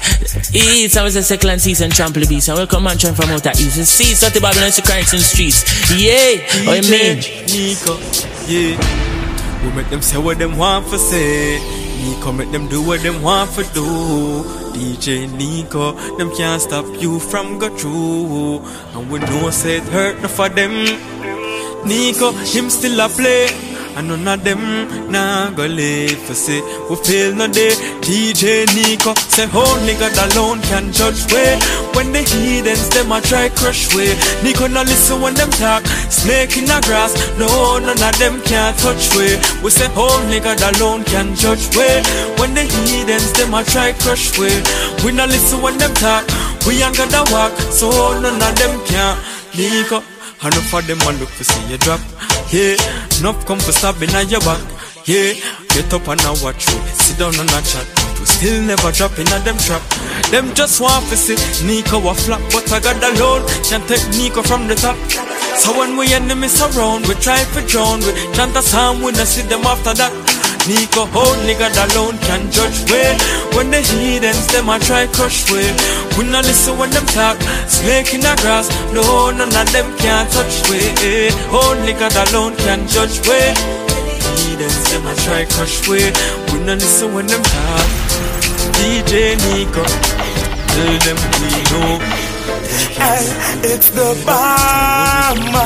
It's 0.53 0.97
I 0.97 1.03
was 1.03 1.15
a 1.15 1.21
second 1.21 1.61
season 1.61 1.91
trample 1.91 2.25
beast. 2.25 2.49
And 2.49 2.57
welcome 2.57 2.83
man 2.83 2.97
from 2.97 3.29
out 3.29 3.45
a 3.45 3.51
east. 3.51 3.77
See 3.85 4.15
so 4.15 4.29
the 4.29 4.41
Babylon 4.41 4.71
crying 4.81 5.05
in 5.05 5.21
the 5.21 5.23
streets. 5.23 5.61
Yeah, 5.93 6.41
what 6.65 6.83
you 6.83 6.89
mean? 6.89 7.17
Nico, 7.45 7.93
yeah. 8.49 8.73
We 9.61 9.71
make 9.75 9.89
them 9.89 10.01
say 10.01 10.17
what 10.17 10.39
them 10.39 10.57
want 10.57 10.87
for 10.87 10.97
say. 10.97 11.59
Nico 12.01 12.31
make 12.31 12.51
them 12.51 12.67
do 12.69 12.81
what 12.81 13.01
them 13.01 13.21
want 13.21 13.51
for 13.51 13.63
do. 13.73 13.85
DJ 14.73 15.31
Nico, 15.31 15.93
them 16.17 16.35
can't 16.35 16.59
stop 16.61 16.85
you 16.99 17.19
from 17.19 17.59
go 17.59 17.69
through. 17.77 18.65
And 18.97 19.11
we 19.11 19.19
know 19.19 19.51
say 19.51 19.77
it 19.77 19.83
hurt 19.83 20.17
enough 20.17 20.35
for 20.35 20.49
them. 20.49 20.73
Nico, 21.85 22.31
him 22.31 22.69
still 22.69 22.99
a 22.99 23.09
play. 23.09 23.47
And 23.95 24.09
none 24.09 24.27
of 24.27 24.43
them 24.43 25.09
nah 25.09 25.51
go 25.51 25.65
live 25.65 26.19
for 26.27 26.33
say 26.33 26.59
we 26.89 26.95
feel 26.97 27.33
no 27.33 27.47
day. 27.47 27.71
DJ 28.03 28.67
Nico 28.75 29.13
say 29.15 29.47
oh, 29.53 29.63
only 29.79 29.93
God 29.95 30.11
alone 30.19 30.59
can 30.63 30.91
judge 30.91 31.31
way. 31.31 31.55
When 31.95 32.11
the 32.11 32.19
heathens 32.19 32.89
them 32.89 33.13
a 33.13 33.21
try 33.21 33.47
crush 33.47 33.95
way. 33.95 34.11
Nico 34.43 34.67
no 34.67 34.81
listen 34.83 35.21
when 35.21 35.33
them 35.35 35.49
talk. 35.51 35.85
Snake 36.11 36.57
in 36.57 36.65
the 36.65 36.81
grass, 36.83 37.15
no 37.39 37.79
none 37.79 37.95
of 37.95 38.19
them 38.19 38.41
can 38.41 38.75
touch 38.75 39.15
way. 39.15 39.39
We 39.63 39.69
say 39.71 39.87
oh, 39.95 40.19
only 40.19 40.41
God 40.41 40.59
alone 40.75 41.05
can 41.05 41.33
judge 41.33 41.71
way. 41.77 42.03
When 42.35 42.53
the 42.53 42.63
heathens 42.63 43.31
them 43.31 43.53
a 43.53 43.63
try 43.63 43.93
crush 43.93 44.37
way. 44.37 44.59
We 45.05 45.13
no 45.13 45.25
listen 45.25 45.61
when 45.61 45.77
them 45.77 45.93
talk. 45.93 46.27
We 46.67 46.83
ain't 46.83 46.97
gonna 46.97 47.23
walk, 47.31 47.53
so 47.71 47.87
none 48.19 48.41
of 48.43 48.55
them 48.59 48.75
can. 48.83 49.15
Nico, 49.55 50.03
enough 50.43 50.73
of 50.73 50.87
them 50.87 50.99
a 51.01 51.11
look 51.19 51.29
for 51.29 51.43
see 51.43 51.71
you 51.71 51.77
drop. 51.77 51.99
Yeah, 52.51 52.75
enough 53.19 53.45
come 53.45 53.59
for 53.59 53.71
stabbing 53.71 54.09
at 54.11 54.29
your 54.29 54.41
back. 54.41 54.61
Yeah, 55.05 55.33
get 55.69 55.93
up 55.93 56.07
and 56.07 56.21
now 56.23 56.33
watch 56.41 56.65
you. 56.67 56.79
Sit 56.97 57.19
down 57.19 57.37
and 57.37 57.49
a 57.49 57.61
chat. 57.61 57.85
But 57.95 58.19
we 58.19 58.25
still 58.25 58.61
never 58.63 58.91
drop 58.91 59.17
in 59.19 59.27
a 59.29 59.39
them 59.45 59.57
trap. 59.57 59.81
Them 60.31 60.53
just 60.53 60.81
want 60.81 61.05
to 61.09 61.17
see 61.17 61.37
Nico 61.65 62.01
a 62.09 62.13
flop, 62.13 62.41
but 62.51 62.65
I 62.71 62.79
got 62.79 62.97
alone. 62.97 63.45
Can't 63.63 63.85
take 63.87 64.05
Nico 64.17 64.41
from 64.41 64.67
the 64.67 64.75
top. 64.75 64.97
So 65.61 65.77
when 65.77 65.95
we 65.95 66.13
enemies 66.13 66.59
around, 66.61 67.07
we 67.07 67.15
try 67.15 67.43
for 67.53 67.61
drown. 67.61 67.99
We 68.01 68.11
chant 68.33 68.57
a 68.57 68.61
psalm, 68.61 69.01
we 69.01 69.11
not 69.11 69.27
see 69.27 69.43
them 69.43 69.61
after 69.61 69.93
that. 69.93 70.34
Nico 70.67 71.05
only 71.13 71.53
God 71.53 71.77
alone 71.77 72.17
can 72.17 72.49
judge 72.51 72.89
way. 72.89 73.15
When 73.53 73.69
the 73.69 73.81
heathens 73.81 74.47
them 74.47 74.67
a 74.67 74.79
try 74.79 75.05
crush 75.07 75.45
way. 75.51 75.69
We 76.17 76.25
not 76.25 76.45
listen 76.45 76.77
when 76.77 76.89
them 76.89 77.05
talk. 77.05 77.37
Snake 77.69 78.13
in 78.15 78.21
the 78.21 78.35
grass, 78.41 78.67
no 78.91 79.29
none 79.29 79.53
of 79.53 79.71
them 79.71 79.95
can 79.97 80.25
touch 80.31 80.69
way. 80.69 81.29
Only 81.53 81.93
God 81.93 82.15
alone 82.29 82.55
can 82.57 82.87
judge 82.87 83.21
way. 83.27 83.53
Heathens 84.41 84.89
them 84.89 85.05
a 85.05 85.15
try 85.21 85.45
crush 85.45 85.87
way. 85.87 86.11
We 86.51 86.59
not 86.65 86.79
listen 86.81 87.13
when 87.13 87.27
them 87.27 87.43
talk. 87.43 87.87
DJ 88.81 89.37
Nico, 89.45 89.85
tell 90.73 90.97
them 91.05 91.17
we 91.41 91.49
know. 91.69 92.01
Hey, 92.97 93.25
it's 93.69 93.89
the 93.91 94.17
bomber. 94.25 95.65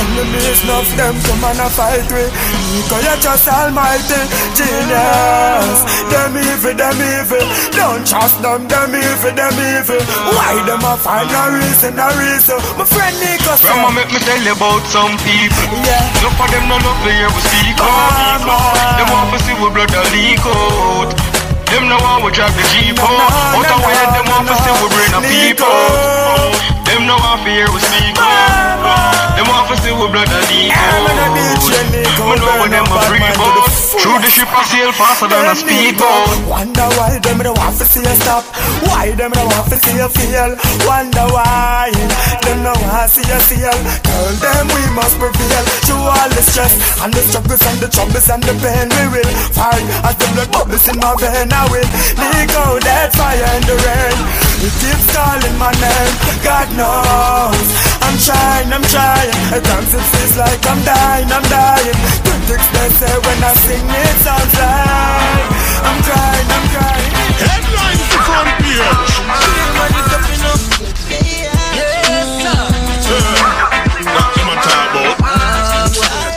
Enemies 0.00 0.64
love 0.64 0.88
them, 0.96 1.12
come 1.28 1.44
on 1.44 1.60
and 1.60 1.72
fight 1.76 2.08
with 2.08 2.32
Nico, 2.72 2.96
you're 3.04 3.20
just 3.20 3.44
almighty 3.44 4.20
genius. 4.56 5.84
Them 6.08 6.40
evil, 6.40 6.72
them 6.72 6.96
evil. 6.96 7.44
Don't 7.76 8.00
trust 8.08 8.40
them, 8.40 8.64
them 8.64 8.96
evil, 8.96 9.32
them 9.36 9.56
evil. 9.60 10.00
Why 10.32 10.56
them 10.64 10.80
a 10.80 10.96
find 10.96 11.28
no 11.28 11.52
reason, 11.52 12.00
no 12.00 12.08
reason? 12.16 12.56
My 12.80 12.88
friend 12.88 13.12
Nico 13.20 13.60
said 13.60 13.76
Mama 13.76 13.92
make 13.92 14.08
me 14.08 14.20
tell 14.24 14.40
you 14.40 14.56
about 14.56 14.80
some 14.88 15.20
people. 15.20 15.68
Yeah. 15.84 16.00
Look 16.24 16.32
for 16.40 16.48
them, 16.48 16.64
no 16.64 16.80
love 16.80 17.00
to 17.04 17.10
hear 17.12 17.28
we 17.28 17.40
speak 17.44 17.76
Them 17.76 19.08
want 19.12 19.36
to 19.36 19.38
see 19.44 19.56
we 19.60 19.68
blood 19.68 19.92
a 19.92 20.00
leak 20.16 20.40
out. 20.48 21.12
Them 21.68 21.86
no 21.86 22.00
want 22.02 22.24
we 22.24 22.32
drop 22.32 22.50
the 22.56 22.64
jeep 22.72 22.98
out. 22.98 23.30
Out 23.52 23.68
of 23.68 23.80
where 23.84 24.08
them 24.16 24.26
want 24.32 24.48
to 24.48 24.56
see 24.64 24.74
we 24.80 24.86
bring 24.90 25.12
a 25.14 25.20
people 25.22 25.70
Them 26.88 27.06
no 27.06 27.14
want 27.20 27.44
to 27.44 27.50
hear 27.50 27.68
we 27.70 27.78
speak. 27.78 28.18
Out 28.18 29.09
Them 29.40 29.48
want 29.48 29.72
to 29.72 29.76
see 29.80 29.88
we 29.88 30.04
blood 30.12 30.28
a 30.28 30.40
leak 30.52 30.68
out 30.68 31.00
Me 31.00 32.36
know 32.36 32.60
when 32.60 32.68
them 32.68 32.84
a 32.84 33.00
free 33.08 33.24
boat 33.40 33.72
Through 33.96 34.20
the 34.20 34.28
ship 34.28 34.52
I 34.52 34.68
sail 34.68 34.92
faster 34.92 35.32
than 35.32 35.48
a 35.48 35.56
speedboat. 35.56 36.44
Wonder 36.44 36.84
why 37.00 37.16
them 37.24 37.40
don't 37.40 37.56
want 37.56 37.72
to 37.80 37.88
see 37.88 38.04
you 38.04 38.16
stop. 38.20 38.44
Why 38.84 39.16
them 39.16 39.32
don't 39.32 39.48
want 39.48 39.64
to 39.72 39.80
see 39.80 39.96
you 39.96 40.12
fail? 40.12 40.60
Wonder 40.84 41.24
why 41.32 41.88
them 42.44 42.68
don't 42.68 42.76
want 42.84 43.08
to 43.08 43.16
see 43.16 43.24
you 43.24 43.40
sail 43.48 43.80
Girl, 44.04 44.28
them 44.44 44.68
we 44.76 44.84
must 44.92 45.16
prevail. 45.16 45.64
Through 45.88 46.04
all 46.04 46.28
the 46.36 46.44
stress 46.44 46.76
and 47.00 47.08
the 47.08 47.24
struggles 47.24 47.64
and 47.64 47.80
the 47.80 47.88
troubles 47.88 48.28
and 48.28 48.44
the 48.44 48.52
pain 48.60 48.92
We 48.92 49.04
will 49.08 49.32
fight 49.56 49.88
as 50.04 50.20
the 50.20 50.28
blood 50.36 50.52
bubbles 50.52 50.84
in 50.84 51.00
my 51.00 51.16
vein. 51.16 51.48
I 51.48 51.64
will 51.72 51.88
leak 52.20 52.52
out 52.60 52.84
that 52.84 53.16
fire 53.16 53.48
in 53.56 53.64
the 53.64 53.76
rain. 53.88 54.20
It 54.68 54.74
keeps 54.84 55.08
calling 55.16 55.56
my 55.56 55.72
name. 55.80 56.14
God 56.44 56.68
knows. 56.76 57.68
I'm 58.04 58.16
trying, 58.20 58.68
I'm 58.68 58.84
trying 58.84 59.29
At 59.54 59.62
times 59.64 59.94
it 59.94 60.04
feels 60.12 60.36
like 60.38 60.62
I'm 60.66 60.80
dying, 60.82 61.28
I'm 61.30 61.46
dying. 61.50 61.96
Critics 62.26 62.68
they 62.74 62.88
say 62.98 63.14
when 63.14 63.38
I 63.42 63.52
sing 63.62 63.86
it 63.86 64.16
sounds 64.26 64.54
like 64.58 65.46
I'm 65.86 65.98
crying, 66.06 66.48
I'm 66.50 66.66
crying. 66.74 67.12
Headlines 67.38 68.02
to 68.10 68.18
front 68.26 68.50
page 68.58 68.78
That's 73.90 74.34
what 74.34 74.50
I'm 74.50 74.62
talking 74.66 75.14
about. 75.18 75.40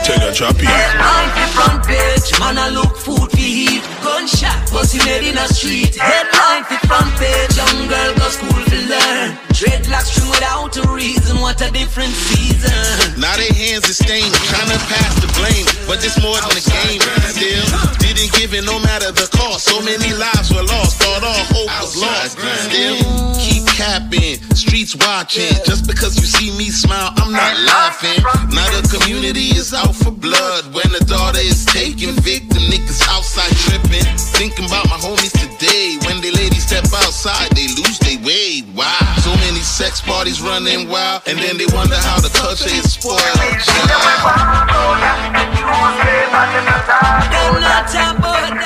Tell 0.04 0.20
your 0.20 0.32
choppy. 0.32 0.66
Headline 0.66 1.30
for 1.34 1.48
front 1.56 1.86
page, 1.86 2.26
man 2.38 2.58
I 2.58 2.68
look 2.70 2.96
food 2.96 3.30
for 3.30 3.36
heat 3.36 3.82
Gunshot, 4.02 4.68
pussy 4.70 4.98
made 5.06 5.30
in 5.30 5.38
a 5.38 5.48
street. 5.48 5.96
Headline 5.96 6.64
for 6.64 6.78
front 6.86 7.10
page, 7.16 7.56
young 7.56 7.88
girl 7.88 8.14
go 8.18 8.28
school 8.28 8.64
to 8.64 8.78
learn 8.86 9.53
Dreadlocks 9.54 10.10
string 10.10 10.28
without 10.30 10.74
a 10.76 10.82
reason, 10.90 11.38
what 11.40 11.62
a 11.62 11.70
different 11.70 12.10
season 12.10 12.74
Now 13.20 13.36
their 13.38 13.54
hands 13.54 13.86
are 13.86 13.94
stained, 13.94 14.34
trying 14.50 14.66
to 14.66 14.80
pass 14.90 15.14
the 15.22 15.30
blame. 15.38 15.62
But 15.86 16.02
it's 16.02 16.18
more 16.18 16.34
than 16.42 16.58
a 16.58 16.64
game. 16.66 16.98
Still, 17.30 17.62
didn't 18.02 18.34
give 18.34 18.50
it 18.50 18.66
no 18.66 18.82
matter 18.82 19.14
the 19.14 19.30
cost. 19.30 19.70
So 19.70 19.78
many 19.78 20.10
lives 20.10 20.50
were 20.50 20.66
lost, 20.66 20.98
thought 20.98 21.22
all 21.22 21.44
hope 21.54 21.70
was 21.78 21.94
lost. 21.94 22.34
Still, 22.66 22.98
keep 23.38 23.62
capping, 23.78 24.42
streets 24.58 24.98
watching. 24.98 25.54
Just 25.62 25.86
because 25.86 26.18
you 26.18 26.26
see 26.26 26.50
me 26.58 26.74
smile, 26.74 27.14
I'm 27.14 27.30
not 27.30 27.54
laughing. 27.62 28.18
Now 28.50 28.66
the 28.74 28.82
community 28.90 29.54
is 29.54 29.72
out 29.72 29.94
for 29.94 30.10
blood. 30.10 30.66
When 30.74 30.90
the 30.90 31.04
daughter 31.06 31.38
is 31.38 31.64
taken, 31.66 32.18
victim 32.26 32.62
niggas 32.66 33.06
outside 33.06 33.54
tripping. 33.70 34.06
Thinking 34.34 34.66
about 34.66 34.90
my 34.90 34.98
homies 34.98 35.30
today. 35.30 35.98
When 36.06 36.18
they 36.20 36.34
ladies 36.34 36.66
step 36.66 36.84
outside, 36.90 37.54
they 37.54 37.68
lose 37.78 37.98
their 38.02 38.18
way. 38.26 38.66
Wow. 38.74 38.98
So 39.22 39.30
many 39.36 39.53
sex 39.60 40.00
parties 40.00 40.40
running 40.40 40.88
wild, 40.88 41.22
and 41.26 41.38
then 41.38 41.56
they 41.58 41.66
wonder 41.66 41.96
how 41.96 42.20
the 42.20 42.28
culture 42.28 42.68
is 42.68 42.92
spoiled. 42.92 43.20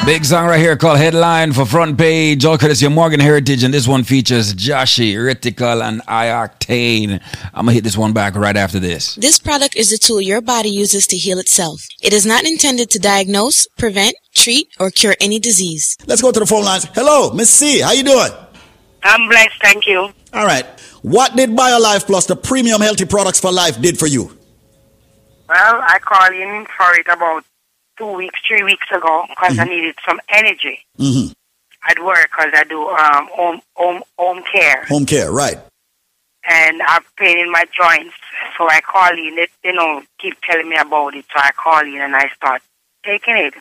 Big 0.07 0.25
song 0.25 0.47
right 0.47 0.59
here 0.59 0.77
called 0.77 0.99
Headline 0.99 1.53
for 1.53 1.67
Front 1.67 1.99
Page. 1.99 2.45
All 2.45 2.57
courtesy 2.57 2.87
of 2.87 2.93
Morgan 2.93 3.21
Heritage, 3.21 3.63
and 3.63 3.75
this 3.75 3.87
one 3.87 4.05
features 4.05 4.55
Joshi, 4.55 5.23
Retical, 5.23 5.83
and 5.83 6.01
I-Octane. 6.09 7.21
I'm 7.53 7.67
gonna 7.67 7.73
hit 7.73 7.85
this 7.85 7.97
one 7.97 8.13
back 8.13 8.35
right 8.35 8.57
after 8.57 8.79
this. 8.79 9.17
This 9.17 9.39
product 9.39 9.77
is 9.77 9.93
a 9.93 9.99
tool 9.99 10.21
your 10.21 10.41
body 10.41 10.71
uses 10.71 11.07
to 11.09 11.17
heal 11.17 11.39
itself. 11.39 11.87
It 12.03 12.13
is 12.13 12.25
not 12.25 12.45
intended 12.45 12.91
to 12.91 12.99
diagnose, 12.99 13.67
prevent, 13.77 14.17
treat, 14.35 14.69
or 14.81 14.91
cure 14.91 15.15
any 15.21 15.39
disease. 15.39 15.97
Let's 16.07 16.23
go 16.23 16.33
to 16.33 16.41
the 16.41 16.47
phone 16.47 16.65
lines. 16.65 16.87
Hello, 16.95 17.31
Miss 17.33 17.51
C. 17.51 17.81
How 17.81 17.93
you 17.93 18.05
doing? 18.05 18.33
I'm 19.03 19.29
blessed, 19.29 19.61
thank 19.63 19.87
you. 19.87 20.11
All 20.33 20.45
right. 20.45 20.67
What 21.03 21.37
did 21.37 21.51
BioLife 21.51 22.07
Plus, 22.07 22.27
the 22.27 22.37
premium 22.37 22.81
healthy 22.81 23.05
products 23.05 23.41
for 23.41 23.53
life, 23.53 23.81
did 23.81 23.99
for 23.99 24.07
you? 24.07 24.25
Well, 25.49 25.81
I 25.83 25.99
called 26.01 26.35
in 26.35 26.67
for 26.77 26.95
it 26.99 27.07
about 27.11 27.45
two 27.97 28.13
weeks, 28.13 28.41
three 28.47 28.63
weeks 28.63 28.87
ago 28.95 29.25
because 29.29 29.59
I 29.59 29.65
needed 29.65 29.95
some 30.07 30.21
energy 30.29 30.85
Mm-hmm. 30.99 31.33
at 31.89 32.05
work 32.05 32.29
because 32.31 32.53
I 32.55 32.65
do 32.65 32.89
um, 32.89 33.29
home, 33.33 33.61
home, 33.75 34.03
home 34.19 34.43
care. 34.53 34.85
Home 34.87 35.07
care, 35.07 35.31
right? 35.33 35.59
and 36.49 36.81
I've 36.83 37.05
pain 37.17 37.39
in 37.39 37.51
my 37.53 37.65
joints. 37.77 38.15
So 38.57 38.69
I 38.69 38.81
call 38.81 39.11
in. 39.13 39.37
They, 39.37 39.49
you 39.65 39.75
know, 39.75 40.03
keep 40.19 40.41
telling 40.43 40.69
me 40.69 40.77
about 40.77 41.15
it. 41.15 41.27
So 41.33 41.39
I 41.39 41.51
call 41.53 41.81
in 41.81 42.01
and 42.01 42.17
I 42.17 42.29
start 42.35 42.63
taking 43.05 43.37
it. 43.37 43.55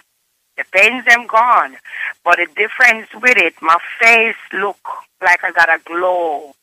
The 0.57 0.64
pains 0.72 1.06
them 1.06 1.27
gone, 1.27 1.75
but 2.24 2.38
the 2.38 2.48
difference 2.56 3.07
with 3.22 3.38
it, 3.38 3.53
my 3.61 3.77
face 3.99 4.35
look 4.53 4.80
like 5.22 5.43
I 5.43 5.51
got 5.51 5.69
a 5.69 5.80
glow. 5.83 6.53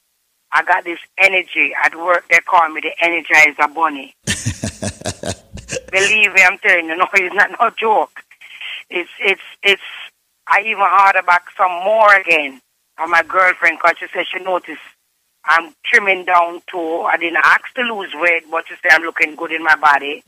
I 0.55 0.63
got 0.63 0.85
this 0.85 1.01
energy 1.19 1.73
at 1.85 1.97
work. 1.97 2.27
They 2.31 2.39
call 2.39 2.69
me 2.69 2.81
the 2.81 2.93
Energizer 3.03 3.75
Bunny. 3.75 4.15
Believe 5.91 6.33
me, 6.33 6.43
I'm 6.45 6.59
telling 6.59 6.87
you, 6.87 6.97
no, 6.97 7.07
it's 7.13 7.35
not 7.35 7.51
no 7.59 7.71
joke. 7.77 8.23
It's 8.89 9.11
it's 9.21 9.43
it's. 9.63 9.83
I 10.47 10.61
even 10.61 10.79
harder 10.79 11.23
back 11.23 11.47
some 11.57 11.73
more 11.85 12.15
again. 12.15 12.61
And 12.99 13.11
my 13.11 13.23
girlfriend, 13.25 13.81
cause 13.81 13.95
she 13.99 14.07
said 14.13 14.27
she 14.33 14.45
noticed 14.45 14.81
I'm 15.45 15.75
trimming 15.85 16.25
down 16.25 16.63
too. 16.71 17.03
I 17.03 17.17
didn't 17.17 17.43
ask 17.43 17.75
to 17.75 17.83
lose 17.83 18.15
weight, 18.15 18.45
but 18.51 18.65
she 18.69 18.75
say 18.75 18.91
I'm 18.93 19.03
looking 19.03 19.35
good 19.35 19.51
in 19.51 19.65
my 19.65 19.75
body. 19.77 20.23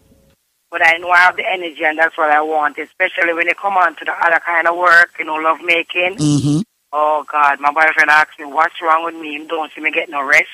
But 0.70 0.84
I 0.84 0.98
know 0.98 1.10
I 1.10 1.18
have 1.18 1.36
the 1.36 1.44
energy, 1.48 1.84
and 1.84 1.96
that's 1.98 2.18
what 2.18 2.30
I 2.30 2.42
want, 2.42 2.78
especially 2.78 3.32
when 3.32 3.46
it 3.46 3.56
come 3.56 3.76
on 3.76 3.94
to 3.96 4.04
the 4.04 4.12
other 4.12 4.40
kind 4.44 4.66
of 4.66 4.76
work, 4.76 5.10
you 5.18 5.24
know, 5.24 5.36
love 5.36 5.58
making. 5.62 6.16
Mm-hmm. 6.16 6.60
Oh, 6.98 7.26
God, 7.30 7.60
my 7.60 7.70
boyfriend 7.72 8.08
asked 8.08 8.38
me, 8.38 8.46
what's 8.46 8.80
wrong 8.80 9.04
with 9.04 9.16
me? 9.16 9.34
You 9.34 9.46
don't 9.46 9.70
see 9.70 9.82
me 9.82 9.90
get 9.90 10.08
no 10.08 10.22
rest. 10.22 10.48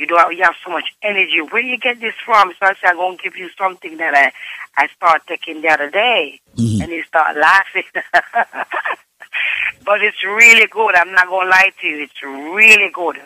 You 0.00 0.06
don't 0.08 0.36
you 0.36 0.42
have 0.42 0.56
so 0.64 0.72
much 0.72 0.92
energy. 1.00 1.40
Where 1.40 1.62
do 1.62 1.68
you 1.68 1.78
get 1.78 2.00
this 2.00 2.14
from? 2.24 2.52
So 2.58 2.66
I 2.66 2.74
said, 2.80 2.90
I'm 2.90 2.96
going 2.96 3.18
to 3.18 3.22
give 3.22 3.36
you 3.36 3.48
something 3.56 3.96
that 3.98 4.12
I, 4.12 4.32
I 4.76 4.88
started 4.88 5.22
taking 5.28 5.62
the 5.62 5.68
other 5.68 5.88
day. 5.88 6.40
Mm-hmm. 6.56 6.82
And 6.82 6.90
he 6.90 7.04
started 7.04 7.38
laughing. 7.40 7.84
but 9.84 10.02
it's 10.02 10.24
really 10.24 10.66
good. 10.66 10.96
I'm 10.96 11.12
not 11.12 11.28
going 11.28 11.46
to 11.46 11.50
lie 11.50 11.70
to 11.80 11.86
you. 11.86 12.02
It's 12.02 12.20
really 12.20 12.90
good. 12.92 13.20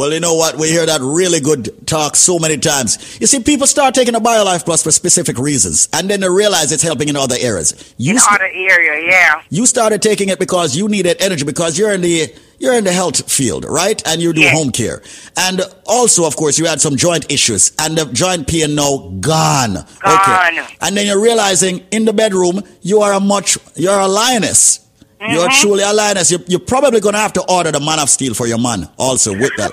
Well, 0.00 0.14
you 0.14 0.20
know 0.20 0.32
what? 0.32 0.56
We 0.56 0.68
hear 0.70 0.86
that 0.86 1.02
really 1.02 1.40
good 1.40 1.86
talk 1.86 2.16
so 2.16 2.38
many 2.38 2.56
times. 2.56 3.20
You 3.20 3.26
see, 3.26 3.40
people 3.40 3.66
start 3.66 3.94
taking 3.94 4.14
a 4.14 4.18
BioLife 4.18 4.64
Plus 4.64 4.82
for 4.82 4.90
specific 4.90 5.36
reasons, 5.36 5.90
and 5.92 6.08
then 6.08 6.20
they 6.20 6.28
realize 6.30 6.72
it's 6.72 6.82
helping 6.82 7.10
in 7.10 7.16
other 7.16 7.36
areas. 7.38 7.74
You 7.98 8.12
in 8.12 8.18
st- 8.18 8.34
other 8.40 8.46
area, 8.50 9.06
yeah. 9.06 9.42
you 9.50 9.66
started 9.66 10.00
taking 10.00 10.30
it 10.30 10.38
because 10.38 10.74
you 10.74 10.88
needed 10.88 11.18
energy 11.20 11.44
because 11.44 11.78
you're 11.78 11.92
in 11.92 12.00
the 12.00 12.32
you're 12.58 12.72
in 12.78 12.84
the 12.84 12.92
health 12.94 13.30
field, 13.30 13.66
right? 13.68 14.02
And 14.06 14.22
you 14.22 14.32
do 14.32 14.40
Yes. 14.40 14.56
home 14.56 14.72
care. 14.72 15.02
And 15.36 15.60
also, 15.84 16.26
of 16.26 16.34
course, 16.34 16.58
you 16.58 16.64
had 16.64 16.80
some 16.80 16.96
joint 16.96 17.30
issues 17.30 17.72
and 17.78 17.98
the 17.98 18.06
joint 18.06 18.48
pain 18.48 18.74
now 18.74 19.12
gone. 19.20 19.74
Gone. 19.74 20.58
Okay. 20.58 20.76
And 20.80 20.96
then 20.96 21.06
you're 21.08 21.20
realizing 21.20 21.84
in 21.90 22.06
the 22.06 22.14
bedroom, 22.14 22.62
you 22.80 23.02
are 23.02 23.12
a 23.12 23.20
much, 23.20 23.58
you're 23.76 23.98
a 24.00 24.08
lioness. 24.08 24.80
You're 25.20 25.48
Mhm. 25.48 25.60
truly 25.60 25.82
a 25.82 25.92
lioness. 25.92 26.30
You're, 26.30 26.40
you're 26.46 26.60
probably 26.60 27.00
going 27.00 27.14
to 27.14 27.20
have 27.20 27.32
to 27.34 27.42
order 27.42 27.70
the 27.70 27.80
man 27.80 27.98
of 27.98 28.08
steel 28.08 28.32
for 28.34 28.46
your 28.46 28.58
man 28.58 28.88
also 28.98 29.32
with 29.32 29.52
that. 29.58 29.70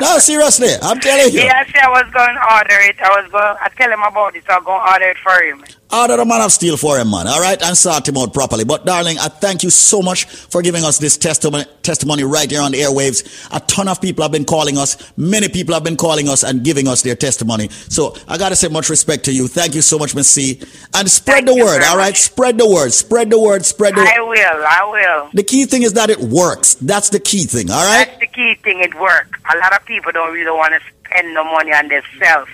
no, 0.00 0.18
seriously, 0.18 0.68
I'm 0.82 1.00
telling 1.00 1.32
you. 1.32 1.40
Yes, 1.40 1.70
I 1.82 1.88
was 1.88 2.04
going 2.12 2.34
to 2.34 2.54
order 2.54 2.78
it. 2.88 2.96
I 3.00 3.08
was 3.22 3.30
going. 3.30 3.56
I 3.60 3.68
tell 3.76 3.90
him 3.90 4.02
about 4.02 4.36
it. 4.36 4.44
So 4.46 4.54
I'm 4.54 4.64
going 4.64 4.80
to 4.84 4.92
order 4.92 5.08
it 5.08 5.16
for 5.22 5.42
him. 5.42 5.64
Order 5.92 6.16
the 6.16 6.24
man 6.24 6.40
of 6.40 6.50
steel 6.50 6.78
for 6.78 6.98
him, 6.98 7.10
man. 7.10 7.26
All 7.26 7.40
right, 7.40 7.60
and 7.62 7.76
sort 7.76 8.08
him 8.08 8.16
out 8.16 8.32
properly. 8.32 8.64
But 8.64 8.86
darling, 8.86 9.18
I 9.18 9.28
thank 9.28 9.62
you 9.62 9.68
so 9.68 10.00
much 10.00 10.24
for 10.24 10.62
giving 10.62 10.84
us 10.84 10.96
this 10.96 11.18
testimony, 11.18 11.64
testimony 11.82 12.24
right 12.24 12.50
here 12.50 12.62
on 12.62 12.72
the 12.72 12.78
airwaves. 12.78 13.46
A 13.54 13.60
ton 13.60 13.88
of 13.88 14.00
people 14.00 14.22
have 14.22 14.32
been 14.32 14.46
calling 14.46 14.78
us. 14.78 15.12
Many 15.18 15.48
people 15.50 15.74
have 15.74 15.84
been 15.84 15.98
calling 15.98 16.30
us 16.30 16.44
and 16.44 16.64
giving 16.64 16.88
us 16.88 17.02
their 17.02 17.14
testimony. 17.14 17.68
So 17.68 18.16
I 18.26 18.38
gotta 18.38 18.56
say 18.56 18.68
much 18.68 18.88
respect 18.88 19.24
to 19.26 19.32
you. 19.34 19.48
Thank 19.48 19.74
you 19.74 19.82
so 19.82 19.98
much, 19.98 20.14
Miss 20.14 20.28
C. 20.28 20.62
And 20.94 21.10
spread 21.10 21.46
the 21.46 21.54
word. 21.54 21.82
All 21.82 21.98
right, 21.98 22.16
spread 22.16 22.56
the 22.56 22.66
word. 22.66 22.92
Spread 22.94 23.28
the 23.28 23.38
word. 23.38 23.66
Spread 23.66 23.94
the. 23.94 24.00
I 24.00 24.20
will. 24.20 24.36
I 24.38 24.88
will. 24.90 25.30
The 25.34 25.42
key 25.42 25.66
thing 25.66 25.82
is 25.82 25.92
that 25.92 26.08
it 26.08 26.20
works. 26.20 26.74
That's 26.76 27.10
the 27.10 27.20
key 27.20 27.44
thing. 27.44 27.70
All 27.70 27.84
right. 27.84 28.06
That's 28.06 28.20
the 28.20 28.26
key 28.28 28.54
thing. 28.62 28.80
It 28.80 28.94
works. 28.98 29.38
A 29.52 29.58
lot 29.58 29.74
of 29.76 29.84
people 29.84 30.10
don't 30.12 30.32
really 30.32 30.50
want 30.50 30.72
to 30.72 30.80
spend 31.04 31.34
no 31.34 31.44
money 31.44 31.72
on 31.72 31.88
themselves, 31.88 32.50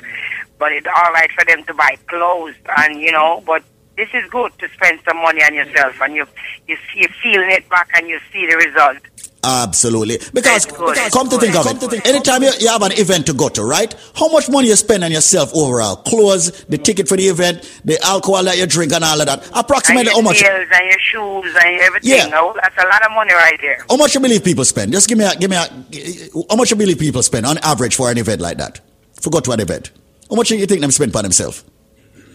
but 0.58 0.72
it's 0.72 0.86
all 0.86 1.12
right 1.12 1.30
for 1.32 1.44
them 1.44 1.64
to 1.64 1.74
buy 1.74 1.96
clothes 2.06 2.54
and 2.78 3.00
you 3.00 3.12
know. 3.12 3.42
But 3.46 3.62
this 3.96 4.08
is 4.14 4.28
good 4.30 4.52
to 4.58 4.68
spend 4.70 5.00
some 5.04 5.16
money 5.18 5.42
on 5.42 5.54
yourself, 5.54 6.00
and 6.00 6.14
you 6.14 6.26
you 6.66 6.76
see 6.92 7.00
you 7.00 7.08
feeling 7.22 7.50
it 7.50 7.68
back, 7.68 7.90
and 7.94 8.08
you 8.08 8.18
see 8.32 8.46
the 8.46 8.56
result. 8.56 8.98
Absolutely. 9.44 10.18
Because, 10.34 10.66
because 10.66 11.10
come 11.12 11.28
to 11.28 11.38
think 11.38 11.54
of 11.54 11.66
it, 11.66 12.06
anytime 12.06 12.42
you, 12.42 12.50
you 12.58 12.68
have 12.68 12.82
an 12.82 12.92
event 12.92 13.26
to 13.26 13.32
go 13.32 13.48
to, 13.48 13.62
right? 13.62 13.94
How 14.14 14.28
much 14.28 14.50
money 14.50 14.68
you 14.68 14.76
spend 14.76 15.04
on 15.04 15.12
yourself 15.12 15.54
overall? 15.54 15.96
Clothes, 15.96 16.64
the 16.64 16.76
ticket 16.76 17.08
for 17.08 17.16
the 17.16 17.28
event, 17.28 17.80
the 17.84 18.02
alcohol 18.02 18.42
that 18.44 18.58
you 18.58 18.66
drink 18.66 18.92
and 18.92 19.04
all 19.04 19.20
of 19.20 19.26
that. 19.26 19.48
Approximately 19.54 20.10
how 20.10 20.16
your 20.16 20.24
much? 20.24 20.42
nails 20.42 20.68
and 20.72 20.90
your 20.90 20.98
shoes 20.98 21.56
and 21.64 21.80
everything. 21.80 22.10
Yeah. 22.10 22.30
Oh, 22.34 22.52
that's 22.60 22.76
a 22.76 22.86
lot 22.86 23.06
of 23.06 23.12
money 23.12 23.32
right 23.32 23.58
there. 23.60 23.84
How 23.88 23.96
much 23.96 24.14
you 24.14 24.20
believe 24.20 24.42
people 24.42 24.64
spend? 24.64 24.92
Just 24.92 25.08
give 25.08 25.16
me 25.16 25.24
a, 25.24 25.34
give 25.36 25.50
me 25.50 25.56
a, 25.56 25.68
how 26.50 26.56
much 26.56 26.70
you 26.70 26.76
believe 26.76 26.98
people 26.98 27.22
spend 27.22 27.46
on 27.46 27.58
average 27.58 27.94
for 27.94 28.10
an 28.10 28.18
event 28.18 28.40
like 28.40 28.58
that? 28.58 28.80
For 29.20 29.30
go 29.30 29.40
to 29.40 29.52
an 29.52 29.60
event. 29.60 29.92
How 30.31 30.36
much 30.36 30.48
do 30.48 30.57
you 30.57 30.66
think 30.66 30.81
them 30.81 30.90
spend 30.90 31.12
for 31.12 31.23
themselves? 31.23 31.65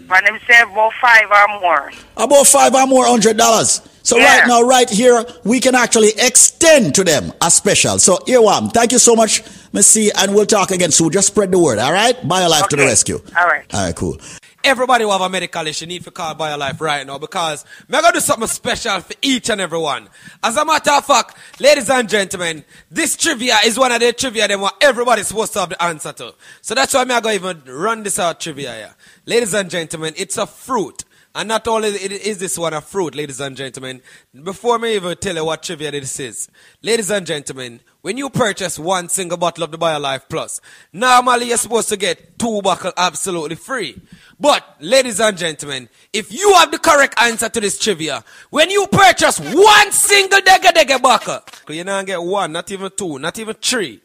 For 0.08 0.18
themselves, 0.22 0.72
about 0.72 0.92
five 1.02 1.26
or 1.32 1.60
more. 1.62 1.92
About 2.18 2.48
five 2.48 2.74
or 2.76 2.86
more 2.88 3.06
hundred 3.06 3.38
dollars. 3.38 3.82
So 4.06 4.18
Yeah. 4.18 4.40
right 4.40 4.48
now, 4.48 4.62
right 4.62 4.90
here, 4.90 5.24
we 5.46 5.60
can 5.62 5.76
actually 5.76 6.10
extend 6.18 6.94
to 6.96 7.04
them 7.06 7.32
a 7.42 7.50
special. 7.50 8.00
So 8.00 8.20
here 8.26 8.42
one. 8.42 8.70
Thank 8.70 8.92
you 8.92 9.00
so 9.00 9.16
much, 9.16 9.44
Miss 9.72 9.88
C, 9.88 10.12
and 10.18 10.36
we'll 10.36 10.46
talk 10.46 10.72
again 10.72 10.92
soon. 10.92 11.10
Just 11.12 11.28
spread 11.28 11.52
the 11.52 11.60
word, 11.60 11.80
all 11.80 11.94
right? 11.94 12.16
BioLife 12.28 12.68
to 12.68 12.76
the 12.76 12.84
rescue. 12.84 13.22
All 13.38 13.48
right. 13.48 13.64
All 13.74 13.86
right, 13.86 13.96
cool. 13.96 14.18
Everybody 14.64 15.03
who 15.03 15.11
have 15.11 15.19
a 15.19 15.30
medical 15.30 15.67
issue 15.67 15.85
need 15.85 16.06
to 16.06 16.11
call 16.11 16.35
life 16.38 16.80
right 16.80 17.06
now 17.06 17.17
because 17.17 17.66
we're 17.90 18.01
going 18.01 18.14
to 18.14 18.19
do 18.19 18.22
something 18.22 18.48
special 18.48 19.01
for 19.01 19.14
each 19.22 19.50
and 19.50 19.59
every 19.59 19.77
one. 19.77 20.08
As 20.42 20.56
a 20.56 20.64
matter 20.64 20.92
of 20.92 21.06
fact, 21.06 21.35
ladies 21.59 21.90
and 21.90 22.08
gentlemen, 22.08 22.64
this 22.90 23.17
trivia 23.17 23.58
is 23.66 23.77
one 23.77 23.92
of 23.92 24.00
the 24.00 24.14
trivia 24.14 24.48
that 24.48 24.74
everybody's 24.80 25.27
supposed 25.27 25.51
to 25.53 25.59
have 25.59 25.69
the 25.69 25.83
answer 25.83 26.14
to. 26.14 26.33
So 26.61 26.75
that's 26.75 26.93
why 26.93 27.01
I'm 27.01 27.08
going 27.09 27.24
to 27.24 27.32
even 27.33 27.61
run 27.66 28.03
this 28.03 28.19
out 28.19 28.40
trivia 28.40 28.74
here. 28.74 28.95
Ladies 29.25 29.53
and 29.53 29.69
gentlemen, 29.69 30.14
it's 30.16 30.38
a 30.38 30.48
fruit. 30.48 31.03
And 31.36 31.48
not 31.48 31.68
only 31.68 31.90
is 31.90 32.38
this 32.38 32.60
one 32.60 32.74
a 32.74 32.82
fruit, 32.82 33.16
ladies 33.16 33.40
and 33.40 33.58
gentlemen, 33.58 34.02
before 34.44 34.78
me 34.78 34.95
even 34.95 35.18
tell 35.18 35.36
you 35.36 35.44
what 35.44 35.64
trivia 35.64 35.90
this 35.90 36.20
is, 36.20 36.48
ladies 36.84 37.10
and 37.10 37.26
gentlemen, 37.26 37.80
when 38.02 38.18
you 38.18 38.30
purchase 38.30 38.78
one 38.78 39.10
single 39.10 39.38
bottle 39.38 39.64
of 39.64 39.72
the 39.72 39.78
BioLife 39.78 40.30
Plus, 40.30 40.62
normally 40.92 41.48
you're 41.48 41.58
supposed 41.58 41.90
to 41.90 41.98
get 41.98 42.38
two 42.38 42.62
bottles 42.62 42.94
absolutely 42.98 43.56
free. 43.56 44.00
But, 44.40 44.64
ladies 44.80 45.20
and 45.20 45.36
gentlemen, 45.36 45.90
if 46.12 46.32
you 46.32 46.53
have 46.53 46.70
the 46.70 46.78
correct 46.78 47.20
answer 47.20 47.50
to 47.50 47.60
this 47.60 47.80
trivia, 47.80 48.24
when 48.52 48.70
you 48.70 48.86
purchase 48.88 49.40
one 49.40 49.92
single 49.92 50.40
Dega 50.40 50.72
Dega 50.72 51.02
bottle, 51.02 51.40
you 51.70 51.84
not 51.84 52.06
get 52.06 52.22
one, 52.22 52.52
not 52.52 52.70
even 52.72 52.92
two, 52.95 53.18
not 53.18 53.40
even 53.40 53.56
three, 53.56 54.02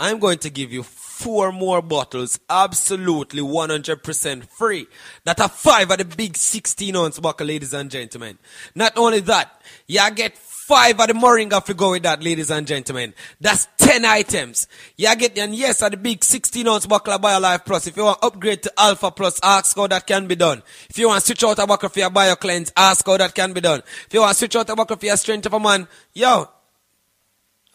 I'm 0.00 0.18
going 0.18 0.38
to 0.38 0.50
give 0.50 0.72
you 0.72 0.82
four 0.82 1.50
more 1.50 1.82
bottles 1.82 2.38
absolutely 2.48 3.42
100% 3.42 4.48
free. 4.48 4.86
That 5.24 5.40
are 5.40 5.48
five 5.48 5.90
of 5.90 5.98
the 5.98 6.04
big 6.04 6.36
16 6.36 6.94
ounce 6.94 7.18
bottle, 7.18 7.46
ladies 7.46 7.74
and 7.74 7.90
gentlemen. 7.90 8.38
Not 8.76 8.96
only 8.96 9.20
that, 9.20 9.60
you 9.88 10.08
get 10.12 10.38
five 10.38 11.00
of 11.00 11.06
the 11.08 11.14
Moringa 11.14 11.66
you 11.66 11.74
go 11.74 11.92
with 11.92 12.04
that, 12.04 12.22
ladies 12.22 12.50
and 12.50 12.66
gentlemen. 12.66 13.14
That's 13.40 13.66
10 13.78 14.04
items. 14.04 14.68
You 14.96 15.16
get, 15.16 15.36
and 15.38 15.54
yes, 15.54 15.82
at 15.82 15.92
the 15.92 15.96
big 15.96 16.22
16 16.22 16.68
ounce 16.68 16.86
bottle 16.86 17.14
of 17.14 17.20
BioLife 17.20 17.64
Plus. 17.64 17.86
If 17.88 17.96
you 17.96 18.04
want 18.04 18.22
upgrade 18.22 18.62
to 18.64 18.72
Alpha 18.78 19.10
Plus, 19.10 19.40
ask 19.42 19.74
how 19.74 19.86
that 19.88 20.06
can 20.06 20.28
be 20.28 20.36
done. 20.36 20.62
If 20.90 20.98
you 20.98 21.08
want 21.08 21.24
switch 21.24 21.42
out 21.42 21.58
a 21.58 21.66
bottle 21.66 21.88
for 21.88 21.98
your 21.98 22.10
BioCleanse, 22.10 22.72
ask 22.76 23.04
how 23.04 23.16
that 23.16 23.34
can 23.34 23.52
be 23.52 23.62
done. 23.62 23.82
If 24.06 24.14
you 24.14 24.20
want 24.20 24.36
switch 24.36 24.54
out 24.54 24.70
a 24.70 24.76
bottle 24.76 24.96
for 24.96 25.06
your 25.06 25.16
Strength 25.16 25.46
of 25.46 25.54
a 25.54 25.60
Man, 25.60 25.88
yo, 26.12 26.48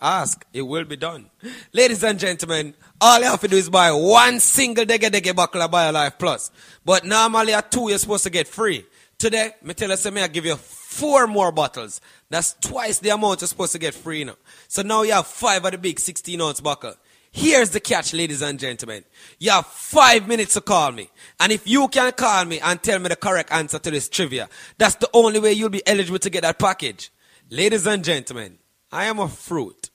Ask, 0.01 0.45
it 0.51 0.61
will 0.63 0.83
be 0.83 0.97
done. 0.97 1.30
Ladies 1.72 2.03
and 2.03 2.19
gentlemen, 2.19 2.73
all 2.99 3.19
you 3.19 3.25
have 3.25 3.41
to 3.41 3.47
do 3.47 3.55
is 3.55 3.69
buy 3.69 3.91
one 3.91 4.39
single 4.39 4.85
Dege 4.85 5.09
Dege 5.09 5.35
bottle 5.35 5.61
of 5.61 5.72
BioLife 5.72 6.19
Plus. 6.19 6.51
But 6.83 7.05
normally 7.05 7.53
at 7.53 7.72
two, 7.72 7.89
you're 7.89 7.97
supposed 7.97 8.25
to 8.25 8.30
get 8.30 8.47
free. 8.47 8.85
Today, 9.17 9.51
me 9.61 9.73
tell 9.73 9.95
say, 9.95 10.11
me 10.11 10.22
I 10.22 10.27
give 10.27 10.45
you 10.45 10.55
four 10.55 11.27
more 11.27 11.51
bottles. 11.51 12.01
That's 12.30 12.53
twice 12.59 12.99
the 12.99 13.09
amount 13.09 13.41
you're 13.41 13.47
supposed 13.47 13.72
to 13.72 13.80
get 13.80 13.93
free 13.93 14.19
you 14.19 14.25
now. 14.25 14.35
So 14.67 14.81
now 14.81 15.03
you 15.03 15.13
have 15.13 15.27
five 15.27 15.63
of 15.63 15.72
the 15.72 15.77
big 15.77 15.99
16 15.99 16.41
ounce 16.41 16.59
bottle. 16.59 16.95
Here's 17.31 17.72
the 17.72 17.80
catch, 17.80 18.13
ladies 18.13 18.43
and 18.43 18.59
gentlemen. 18.59 19.03
You 19.39 19.51
have 19.51 19.65
five 19.65 20.27
minutes 20.27 20.53
to 20.53 20.61
call 20.61 20.91
me. 20.91 21.09
And 21.39 21.51
if 21.51 21.67
you 21.67 21.88
can 21.88 22.11
call 22.11 22.45
me 22.45 22.59
and 22.59 22.81
tell 22.81 22.99
me 22.99 23.09
the 23.09 23.15
correct 23.15 23.51
answer 23.51 23.80
to 23.80 23.89
this 23.89 24.07
trivia, 24.07 24.49
that's 24.77 24.95
the 24.95 25.09
only 25.13 25.39
way 25.39 25.53
you'll 25.53 25.69
be 25.69 25.85
eligible 25.88 26.19
to 26.19 26.30
get 26.30 26.41
that 26.41 26.59
package. 26.59 27.11
Ladies 27.49 27.88
and 27.88 28.03
gentlemen, 28.03 28.59
I 28.93 29.05
am 29.05 29.17
a 29.17 29.27
fruit. 29.27 29.89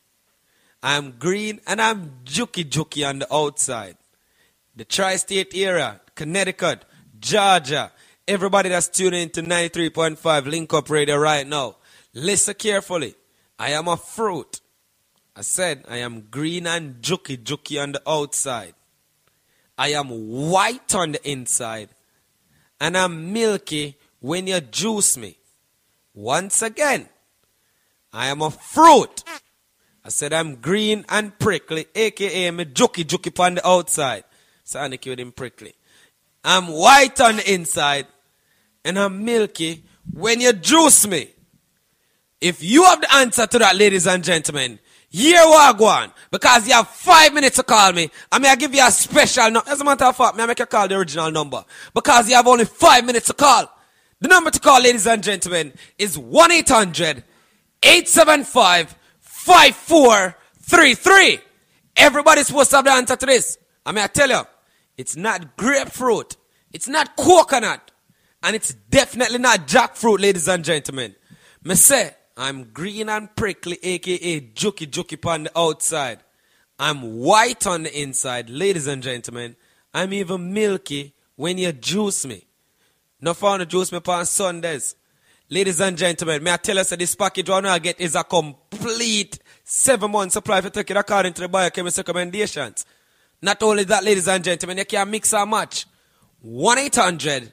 I'm 0.82 1.12
green 1.20 1.60
and 1.68 1.80
I'm 1.80 2.18
jukey 2.24 2.64
jukey 2.64 3.08
on 3.08 3.20
the 3.20 3.32
outside. 3.32 3.96
The 4.74 4.84
tri 4.84 5.14
state 5.14 5.52
area, 5.54 6.00
Connecticut, 6.16 6.84
Georgia, 7.20 7.92
everybody 8.26 8.70
that's 8.70 8.88
tuning 8.88 9.22
into 9.22 9.40
93.5 9.40 10.46
Link 10.46 10.74
Up 10.74 10.90
Radio 10.90 11.16
right 11.16 11.46
now, 11.46 11.76
listen 12.12 12.54
carefully. 12.54 13.14
I 13.56 13.70
am 13.70 13.86
a 13.86 13.96
fruit. 13.96 14.60
I 15.36 15.42
said 15.42 15.84
I 15.88 15.98
am 15.98 16.22
green 16.22 16.66
and 16.66 17.00
jukey 17.00 17.36
jukey 17.36 17.80
on 17.80 17.92
the 17.92 18.02
outside. 18.04 18.74
I 19.78 19.90
am 19.90 20.08
white 20.50 20.92
on 20.96 21.12
the 21.12 21.30
inside. 21.30 21.90
And 22.80 22.96
I'm 22.96 23.32
milky 23.32 23.96
when 24.18 24.48
you 24.48 24.60
juice 24.60 25.16
me. 25.16 25.38
Once 26.14 26.62
again, 26.62 27.08
I 28.12 28.28
am 28.28 28.42
a 28.42 28.50
fruit. 28.50 29.22
I 30.04 30.08
said 30.08 30.32
I'm 30.32 30.56
green 30.56 31.04
and 31.08 31.38
prickly, 31.38 31.86
aka 31.94 32.50
me 32.50 32.64
jokey 32.64 33.04
jokey 33.04 33.38
on 33.44 33.56
the 33.56 33.66
outside. 33.66 34.24
Sonic 34.64 35.04
with 35.06 35.20
him 35.20 35.32
prickly. 35.32 35.74
I'm 36.44 36.68
white 36.68 37.20
on 37.20 37.36
the 37.36 37.52
inside, 37.52 38.06
and 38.84 38.98
I'm 38.98 39.24
milky 39.24 39.84
when 40.12 40.40
you 40.40 40.52
juice 40.52 41.06
me. 41.06 41.30
If 42.40 42.62
you 42.62 42.84
have 42.84 43.00
the 43.00 43.14
answer 43.14 43.46
to 43.46 43.58
that, 43.58 43.76
ladies 43.76 44.06
and 44.06 44.22
gentlemen, 44.22 44.78
here 45.10 45.44
we 45.44 45.78
go 45.78 45.86
on. 45.86 46.12
Because 46.30 46.68
you 46.68 46.74
have 46.74 46.88
five 46.88 47.34
minutes 47.34 47.56
to 47.56 47.62
call 47.62 47.92
me. 47.92 48.10
I 48.30 48.38
I 48.38 48.56
give 48.56 48.74
you 48.74 48.86
a 48.86 48.90
special 48.90 49.50
number. 49.50 49.68
As 49.70 49.80
a 49.80 49.84
matter 49.84 50.04
of 50.04 50.16
fact, 50.16 50.36
may 50.36 50.44
I 50.44 50.46
make 50.46 50.58
you 50.58 50.66
call 50.66 50.86
the 50.86 50.96
original 50.96 51.30
number. 51.30 51.64
Because 51.94 52.28
you 52.28 52.36
have 52.36 52.46
only 52.46 52.66
five 52.66 53.04
minutes 53.04 53.26
to 53.26 53.32
call. 53.32 53.70
The 54.20 54.28
number 54.28 54.50
to 54.50 54.60
call, 54.60 54.82
ladies 54.82 55.06
and 55.06 55.22
gentlemen, 55.22 55.72
is 55.98 56.18
1 56.18 56.52
800 56.52 57.24
875 57.82 58.96
5433. 59.20 61.40
Everybody's 61.96 62.46
supposed 62.46 62.70
to 62.70 62.76
have 62.76 62.84
the 62.84 62.92
answer 62.92 63.16
to 63.16 63.26
this. 63.26 63.58
I 63.84 63.92
mean, 63.92 64.04
I 64.04 64.08
tell 64.08 64.28
you, 64.28 64.42
it's 64.96 65.16
not 65.16 65.56
grapefruit, 65.56 66.36
it's 66.72 66.88
not 66.88 67.16
coconut, 67.16 67.90
and 68.42 68.54
it's 68.54 68.74
definitely 68.74 69.38
not 69.38 69.66
jackfruit, 69.66 70.20
ladies 70.20 70.48
and 70.48 70.64
gentlemen. 70.64 71.14
Me 71.64 71.74
say, 71.74 72.14
I'm 72.36 72.64
green 72.64 73.08
and 73.08 73.34
prickly, 73.34 73.78
aka 73.82 74.40
jokey 74.40 74.86
jokey 74.86 75.28
on 75.28 75.44
the 75.44 75.58
outside. 75.58 76.20
I'm 76.78 77.18
white 77.18 77.66
on 77.66 77.82
the 77.82 78.00
inside, 78.00 78.48
ladies 78.48 78.86
and 78.86 79.02
gentlemen. 79.02 79.56
I'm 79.92 80.12
even 80.12 80.52
milky 80.52 81.14
when 81.34 81.58
you 81.58 81.72
juice 81.72 82.24
me. 82.26 82.46
No 83.20 83.34
fun 83.34 83.58
to 83.58 83.66
juice 83.66 83.90
me 83.90 83.98
on 84.06 84.26
Sundays. 84.26 84.94
Ladies 85.50 85.80
and 85.80 85.96
gentlemen, 85.96 86.42
may 86.42 86.52
I 86.52 86.58
tell 86.58 86.78
us 86.78 86.90
that 86.90 86.98
this 86.98 87.14
package 87.14 87.48
one 87.48 87.64
I 87.64 87.78
get 87.78 87.98
is 87.98 88.14
a 88.14 88.22
complete 88.22 89.38
seven 89.64 90.10
months 90.10 90.34
supply 90.34 90.60
for 90.60 90.66
it 90.66 90.90
according 90.90 91.32
to 91.32 91.40
the 91.40 91.48
biochemist 91.48 91.96
recommendations. 91.96 92.84
Not 93.40 93.62
only 93.62 93.84
that, 93.84 94.04
ladies 94.04 94.28
and 94.28 94.44
gentlemen, 94.44 94.76
you 94.76 94.84
can 94.84 95.10
mix 95.10 95.32
and 95.32 95.50
match. 95.50 95.86
1 96.42 96.78
800 96.78 97.50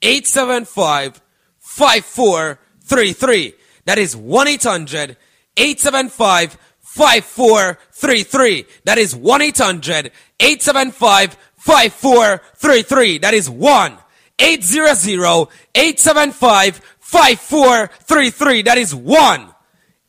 875 0.00 1.20
5433. 1.58 3.54
That 3.84 3.98
is 3.98 4.16
1 4.16 4.46
800 4.46 5.16
875 5.56 6.56
5433. 6.80 8.66
That 8.84 8.98
is 8.98 9.16
1 9.16 9.42
800 9.42 10.12
875 10.38 11.36
5433. 11.56 13.18
That 13.18 13.34
is 13.34 13.50
1 13.50 13.98
800 14.38 15.48
875 15.74 16.93
5433. 17.14 18.62
That 18.62 18.76
is 18.76 18.92
1 18.92 19.48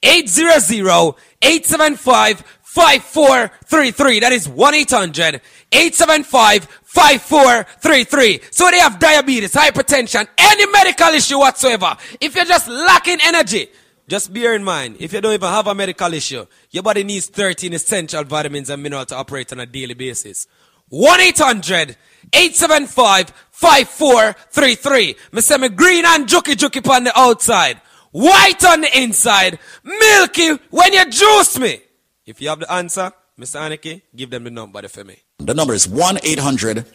800 0.02 1.16
875 1.40 2.40
5433. 2.64 4.20
That 4.22 4.32
is 4.32 4.50
1 4.50 4.74
800 4.74 5.42
875 5.72 6.66
5433. 6.66 8.40
So 8.50 8.72
they 8.72 8.80
have 8.80 8.98
diabetes, 8.98 9.54
hypertension, 9.54 10.28
any 10.36 10.66
medical 10.72 11.10
issue 11.10 11.38
whatsoever. 11.38 11.96
If 12.20 12.36
you're 12.36 12.46
just 12.46 12.68
lacking 12.68 13.20
energy, 13.24 13.68
just 14.08 14.34
bear 14.34 14.56
in 14.56 14.64
mind, 14.64 14.98
if 15.00 15.14
you 15.14 15.22
don't 15.22 15.34
even 15.34 15.50
have 15.50 15.68
a 15.68 15.76
medical 15.76 16.12
issue, 16.12 16.48
your 16.72 16.82
body 16.82 17.04
needs 17.04 17.28
13 17.28 17.74
essential 17.74 18.24
vitamins 18.24 18.72
and 18.72 18.82
minerals 18.82 19.08
to 19.08 19.16
operate 19.16 19.52
on 19.54 19.60
a 19.60 19.68
daily 19.68 19.94
basis. 19.94 20.48
1 20.90 21.20
800 21.20 21.98
875 22.34 23.32
5433. 23.56 25.16
Me 25.32 25.42
say 25.42 25.58
me 25.58 25.70
green 25.70 26.06
and 26.06 26.28
juky 26.28 26.56
juky 26.56 26.88
on 26.90 27.06
the 27.06 27.18
outside, 27.18 27.80
white 28.12 28.64
on 28.66 28.82
the 28.82 29.00
inside, 29.02 29.58
milky 29.84 30.52
when 30.70 30.94
you 30.94 31.10
juice 31.10 31.58
me. 31.58 31.82
If 32.26 32.42
you 32.42 32.50
have 32.50 32.60
the 32.60 32.72
answer, 32.72 33.12
Mr. 33.40 33.60
Aniki, 33.62 34.02
give 34.16 34.30
them 34.30 34.44
the 34.44 34.52
number 34.52 34.88
for 34.88 35.04
me. 35.04 35.18
The 35.40 35.54
number 35.54 35.74
is 35.74 35.88
1 35.88 36.20
800 36.24 36.86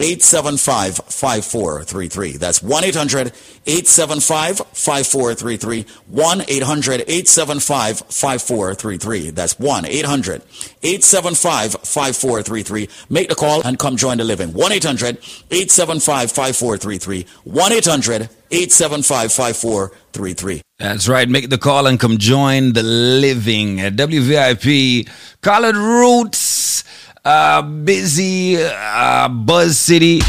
875 0.00 0.96
5433. 0.96 2.36
That's 2.38 2.62
1 2.62 2.84
800 2.84 3.32
875 3.66 4.58
5433. 4.58 5.86
1 6.08 6.40
800 6.48 7.00
875 7.02 7.98
5433. 7.98 9.30
That's 9.30 9.58
1 9.58 9.84
800 9.84 10.42
875 10.82 11.72
5433. 11.72 12.88
Make 13.10 13.28
the 13.28 13.34
call 13.34 13.62
and 13.62 13.78
come 13.78 13.96
join 13.96 14.18
the 14.18 14.24
living. 14.24 14.52
1 14.52 14.72
800 14.72 15.18
875 15.50 16.32
5433. 16.32 17.26
1 17.44 17.72
800 17.72 18.30
875 18.50 19.32
5433. 19.32 20.62
That's 20.78 21.08
right. 21.08 21.28
Make 21.28 21.50
the 21.50 21.58
call 21.58 21.86
and 21.86 22.00
come 22.00 22.16
join 22.16 22.72
the 22.72 22.82
living 22.82 23.80
at 23.80 23.96
WVIP, 23.96 25.08
Collard 25.42 25.76
Roots, 25.76 26.84
uh, 27.30 27.62
Busy, 27.62 28.56
uh, 28.60 29.28
Buzz 29.28 29.78
City, 29.78 30.20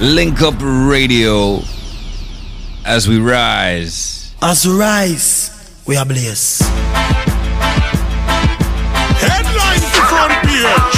Link 0.00 0.42
Up 0.42 0.54
Radio 0.60 1.60
as 2.84 3.08
we 3.08 3.18
rise. 3.18 4.34
As 4.42 4.66
we 4.66 4.74
rise, 4.74 5.50
we 5.86 5.96
are 5.96 6.04
blessed. 6.04 6.62
Headline 9.24 9.80
to 9.80 10.02
front 10.12 10.34
page. 10.44 10.92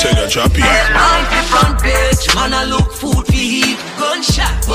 Take 0.00 0.18
a 0.18 0.28
choppy. 0.28 0.60
Headline 0.60 1.24
for 1.32 1.42
front 1.48 1.80
page, 1.82 2.34
man 2.34 2.52
I 2.52 2.64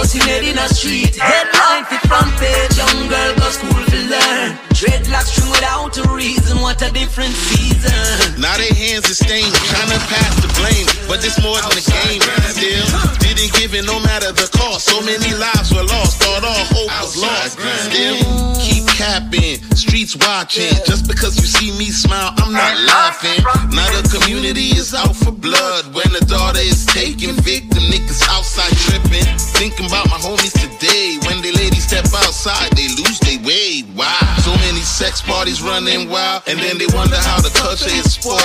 Gunshot, 0.06 0.22
busting 0.22 0.22
head 0.22 0.43
in 0.43 0.58
a 0.58 0.67
street. 0.69 1.16
Headline 1.16 1.85
for 1.85 2.08
front 2.08 2.32
page, 2.38 2.77
young 2.77 3.09
girl 3.09 3.35
go 3.35 3.50
school 3.50 3.85
to 3.85 3.98
learn. 4.09 4.58
Dreadlocks 4.75 5.32
string 5.32 5.50
without 5.51 5.98
a 5.98 6.14
reason, 6.14 6.59
what 6.59 6.82
a 6.82 6.92
different 6.92 7.34
season. 7.34 8.42
Now 8.42 8.58
their 8.58 8.74
hands 8.74 9.09
are 9.09 9.16
stained, 9.16 9.53
trying 9.72 9.90
to 9.90 10.00
pass 10.11 10.35
the 10.42 10.51
blame. 10.59 10.88
But 11.08 11.24
it's 11.24 11.42
more 11.42 11.56
than 11.56 11.72
a 11.72 11.85
game. 11.85 12.22
Still, 12.51 12.85
didn't 13.19 13.53
give 13.56 13.74
it 13.74 13.85
no 13.85 14.00
matter 14.01 14.32
the 14.32 14.50
cost. 14.51 14.85
So 14.85 15.00
many 15.01 15.34
lives 15.34 15.74
were 15.74 15.84
lost, 15.84 16.22
thought 16.22 16.43
all 16.43 16.66
hope 16.75 16.92
was 17.01 17.16
lost. 17.17 17.59
Still, 17.88 18.19
keep 18.59 18.85
capping, 19.00 19.64
streets 19.75 20.16
watching. 20.16 20.75
Just 20.85 21.08
because 21.08 21.38
you 21.40 21.48
see 21.48 21.72
me 21.80 21.90
smile, 21.92 22.34
I'm 22.38 22.51
not 22.51 22.75
laughing. 22.84 23.40
Now 23.72 23.88
the 23.95 24.03
community 24.11 24.75
is 24.75 24.93
out 24.93 25.16
for 25.16 25.32
blood. 25.32 25.93
When 25.95 26.11
the 26.11 26.25
daughter 26.27 26.59
is 26.59 26.85
taken, 26.85 27.35
victim 27.48 27.84
niggas 27.88 28.27
outside 28.30 28.75
tripping. 28.88 29.25
Thinking 29.56 29.88
about 29.96 30.12
my 30.12 30.20
homies 30.20 30.52
today. 30.52 31.16
When 31.26 31.42
they 31.42 31.52
ladies 31.52 31.88
step 31.88 32.06
outside, 32.06 32.72
they 32.76 32.88
lose 33.00 33.20
their 33.20 33.40
way. 33.48 33.84
Wow. 33.96 34.20
So 34.44 34.52
many 34.68 34.82
sex 34.82 35.22
parties 35.22 35.62
running 35.62 36.10
wild, 36.10 36.44
and 36.48 36.60
then 36.60 36.78
they 36.78 36.88
wonder 36.92 37.16
how 37.16 37.40
the 37.40 37.52
culture 37.56 37.88
is 37.88 38.14
spoiled. 38.14 38.42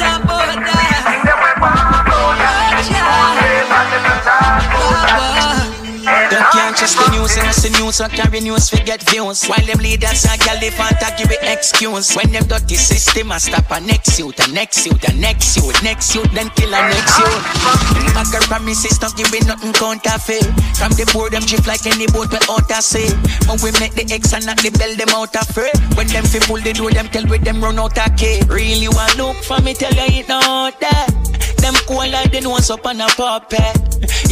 Them 0.00 0.30
Trust 6.80 6.96
the 6.96 7.12
news 7.12 7.36
and 7.36 7.44
it's 7.44 7.60
the 7.60 7.68
news 7.76 7.96
so 8.00 8.08
carry 8.08 8.40
news 8.40 8.72
forget 8.72 9.04
views. 9.12 9.44
While 9.44 9.60
them 9.68 9.84
leaders 9.84 10.24
and 10.24 10.40
gal 10.40 10.56
they 10.56 10.72
to 10.72 11.08
give 11.20 11.28
it 11.28 11.44
excuse. 11.44 12.16
When 12.16 12.32
them 12.32 12.48
dirty 12.48 12.80
system 12.80 13.32
a 13.32 13.38
stop 13.38 13.68
a 13.68 13.84
next 13.84 14.16
youth 14.18 14.40
a 14.40 14.48
next 14.48 14.88
youth 14.88 15.04
a 15.04 15.12
next 15.12 15.60
youth 15.60 15.76
Next 15.84 16.14
youth 16.16 16.32
then 16.32 16.48
kill 16.56 16.72
a 16.72 16.80
next 16.88 17.20
youth 17.20 17.44
Bagger 18.16 18.40
promises 18.48 18.96
don't 18.96 19.12
give 19.12 19.28
it 19.28 19.44
nothing 19.44 19.76
counterfeit. 19.76 20.48
From 20.80 20.96
the 20.96 21.04
board 21.12 21.36
them 21.36 21.44
drift 21.44 21.68
like 21.68 21.84
any 21.84 22.08
boat 22.08 22.32
with 22.32 22.48
out 22.48 22.72
of 22.72 22.80
sea. 22.80 23.12
But 23.44 23.60
we 23.60 23.76
make 23.76 23.92
the 23.92 24.08
X 24.08 24.32
and 24.32 24.48
not 24.48 24.56
the 24.64 24.72
bell 24.72 24.96
them 24.96 25.12
out 25.12 25.36
of 25.36 25.52
free 25.52 25.76
When 26.00 26.08
them 26.08 26.24
fi 26.24 26.40
pull 26.48 26.64
the 26.64 26.72
door 26.72 26.96
them 26.96 27.12
tell 27.12 27.28
with 27.28 27.44
them 27.44 27.60
run 27.60 27.76
out 27.76 28.00
of 28.00 28.16
key. 28.16 28.40
Really 28.48 28.88
want 28.88 29.20
look 29.20 29.36
for 29.44 29.60
me 29.60 29.76
tell 29.76 29.92
you 29.92 30.24
it 30.24 30.32
not 30.32 30.80
that 30.80 31.12
them 31.60 31.74
cool 31.86 32.08
like 32.08 32.32
they 32.32 32.40
know 32.40 32.56
up 32.56 32.86
on 32.86 33.00
a 33.00 33.08
puppet. 33.08 33.76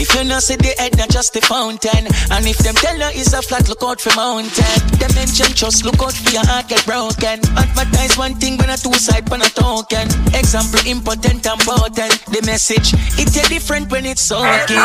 If 0.00 0.14
you 0.14 0.24
not 0.24 0.42
see 0.42 0.56
the 0.56 0.74
head, 0.78 0.96
not 0.96 1.10
just 1.10 1.34
the 1.34 1.40
fountain. 1.40 2.08
And 2.38 2.46
if 2.46 2.58
them 2.58 2.76
tell 2.76 2.94
you 2.94 3.10
it's 3.18 3.32
a 3.32 3.42
flat, 3.42 3.68
look 3.68 3.82
out 3.82 4.00
for 4.00 4.14
mountain. 4.14 4.78
Them 5.02 5.10
mention 5.18 5.50
trust, 5.58 5.84
look 5.84 5.98
out 5.98 6.14
for 6.14 6.30
your 6.30 6.46
heart 6.46 6.68
get 6.68 6.86
broken. 6.86 7.42
Advertise 7.58 8.16
one 8.16 8.38
thing 8.38 8.56
when 8.58 8.70
a 8.70 8.76
two 8.76 8.94
side 8.94 9.28
when 9.28 9.42
a 9.42 9.50
token. 9.50 10.06
Example 10.38 10.78
important 10.86 11.42
and 11.42 11.60
potent. 11.66 12.14
The 12.30 12.40
message, 12.46 12.94
it's 13.18 13.34
a 13.34 13.42
different 13.48 13.90
when 13.90 14.06
it's 14.06 14.22
soaking. 14.22 14.78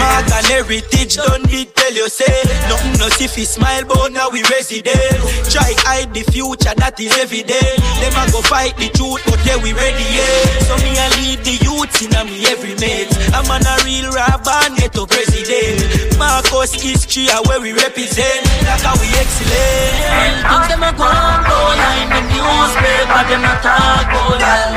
Mark 0.00 0.32
and 0.32 0.46
heritage 0.48 1.16
don't 1.16 1.44
need 1.52 1.74
tell 1.76 1.92
you 1.92 2.08
say 2.08 2.32
Nothing 2.68 2.98
no 2.98 3.08
see 3.08 3.28
he 3.28 3.44
smile 3.44 3.84
but 3.84 4.12
now 4.12 4.30
we 4.30 4.42
resident 4.48 5.18
Try 5.50 5.74
hide 5.84 6.14
the 6.14 6.22
future 6.30 6.74
that 6.76 6.98
is 6.98 7.12
evident 7.18 7.76
Them 8.00 8.14
a 8.16 8.24
go 8.30 8.40
fight 8.42 8.76
the 8.78 8.88
truth 8.94 9.22
but 9.26 9.40
yeah 9.44 9.58
we 9.58 9.72
ready 9.74 10.06
yeah 10.14 10.64
So 10.66 10.74
me 10.80 10.94
a 10.94 11.06
lead 11.18 11.40
the 11.44 11.56
youth 11.66 11.94
in 12.00 12.14
a 12.14 12.22
me 12.24 12.46
every 12.46 12.74
mate 12.80 13.10
I'm 13.34 13.50
on 13.50 13.66
a 13.66 13.74
real 13.84 14.08
rabbi 14.14 14.72
get 14.78 14.94
to 14.94 15.06
president 15.06 16.16
Marcus 16.62 16.80
history 16.80 17.26
a 17.26 17.42
where 17.48 17.60
we 17.60 17.72
represent. 17.72 18.46
Like 18.62 18.86
how 18.86 18.94
we 19.02 19.10
excellent. 19.18 20.46
Things 20.46 20.68
them 20.70 20.86
a 20.86 20.94
go 20.94 21.02
on 21.02 21.42
go 21.42 21.58
in 21.74 22.06
the 22.06 22.22
newspaper 22.30 23.22
them 23.26 23.42
a 23.42 23.54
talk 23.66 24.06
about 24.06 24.38
that. 24.38 24.70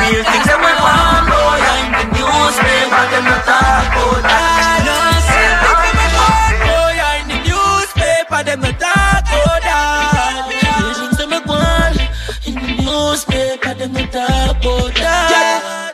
Real 0.00 0.24
things 0.24 0.48
them 0.48 0.64
a 0.64 0.72
go 0.72 0.88
on 0.88 1.28
go 1.28 1.36
in 1.68 1.92
the 1.92 2.16
newspaper 2.16 3.04
them 3.12 3.28
a 3.28 3.36
talk 3.44 3.92
about 3.92 4.24
that. 4.24 4.88
No, 4.88 4.96
say 5.28 5.52
things 5.60 5.84
them 5.84 6.00
a 6.00 6.08
go 6.16 6.24
on 6.32 6.56
go 6.64 6.80
in 6.96 7.28
the 7.28 7.36
newspaper 7.44 8.40
them 8.48 8.64
a 8.64 8.72
talk 8.72 9.28
about 9.28 9.60
that. 9.68 10.48
Real 10.48 10.96
things 10.96 11.20
them 11.20 11.36
a 11.36 11.40
go 11.44 11.60
on 11.60 11.92
in 12.48 12.56
the 12.56 12.72
newspaper 12.88 13.74
them 13.76 13.96
a 14.00 14.04
talk 14.08 14.64
about 14.64 14.96
that 14.96 15.92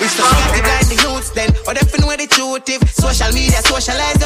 It's 0.00 0.16
the 0.16 0.24
something 0.24 0.64
blind 0.64 0.88
the 0.88 0.96
youths 1.04 1.36
then. 1.36 1.52
Or 1.68 1.76
them 1.76 1.84
fin 1.84 2.00
know 2.00 2.16
the 2.16 2.24
truth 2.32 2.64
if 2.64 2.80
Social 2.96 3.32
media 3.32 3.60
socialize 3.62 4.17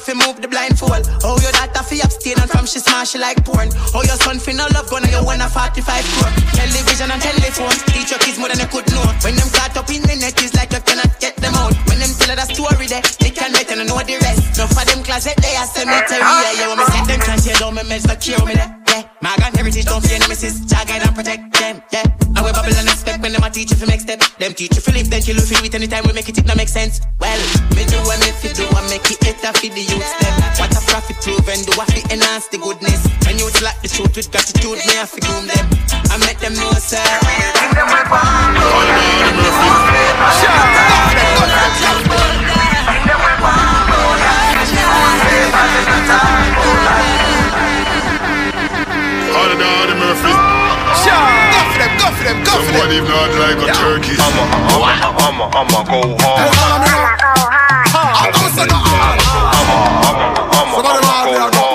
the 0.00 0.12
you 0.12 0.16
fi 0.16 0.26
move 0.26 0.40
the 0.40 0.48
blindfold. 0.48 1.04
Oh 1.24 1.36
your 1.40 1.52
daughter 1.52 1.84
fi 1.84 2.00
abstain 2.00 2.38
and 2.40 2.48
from 2.48 2.66
she 2.66 2.80
smash 2.80 3.12
she 3.12 3.18
like 3.18 3.44
porn. 3.44 3.68
Oh 3.92 4.02
your 4.04 4.16
son 4.24 4.38
fi 4.38 4.52
no 4.52 4.66
love 4.72 4.88
gun 4.88 5.04
and 5.04 5.12
you 5.12 5.24
want 5.24 5.42
a 5.42 5.48
45 5.48 5.84
crore. 5.84 6.32
Television 6.56 7.10
and 7.10 7.20
telephone 7.20 7.76
Teach 7.92 8.10
your 8.10 8.20
kids 8.20 8.38
more 8.38 8.48
than 8.48 8.60
you 8.60 8.68
could 8.68 8.88
know. 8.92 9.04
When 9.24 9.36
them 9.36 9.48
caught 9.52 9.76
up 9.76 9.88
in 9.90 10.02
the 10.02 10.16
net 10.16 10.36
It's 10.40 10.54
like 10.54 10.72
you 10.72 10.80
cannot 10.80 11.12
get 11.20 11.36
them 11.36 11.54
out. 11.54 11.74
When 11.88 11.98
them 12.00 12.12
tell 12.16 12.32
her 12.32 12.38
the 12.38 12.46
story 12.48 12.86
there 12.86 13.04
They 13.20 13.32
can't 13.32 13.52
wait 13.52 13.70
and 13.72 13.84
know 13.88 14.00
the 14.00 14.16
rest. 14.24 14.56
No 14.56 14.64
for 14.70 14.84
them 14.84 15.02
closet 15.04 15.36
they 15.40 15.56
are 15.56 15.68
cemetery 15.68 16.22
Yeah, 16.22 16.52
yeah, 16.56 16.68
when 16.68 16.78
me 16.80 16.84
set 16.88 17.04
them 17.06 17.20
can't 17.20 17.44
down 17.60 17.74
me 17.76 17.82
mess 17.88 18.04
no 18.06 18.14
cure 18.16 18.40
me 18.46 18.54
there. 18.56 18.70
Yeah, 18.88 19.02
my 19.20 19.36
gun 19.36 19.52
heritage 19.54 19.86
don't 19.86 20.04
fear 20.04 20.18
nemesis. 20.20 20.64
Jah 20.64 20.84
and 20.86 21.14
protect 21.14 21.44
them, 21.58 21.82
yeah 21.92 22.19
I 22.40 22.42
will 22.42 22.56
bubble 22.56 22.72
and 22.72 22.88
expect 22.88 23.20
when 23.20 23.36
them 23.36 23.44
a 23.44 23.50
teach 23.52 23.68
you 23.68 23.76
fi 23.76 23.84
make 23.84 24.00
step 24.00 24.24
Them 24.40 24.56
teach 24.56 24.72
you 24.72 24.80
fi 24.80 24.96
live 24.96 25.12
then 25.12 25.20
kill 25.20 25.36
you 25.36 25.44
fi 25.44 25.60
do 25.60 25.66
it 25.68 25.74
anytime 25.76 26.08
we 26.08 26.16
make 26.16 26.28
it 26.32 26.38
it 26.40 26.46
no 26.48 26.56
make 26.56 26.72
sense 26.72 27.04
Well, 27.20 27.36
me 27.76 27.84
do 27.84 28.00
what 28.08 28.16
me 28.24 28.32
fi 28.32 28.48
do 28.56 28.64
I 28.64 28.80
make 28.88 29.04
it 29.12 29.20
better 29.20 29.52
fi 29.52 29.68
the 29.68 29.84
youth 29.84 30.12
them 30.24 30.34
What 30.56 30.72
a 30.72 30.80
profit 30.88 31.20
prove 31.20 31.44
and 31.52 31.60
do 31.68 31.76
I 31.76 31.84
fi 31.84 32.00
enhance 32.08 32.48
the 32.48 32.56
goodness 32.56 33.04
When 33.28 33.36
you 33.36 33.50
like 33.62 33.80
the 33.82 33.88
truth 33.88 34.16
with 34.16 34.30
gratitude. 34.30 34.78
Me 34.86 34.94
have 34.96 35.12
to 35.12 35.20
groom 35.20 35.46
them. 35.46 35.66
I 36.10 36.16
make 36.24 36.38
them 36.38 36.54
know, 36.54 36.72
sir. 36.72 37.02
Bring 37.20 37.74
them 37.74 37.86
with 37.92 38.08
All 38.10 39.29
for 52.72 52.86
them, 52.86 53.04
go 53.04 53.10
for 53.10 53.10
them. 53.10 53.10
Somebody 53.10 53.10
not 53.10 53.30
like 53.40 53.58
a 53.58 53.68
turkey. 53.74 54.14
I'ma, 54.20 54.42
I'ma, 54.70 55.10
I'ma, 55.26 55.44
I'ma 55.58 55.80
go 55.90 56.00
hard. 56.22 56.54
I'm 57.90 58.30
gonna 58.32 58.50
say 58.54 58.66
no 58.66 58.78
hard. 58.78 59.18
Somebody 60.54 61.02
hard, 61.06 61.26
me 61.26 61.36
a 61.36 61.50
go. 61.50 61.66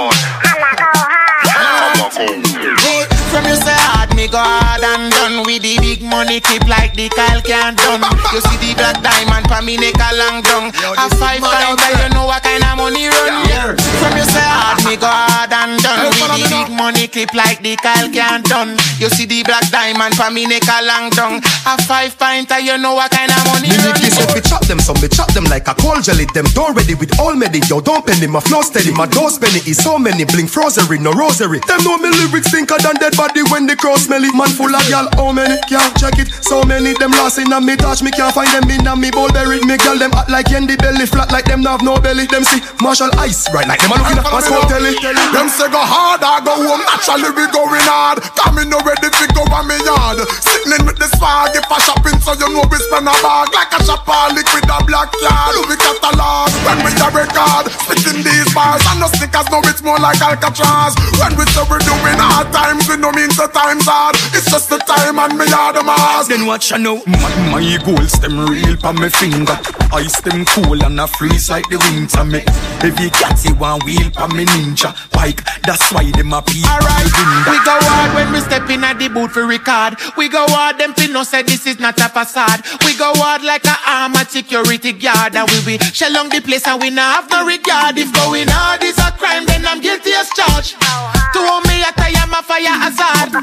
From 2.16 3.44
you 3.52 3.56
say 3.60 3.76
hard, 3.76 4.16
me 4.16 4.28
go 4.32 4.40
hard 4.40 4.80
and 4.84 5.12
done 5.12 5.44
with 5.46 5.62
the 5.62 5.76
big 5.84 6.02
money 6.02 6.40
clip 6.40 6.64
like 6.72 6.96
the 6.96 7.10
Kyle 7.12 7.42
can't 7.42 7.76
done. 7.76 8.00
You 8.32 8.40
see 8.48 8.58
the 8.64 8.72
black 8.80 9.02
diamond 9.04 9.48
for 9.52 9.60
me 9.62 9.76
neck 9.76 10.00
a 10.00 10.16
long 10.16 10.40
down. 10.40 10.72
A 10.96 11.10
five 11.20 11.44
times 11.44 11.82
you 11.84 12.08
know 12.16 12.24
what 12.26 12.40
kind 12.40 12.45
of 12.45 12.45
money 12.86 13.10
run. 13.10 13.74
From 13.98 14.14
you 14.14 14.26
say 14.30 14.46
hard, 14.46 14.78
me 14.86 14.94
go 14.94 15.10
hard 15.10 15.50
and 15.50 15.82
done 15.82 16.06
with 16.06 16.22
the 16.22 16.46
big 16.54 16.70
money 16.70 17.10
clip 17.10 17.34
like 17.34 17.66
the 17.66 17.74
Kyle 17.82 18.06
can't 18.14 18.46
done. 18.46 18.78
You 19.02 19.10
see 19.10 19.26
the 19.26 19.42
black 19.42 19.66
diamond 19.74 20.14
for 20.14 20.30
me 20.30 20.46
neck 20.46 20.70
a 20.70 20.86
long 20.86 21.10
down. 21.10 21.42
A 21.66 21.74
five 21.90 22.14
pint 22.14 22.54
you 22.62 22.78
know 22.78 22.94
what 22.94 23.10
kind 23.10 23.34
of 23.34 23.42
money 23.50 23.74
Me 23.74 23.78
run. 23.82 23.98
Nicky 23.98 24.14
said 24.14 24.30
we 24.38 24.42
chop 24.46 24.62
them, 24.70 24.78
some 24.78 25.02
me 25.02 25.10
chop 25.10 25.34
them 25.34 25.50
like 25.50 25.66
a 25.66 25.74
cold 25.82 26.06
jelly. 26.06 26.30
Them 26.38 26.46
don't 26.54 26.78
ready 26.78 26.94
with 26.94 27.10
all 27.18 27.34
medi, 27.34 27.58
yo 27.66 27.82
don't 27.82 28.06
penny. 28.06 28.30
My 28.30 28.40
flow 28.40 28.62
steady, 28.62 28.94
my 28.94 29.10
dose 29.10 29.42
penny 29.42 29.66
is 29.66 29.82
so 29.82 29.98
many. 29.98 30.22
Blink 30.30 30.54
frozery, 30.54 31.02
no 31.02 31.10
rosary. 31.10 31.66
Them 31.66 31.82
know 31.82 31.98
me 31.98 32.14
lyrics 32.14 32.54
thinker 32.54 32.78
than 32.86 33.02
dead 33.02 33.18
body 33.18 33.42
when 33.50 33.66
they 33.66 33.76
cross 33.76 34.06
smelly. 34.06 34.30
Man 34.38 34.54
full 34.54 34.70
of 34.70 34.86
y'all, 34.94 35.10
how 35.18 35.34
many? 35.34 35.58
Can't 35.66 35.90
check 35.98 36.22
it. 36.22 36.30
So 36.46 36.62
many 36.62 36.94
them 37.02 37.18
lost 37.18 37.42
in 37.42 37.50
a 37.50 37.58
me 37.58 37.74
touch, 37.76 38.06
me 38.06 38.14
can't 38.14 38.30
find 38.30 38.54
them 38.54 38.70
in 38.70 38.86
a 38.86 38.94
me 38.94 39.10
bowl 39.10 39.34
buried. 39.34 39.66
Me 39.66 39.82
girl 39.82 39.98
them 39.98 40.14
act 40.14 40.30
like 40.30 40.54
Yendi 40.54 40.78
belly, 40.78 41.10
flat 41.10 41.32
like 41.34 41.50
them 41.50 41.66
have 41.66 41.82
no 41.82 41.98
belly. 41.98 42.30
Them 42.30 42.46
see 42.46 42.62
Marshall 42.82 43.12
Ice, 43.20 43.48
right 43.54 43.68
like 43.68 43.80
them 43.82 43.92
a 43.92 43.98
looking 44.00 44.20
at 44.20 44.28
my 44.28 44.42
smoke 44.44 44.68
telly. 44.68 44.96
Them 45.32 45.48
say 45.48 45.70
go 45.72 45.80
hard, 45.80 46.22
I 46.22 46.44
go 46.44 46.54
home. 46.56 46.84
Naturally 46.86 47.32
we 47.34 47.46
going 47.52 47.88
hard. 47.88 48.22
Coming 48.36 48.70
no 48.70 48.80
ready 48.84 49.10
to 49.10 49.26
go 49.32 49.44
on 49.52 49.68
me 49.68 49.78
yard. 49.84 50.24
Sitting 50.44 50.84
with 50.86 51.00
the 51.00 51.08
swag 51.18 51.56
if 51.56 51.66
I 51.70 51.78
shopping, 51.82 52.20
so 52.22 52.36
you 52.36 52.50
know 52.52 52.66
we 52.68 52.78
spend 52.78 53.08
a 53.08 53.16
bag 53.24 53.54
like 53.56 53.72
a 53.74 53.80
shopper 53.84 54.36
liquid 54.36 54.68
a 54.68 54.78
black 54.84 55.10
yard. 55.24 55.56
Louis 55.56 55.80
catalog 55.80 56.52
when 56.68 56.78
we 56.84 56.92
a 56.96 57.08
record, 57.14 57.66
spitting 57.86 58.22
these 58.24 58.50
bars 58.54 58.84
and 58.92 59.00
no 59.00 59.08
stickers. 59.14 59.48
No, 59.50 59.64
it's 59.66 59.82
more 59.82 60.00
like 60.00 60.20
Alcatraz. 60.20 60.94
When 61.22 61.34
we 61.40 61.46
say 61.52 61.64
we're 61.68 61.84
doing 61.84 62.20
hard 62.20 62.52
times, 62.52 62.88
we 62.90 62.98
no 62.98 63.12
mean 63.16 63.32
the 63.34 63.48
times 63.52 63.88
hard. 63.88 64.16
It's 64.36 64.50
just 64.52 64.70
the 64.70 64.80
time 64.84 65.20
and 65.20 65.38
me 65.38 65.48
are 65.52 65.74
the 65.74 65.84
mask. 65.84 66.30
Then 66.30 66.46
watch 66.46 66.74
I 66.74 66.78
know 66.78 67.02
my, 67.08 67.32
my 67.52 67.78
goals 67.86 68.14
them 68.20 68.40
real 68.40 68.76
pa 68.78 68.92
me 68.92 69.10
finger 69.10 69.58
Ice 69.94 70.20
them 70.22 70.46
cool 70.46 70.84
and 70.84 71.00
a 71.00 71.08
freeze 71.08 71.50
like 71.50 71.68
the 71.70 71.78
winter 71.78 72.26
me 72.26 72.42
Every 72.84 73.10
catty 73.10 73.52
one 73.54 73.80
wheel 73.86 74.12
pa 74.12 74.28
me 74.28 74.46
ninja 74.46 74.94
Bike 75.12 75.42
that's 75.66 75.92
why 75.92 76.06
them 76.12 76.34
a 76.34 76.42
peep 76.42 76.66
Alright, 76.70 77.10
we 77.50 77.58
go 77.66 77.78
hard 77.82 78.14
when 78.14 78.32
we 78.32 78.40
step 78.42 78.70
in 78.70 78.84
at 78.84 79.00
the 79.00 79.10
booth 79.10 79.32
for 79.32 79.48
record. 79.48 79.98
We 80.18 80.30
go 80.30 80.46
hard, 80.48 80.78
them 80.78 80.94
fin 80.94 81.12
no 81.14 81.24
say 81.24 81.42
this 81.42 81.66
is 81.66 81.80
not 81.80 81.98
a 82.00 82.10
facade. 82.10 82.62
We 82.86 82.96
go 82.98 83.14
hard 83.16 83.42
like 83.42 83.66
a 83.66 83.76
armored 83.88 84.30
security 84.30 84.94
guard, 84.94 85.36
and 85.36 85.50
we 85.50 85.78
be 85.78 85.84
shell 85.94 86.16
on 86.18 86.30
the 86.30 86.42
place 86.42 86.68
and 86.68 86.82
we 86.82 86.90
not 86.92 87.24
have 87.24 87.30
no 87.32 87.46
regard. 87.46 87.98
If 87.98 88.14
going 88.14 88.48
hard 88.50 88.84
is 88.84 88.98
a 89.00 89.10
crime, 89.18 89.46
then 89.46 89.66
I'm 89.66 89.82
guilty 89.82 90.14
as 90.14 90.30
charged. 90.38 90.78
To 90.78 91.40
me, 91.66 91.82
I 91.82 91.92
tell 91.98 92.12
you, 92.12 92.22
I'm 92.22 92.34
a 92.34 92.42
fire 92.46 92.78
hazard. 92.78 93.34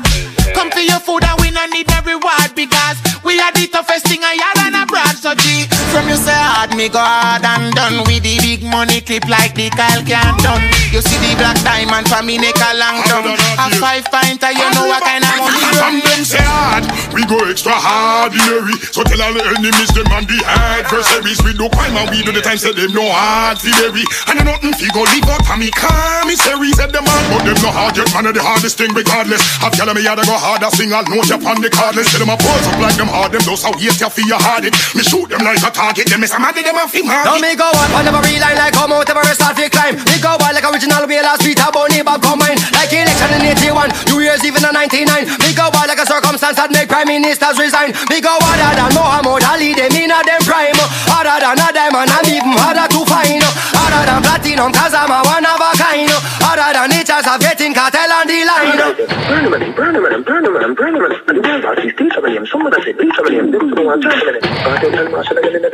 Come 0.54 0.70
for 0.70 0.80
your 0.80 1.00
food 1.00 1.24
and 1.24 1.40
we 1.40 1.50
no 1.50 1.64
need 1.66 1.90
a 1.90 1.98
reward 2.06 2.54
because 2.54 2.98
we 3.24 3.40
are 3.40 3.52
the 3.52 3.66
toughest 3.66 4.06
thing 4.06 4.22
I 4.22 4.36
had 4.38 4.70
and 4.70 4.76
abroad. 4.84 5.16
So 5.16 5.34
G, 5.34 5.66
from 5.90 6.08
you 6.08 6.16
say 6.16 6.34
hard, 6.36 6.76
me 6.76 6.88
go 6.88 6.98
hard 7.00 7.42
and 7.44 7.72
done 7.74 8.04
with 8.06 8.22
the 8.22 8.36
big 8.38 8.62
money 8.62 9.00
clip 9.12 9.28
like 9.28 9.54
the 9.54 9.68
Kyle 9.68 10.00
can't 10.08 10.40
done. 10.40 10.64
You 10.88 11.04
see 11.04 11.20
the 11.20 11.36
black 11.36 11.60
diamond 11.60 12.08
for 12.08 12.24
me 12.24 12.40
neck 12.40 12.56
a 12.56 12.72
long 12.80 13.04
down. 13.04 13.36
A 13.60 13.68
five 13.76 14.08
pinter, 14.08 14.48
you 14.48 14.64
know 14.72 14.88
what 14.88 15.04
kind 15.04 15.20
of 15.20 15.36
money 15.36 15.60
From 15.76 16.00
them 16.00 16.24
say 16.24 16.40
hard, 16.40 16.88
we 17.12 17.20
go 17.28 17.36
extra 17.44 17.76
hard 17.76 18.32
ordinary. 18.32 18.76
So 18.88 19.04
tell 19.04 19.20
all 19.20 19.34
the 19.36 19.44
enemies 19.44 19.92
them 19.92 20.08
and 20.16 20.24
the 20.24 20.40
adversaries. 20.48 21.44
We 21.44 21.52
do 21.52 21.68
crime 21.68 21.92
and 21.92 22.08
we 22.08 22.24
do 22.24 22.32
the 22.32 22.40
time 22.40 22.56
say 22.56 22.72
them 22.72 22.92
no 22.96 23.04
hard 23.04 23.60
theory. 23.60 24.04
And 24.32 24.40
I 24.40 24.42
nothing 24.48 24.72
fi 24.72 24.88
go 24.96 25.04
leave 25.12 25.28
out 25.28 25.44
for 25.44 25.60
me 25.60 25.68
commissary. 25.76 26.72
Said 26.72 26.96
them 26.96 27.04
hard, 27.04 27.24
but 27.28 27.42
them 27.44 27.58
no 27.60 27.68
hard 27.68 27.96
yet. 28.00 28.08
Man 28.16 28.32
of 28.32 28.34
the 28.36 28.40
hardest 28.40 28.80
thing 28.80 28.96
regardless. 28.96 29.44
Have 29.60 29.76
tell 29.76 29.92
me 29.92 30.00
how 30.08 30.16
to 30.16 30.24
go 30.24 30.36
hard, 30.40 30.64
I 30.64 30.72
sing 30.72 30.92
all 30.96 31.04
note 31.04 31.28
upon 31.28 31.60
the 31.60 31.68
cardless. 31.68 32.08
Tell 32.16 32.24
them 32.24 32.32
I 32.32 32.36
pose 32.40 32.64
up 32.64 32.80
like 32.80 32.96
them 32.96 33.12
hard, 33.12 33.36
them 33.36 33.44
those 33.44 33.60
how 33.60 33.76
hate 33.76 34.00
you 34.00 34.08
for 34.08 34.24
your 34.24 34.40
hard 34.40 34.64
it. 34.64 34.72
Me 34.96 35.04
shoot 35.04 35.28
them 35.28 35.44
like 35.44 35.60
a 35.60 35.68
target, 35.68 36.08
them 36.08 36.24
is 36.24 36.32
a 36.32 36.40
mad 36.40 36.56
them 36.56 36.76
a 36.80 36.88
fi 36.88 37.04
hard 37.04 37.28
Now 37.28 37.36
it. 37.36 37.44
me 37.44 37.52
go 37.52 37.68
on, 37.68 37.88
on 37.92 38.04
never 38.08 38.24
reline 38.24 38.56
like 38.56 38.72
come 38.72 38.92
out 39.02 39.18
ever 39.18 39.34
start 39.34 39.56
to 39.58 39.66
climb. 39.66 39.98
Me 40.06 40.16
go 40.22 40.38
on 40.38 40.52
like 40.54 40.62
original 40.62 41.02
way 41.10 41.18
last 41.22 41.42
beat 41.42 41.58
a 41.58 41.68
bunny 41.74 42.02
but 42.02 42.22
combine 42.22 42.58
like 42.70 42.92
election 42.94 43.30
in 43.34 43.50
81, 43.58 43.90
New 44.06 44.22
Year's 44.22 44.44
even 44.46 44.62
in 44.62 44.74
99. 44.74 45.26
Me 45.42 45.50
go 45.54 45.66
on 45.66 45.86
like 45.90 45.98
a 45.98 46.06
circumstance 46.06 46.56
that 46.56 46.70
make 46.70 46.86
prime 46.86 47.10
ministers 47.10 47.58
resign. 47.58 47.90
Me 48.10 48.22
go 48.22 48.30
harder 48.30 48.70
than 48.78 48.90
Muhammad 48.94 49.42
Ali, 49.50 49.74
them 49.74 49.90
in 49.90 50.14
a 50.14 50.22
them 50.22 50.42
prime. 50.46 50.78
Harder 51.10 51.38
than 51.42 51.58
a 51.58 51.68
diamond, 51.74 52.10
I'm 52.14 52.26
even 52.30 52.54
harder 52.54 52.86
to 52.86 53.00
find. 53.02 53.42
Harder 53.74 54.02
than 54.06 54.20
platinum, 54.22 54.70
cause 54.70 54.94
I'm 54.94 55.10
a 55.10 55.18
one 55.26 55.46
of 55.46 55.58
a 55.58 55.70
kind. 55.74 56.10
Harder 56.38 56.70
than 56.70 56.88
the 56.94 57.00
chance 57.02 57.26
of 57.26 57.38
getting 57.42 57.74
cartel 57.74 58.12
on 58.12 58.26
the 58.30 58.38
line. 58.46 58.78
Burn 59.26 59.50
and 59.50 59.74
burn 59.74 59.96
and 59.96 60.04
burn 60.04 60.62
and 60.62 60.76
burn 60.76 60.94
them 60.94 61.04
and 61.10 61.36
the 61.36 61.40
world 61.42 61.64
artists 61.64 61.98
teach 61.98 62.14
them 62.14 62.24
and 62.24 62.46
some 62.46 62.66
of 62.66 62.72
them 62.72 62.82
say 62.82 62.92
teach 62.92 63.16
them 63.16 63.26
and 63.26 63.54
them 63.54 63.72
so 63.74 63.82
one 63.82 64.00
time 64.00 64.14
and 64.28 64.38
I 64.46 64.78
don't 64.78 64.92
tell 64.92 65.08
myself 65.10 65.38
again 65.38 65.58
the 65.58 65.70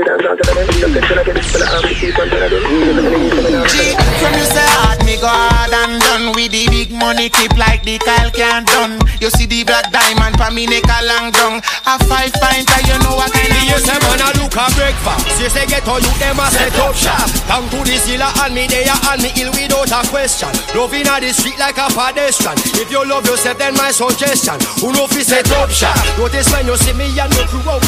and 2.19 2.31
then 2.31 2.51
the 2.51 3.03
the 3.03 3.18
From 3.19 4.35
you 4.39 4.47
say 4.47 4.69
hard, 4.79 5.03
me 5.03 5.19
go 5.19 5.27
hard 5.27 5.75
and 5.75 5.99
done. 5.99 6.31
With 6.39 6.55
the 6.55 6.71
big 6.71 6.95
money 6.95 7.27
clip 7.27 7.59
like 7.59 7.83
the 7.83 7.99
Kyle 7.99 8.31
can't 8.31 8.67
done. 8.67 9.03
You 9.19 9.31
see 9.35 9.47
the 9.47 9.67
black 9.67 9.91
diamond 9.91 10.39
for 10.39 10.55
me 10.55 10.71
neck 10.71 10.87
a 10.87 11.03
long 11.03 11.35
down. 11.35 11.59
A 11.91 11.99
five 12.07 12.31
pinter, 12.31 12.81
you 12.87 12.95
know 13.03 13.19
what 13.19 13.35
kind 13.35 13.51
of 13.51 13.63
You 13.67 13.79
say 13.83 13.99
man 13.99 14.23
a 14.23 14.29
look 14.39 14.55
a 14.55 14.71
breakfast. 14.79 15.43
You 15.43 15.51
say 15.51 15.67
get 15.67 15.83
all 15.91 15.99
you 15.99 16.15
them 16.23 16.39
a 16.39 16.47
set 16.55 16.79
up 16.79 16.95
shop. 16.95 17.27
Down 17.51 17.67
to 17.75 17.79
the 17.83 17.99
zilla 17.99 18.31
and 18.47 18.55
me 18.55 18.71
there 18.71 18.87
and 18.87 19.19
me 19.19 19.35
ill 19.35 19.51
without 19.51 19.91
a 19.91 20.01
question. 20.07 20.55
Loving 20.79 21.11
a 21.11 21.19
the 21.19 21.35
street 21.35 21.59
like 21.59 21.79
a 21.79 21.91
pedestrian. 21.91 22.55
If 22.79 22.87
you 22.95 23.03
love 23.03 23.27
yourself 23.27 23.59
then 23.59 23.75
my 23.75 23.91
suggestion. 23.91 24.63
Who 24.79 24.95
know 24.95 25.11
fi 25.11 25.27
set 25.27 25.51
up 25.59 25.75
shop? 25.75 25.99
Notice 26.15 26.47
when 26.55 26.71
you 26.71 26.79
see 26.79 26.95
me 26.95 27.11
and 27.19 27.35
your 27.35 27.51
crew 27.51 27.67
out 27.67 27.83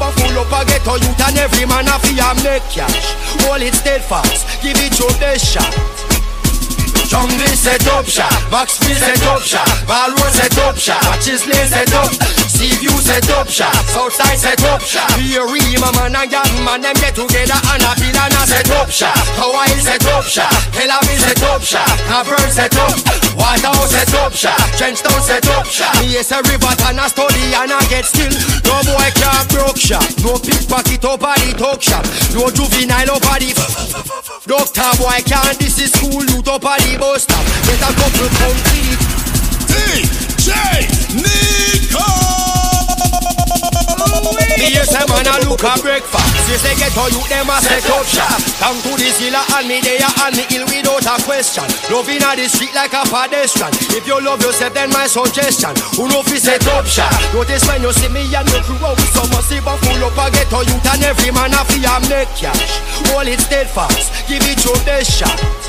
and 0.00 0.14
full 0.14 0.38
up 0.38 0.52
a 0.52 0.88
all 0.88 0.98
youth 0.98 1.20
and 1.26 1.38
every 1.38 1.66
man 1.66 1.88
a 1.88 1.98
fi 1.98 2.34
make 2.42 2.62
cash. 2.70 3.14
Hold 3.44 3.62
it 3.62 3.74
steadfast, 3.74 4.62
give 4.62 4.76
it 4.78 4.98
your 4.98 5.10
best 5.20 5.44
shot 5.44 6.07
Jungle 7.08 7.56
set 7.56 7.88
up 7.88 8.04
shop, 8.04 8.28
Maxfield 8.52 9.00
set 9.00 9.24
up 9.24 9.40
shop, 9.40 9.64
Balroad 9.88 10.28
set 10.28 10.58
up 10.60 10.76
shop, 10.76 11.00
Matches 11.08 11.48
Lane 11.48 11.64
set 11.64 11.88
up, 11.96 12.12
Seaview 12.44 12.92
set 13.00 13.24
up 13.32 13.48
shop, 13.48 13.72
Southside 13.88 14.36
set 14.36 14.60
shop, 14.84 15.08
Theory, 15.16 15.64
my 15.80 15.88
man 15.96 16.12
and 16.12 16.28
young 16.28 16.52
man 16.68 16.84
them 16.84 16.92
get 17.00 17.16
together 17.16 17.56
and 17.72 17.80
a 17.80 17.96
a 17.96 18.42
set 18.44 18.68
up 18.76 18.92
shop, 18.92 19.16
Hawaii 19.40 19.72
up 19.88 20.24
shop, 20.28 20.52
Tel 20.76 20.92
Aviv 20.92 21.42
up 21.48 21.62
shop, 21.64 21.88
Cavern 22.12 22.52
up, 22.76 22.92
Waterhouse 23.40 23.88
set 23.88 24.12
up 24.20 24.32
shop, 24.36 24.60
Trenchtown 24.76 25.16
up 25.56 25.64
shop, 25.64 25.96
me 26.04 26.12
is 26.12 26.28
a 26.28 26.44
river 26.44 26.76
and 26.92 27.00
a 27.00 27.08
study 27.08 27.56
and 27.56 27.72
I 27.72 27.80
get 27.88 28.04
still, 28.04 28.36
no 28.68 28.84
boy 28.84 29.08
can't 29.16 29.48
broke 29.48 29.80
shop, 29.80 30.04
no 30.20 30.36
pickpocket 30.36 31.00
over 31.08 31.32
the 31.40 31.56
talk 31.56 31.80
shop, 31.80 32.04
no 32.36 32.52
juvenile 32.52 33.16
over 33.16 33.40
the 33.40 33.56
Doctor 34.44 34.92
boy 35.00 35.20
can't 35.24 35.58
this 35.58 35.78
is 35.80 35.92
school 35.92 36.24
youth 36.24 36.48
over 36.48 36.76
the 36.80 36.97
bus 36.98 37.22
stop. 37.22 37.44
Get 37.64 37.80
a 37.80 37.90
couple 37.94 38.28
complete. 38.42 39.00
DJ 39.70 40.50
Nico. 41.14 42.06
Me 44.58 44.74
hear 44.74 44.82
say 44.82 45.06
man 45.06 45.30
a 45.30 45.38
look 45.46 45.62
a 45.62 45.78
breakfast. 45.78 46.26
Say 46.50 46.58
say 46.58 46.74
get 46.74 46.96
all 46.98 47.08
you 47.08 47.22
them 47.30 47.46
a 47.46 47.62
set 47.62 47.86
up 47.94 48.04
shop. 48.04 48.42
Down 48.58 48.74
to 48.82 48.90
the 48.98 49.08
zilla 49.14 49.46
and 49.54 49.68
me 49.70 49.78
there 49.80 50.02
and 50.02 50.34
me 50.34 50.44
ill 50.50 50.66
without 50.66 51.06
a 51.06 51.14
question. 51.22 51.64
Loving 51.94 52.22
a 52.26 52.34
the 52.34 52.50
street 52.50 52.74
like 52.74 52.92
a 52.92 53.06
pedestrian. 53.06 53.70
If 53.94 54.06
you 54.06 54.18
love 54.18 54.42
yourself 54.42 54.74
then 54.74 54.90
my 54.90 55.06
suggestion. 55.06 55.78
Who 55.94 56.10
know 56.10 56.26
fi 56.26 56.38
set 56.42 56.66
up 56.74 56.86
shop. 56.86 57.14
Notice 57.32 57.62
when 57.70 57.82
you 57.86 57.92
see 57.94 58.10
me 58.10 58.26
and 58.34 58.48
your 58.50 58.62
crew 58.66 58.82
out 58.82 58.98
with 58.98 59.14
some 59.14 59.30
massive 59.30 59.62
and 59.62 59.78
full 59.86 60.02
up 60.02 60.18
a 60.18 60.26
get 60.34 60.50
all 60.50 60.66
youth 60.66 60.86
and 60.90 61.04
every 61.06 61.30
man 61.30 61.54
a 61.54 61.62
fi 61.62 61.78
a 61.86 61.94
make 62.10 62.32
cash. 62.34 62.82
Hold 63.14 63.30
it 63.30 63.38
steadfast. 63.38 64.10
Give 64.26 64.42
it 64.42 64.58
your 64.66 64.76
best 64.82 65.14
shot. 65.14 65.67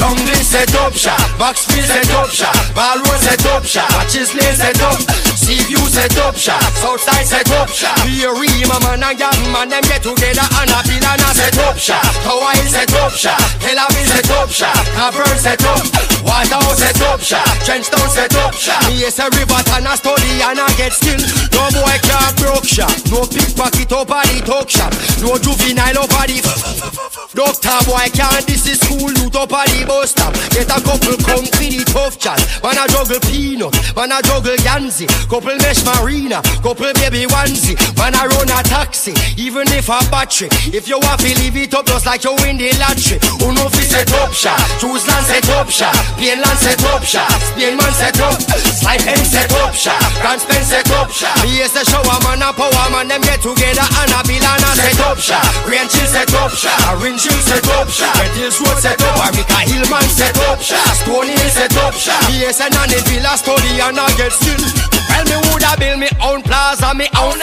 Jungle 0.00 0.34
set 0.42 0.74
up 0.76 0.94
shop, 0.94 1.20
Box 1.38 1.68
Maxfield 1.68 1.84
set 1.84 2.10
up 2.16 2.30
shop, 2.30 2.56
Balroad 2.74 3.20
set 3.20 3.44
up 3.52 3.64
shop, 3.64 3.90
Matches 3.90 4.34
Lane 4.34 4.56
set 4.56 4.80
up, 4.80 4.96
Seaview 5.40 5.80
set 5.88 6.16
up 6.18 6.36
shop, 6.36 6.60
Southside 6.84 7.26
set 7.26 7.50
up 7.56 7.68
shop, 7.68 7.96
Theory, 8.04 8.52
man 8.68 9.00
and 9.00 9.18
young 9.18 9.40
man 9.52 9.72
them 9.72 9.82
get 9.88 10.04
together 10.04 10.44
and 10.60 10.68
a 10.68 10.80
bill 10.84 11.00
and 11.00 11.24
a 11.24 11.30
set 11.32 11.56
up 11.64 11.78
shop, 11.80 12.04
Hawaii 12.28 12.60
set 12.68 12.92
up 13.00 13.12
shop, 13.16 13.40
Tel 13.64 13.80
Aviv 13.80 14.04
set 14.04 14.30
up 14.36 14.50
shop, 14.52 14.84
Cavern 14.92 15.38
set 15.40 15.64
up, 15.64 15.80
Waterhouse 16.28 16.78
set 16.78 17.00
up 17.08 17.20
shop, 17.20 17.48
Trenchtown 17.64 18.08
set 18.12 18.36
up 18.36 18.52
shop. 18.52 18.84
Me 18.88 19.00
yes 19.00 19.18
a 19.18 19.32
river 19.32 19.62
and 19.72 19.88
a 19.88 19.96
study 19.96 20.44
and 20.44 20.60
I 20.60 20.68
get 20.76 20.92
still. 20.92 21.20
No 21.56 21.72
boy 21.72 21.96
can't 22.04 22.36
broke 22.36 22.68
shop, 22.68 22.92
no 23.08 23.24
pickpocket 23.24 23.88
at 23.88 24.26
the 24.28 24.42
talk 24.44 24.68
shop, 24.68 24.92
no 25.24 25.40
juvenile 25.40 26.04
up 26.04 26.12
at 26.20 26.28
the. 26.28 26.40
Doctor 27.34 27.78
boy 27.86 28.10
can't. 28.12 28.44
This 28.46 28.66
is 28.66 28.80
school 28.80 29.06
loot 29.06 29.36
up 29.36 29.52
at 29.52 29.70
the 29.70 29.86
bus 29.86 30.10
stop. 30.10 30.34
Get 30.50 30.66
a 30.66 30.82
couple 30.82 31.14
come 31.22 31.46
for 31.46 31.62
the 31.70 31.84
tough 31.86 32.18
chat. 32.18 32.42
Man 32.62 32.74
a 32.74 32.84
juggle 32.90 33.22
peanut, 33.30 33.70
man 33.94 34.10
a 34.10 34.18
juggle 34.22 34.58
Yanzi, 34.66 35.06
couple 35.30 35.54
mesh 35.62 35.86
marina, 35.86 36.42
couple 36.58 36.90
baby 36.98 37.30
onesie. 37.30 37.78
Man 37.94 38.18
a 38.18 38.26
run 38.26 38.50
a 38.50 38.58
taxi, 38.66 39.14
even 39.38 39.70
if 39.70 39.86
a 39.86 40.02
battery. 40.10 40.50
If 40.74 40.90
you 40.90 40.98
want 40.98 41.22
to 41.22 41.30
leave 41.38 41.54
it 41.54 41.72
up 41.72 41.86
just 41.86 42.04
like 42.04 42.26
you 42.26 42.34
win 42.42 42.58
the 42.58 42.74
lottery. 42.82 43.22
Who 43.38 43.54
know 43.54 43.70
fi 43.70 43.86
set 43.86 44.10
up 44.18 44.34
shop, 44.34 44.58
choose 44.82 45.06
land 45.06 45.24
set 45.30 45.46
up 45.54 45.70
shop, 45.70 45.94
Plain 46.18 46.42
land 46.42 46.58
set 46.58 46.82
up 46.90 47.06
shop, 47.06 47.30
Spain 47.54 47.78
man 47.78 47.94
set 47.94 48.18
up, 48.18 48.42
Slide 48.42 49.06
M 49.06 49.22
set 49.22 49.54
up 49.62 49.72
shop, 49.72 50.02
Grand 50.18 50.42
Spend 50.42 50.66
set 50.66 50.90
up 50.98 51.08
shop. 51.14 51.38
Me 51.46 51.62
yes 51.62 51.78
a 51.78 51.86
shower 51.86 52.18
man 52.26 52.42
a 52.42 52.50
power 52.50 52.90
man 52.90 53.06
them 53.06 53.22
get 53.22 53.38
together 53.38 53.86
and 53.86 54.10
a 54.10 54.20
bill 54.26 54.42
and 54.42 54.66
a 54.66 54.70
set 54.74 54.98
up 55.06 55.18
shop. 55.22 55.46
Green 55.62 55.86
chill 55.86 56.10
set 56.10 56.34
up 56.34 56.50
shop, 56.50 56.74
Orange 56.98 57.22
chill 57.22 57.38
set 57.46 57.66
up 57.78 57.86
shop, 57.86 58.18
Red 58.18 58.34
Hills 58.34 58.58
Road 58.58 58.82
set 58.82 58.98
up, 58.98 59.14
America 59.14 59.62
Hillman 59.62 60.10
set 60.10 60.34
up 60.50 60.58
shop, 60.58 60.82
Stony 60.98 61.38
set 61.54 61.76
up 61.78 61.94
shop. 61.94 62.18
Me 62.26 62.42
yes 62.42 62.58
a 62.58 62.66
nanny 62.66 62.98
villa 63.06 63.38
study 63.38 63.78
and 63.78 63.94
I 63.94 64.10
get 64.18 64.34
still. 64.34 64.99
Well, 65.20 65.28
me 65.28 65.48
woulda 65.52 65.76
build 65.76 66.00
me 66.00 66.08
own 66.24 66.40
plaza, 66.40 66.94
me 66.96 67.04
own. 67.20 67.36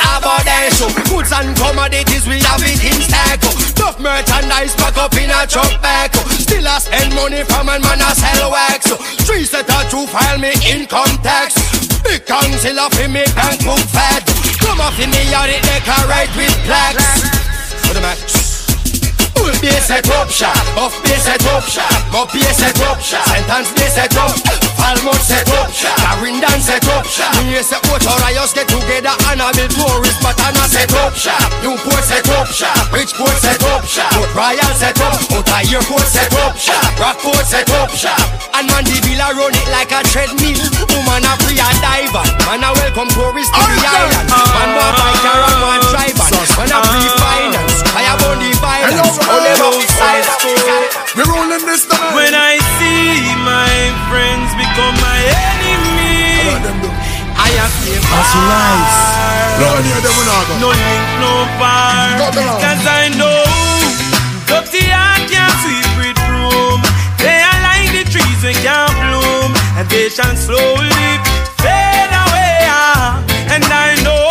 So 0.73 0.89
goods 1.09 1.31
and 1.31 1.55
commodities, 1.57 2.25
we 2.25 2.41
have 2.41 2.61
it 2.65 2.81
in 2.81 3.01
stack. 3.05 3.37
Tough 3.77 3.99
merchandise 3.99 4.73
back 4.75 4.97
up 4.97 5.13
in 5.13 5.29
a 5.29 5.45
truck 5.45 5.77
back. 5.81 6.13
Still 6.41 6.67
I 6.67 6.79
spend 6.79 7.13
money 7.13 7.43
from 7.45 7.69
and 7.69 7.81
man 7.81 8.01
a 8.01 8.13
sell 8.17 8.49
wax. 8.49 8.89
Three 9.25 9.45
set 9.45 9.69
a 9.69 9.85
two 9.89 10.05
file 10.09 10.37
me 10.37 10.53
income 10.65 11.21
tax. 11.21 11.53
Big 12.01 12.25
council 12.25 12.77
for 12.89 13.09
me 13.09 13.25
bank 13.37 13.61
book 13.61 13.81
fat. 13.93 14.25
Come 14.57 14.81
off 14.81 14.97
in 14.97 15.09
me 15.13 15.21
yard 15.29 15.49
it 15.53 15.61
decorate 15.61 16.33
with 16.33 16.57
plaques. 16.65 17.21
For 17.85 17.93
the 17.93 18.01
max. 18.01 18.65
Full 19.37 19.53
base 19.61 19.85
set 19.85 20.09
up 20.17 20.29
shop, 20.29 20.57
off 20.77 20.97
base 21.05 21.23
set 21.25 21.45
up 21.53 21.63
shop, 21.63 21.93
up 22.13 22.33
base 22.33 22.57
set 22.57 22.81
up 22.89 22.99
shop, 22.99 23.25
sentence 23.29 23.69
base 23.77 23.93
set 23.93 24.17
up, 24.17 24.33
Falmouth 24.77 25.21
set 25.21 25.49
up. 25.57 25.69
Shop, 25.73 25.97
Clarendon 25.97 26.59
set 26.61 26.85
up. 26.93 27.05
Shop. 27.05 27.33
Me 27.43 27.57
say 27.61 27.81
both 27.89 28.05
our 28.05 28.31
just 28.33 28.53
get 28.53 28.67
together 28.69 29.15
and 29.33 29.41
a 29.41 29.49
build 29.57 29.73
tourist 29.73 30.21
but 30.21 30.37
and 30.45 30.57
a 30.57 30.65
set 30.69 30.93
up. 30.93 31.11
Newport 31.65 32.03
set 32.05 32.27
up. 32.29 32.47
Bridgeport 32.93 33.37
set 33.41 33.63
up. 33.65 33.83
Shop, 33.85 34.11
Port 34.13 34.31
Royal 34.35 34.73
set 34.77 34.99
up, 35.01 35.17
Outer 35.33 35.61
Airport 35.73 36.07
set 36.07 36.33
up. 36.37 36.53
Rockport 36.99 37.45
set 37.45 37.69
up. 37.81 37.89
Shop, 37.91 38.19
and 38.53 38.67
Mandeville 38.69 39.25
run 39.33 39.53
it 39.53 39.67
like 39.73 39.91
a 39.91 40.05
treadmill. 40.13 40.61
Woman 40.93 41.25
a 41.25 41.33
free 41.41 41.57
a 41.57 41.67
diver, 41.81 42.25
man 42.45 42.63
a 42.63 42.69
welcome 42.77 43.09
tourists 43.11 43.51
to 43.51 43.61
the 43.61 43.81
island. 43.81 44.29
Man 44.29 44.69
want 44.77 44.93
bike 44.95 45.25
and 45.25 45.57
man 45.57 45.81
driver, 45.89 46.27
man 46.29 46.71
a 46.71 46.79
free 46.85 47.09
finance, 47.17 47.81
fire 47.89 48.17
burn 48.21 48.39
the 48.39 48.51
violence. 48.61 49.17
Only 49.25 49.53
road 49.57 49.87
side. 49.97 50.25
We 51.15 51.23
rolling 51.25 51.65
this 51.65 51.85
down. 51.85 52.13
When 52.13 52.33
I 52.33 52.57
see 52.77 53.33
my 53.41 53.67
friends 53.67 53.86
become 54.77 54.93
my 55.01 55.19
enemy, 55.49 56.53
I 57.33 57.49
have 57.57 57.73
to 57.81 57.97
That's 57.97 58.33
right. 58.37 59.57
No, 59.57 59.67
near 59.81 60.01
them 60.05 60.13
we 60.13 60.23
not 60.29 60.45
go. 60.45 60.53
No 60.61 60.69
link, 60.69 61.05
no 61.17 61.33
bar. 61.57 62.13
Cut 62.21 62.33
them 62.37 62.45
out. 62.45 62.61
Cause 62.61 62.85
I 62.85 63.09
know 63.17 63.41
dirty 64.45 64.85
heart 64.93 65.25
can't 65.33 65.57
sweep 65.65 65.89
with 65.97 66.17
broom. 66.29 66.77
They 67.17 67.41
are 67.41 67.59
like 67.65 67.89
the 67.89 68.05
trees 68.05 68.39
we 68.45 68.53
can't 68.61 68.93
bloom, 69.01 69.49
and 69.81 69.89
they 69.89 70.13
shall 70.13 70.37
slowly 70.37 71.09
fade 71.57 72.13
away. 72.13 72.69
And 73.49 73.65
I 73.65 73.97
know 74.05 74.29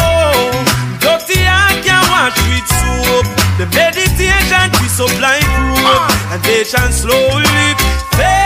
dirty 1.03 1.43
heart 1.43 1.83
can't 1.83 2.07
wash 2.07 2.39
with 2.47 2.69
soap. 2.71 3.27
The 3.59 3.67
meditation 3.75 4.71
we 4.79 4.87
supply 4.87 5.43
group, 5.59 5.83
ah. 5.91 6.31
and 6.31 6.41
they 6.47 6.63
shall 6.63 6.93
slowly 6.95 7.67
fade 8.15 8.31
away. 8.31 8.46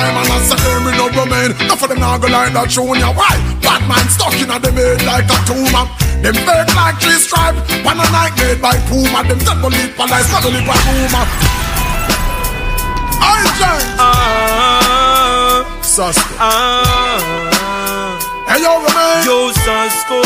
Ah. 0.00 0.08
Well, 0.08 0.08
I'm 0.08 0.16
an 0.24 0.32
answer, 0.32 0.56
me 0.80 0.92
no 0.96 1.06
remain. 1.12 1.50
Enough 1.60 1.80
for 1.80 1.88
them 1.88 2.00
now 2.00 2.16
go 2.18 2.28
like 2.28 2.52
that 2.56 2.68
junior. 2.72 3.12
Why? 3.12 3.36
Bad 3.60 3.82
man 3.88 4.06
stuck 4.08 4.32
in 4.40 4.48
a 4.50 4.56
them 4.58 4.74
head 4.76 5.04
like 5.04 5.28
a 5.28 5.38
tumor. 5.44 5.84
Them 6.24 6.34
fake 6.36 6.72
like 6.76 6.96
three 7.00 7.20
stripe. 7.20 7.56
One 7.84 8.00
a 8.00 8.06
night 8.12 8.32
made 8.40 8.60
by 8.60 8.76
Puma. 8.88 9.24
Them 9.28 9.38
dead 9.40 9.58
believe 9.60 9.92
for 9.96 10.06
lies, 10.08 10.28
not 10.32 10.42
believe 10.44 10.64
by 10.64 10.76
rumor. 10.88 11.24
I 13.20 13.44
join. 13.60 13.84
Ah, 14.00 15.64
Suspect. 15.82 16.36
ah. 16.40 17.20
Hey, 18.48 18.60
yo, 18.64 18.80
remain. 18.82 19.22
Yo, 19.28 19.52
Sasko. 19.62 20.20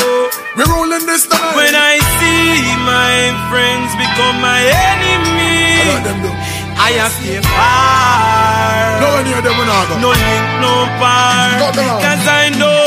We 0.56 0.62
rolling 0.70 1.04
this 1.06 1.26
down. 1.26 1.54
When 1.54 1.74
I 1.74 1.98
see 2.18 2.74
my 2.86 3.34
friends 3.50 3.90
become 4.00 4.40
my 4.40 4.62
enemy, 4.62 5.84
I 5.84 6.33
have 6.76 7.14
to 7.24 7.40
far. 7.42 9.00
No 9.00 9.08
one 9.16 9.24
near 9.24 9.40
them 9.42 9.56
go. 9.56 9.98
No 10.00 10.10
link, 10.10 10.44
no 10.60 10.86
bar. 11.00 11.72
Cause 12.02 12.26
I 12.26 12.50
know 12.58 12.84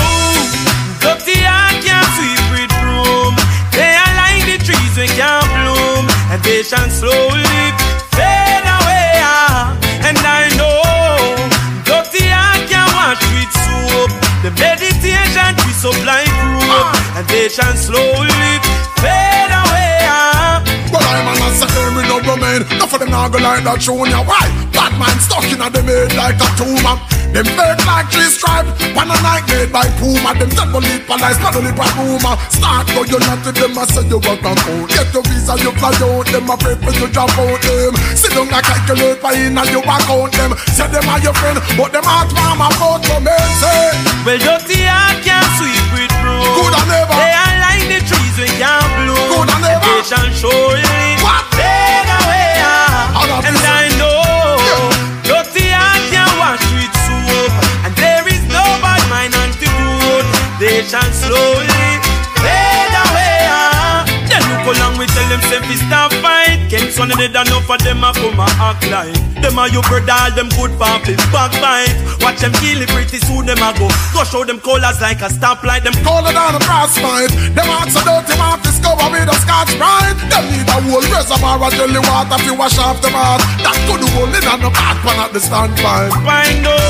dirty 1.01 1.39
heart 1.43 1.77
can't 1.83 2.07
sweep 2.15 2.43
with 2.53 2.71
broom. 2.81 3.33
They 3.71 3.93
are 3.95 4.13
like 4.21 4.43
the 4.45 4.57
trees 4.63 4.93
we 4.97 5.07
can't 5.15 5.45
bloom, 5.55 6.05
and 6.31 6.39
they 6.43 6.63
shall 6.63 6.89
slowly 6.89 7.63
fade 8.15 8.65
away. 8.77 9.11
ah. 9.23 9.77
And 10.07 10.17
I 10.17 10.49
know 10.59 10.81
dirty 11.85 12.27
heart 12.27 12.61
can't 12.69 12.91
wash 12.97 13.21
with 13.33 13.51
soap. 13.65 14.11
The 14.43 14.51
meditation 14.61 15.51
we 15.65 15.73
supply 15.73 16.23
group, 16.41 16.87
and 17.17 17.25
they 17.27 17.49
shall 17.49 17.75
slowly 17.75 18.51
fade 19.01 19.51
away. 19.51 19.96
Ah. 21.07 21.13
Well, 21.13 21.15
I'm 21.15 21.31
an 21.31 21.39
answer, 21.39 21.67
me 21.95 22.03
no 22.03 22.19
remain. 22.19 22.61
Enough 22.75 22.93
of 22.93 22.99
them 22.99 23.11
now 23.11 23.29
go 23.29 23.39
like 23.39 23.63
that 23.63 23.79
junior. 23.79 24.19
Why? 24.27 24.43
Bad 24.75 24.91
man 24.99 25.15
stuck 25.23 25.47
in 25.47 25.61
a 25.63 25.69
them 25.71 25.87
head 25.87 26.11
like 26.19 26.35
a 26.35 26.47
tumor. 26.59 26.99
Them 27.31 27.43
fake 27.43 27.83
like 27.87 28.07
three 28.11 28.27
stripe. 28.31 28.67
One 28.95 29.11
a 29.11 29.17
night 29.23 29.43
made 29.51 29.71
by 29.71 29.87
Puma. 29.99 30.35
Them 30.35 30.51
dead 30.51 31.03
for 31.07 31.17
lies, 31.19 31.39
not 31.39 31.55
only 31.55 31.71
by 31.75 31.87
rumor. 31.95 32.35
Start 32.51 32.87
go 32.91 33.03
you 33.03 33.19
not 33.23 33.43
to 33.43 33.51
them, 33.51 33.77
I 33.77 33.83
say 33.87 34.03
you 34.07 34.19
work 34.19 34.43
on 34.43 34.55
phone. 34.63 34.87
Get 34.87 35.11
your 35.13 35.23
visa, 35.27 35.55
you 35.59 35.71
fly 35.75 35.91
out. 35.95 36.27
Them 36.27 36.49
a 36.49 36.55
pray 36.55 36.75
for 36.75 36.91
you 36.95 37.07
drop 37.11 37.31
out 37.35 37.59
them. 37.61 37.93
Sit 38.15 38.31
down 38.35 38.47
and 38.51 38.63
calculate 38.63 39.19
for 39.19 39.31
in 39.35 39.55
and 39.55 39.69
you 39.71 39.83
account 39.83 40.31
them. 40.35 40.51
Say 40.71 40.87
them 40.87 41.07
are 41.07 41.19
your 41.23 41.35
friend, 41.35 41.59
but 41.75 41.91
them 41.91 42.03
heart 42.07 42.31
warm 42.35 42.63
about 42.63 43.03
to 43.05 43.15
me. 43.23 43.37
Say, 43.59 43.95
Well, 44.23 44.39
dirty 44.39 44.83
heart 44.87 45.19
can't 45.23 45.47
sweep 45.59 45.87
with 45.95 46.13
broom. 46.23 46.41
Good 46.41 46.73
and 46.73 46.87
never. 46.89 47.15
They 47.15 47.31
are 47.31 47.55
like 47.63 47.85
the 47.91 47.99
trees 48.07 48.35
we 48.39 48.47
can't 48.55 48.96
they 50.07 50.31
surely 50.31 51.19
fade 51.51 52.09
away. 52.19 52.51
ah. 52.63 53.43
And. 53.43 53.57
I 53.67 53.91
know 53.99 54.23
dirty 55.27 55.67
heart 55.67 55.99
can't 56.11 56.31
wash 56.39 56.63
with 56.79 56.93
soap. 57.03 57.51
And 57.83 57.93
there 57.99 58.23
is 58.31 58.39
no 58.47 58.63
bad 58.79 59.03
mind 59.11 59.35
antidote. 59.35 60.27
They 60.63 60.83
shall 60.87 61.11
slowly 61.11 61.87
fade 62.39 62.95
away. 63.03 63.39
ah. 63.51 64.07
Then 64.31 64.43
look 64.47 64.75
along, 64.79 64.95
we 64.97 65.05
tell 65.11 65.27
them 65.27 65.41
say 65.51 65.59
we 65.67 65.75
stop 66.97 67.09
fight. 67.09 67.09
Can't 67.09 67.09
son 67.09 67.11
of 67.11 67.19
enough 67.21 67.69
of 67.69 67.79
them 67.83 68.03
a 68.03 68.11
come 68.13 68.39
a 68.39 68.47
act 68.57 68.89
like 68.89 69.27
them 69.41 69.59
are 69.59 69.69
your 69.69 69.85
brother, 69.85 70.17
all 70.17 70.33
them 70.33 70.49
good 70.57 70.73
for 70.81 70.97
flip 71.05 71.21
backbite. 71.29 71.93
Watch 72.25 72.41
them 72.41 72.53
kill 72.57 72.81
it 72.81 72.89
pretty 72.89 73.21
soon 73.21 73.45
them 73.45 73.61
a 73.61 73.69
go. 73.77 73.85
Go 74.13 74.25
show 74.25 74.41
them 74.41 74.59
colors 74.59 74.97
like 74.99 75.21
a 75.21 75.29
stoplight. 75.29 75.85
Them 75.85 75.93
it 75.93 76.37
on 76.37 76.57
a 76.57 76.61
brass 76.65 76.97
fight. 76.97 77.29
Them 77.53 77.69
hearts 77.69 77.93
so 77.93 78.01
dirty, 78.01 78.33
want 78.41 78.65
to 78.65 78.73
discover 78.73 79.05
with 79.13 79.29
a 79.29 79.37
scotch 79.45 79.69
bride. 79.77 80.17
Them 80.33 80.45
need 80.49 80.65
a 80.65 80.77
whole 80.89 81.05
reservoir 81.13 81.61
of 81.61 81.73
jelly 81.77 82.01
water 82.01 82.37
to 82.41 82.53
wash 82.57 82.81
off 82.81 82.97
them 83.05 83.13
heart. 83.13 83.45
That 83.61 83.77
could 83.85 84.01
hold 84.17 84.33
it 84.33 84.45
on 84.49 84.59
the 84.65 84.71
back 84.73 84.97
pan 85.05 85.21
at 85.21 85.31
the 85.37 85.41
standpipe. 85.41 86.17
I 86.25 86.49
know 86.65 86.81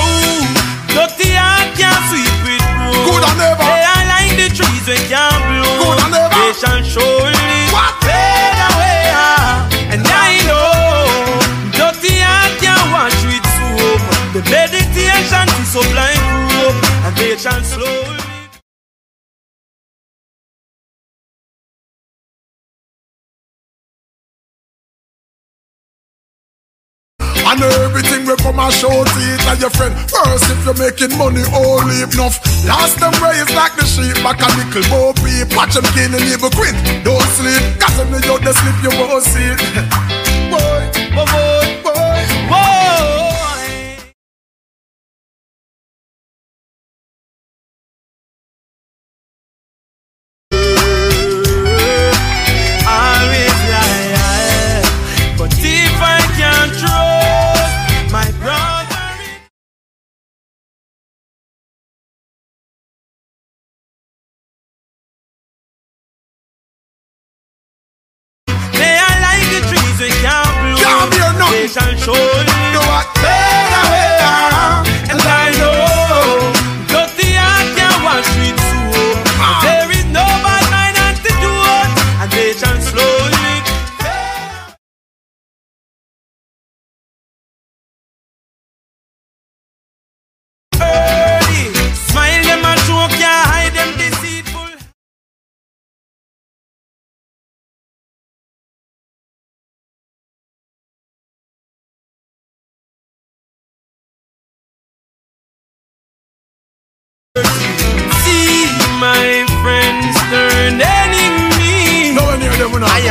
dirty 0.96 1.36
heart 1.36 1.76
can't 1.76 2.04
sweep 2.08 2.36
with. 2.48 2.64
Good 3.04 3.24
and 3.28 3.38
never. 3.44 3.60
They 3.60 3.84
are 3.84 4.06
like 4.08 4.34
the 4.40 4.48
trees 4.56 4.88
we 4.88 4.98
can't 5.12 5.44
bloom. 5.52 5.84
Good 5.84 6.00
and 6.00 6.12
never. 6.16 6.32
They 6.32 6.56
shall 6.56 6.80
surely 6.80 7.68
fade 7.76 8.07
meditation 14.50 15.46
to 15.48 15.64
sublime 15.66 16.24
group, 16.50 16.76
and 17.06 17.16
they 17.18 17.38
shall 17.38 17.64
slowly. 17.64 18.18
And 27.50 27.64
everything 27.64 28.26
will 28.28 28.36
come 28.36 28.60
and 28.60 28.74
show 28.74 28.92
to 28.92 29.20
it 29.24 29.42
and 29.48 29.60
your 29.62 29.70
friend. 29.70 29.96
First, 30.12 30.52
if 30.52 30.66
you're 30.66 30.76
making 30.76 31.18
money, 31.18 31.44
all 31.56 31.80
leave 31.88 32.12
enough. 32.14 32.44
Last 32.68 33.00
them 33.00 33.16
raised 33.24 33.56
like 33.56 33.72
the 33.80 33.88
sheep, 33.88 34.20
back 34.20 34.44
a 34.44 34.52
little 34.60 34.84
more 34.92 35.14
peep. 35.14 35.56
Watch 35.56 35.76
them 35.76 35.88
killing 35.96 36.28
evil 36.28 36.52
quit. 36.52 36.76
Don't 37.08 37.24
sleep, 37.40 37.64
cause 37.80 37.96
when 38.04 38.20
you 38.20 38.36
out 38.36 38.44
the 38.44 38.52
sleep, 38.52 38.78
you 38.84 38.92
won't 39.00 39.24
see 39.24 39.48
it. 39.48 39.60
boy, 40.52 41.16
boy, 41.16 41.26
boy. 41.32 41.47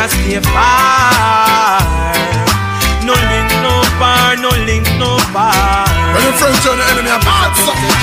I 0.07 0.09
stay 0.09 0.39
far. 0.39 1.83
No 3.03 3.15
link, 3.27 3.51
no 3.59 3.75
bar, 3.99 4.37
no 4.39 4.51
link, 4.63 4.87
no 5.03 5.19
bar. 5.35 5.83
When 6.15 6.23
your 6.23 6.33
friends 6.39 6.63
turn 6.63 6.79
the 6.79 6.87
enemy, 6.95 7.11
I'm 7.11 7.19
bad. 7.27 7.51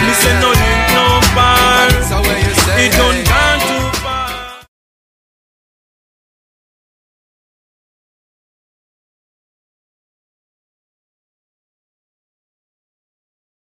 Me 0.04 0.12
say 0.12 0.36
no 0.44 0.52
link, 0.52 0.84
no 0.92 1.24
bar. 1.32 1.88
It 2.76 2.92
don't 3.00 3.24
gone 3.24 3.60
too 3.64 3.88
far. 4.04 4.68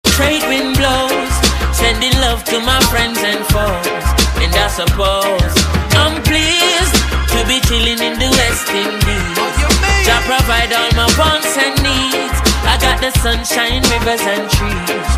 Trade 0.06 0.42
wind 0.50 0.76
blows, 0.76 1.34
sending 1.72 2.18
love 2.18 2.42
to 2.46 2.58
my 2.58 2.80
friends 2.90 3.18
and 3.22 3.46
foes. 3.46 4.04
And 4.42 4.52
I 4.56 4.66
suppose 4.66 5.63
West 8.74 9.62
Jah 10.02 10.20
provide 10.26 10.72
all 10.74 10.90
my 10.98 11.06
wants 11.14 11.54
and 11.56 11.78
needs. 11.78 12.38
I 12.66 12.74
got 12.80 12.98
the 13.00 13.10
sunshine, 13.22 13.82
rivers 13.92 14.24
and 14.26 14.50
trees. 14.50 15.10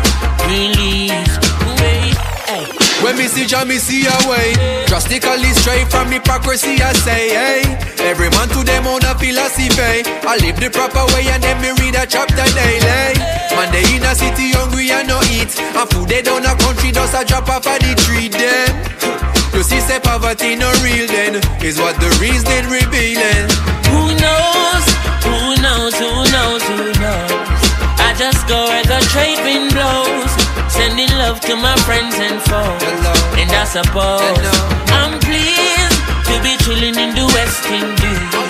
Green 0.45 0.71
leaves, 0.77 1.33
wait, 1.81 2.15
hey. 2.45 2.65
When 3.03 3.17
me 3.17 3.27
see 3.27 3.45
Jah, 3.45 3.65
me 3.65 3.77
see 3.77 4.05
a 4.05 4.17
way. 4.29 4.53
Drastically 4.85 5.53
straight 5.57 5.89
from 5.89 6.11
hypocrisy, 6.11 6.81
I 6.81 6.93
say, 6.93 7.29
hey. 7.29 7.61
Every 8.05 8.29
man 8.29 8.47
to 8.49 8.63
them 8.63 8.87
own 8.87 9.03
a 9.03 9.17
philosophy. 9.17 10.05
I 10.05 10.37
live 10.37 10.59
the 10.59 10.69
proper 10.69 11.05
way 11.13 11.27
and 11.27 11.41
then 11.41 11.59
me 11.61 11.71
read 11.81 11.95
a 11.95 12.05
chapter 12.05 12.47
daily. 12.53 13.17
Man, 13.57 13.71
they 13.73 13.83
in 13.95 14.03
a 14.03 14.13
city 14.13 14.53
hungry 14.53 14.91
and 14.91 15.07
no 15.07 15.19
eat. 15.33 15.57
And 15.59 15.89
food 15.89 16.07
they 16.07 16.21
down 16.21 16.45
a 16.45 16.55
country 16.55 16.91
just 16.91 17.13
a 17.17 17.25
drop 17.25 17.49
off 17.49 17.65
of 17.65 17.79
the 17.81 17.95
tree 18.05 18.29
then. 18.29 19.26
You 19.57 19.63
see, 19.63 19.81
say 19.81 19.99
poverty 19.99 20.53
no 20.53 20.69
real 20.85 21.09
then. 21.09 21.41
Is 21.65 21.81
what 21.81 21.97
the 21.97 22.13
reason 22.21 22.69
revealing. 22.69 23.49
Who 23.89 24.13
knows? 24.13 24.85
Who 25.25 25.57
knows? 25.65 25.97
Who 25.97 26.13
knows? 26.29 26.61
Who 26.69 26.93
knows? 27.01 27.57
I 27.97 28.13
just 28.21 28.45
go 28.45 28.69
where 28.69 28.85
the 28.85 29.01
trade 29.09 29.41
wind 29.41 29.73
blows, 29.73 30.29
sending 30.69 31.09
love 31.17 31.41
to 31.49 31.57
my 31.57 31.73
friends 31.89 32.13
and 32.21 32.37
foes. 32.37 33.01
And 33.33 33.49
I 33.49 33.65
suppose 33.65 34.45
I'm 34.93 35.17
pleased 35.25 36.05
to 36.29 36.35
be 36.45 36.53
chilling 36.61 36.93
in 36.93 37.17
the 37.17 37.25
West 37.33 37.65
Indies. 37.65 38.29
Oh, 38.37 38.45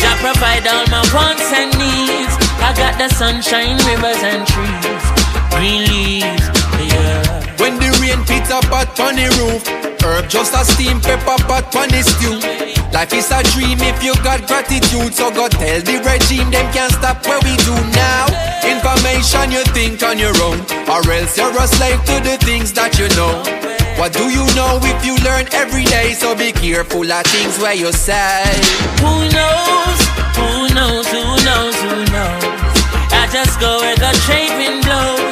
Jah 0.00 0.16
provide 0.24 0.64
all 0.72 0.88
my 0.88 1.04
wants 1.12 1.52
and 1.52 1.68
needs. 1.76 2.32
I 2.64 2.72
got 2.72 2.96
the 2.96 3.12
sunshine, 3.12 3.76
rivers 3.84 4.24
and 4.24 4.40
trees, 4.48 5.04
green 5.52 5.84
leaves. 5.84 6.48
Yeah. 6.80 7.44
When 7.60 7.76
the 7.76 7.92
rain 8.00 8.24
pits 8.24 8.48
up 8.48 8.64
on 8.72 9.20
the 9.20 9.28
roof, 9.36 9.95
herb 10.06 10.28
just 10.28 10.54
a 10.54 10.62
steam 10.64 11.00
pepper 11.00 11.38
pot 11.50 11.74
on 11.74 11.88
the 11.90 12.02
stew. 12.02 12.38
Life 12.94 13.12
is 13.12 13.30
a 13.34 13.42
dream 13.52 13.78
if 13.82 13.98
you 14.02 14.14
got 14.22 14.46
gratitude, 14.46 15.12
so 15.12 15.30
go 15.30 15.48
tell 15.48 15.80
the 15.82 15.98
regime 16.06 16.50
them 16.50 16.66
can't 16.72 16.92
stop 16.92 17.18
what 17.26 17.42
we 17.42 17.54
do 17.66 17.74
now. 17.98 18.24
Information 18.62 19.50
you 19.50 19.62
think 19.74 20.02
on 20.02 20.18
your 20.18 20.36
own, 20.46 20.62
or 20.86 21.02
else 21.10 21.36
you're 21.36 21.50
a 21.50 21.66
slave 21.66 22.00
to 22.06 22.16
the 22.22 22.38
things 22.46 22.72
that 22.72 22.94
you 22.98 23.08
know. 23.18 23.42
What 23.98 24.12
do 24.12 24.28
you 24.30 24.44
know 24.54 24.78
if 24.82 25.04
you 25.04 25.16
learn 25.24 25.48
every 25.52 25.84
day? 25.84 26.12
So 26.12 26.36
be 26.36 26.52
careful 26.52 27.10
of 27.10 27.24
things 27.26 27.58
where 27.58 27.74
you 27.74 27.92
say. 27.92 28.44
Who 29.02 29.14
knows? 29.34 29.98
Who 30.38 30.68
knows? 30.76 31.06
Who 31.10 31.24
knows? 31.48 31.76
Who 31.82 31.96
knows? 32.12 32.44
I 33.10 33.24
just 33.32 33.58
go 33.58 33.80
where 33.80 33.96
the 33.96 34.12
trade 34.28 34.52
blows, 34.84 35.25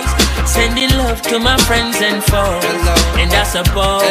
sending 0.55 0.91
love 0.97 1.21
to 1.23 1.39
my 1.39 1.59
friends 1.67 1.99
and 2.01 2.23
foes. 2.23 2.83
And 3.19 3.31
I 3.35 3.43
suppose 3.43 4.07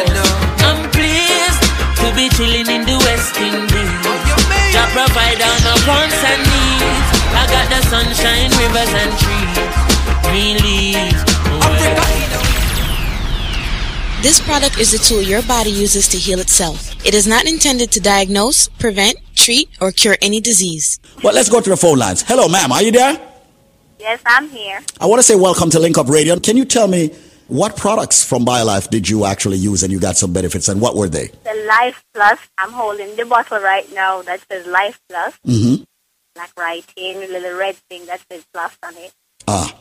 I'm 0.68 0.80
pleased 0.92 1.62
to 2.00 2.06
be 2.12 2.28
chilling 2.36 2.68
in 2.68 2.82
the 2.84 2.96
West 3.08 3.32
Indies. 3.40 4.04
Jah 4.72 4.88
provide 4.92 5.40
all 5.40 5.58
my 5.64 5.76
wants 5.88 6.20
and 6.20 6.42
needs. 6.44 7.08
I 7.40 7.42
got 7.48 7.66
the 7.72 7.80
sunshine, 7.88 8.50
rivers 8.60 8.92
and 9.02 9.12
trees, 9.22 9.74
green 10.28 10.56
leaves. 10.66 11.22
This 14.22 14.40
product 14.40 14.78
is 14.78 14.94
a 14.94 14.98
tool 14.98 15.20
your 15.20 15.42
body 15.42 15.70
uses 15.70 16.08
to 16.08 16.16
heal 16.16 16.40
itself. 16.40 16.94
It 17.04 17.14
is 17.14 17.26
not 17.26 17.44
intended 17.46 17.90
to 17.92 18.00
diagnose, 18.00 18.68
prevent, 18.68 19.16
treat, 19.34 19.68
or 19.82 19.92
cure 19.92 20.16
any 20.22 20.40
disease. 20.40 20.98
Well, 21.22 21.34
let's 21.34 21.50
go 21.50 21.60
to 21.60 21.70
the 21.70 21.76
phone 21.76 21.98
lines. 21.98 22.22
Hello, 22.22 22.48
ma'am. 22.48 22.72
Are 22.72 22.82
you 22.82 22.90
there? 22.90 23.33
Yes, 24.04 24.20
I'm 24.26 24.50
here. 24.50 24.82
I 25.00 25.06
want 25.06 25.20
to 25.20 25.22
say 25.22 25.34
welcome 25.34 25.70
to 25.70 25.78
Link 25.78 25.96
Up 25.96 26.08
Radio. 26.10 26.38
Can 26.38 26.58
you 26.58 26.66
tell 26.66 26.86
me 26.86 27.14
what 27.48 27.74
products 27.74 28.22
from 28.22 28.44
BioLife 28.44 28.90
did 28.90 29.08
you 29.08 29.24
actually 29.24 29.56
use 29.56 29.82
and 29.82 29.90
you 29.90 29.98
got 29.98 30.18
some 30.18 30.30
benefits 30.30 30.68
and 30.68 30.78
what 30.78 30.94
were 30.94 31.08
they? 31.08 31.28
The 31.28 31.64
Life 31.66 32.04
Plus. 32.12 32.38
I'm 32.58 32.70
holding 32.70 33.16
the 33.16 33.24
bottle 33.24 33.60
right 33.60 33.90
now 33.94 34.20
that 34.20 34.44
says 34.46 34.66
Life 34.66 35.00
Plus. 35.08 35.38
Mm-hmm. 35.46 35.84
Like 36.36 36.50
writing, 36.58 37.16
a 37.16 37.28
little 37.28 37.56
red 37.56 37.76
thing 37.88 38.04
that 38.04 38.20
says 38.30 38.44
plus 38.52 38.76
on 38.82 38.92
it. 38.98 39.14
Ah. 39.48 39.74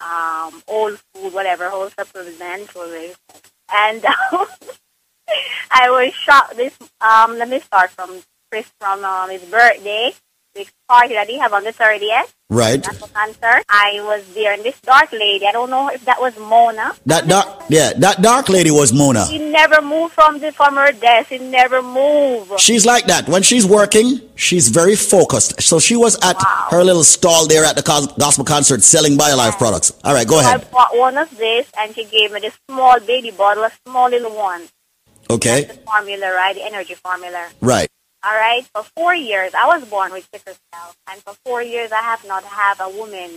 Um, 0.00 0.62
old 0.68 1.00
food, 1.12 1.34
whatever, 1.34 1.68
whole 1.68 1.90
supplement, 1.90 2.72
whatever. 2.76 3.12
And 3.74 4.04
I 5.72 5.90
was 5.90 6.14
shocked. 6.14 6.54
This 6.56 6.78
um, 7.00 7.36
let 7.38 7.48
me 7.48 7.58
start 7.58 7.90
from 7.90 8.22
Chris 8.52 8.70
from 8.78 9.04
um, 9.04 9.30
his 9.30 9.42
birthday. 9.42 10.12
This 10.54 10.70
party 10.88 11.14
that 11.14 11.28
he 11.28 11.40
have 11.40 11.52
on 11.52 11.64
the 11.64 11.72
30th. 11.72 12.32
Right. 12.52 12.82
That's 12.82 13.10
concert. 13.12 13.64
I 13.70 14.00
was 14.04 14.22
there, 14.34 14.52
and 14.52 14.62
this 14.62 14.78
dark 14.82 15.10
lady. 15.10 15.46
I 15.46 15.52
don't 15.52 15.70
know 15.70 15.88
if 15.88 16.04
that 16.04 16.20
was 16.20 16.36
Mona. 16.38 16.92
That 17.06 17.26
dark, 17.26 17.62
yeah, 17.70 17.94
that 17.94 18.20
dark 18.20 18.50
lady 18.50 18.70
was 18.70 18.92
Mona. 18.92 19.24
She 19.26 19.38
never 19.38 19.80
moved 19.80 20.12
from 20.12 20.38
the 20.38 20.52
from 20.52 20.76
her 20.76 20.92
desk. 20.92 21.30
She 21.30 21.38
never 21.38 21.80
moved. 21.80 22.60
She's 22.60 22.84
like 22.84 23.06
that. 23.06 23.26
When 23.26 23.42
she's 23.42 23.64
working, 23.64 24.20
she's 24.36 24.68
very 24.68 24.96
focused. 24.96 25.62
So 25.62 25.80
she 25.80 25.96
was 25.96 26.18
at 26.22 26.36
her 26.70 26.84
little 26.84 27.04
stall 27.04 27.46
there 27.46 27.64
at 27.64 27.76
the 27.76 27.82
gospel 28.18 28.44
concert 28.44 28.82
selling 28.82 29.16
BioLife 29.16 29.56
products. 29.56 29.92
All 30.04 30.12
right, 30.12 30.28
go 30.28 30.34
So 30.34 30.40
ahead. 30.46 30.60
I 30.60 30.64
bought 30.70 30.94
one 30.96 31.16
of 31.16 31.34
this, 31.38 31.70
and 31.78 31.94
she 31.94 32.04
gave 32.04 32.32
me 32.32 32.40
this 32.40 32.58
small 32.68 33.00
baby 33.00 33.30
bottle, 33.30 33.64
a 33.64 33.72
small 33.86 34.10
little 34.10 34.36
one. 34.36 34.68
Okay. 35.30 35.64
The 35.64 35.74
formula, 35.74 36.34
right? 36.34 36.54
The 36.54 36.64
energy 36.64 36.94
formula. 36.94 37.48
Right. 37.62 37.88
All 38.24 38.34
right. 38.34 38.64
For 38.74 38.82
four 38.96 39.14
years, 39.14 39.52
I 39.54 39.66
was 39.66 39.88
born 39.88 40.12
with 40.12 40.28
sickle 40.32 40.54
cell, 40.72 40.94
and 41.10 41.20
for 41.22 41.34
four 41.44 41.62
years, 41.62 41.92
I 41.92 42.02
have 42.02 42.24
not 42.26 42.44
had 42.44 42.74
a 42.80 42.88
woman. 42.88 43.30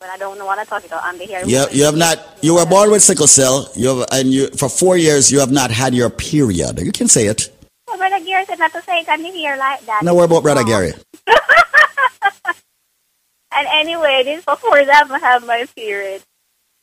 But 0.00 0.10
I 0.10 0.16
don't 0.16 0.42
want 0.44 0.60
to 0.60 0.66
I'm 0.66 0.84
about. 0.84 1.02
I'm 1.04 1.18
the 1.18 1.24
here. 1.24 1.42
You, 1.44 1.66
you 1.72 1.84
have 1.84 1.96
not. 1.96 2.18
You 2.40 2.54
were 2.54 2.66
born 2.66 2.90
with 2.90 3.02
sickle 3.02 3.26
cell. 3.26 3.68
You 3.74 3.98
have, 3.98 4.08
and 4.12 4.28
you 4.28 4.48
for 4.50 4.68
four 4.68 4.96
years 4.96 5.32
you 5.32 5.40
have 5.40 5.50
not 5.50 5.70
had 5.72 5.92
your 5.92 6.08
period. 6.08 6.78
You 6.78 6.92
can 6.92 7.08
say 7.08 7.26
it. 7.26 7.50
Well, 7.88 7.98
Brother 7.98 8.24
Gary 8.24 8.44
said 8.44 8.60
not 8.60 8.72
to 8.72 8.82
say 8.82 9.00
it 9.00 9.08
on 9.08 9.24
here 9.24 9.56
like 9.56 9.84
that. 9.86 10.02
Now, 10.04 10.14
what 10.14 10.24
about 10.24 10.44
Brother 10.44 10.62
Gary? 10.62 10.92
And 13.58 13.66
anyway, 13.72 14.22
this 14.24 14.44
for 14.44 14.54
four 14.56 14.76
years 14.76 14.88
I 14.88 14.96
haven't 14.98 15.20
had 15.20 15.42
my 15.44 15.66
period. 15.74 16.22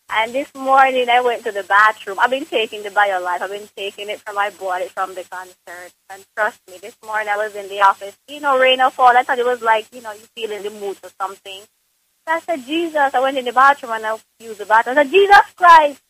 And 0.09 0.33
this 0.33 0.53
morning 0.53 1.09
I 1.09 1.21
went 1.21 1.43
to 1.45 1.51
the 1.51 1.63
bathroom. 1.63 2.19
I've 2.19 2.29
been 2.29 2.45
taking 2.45 2.83
the 2.83 2.89
BioLife. 2.89 3.41
I've 3.41 3.49
been 3.49 3.67
taking 3.75 4.09
it 4.09 4.19
from 4.21 4.35
bought 4.35 4.81
it 4.81 4.91
from 4.91 5.15
the 5.15 5.23
concert. 5.23 5.93
And 6.09 6.23
trust 6.35 6.61
me, 6.69 6.77
this 6.77 6.95
morning 7.03 7.27
I 7.29 7.37
was 7.37 7.55
in 7.55 7.67
the 7.69 7.81
office. 7.81 8.15
You 8.27 8.39
know, 8.39 8.57
rain 8.57 8.81
or 8.81 8.91
fall. 8.91 9.17
I 9.17 9.23
thought 9.23 9.39
it 9.39 9.45
was 9.45 9.61
like, 9.61 9.87
you 9.91 10.01
know, 10.01 10.11
you 10.13 10.25
feel 10.35 10.51
in 10.51 10.63
the 10.63 10.69
mood 10.69 10.97
or 11.03 11.09
something. 11.19 11.61
So 12.27 12.33
I 12.33 12.39
said, 12.39 12.65
Jesus. 12.65 13.13
I 13.13 13.19
went 13.19 13.37
in 13.37 13.45
the 13.45 13.53
bathroom 13.53 13.93
and 13.93 14.05
I 14.05 14.17
used 14.39 14.59
the 14.59 14.65
bathroom. 14.65 14.97
I 14.97 15.03
said, 15.03 15.11
Jesus 15.11 15.53
Christ. 15.55 16.01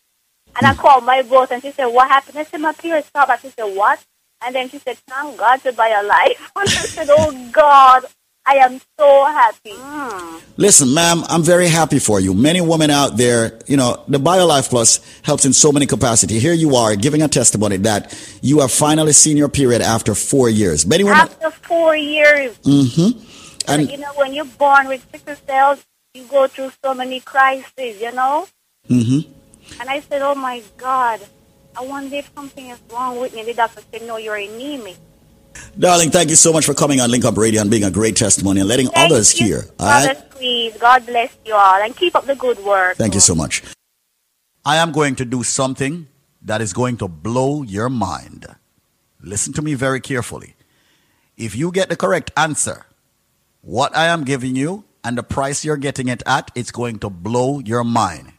And 0.58 0.68
I 0.68 0.74
hmm. 0.74 0.80
called 0.80 1.06
my 1.06 1.22
boss 1.22 1.52
and 1.52 1.62
she 1.62 1.72
said, 1.72 1.88
what 1.88 2.10
happened? 2.10 2.38
I 2.38 2.44
said, 2.44 2.62
my 2.62 2.74
period 2.74 3.06
stopped. 3.06 3.32
And 3.32 3.40
she 3.40 3.50
said, 3.50 3.76
what? 3.76 4.04
And 4.42 4.54
then 4.54 4.70
she 4.70 4.78
said, 4.80 4.98
thank 5.08 5.38
God 5.38 5.62
to 5.62 5.72
BioLife. 5.72 6.38
and 6.56 6.70
I 6.70 6.86
said, 6.86 7.08
oh 7.10 7.50
God, 7.52 8.06
I 8.48 8.58
am 8.58 8.80
so 9.00 9.26
happy. 9.26 9.72
Mm. 9.72 10.42
Listen, 10.58 10.94
ma'am, 10.94 11.24
I'm 11.28 11.42
very 11.44 11.68
happy 11.68 12.00
for 12.00 12.20
you. 12.20 12.34
Many 12.34 12.62
women 12.62 12.90
out 12.90 13.18
there, 13.18 13.60
you 13.68 13.76
know, 13.76 14.04
the 14.08 14.20
BioLife 14.20 14.70
Plus 14.70 15.00
helps 15.24 15.46
in 15.46 15.54
so 15.54 15.72
many 15.72 15.86
capacity. 15.86 16.40
Here 16.40 16.54
you 16.54 16.76
are 16.76 16.96
giving 16.96 17.22
a 17.22 17.28
testimony 17.28 17.78
that 17.78 18.14
you 18.42 18.60
have 18.62 18.72
finally 18.72 19.14
seen 19.14 19.36
your 19.36 19.50
period 19.50 19.82
after 19.82 20.14
four 20.16 20.50
years. 20.50 20.86
Many 20.86 21.04
women. 21.04 21.20
After 21.20 21.52
four 21.52 21.96
years, 21.96 22.56
Mm-hmm. 22.60 23.22
And 23.68 23.90
you 23.90 23.98
know, 23.98 24.12
when 24.16 24.34
you're 24.34 24.46
born 24.46 24.88
with 24.88 25.06
sickle 25.12 25.36
cells, 25.48 25.84
you 26.14 26.24
go 26.26 26.48
through 26.48 26.72
so 26.84 26.94
many 26.94 27.20
crises, 27.20 28.00
you 28.02 28.12
know? 28.12 28.48
mm-hmm. 28.88 29.32
And 29.80 29.90
I 29.90 30.00
said, 30.02 30.22
oh 30.22 30.36
my 30.36 30.62
God, 30.78 31.20
I 31.78 31.84
wonder 31.86 32.16
if 32.16 32.32
something 32.36 32.70
is 32.70 32.80
wrong 32.92 33.20
with 33.20 33.34
me. 33.34 33.44
The 33.44 33.54
doctor 33.54 33.82
said, 33.92 34.04
no, 34.04 34.18
you're 34.18 34.36
anemic. 34.36 34.98
Darling, 35.78 36.10
thank 36.12 36.30
you 36.30 36.36
so 36.36 36.54
much 36.54 36.66
for 36.66 36.74
coming 36.74 37.02
on 37.02 37.12
Link 37.12 37.26
Up 37.26 37.38
Radio 37.38 37.62
and 37.62 37.70
being 37.70 37.84
a 37.84 37.92
great 37.92 38.16
testimony 38.16 38.62
and 38.62 38.70
letting 38.70 38.88
Thank 38.88 39.12
others 39.12 39.40
you, 39.40 39.48
hear. 39.48 39.64
All 39.80 39.88
right? 39.88 40.32
Squeeze, 40.32 40.78
God 40.78 41.06
bless 41.06 41.38
you 41.46 41.54
all 41.54 41.82
and 41.82 41.96
keep 41.96 42.16
up 42.16 42.26
the 42.26 42.36
good 42.36 42.60
work. 42.60 42.98
Thank 42.98 43.14
you 43.14 43.20
so 43.20 43.36
much. 43.36 43.64
I 44.66 44.78
am 44.78 44.92
going 44.92 45.16
to 45.18 45.26
do 45.26 45.44
something 45.44 46.08
that 46.42 46.62
is 46.62 46.74
going 46.74 46.98
to 46.98 47.08
blow 47.08 47.64
your 47.64 47.90
mind. 47.90 48.48
Listen 49.22 49.54
to 49.54 49.62
me 49.62 49.74
very 49.74 50.00
carefully. 50.00 50.56
If 51.38 51.56
you 51.56 51.72
get 51.72 51.90
the 51.90 51.96
correct 51.96 52.32
answer, 52.38 52.86
what 53.62 53.96
I 53.96 54.06
am 54.06 54.24
giving 54.24 54.56
you 54.56 54.84
and 55.04 55.18
the 55.18 55.24
price 55.24 55.66
you're 55.66 55.78
getting 55.78 56.08
it 56.08 56.24
at, 56.26 56.52
it's 56.56 56.72
going 56.72 57.00
to 57.00 57.10
blow 57.10 57.60
your 57.60 57.84
mind. 57.84 58.34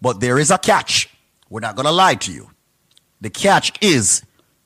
But 0.00 0.20
there 0.20 0.38
is 0.38 0.50
a 0.50 0.58
catch. 0.58 1.08
We're 1.50 1.60
not 1.60 1.76
going 1.76 1.86
to 1.86 1.92
lie 1.92 2.14
to 2.14 2.32
you. 2.32 2.50
The 3.20 3.30
catch 3.30 3.72
is 3.82 4.22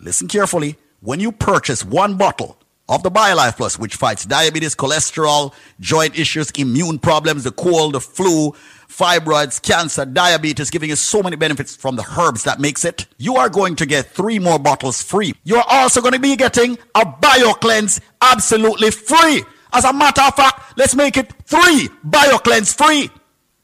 Listen 0.00 0.28
carefully. 0.28 0.76
When 1.00 1.18
you 1.20 1.32
purchase 1.32 1.84
one 1.84 2.16
bottle 2.16 2.56
of 2.88 3.02
the 3.02 3.10
BioLife 3.10 3.56
Plus, 3.56 3.78
which 3.78 3.96
fights 3.96 4.24
diabetes, 4.24 4.74
cholesterol, 4.74 5.52
joint 5.80 6.18
issues, 6.18 6.50
immune 6.52 6.98
problems, 6.98 7.44
the 7.44 7.50
cold, 7.50 7.94
the 7.94 8.00
flu, 8.00 8.52
fibroids, 8.88 9.60
cancer, 9.60 10.04
diabetes, 10.04 10.70
giving 10.70 10.88
you 10.88 10.96
so 10.96 11.22
many 11.22 11.36
benefits 11.36 11.76
from 11.76 11.96
the 11.96 12.04
herbs 12.18 12.44
that 12.44 12.60
makes 12.60 12.84
it, 12.84 13.06
you 13.18 13.36
are 13.36 13.48
going 13.48 13.76
to 13.76 13.86
get 13.86 14.06
three 14.06 14.38
more 14.38 14.58
bottles 14.58 15.02
free. 15.02 15.34
You're 15.44 15.64
also 15.68 16.00
going 16.00 16.14
to 16.14 16.20
be 16.20 16.36
getting 16.36 16.78
a 16.94 17.04
BioCleanse 17.04 18.00
absolutely 18.22 18.90
free. 18.90 19.42
As 19.72 19.84
a 19.84 19.92
matter 19.92 20.22
of 20.22 20.34
fact, 20.34 20.78
let's 20.78 20.94
make 20.94 21.16
it 21.16 21.32
three 21.44 21.88
BioCleanse 22.06 22.76
free. 22.76 23.10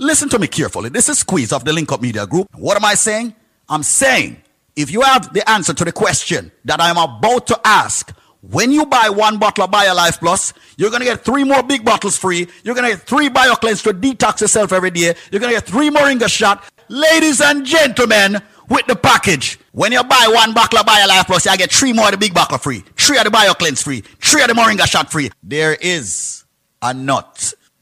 Listen 0.00 0.28
to 0.28 0.38
me 0.38 0.46
carefully. 0.46 0.90
This 0.90 1.08
is 1.08 1.18
Squeeze 1.18 1.52
of 1.52 1.64
the 1.64 1.72
Link 1.72 1.90
Up 1.90 2.00
Media 2.00 2.24
Group. 2.24 2.46
What 2.54 2.76
am 2.76 2.84
I 2.84 2.94
saying? 2.94 3.34
I'm 3.68 3.82
saying 3.82 4.40
if 4.76 4.92
you 4.92 5.00
have 5.00 5.32
the 5.34 5.48
answer 5.50 5.74
to 5.74 5.84
the 5.84 5.90
question 5.90 6.52
that 6.66 6.80
I'm 6.80 6.96
about 6.96 7.48
to 7.48 7.60
ask, 7.64 8.12
when 8.40 8.70
you 8.70 8.86
buy 8.86 9.08
one 9.08 9.38
bottle 9.38 9.64
of 9.64 9.72
BioLife 9.72 10.20
Plus, 10.20 10.52
you're 10.76 10.90
going 10.90 11.00
to 11.00 11.04
get 11.06 11.24
three 11.24 11.42
more 11.42 11.64
big 11.64 11.84
bottles 11.84 12.16
free. 12.16 12.46
You're 12.62 12.76
going 12.76 12.88
to 12.88 12.96
get 12.96 13.08
three 13.08 13.28
BioCleanse 13.28 13.82
to 13.82 13.92
detox 13.92 14.40
yourself 14.40 14.72
every 14.72 14.92
day. 14.92 15.16
You're 15.32 15.40
going 15.40 15.52
to 15.52 15.56
get 15.56 15.66
three 15.66 15.90
more 15.90 16.02
Moringa 16.02 16.28
shot. 16.28 16.62
Ladies 16.88 17.40
and 17.40 17.66
gentlemen, 17.66 18.40
with 18.68 18.86
the 18.86 18.94
package, 18.94 19.58
when 19.72 19.90
you 19.90 20.04
buy 20.04 20.30
one 20.32 20.54
bottle 20.54 20.78
of 20.78 20.86
BioLife 20.86 21.26
Plus, 21.26 21.46
you 21.46 21.56
get 21.56 21.72
three 21.72 21.92
more 21.92 22.04
of 22.04 22.12
the 22.12 22.18
big 22.18 22.34
bottle 22.34 22.58
free, 22.58 22.84
three 22.96 23.18
of 23.18 23.24
the 23.24 23.30
BioCleanse 23.30 23.82
free, 23.82 24.02
three 24.20 24.42
of 24.42 24.48
the 24.48 24.54
Moringa 24.54 24.86
shot 24.86 25.10
free. 25.10 25.32
There 25.42 25.74
is 25.74 26.44
a 26.80 26.94
nut. 26.94 27.54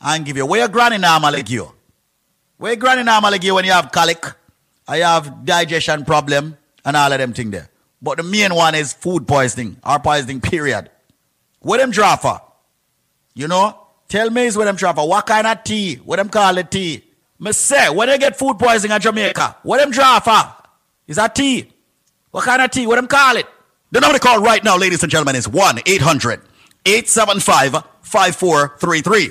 and 0.00 0.24
give 0.24 0.36
you? 0.36 0.46
Where 0.46 0.60
your 0.60 0.68
granny 0.68 0.98
normally 0.98 1.42
give 1.42 1.50
you? 1.50 1.72
Where 2.56 2.76
granny 2.76 3.02
normally 3.02 3.38
give 3.38 3.48
you 3.48 3.54
when 3.54 3.64
you 3.64 3.72
have 3.72 3.90
colic, 3.92 4.24
you 4.88 5.02
have 5.02 5.44
digestion 5.44 6.04
problem, 6.04 6.56
and 6.84 6.96
all 6.96 7.12
of 7.12 7.18
them 7.18 7.32
thing 7.32 7.50
there. 7.50 7.68
But 8.02 8.16
the 8.16 8.22
main 8.22 8.54
one 8.54 8.74
is 8.74 8.92
food 8.92 9.28
poisoning 9.28 9.76
or 9.84 9.98
poisoning, 9.98 10.40
period. 10.40 10.90
What 11.60 11.78
them 11.78 11.90
draw 11.90 12.16
for? 12.16 12.40
You 13.34 13.48
know? 13.48 13.76
Tell 14.08 14.30
me 14.30 14.46
is 14.46 14.56
what 14.56 14.64
them 14.64 14.76
draw 14.76 14.92
for. 14.92 15.08
What 15.08 15.26
kind 15.26 15.46
of 15.46 15.62
tea? 15.62 15.96
What 15.96 16.16
them 16.16 16.28
call 16.28 16.58
it 16.58 16.70
tea? 16.70 17.04
Me 17.38 17.52
say, 17.52 17.88
when 17.90 18.08
they 18.08 18.18
get 18.18 18.38
food 18.38 18.58
poisoning 18.58 18.94
in 18.94 19.00
Jamaica, 19.00 19.58
what 19.62 19.78
them 19.78 19.90
draw 19.90 20.18
for? 20.20 20.56
Is 21.06 21.16
that 21.16 21.34
tea? 21.34 21.70
What 22.30 22.44
kind 22.44 22.60
of 22.60 22.70
tea? 22.70 22.86
What 22.86 22.96
them 22.96 23.06
call 23.06 23.36
it? 23.36 23.46
The 23.92 24.00
number 24.00 24.18
to 24.18 24.22
call 24.22 24.40
right 24.40 24.62
now, 24.62 24.76
ladies 24.76 25.02
and 25.02 25.10
gentlemen, 25.10 25.36
is 25.36 25.48
1 25.48 25.80
800 25.86 26.40
875 26.86 27.84
5433. 28.02 29.30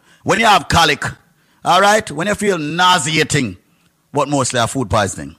when 0.23 0.39
you 0.39 0.45
have 0.45 0.67
colic, 0.67 1.03
all 1.63 1.81
right, 1.81 2.09
when 2.11 2.27
you 2.27 2.35
feel 2.35 2.57
nauseating, 2.57 3.57
what 4.11 4.29
mostly 4.29 4.59
have 4.59 4.71
food 4.71 4.89
poisoning. 4.89 5.35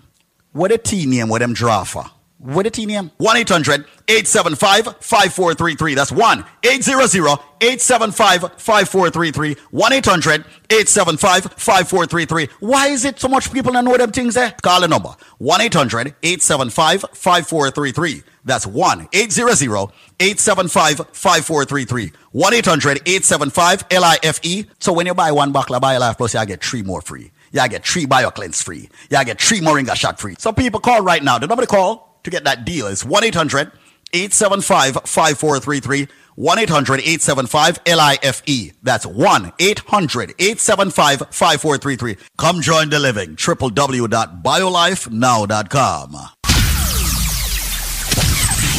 What 0.52 0.72
a 0.72 0.78
tea 0.78 1.06
name, 1.06 1.28
what 1.28 1.40
them 1.40 1.54
draw 1.54 1.84
for? 1.84 2.04
What 2.42 2.76
a 2.76 2.86
name? 2.86 3.12
1 3.18 3.36
800 3.36 3.84
875 4.08 4.96
5433. 5.00 5.94
That's 5.94 6.10
1 6.10 6.44
800 6.64 7.38
875 7.60 8.40
5433. 8.60 9.56
1 9.70 9.92
800 9.92 10.44
875 10.68 11.44
5433. 11.52 12.48
Why 12.58 12.88
is 12.88 13.04
it 13.04 13.20
so 13.20 13.28
much 13.28 13.52
people 13.52 13.72
don't 13.72 13.84
know 13.84 13.96
them 13.96 14.10
things 14.10 14.34
there? 14.34 14.50
Call 14.60 14.80
the 14.80 14.88
number 14.88 15.14
1 15.38 15.60
800 15.60 16.16
875 16.20 17.04
5433. 17.12 18.24
That's 18.44 18.66
1 18.66 19.08
800 19.12 19.92
875 20.18 20.96
5433. 21.12 22.12
1 22.32 22.54
800 22.54 23.02
875 23.06 23.84
LIFE. 23.92 24.66
So 24.80 24.92
when 24.92 25.06
you 25.06 25.14
buy 25.14 25.30
one 25.30 25.52
bottle 25.52 25.76
of 25.76 25.82
BioLife 25.82 26.16
Plus, 26.16 26.34
you 26.34 26.44
get 26.44 26.64
three 26.64 26.82
more 26.82 27.02
free. 27.02 27.30
You 27.52 27.68
get 27.68 27.86
three 27.86 28.06
BioCleanse 28.06 28.64
free. 28.64 28.88
You 29.10 29.24
get 29.24 29.40
three 29.40 29.60
Moringa 29.60 29.94
shot 29.94 30.18
free. 30.18 30.34
So 30.40 30.52
people 30.52 30.80
call 30.80 31.02
right 31.02 31.22
now. 31.22 31.38
The 31.38 31.46
number 31.46 31.62
to 31.62 31.68
call 31.68 32.11
to 32.24 32.30
get 32.30 32.44
that 32.44 32.64
deal 32.64 32.86
is 32.86 33.04
1 33.04 33.24
800 33.24 33.70
875 34.12 34.94
5433. 35.04 36.08
1 36.34 36.58
800 36.58 37.00
875 37.00 37.80
LIFE. 37.86 38.72
That's 38.82 39.04
1 39.06 39.52
800 39.58 40.30
875 40.38 41.18
5433. 41.30 42.16
Come 42.38 42.60
join 42.62 42.88
the 42.90 42.98
living. 42.98 43.36
www.biolifenow.com. 43.36 46.16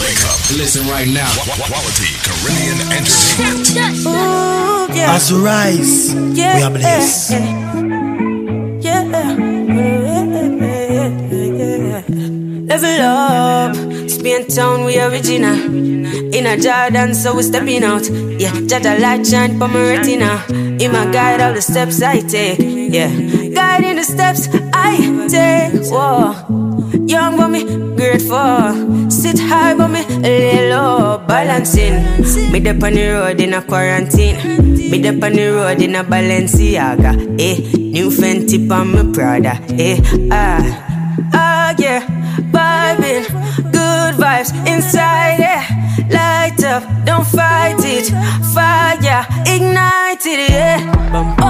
Wake 0.01 0.23
up. 0.25 0.39
Listen 0.57 0.87
right 0.87 1.07
now. 1.07 1.29
Quality 1.45 2.09
Caribbean 2.23 2.79
entertainment. 2.91 4.07
Ooh, 4.07 4.87
yeah. 4.93 5.13
As 5.15 5.31
we 5.31 5.37
rise, 5.39 6.13
Yeah, 6.37 6.55
we 6.57 6.63
are 6.63 6.71
blessed. 6.71 7.31
Level 12.83 13.05
up, 13.05 14.09
Spain 14.09 14.45
town, 14.47 14.83
we 14.83 14.99
original. 14.99 15.55
In 16.35 16.45
a 16.45 16.57
Jordan, 16.57 17.13
so 17.15 17.33
we 17.33 17.43
stepping 17.43 17.81
out. 17.81 18.03
Yeah, 18.09 18.51
Jada 18.67 18.99
light 18.99 19.25
shine 19.25 19.57
for 19.57 19.69
my 19.69 19.79
retina. 19.79 20.43
In 20.51 20.91
my 20.91 21.09
guide, 21.09 21.39
all 21.39 21.53
the 21.53 21.61
steps 21.61 22.01
I 22.01 22.19
take. 22.19 22.59
Yeah, 22.59 23.07
guiding 23.55 23.95
the 23.95 24.03
steps 24.03 24.49
I 24.73 24.97
take. 25.29 25.81
Whoa, 25.89 26.35
young 27.07 27.37
but 27.37 27.47
me 27.47 27.63
grateful. 27.95 29.09
Sit 29.09 29.39
high 29.39 29.75
but 29.75 29.87
me 29.87 30.03
lay 30.19 30.69
low, 30.69 31.23
balancing. 31.25 32.03
Me 32.51 32.59
dep 32.59 32.83
on 32.83 32.95
the 32.95 33.11
road 33.13 33.39
in 33.39 33.53
a 33.53 33.61
quarantine. 33.61 34.35
Me 34.91 35.01
dep 35.01 35.23
on 35.23 35.31
the 35.31 35.53
road 35.53 35.81
in 35.81 35.95
a 35.95 36.03
Balenciaga. 36.03 37.39
Eh, 37.39 37.77
new 37.77 38.09
Fenty 38.09 38.69
on 38.69 38.91
me 38.91 39.13
Prada. 39.13 39.57
Eh. 39.71 40.01
Ah, 40.29 40.82
vibes 44.43 44.67
inside 44.67 45.39
it. 45.39 46.13
Light 46.13 46.63
up, 46.63 46.83
don't 47.05 47.25
fight 47.25 47.77
it. 47.79 48.09
Fire, 48.53 49.25
ignite 49.45 50.25
it, 50.25 50.49
yeah. 50.49 51.42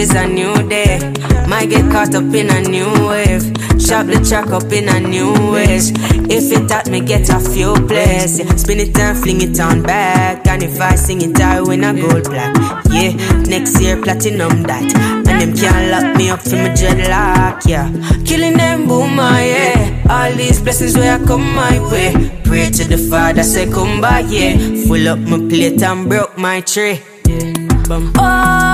It's 0.00 0.14
a 0.14 0.26
new 0.26 0.54
day. 0.68 0.98
Might 1.46 1.68
get 1.68 1.90
caught 1.92 2.14
up 2.14 2.32
in 2.34 2.48
a 2.48 2.60
new 2.62 2.88
wave. 3.06 3.42
Shop 3.80 4.06
the 4.06 4.24
track 4.26 4.48
up 4.48 4.72
in 4.72 4.88
a 4.88 5.00
new 5.00 5.32
ways. 5.52 5.92
If 6.30 6.52
it 6.52 6.70
at 6.70 6.88
me, 6.88 7.00
get 7.00 7.28
a 7.28 7.38
few 7.38 7.74
plays. 7.86 8.38
Yeah. 8.38 8.54
Spin 8.56 8.80
it 8.80 8.98
and 8.98 9.18
fling 9.18 9.42
it 9.42 9.60
on 9.60 9.82
back. 9.82 10.46
And 10.46 10.62
if 10.62 10.80
I 10.80 10.94
sing 10.94 11.20
it, 11.22 11.38
I 11.40 11.60
win 11.60 11.84
a 11.84 11.92
gold 11.92 12.24
plaque. 12.24 12.56
Yeah, 12.90 13.12
next 13.42 13.80
year 13.80 14.00
platinum 14.00 14.62
that. 14.62 14.94
And 15.28 15.40
them 15.40 15.54
can't 15.54 15.90
lock 15.90 16.16
me 16.16 16.30
up 16.30 16.40
for 16.40 16.56
my 16.56 16.70
dreadlock. 16.70 17.66
Yeah, 17.66 17.90
killing 18.24 18.56
them 18.56 18.86
boomer. 18.86 19.22
Ah, 19.22 19.40
yeah, 19.40 20.06
all 20.08 20.32
these 20.36 20.62
blessings 20.62 20.96
where 20.96 21.20
I 21.20 21.26
come 21.26 21.54
my 21.54 21.78
way. 21.90 22.12
Pray 22.44 22.70
to 22.70 22.84
the 22.84 22.96
Father, 22.96 23.42
say 23.42 23.70
come 23.70 24.00
back. 24.00 24.24
Yeah, 24.28 24.56
full 24.86 25.08
up 25.08 25.18
my 25.18 25.38
plate 25.48 25.82
and 25.82 26.08
broke 26.08 26.38
my 26.38 26.60
tree. 26.60 27.00
Yeah. 27.26 27.70
Oh, 27.92 28.69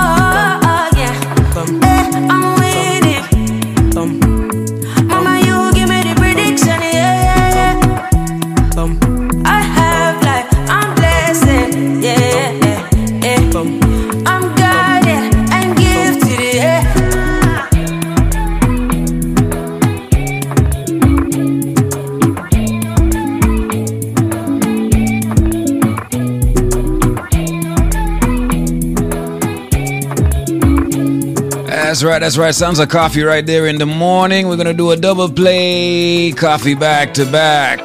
That's 31.97 32.05
right, 32.05 32.19
that's 32.19 32.37
right. 32.37 32.53
Sounds 32.53 32.77
like 32.77 32.91
coffee 32.91 33.23
right 33.23 33.43
there 33.43 33.65
in 33.65 33.79
the 33.79 33.87
morning. 33.87 34.47
We're 34.47 34.55
gonna 34.55 34.71
do 34.71 34.91
a 34.91 34.95
double 34.95 35.27
play 35.31 36.31
coffee 36.31 36.75
back 36.75 37.15
to 37.15 37.25
back. 37.25 37.79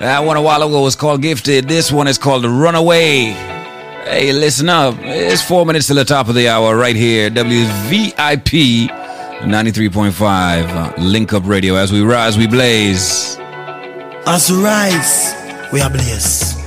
That 0.00 0.20
one 0.20 0.38
a 0.38 0.40
while 0.40 0.62
ago 0.62 0.80
was 0.80 0.96
called 0.96 1.20
Gifted. 1.20 1.68
This 1.68 1.92
one 1.92 2.08
is 2.08 2.16
called 2.16 2.46
Runaway. 2.46 3.24
Hey, 4.06 4.32
listen 4.32 4.70
up. 4.70 4.94
It's 5.00 5.42
four 5.42 5.66
minutes 5.66 5.88
to 5.88 5.92
the 5.92 6.06
top 6.06 6.30
of 6.30 6.34
the 6.34 6.48
hour 6.48 6.78
right 6.78 6.96
here. 6.96 7.28
WVIP 7.28 8.88
93.5 8.88 10.18
uh, 10.18 10.94
Link 11.02 11.34
Up 11.34 11.44
Radio. 11.44 11.74
As 11.74 11.92
we 11.92 12.00
rise, 12.00 12.38
we 12.38 12.46
blaze. 12.46 13.36
As 14.26 14.50
we 14.50 14.62
rise, 14.62 15.34
we 15.74 15.82
are 15.82 15.90
blaze. 15.90 16.57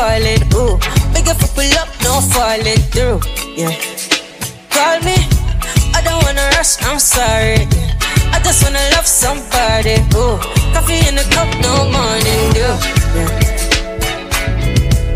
Falling. 0.00 0.42
Ooh, 0.56 0.78
if 1.12 1.26
you 1.28 1.48
pull 1.56 1.72
up, 1.82 1.90
no 2.04 2.12
falling 2.32 2.82
through. 2.92 3.20
Yeah. 3.60 3.74
Call 4.74 4.96
me, 5.06 5.16
I 5.96 6.00
don't 6.06 6.20
wanna 6.24 6.46
rush, 6.56 6.72
I'm 6.88 6.98
sorry. 6.98 7.60
I 8.34 8.38
just 8.46 8.64
wanna 8.64 8.84
love 8.94 9.06
somebody. 9.06 9.96
Ooh, 10.16 10.36
coffee 10.72 11.02
in 11.08 11.14
the 11.20 11.26
cup, 11.34 11.50
no 11.64 11.72
morning 11.94 12.44
dew. 12.56 12.74
Yeah. 13.16 13.30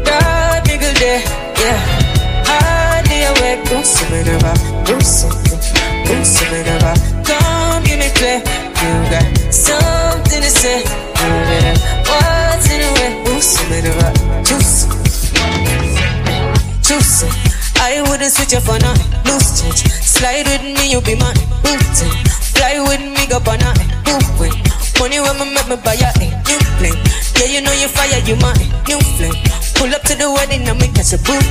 God, 0.08 0.60
big 0.68 0.82
day, 1.00 1.20
yeah. 1.62 1.80
Hardly 2.48 3.18
awake. 3.30 3.62
Come 7.28 7.82
give 7.86 7.98
me 8.02 8.08
play, 8.18 8.38
you 8.80 8.92
got 9.12 9.26
something 9.66 10.42
to 10.46 10.50
say. 10.60 10.78
What's 12.08 12.66
in 12.70 12.80
the 12.82 12.88
way, 12.96 13.10
juicy. 16.84 17.26
I 17.80 18.04
wouldn't 18.06 18.32
switch 18.32 18.54
up 18.54 18.68
on 18.68 18.84
a 18.84 18.92
loose 19.24 19.60
change. 19.60 19.80
Slide 20.04 20.44
with 20.46 20.62
me, 20.62 20.92
you 20.92 21.00
be 21.00 21.16
my 21.16 21.32
booty. 21.64 22.08
Fly 22.54 22.78
with 22.84 23.00
me, 23.00 23.24
go 23.26 23.40
on 23.40 23.64
a 23.64 23.72
moving. 24.04 24.54
Money 25.00 25.18
when 25.20 25.36
me 25.40 25.46
make 25.52 25.68
me 25.68 25.76
buy 25.80 25.96
a 25.96 26.08
new 26.20 26.60
plane. 26.78 27.00
Yeah, 27.40 27.48
you 27.50 27.60
know 27.64 27.72
you 27.72 27.88
fire, 27.88 28.20
you 28.24 28.36
my 28.36 28.52
new 28.86 29.00
flame. 29.16 29.36
Pull 29.74 29.90
up 29.90 30.02
to 30.06 30.14
the 30.14 30.30
wedding 30.30 30.68
and 30.68 30.78
me 30.78 30.88
catch 30.92 31.12
a 31.12 31.18
booty. 31.18 31.50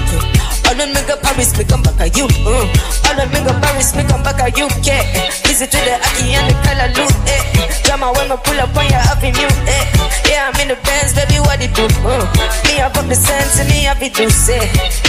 All 0.69 0.79
of 0.79 0.89
me 0.89 1.01
go 1.05 1.17
Paris, 1.19 1.51
me 1.57 1.65
come 1.65 1.83
back 1.83 1.99
at 1.99 2.15
you. 2.17 2.25
Uh. 2.47 2.65
All 3.09 3.19
of 3.19 3.27
me 3.33 3.39
go 3.43 3.53
Paris, 3.59 3.93
me 3.97 4.03
come 4.05 4.23
back 4.23 4.39
at 4.39 4.57
you. 4.57 4.69
Yeah. 4.81 5.03
Visit 5.45 5.69
to 5.75 5.79
the 5.81 5.97
Aki 6.01 6.33
and 6.33 6.49
the 6.49 6.55
color 6.63 6.89
loot. 6.97 7.13
Eh. 7.29 7.67
Drama 7.83 8.13
when 8.15 8.29
me 8.31 8.37
pull 8.41 8.57
up 8.57 8.73
on 8.73 8.85
your 8.87 9.03
avenue. 9.11 9.51
Eh. 9.67 9.85
Yeah, 10.29 10.49
I'm 10.49 10.57
in 10.61 10.71
the 10.71 10.77
Benz, 10.81 11.13
baby, 11.13 11.32
Me 11.75 12.77
have 12.77 12.95
up 12.97 13.07
the 13.07 13.15
sense 13.15 13.59
and 13.59 13.69
me 13.69 13.83
have 13.83 14.01
it 14.01 14.13
to 14.15 14.29
say. 14.29 14.59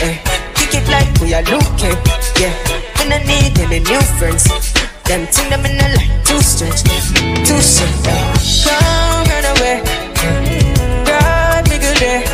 Eh. 0.03 0.17
Kick 0.55 0.75
it 0.81 0.89
like 0.89 1.09
we 1.21 1.35
are 1.35 1.43
looking. 1.43 1.97
Yeah. 2.41 2.55
Me 2.99 3.05
no 3.11 3.19
need 3.19 3.59
any 3.59 3.81
new 3.81 4.01
friends. 4.19 4.45
Them 5.05 5.27
thing 5.27 5.51
them 5.51 5.67
in 5.67 5.77
the 5.77 5.89
line 5.97 6.25
too 6.25 6.41
stretch, 6.41 6.83
too 7.45 7.61
short. 7.61 7.93
Come 8.65 9.29
run 9.29 9.45
away. 9.53 9.83
God, 11.05 11.69
me 11.69 11.77
good. 11.79 12.01
Yeah. 12.01 12.25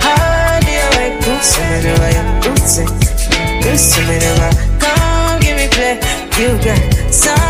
Hard 0.00 0.64
day 0.64 0.80
away. 0.88 1.20
Do 1.20 1.32
some 1.42 1.72
in 1.76 1.82
the 1.84 1.92
way. 2.00 2.16
Some. 2.66 2.88
Do 3.60 3.76
some 3.76 4.10
in 4.10 4.20
the. 4.20 4.48
Come 4.80 5.40
give 5.40 5.56
me 5.56 5.68
play. 5.68 6.00
You 6.40 6.56
got 6.64 7.12
something 7.12 7.49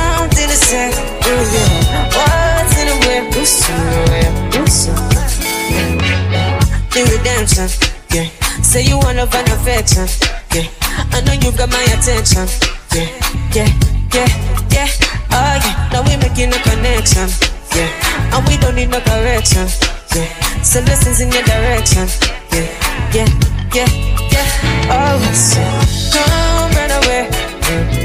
redemption. 7.61 7.91
Yeah. 8.13 8.29
Say 8.63 8.85
you 8.85 8.99
want 8.99 9.17
love 9.17 9.35
and 9.35 9.49
affection. 9.49 10.07
Yeah. 10.55 10.69
I 11.13 11.21
know 11.23 11.33
you 11.33 11.53
got 11.57 11.71
my 11.71 11.83
attention. 11.95 12.47
Yeah. 12.95 13.09
Yeah. 13.55 13.69
Yeah. 14.13 14.29
Yeah. 14.71 14.89
Oh 15.31 15.55
yeah. 15.65 15.89
Now 15.93 16.03
we 16.03 16.17
making 16.17 16.53
a 16.53 16.59
connection. 16.63 17.29
Yeah. 17.75 18.37
And 18.37 18.47
we 18.49 18.57
don't 18.57 18.75
need 18.75 18.91
no 18.91 19.01
correction. 19.01 19.69
Yeah. 20.15 20.63
So 20.63 20.83
blessings 20.85 21.21
in 21.21 21.31
your 21.33 21.43
direction. 21.45 22.09
Yeah. 22.53 22.69
Yeah. 23.15 23.29
Yeah. 23.75 23.89
Yeah. 24.31 24.91
Oh, 24.91 25.21
so 25.33 25.61
come 26.13 26.73
run 26.73 26.91
away. 27.05 28.00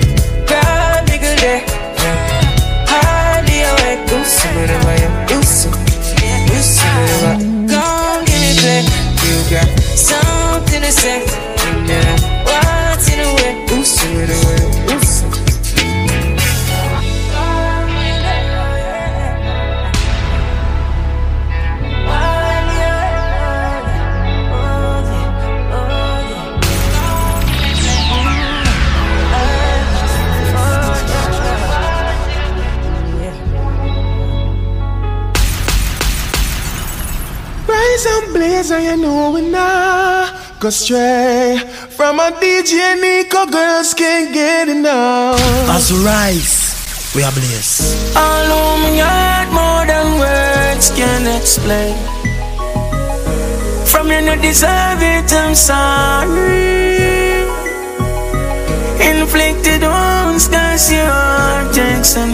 Say. 10.96 11.20
What's 12.48 13.10
in 13.12 13.20
the 13.20 13.28
way? 13.38 13.52
Some 13.84 14.18
of 14.18 14.28
the 14.28 14.38
way. 14.46 15.00
Some. 15.04 15.32
Rise 37.68 38.06
and 38.06 38.34
blaze, 38.34 38.70
you 38.72 38.98
know 38.98 39.32
we 39.32 39.42
not 39.50 40.45
go 40.66 40.72
stray 40.72 41.60
from 41.90 42.20
a 42.20 42.32
DJ 42.42 43.00
Nico. 43.00 43.46
Girls 43.46 43.94
can't 43.94 44.34
get 44.34 44.68
enough. 44.68 45.40
As 45.70 45.92
we 45.92 46.04
rise, 46.04 47.14
we 47.14 47.22
are 47.22 47.32
blaze. 47.32 47.94
All 48.16 48.52
on 48.52 48.82
me 48.84 48.98
heart 48.98 49.50
more 49.60 49.86
than 49.86 50.08
words 50.18 50.90
can 51.00 51.22
explain. 51.38 51.96
From 53.86 54.10
you 54.10 54.22
no 54.22 54.36
deserve 54.42 55.02
it, 55.14 55.32
I'm 55.34 55.54
sorry. 55.54 57.46
Inflicted 59.12 59.82
wounds, 59.84 60.48
cause 60.48 60.92
your 60.92 61.06
heart 61.06 61.76
takes 61.76 62.18
and 62.18 62.34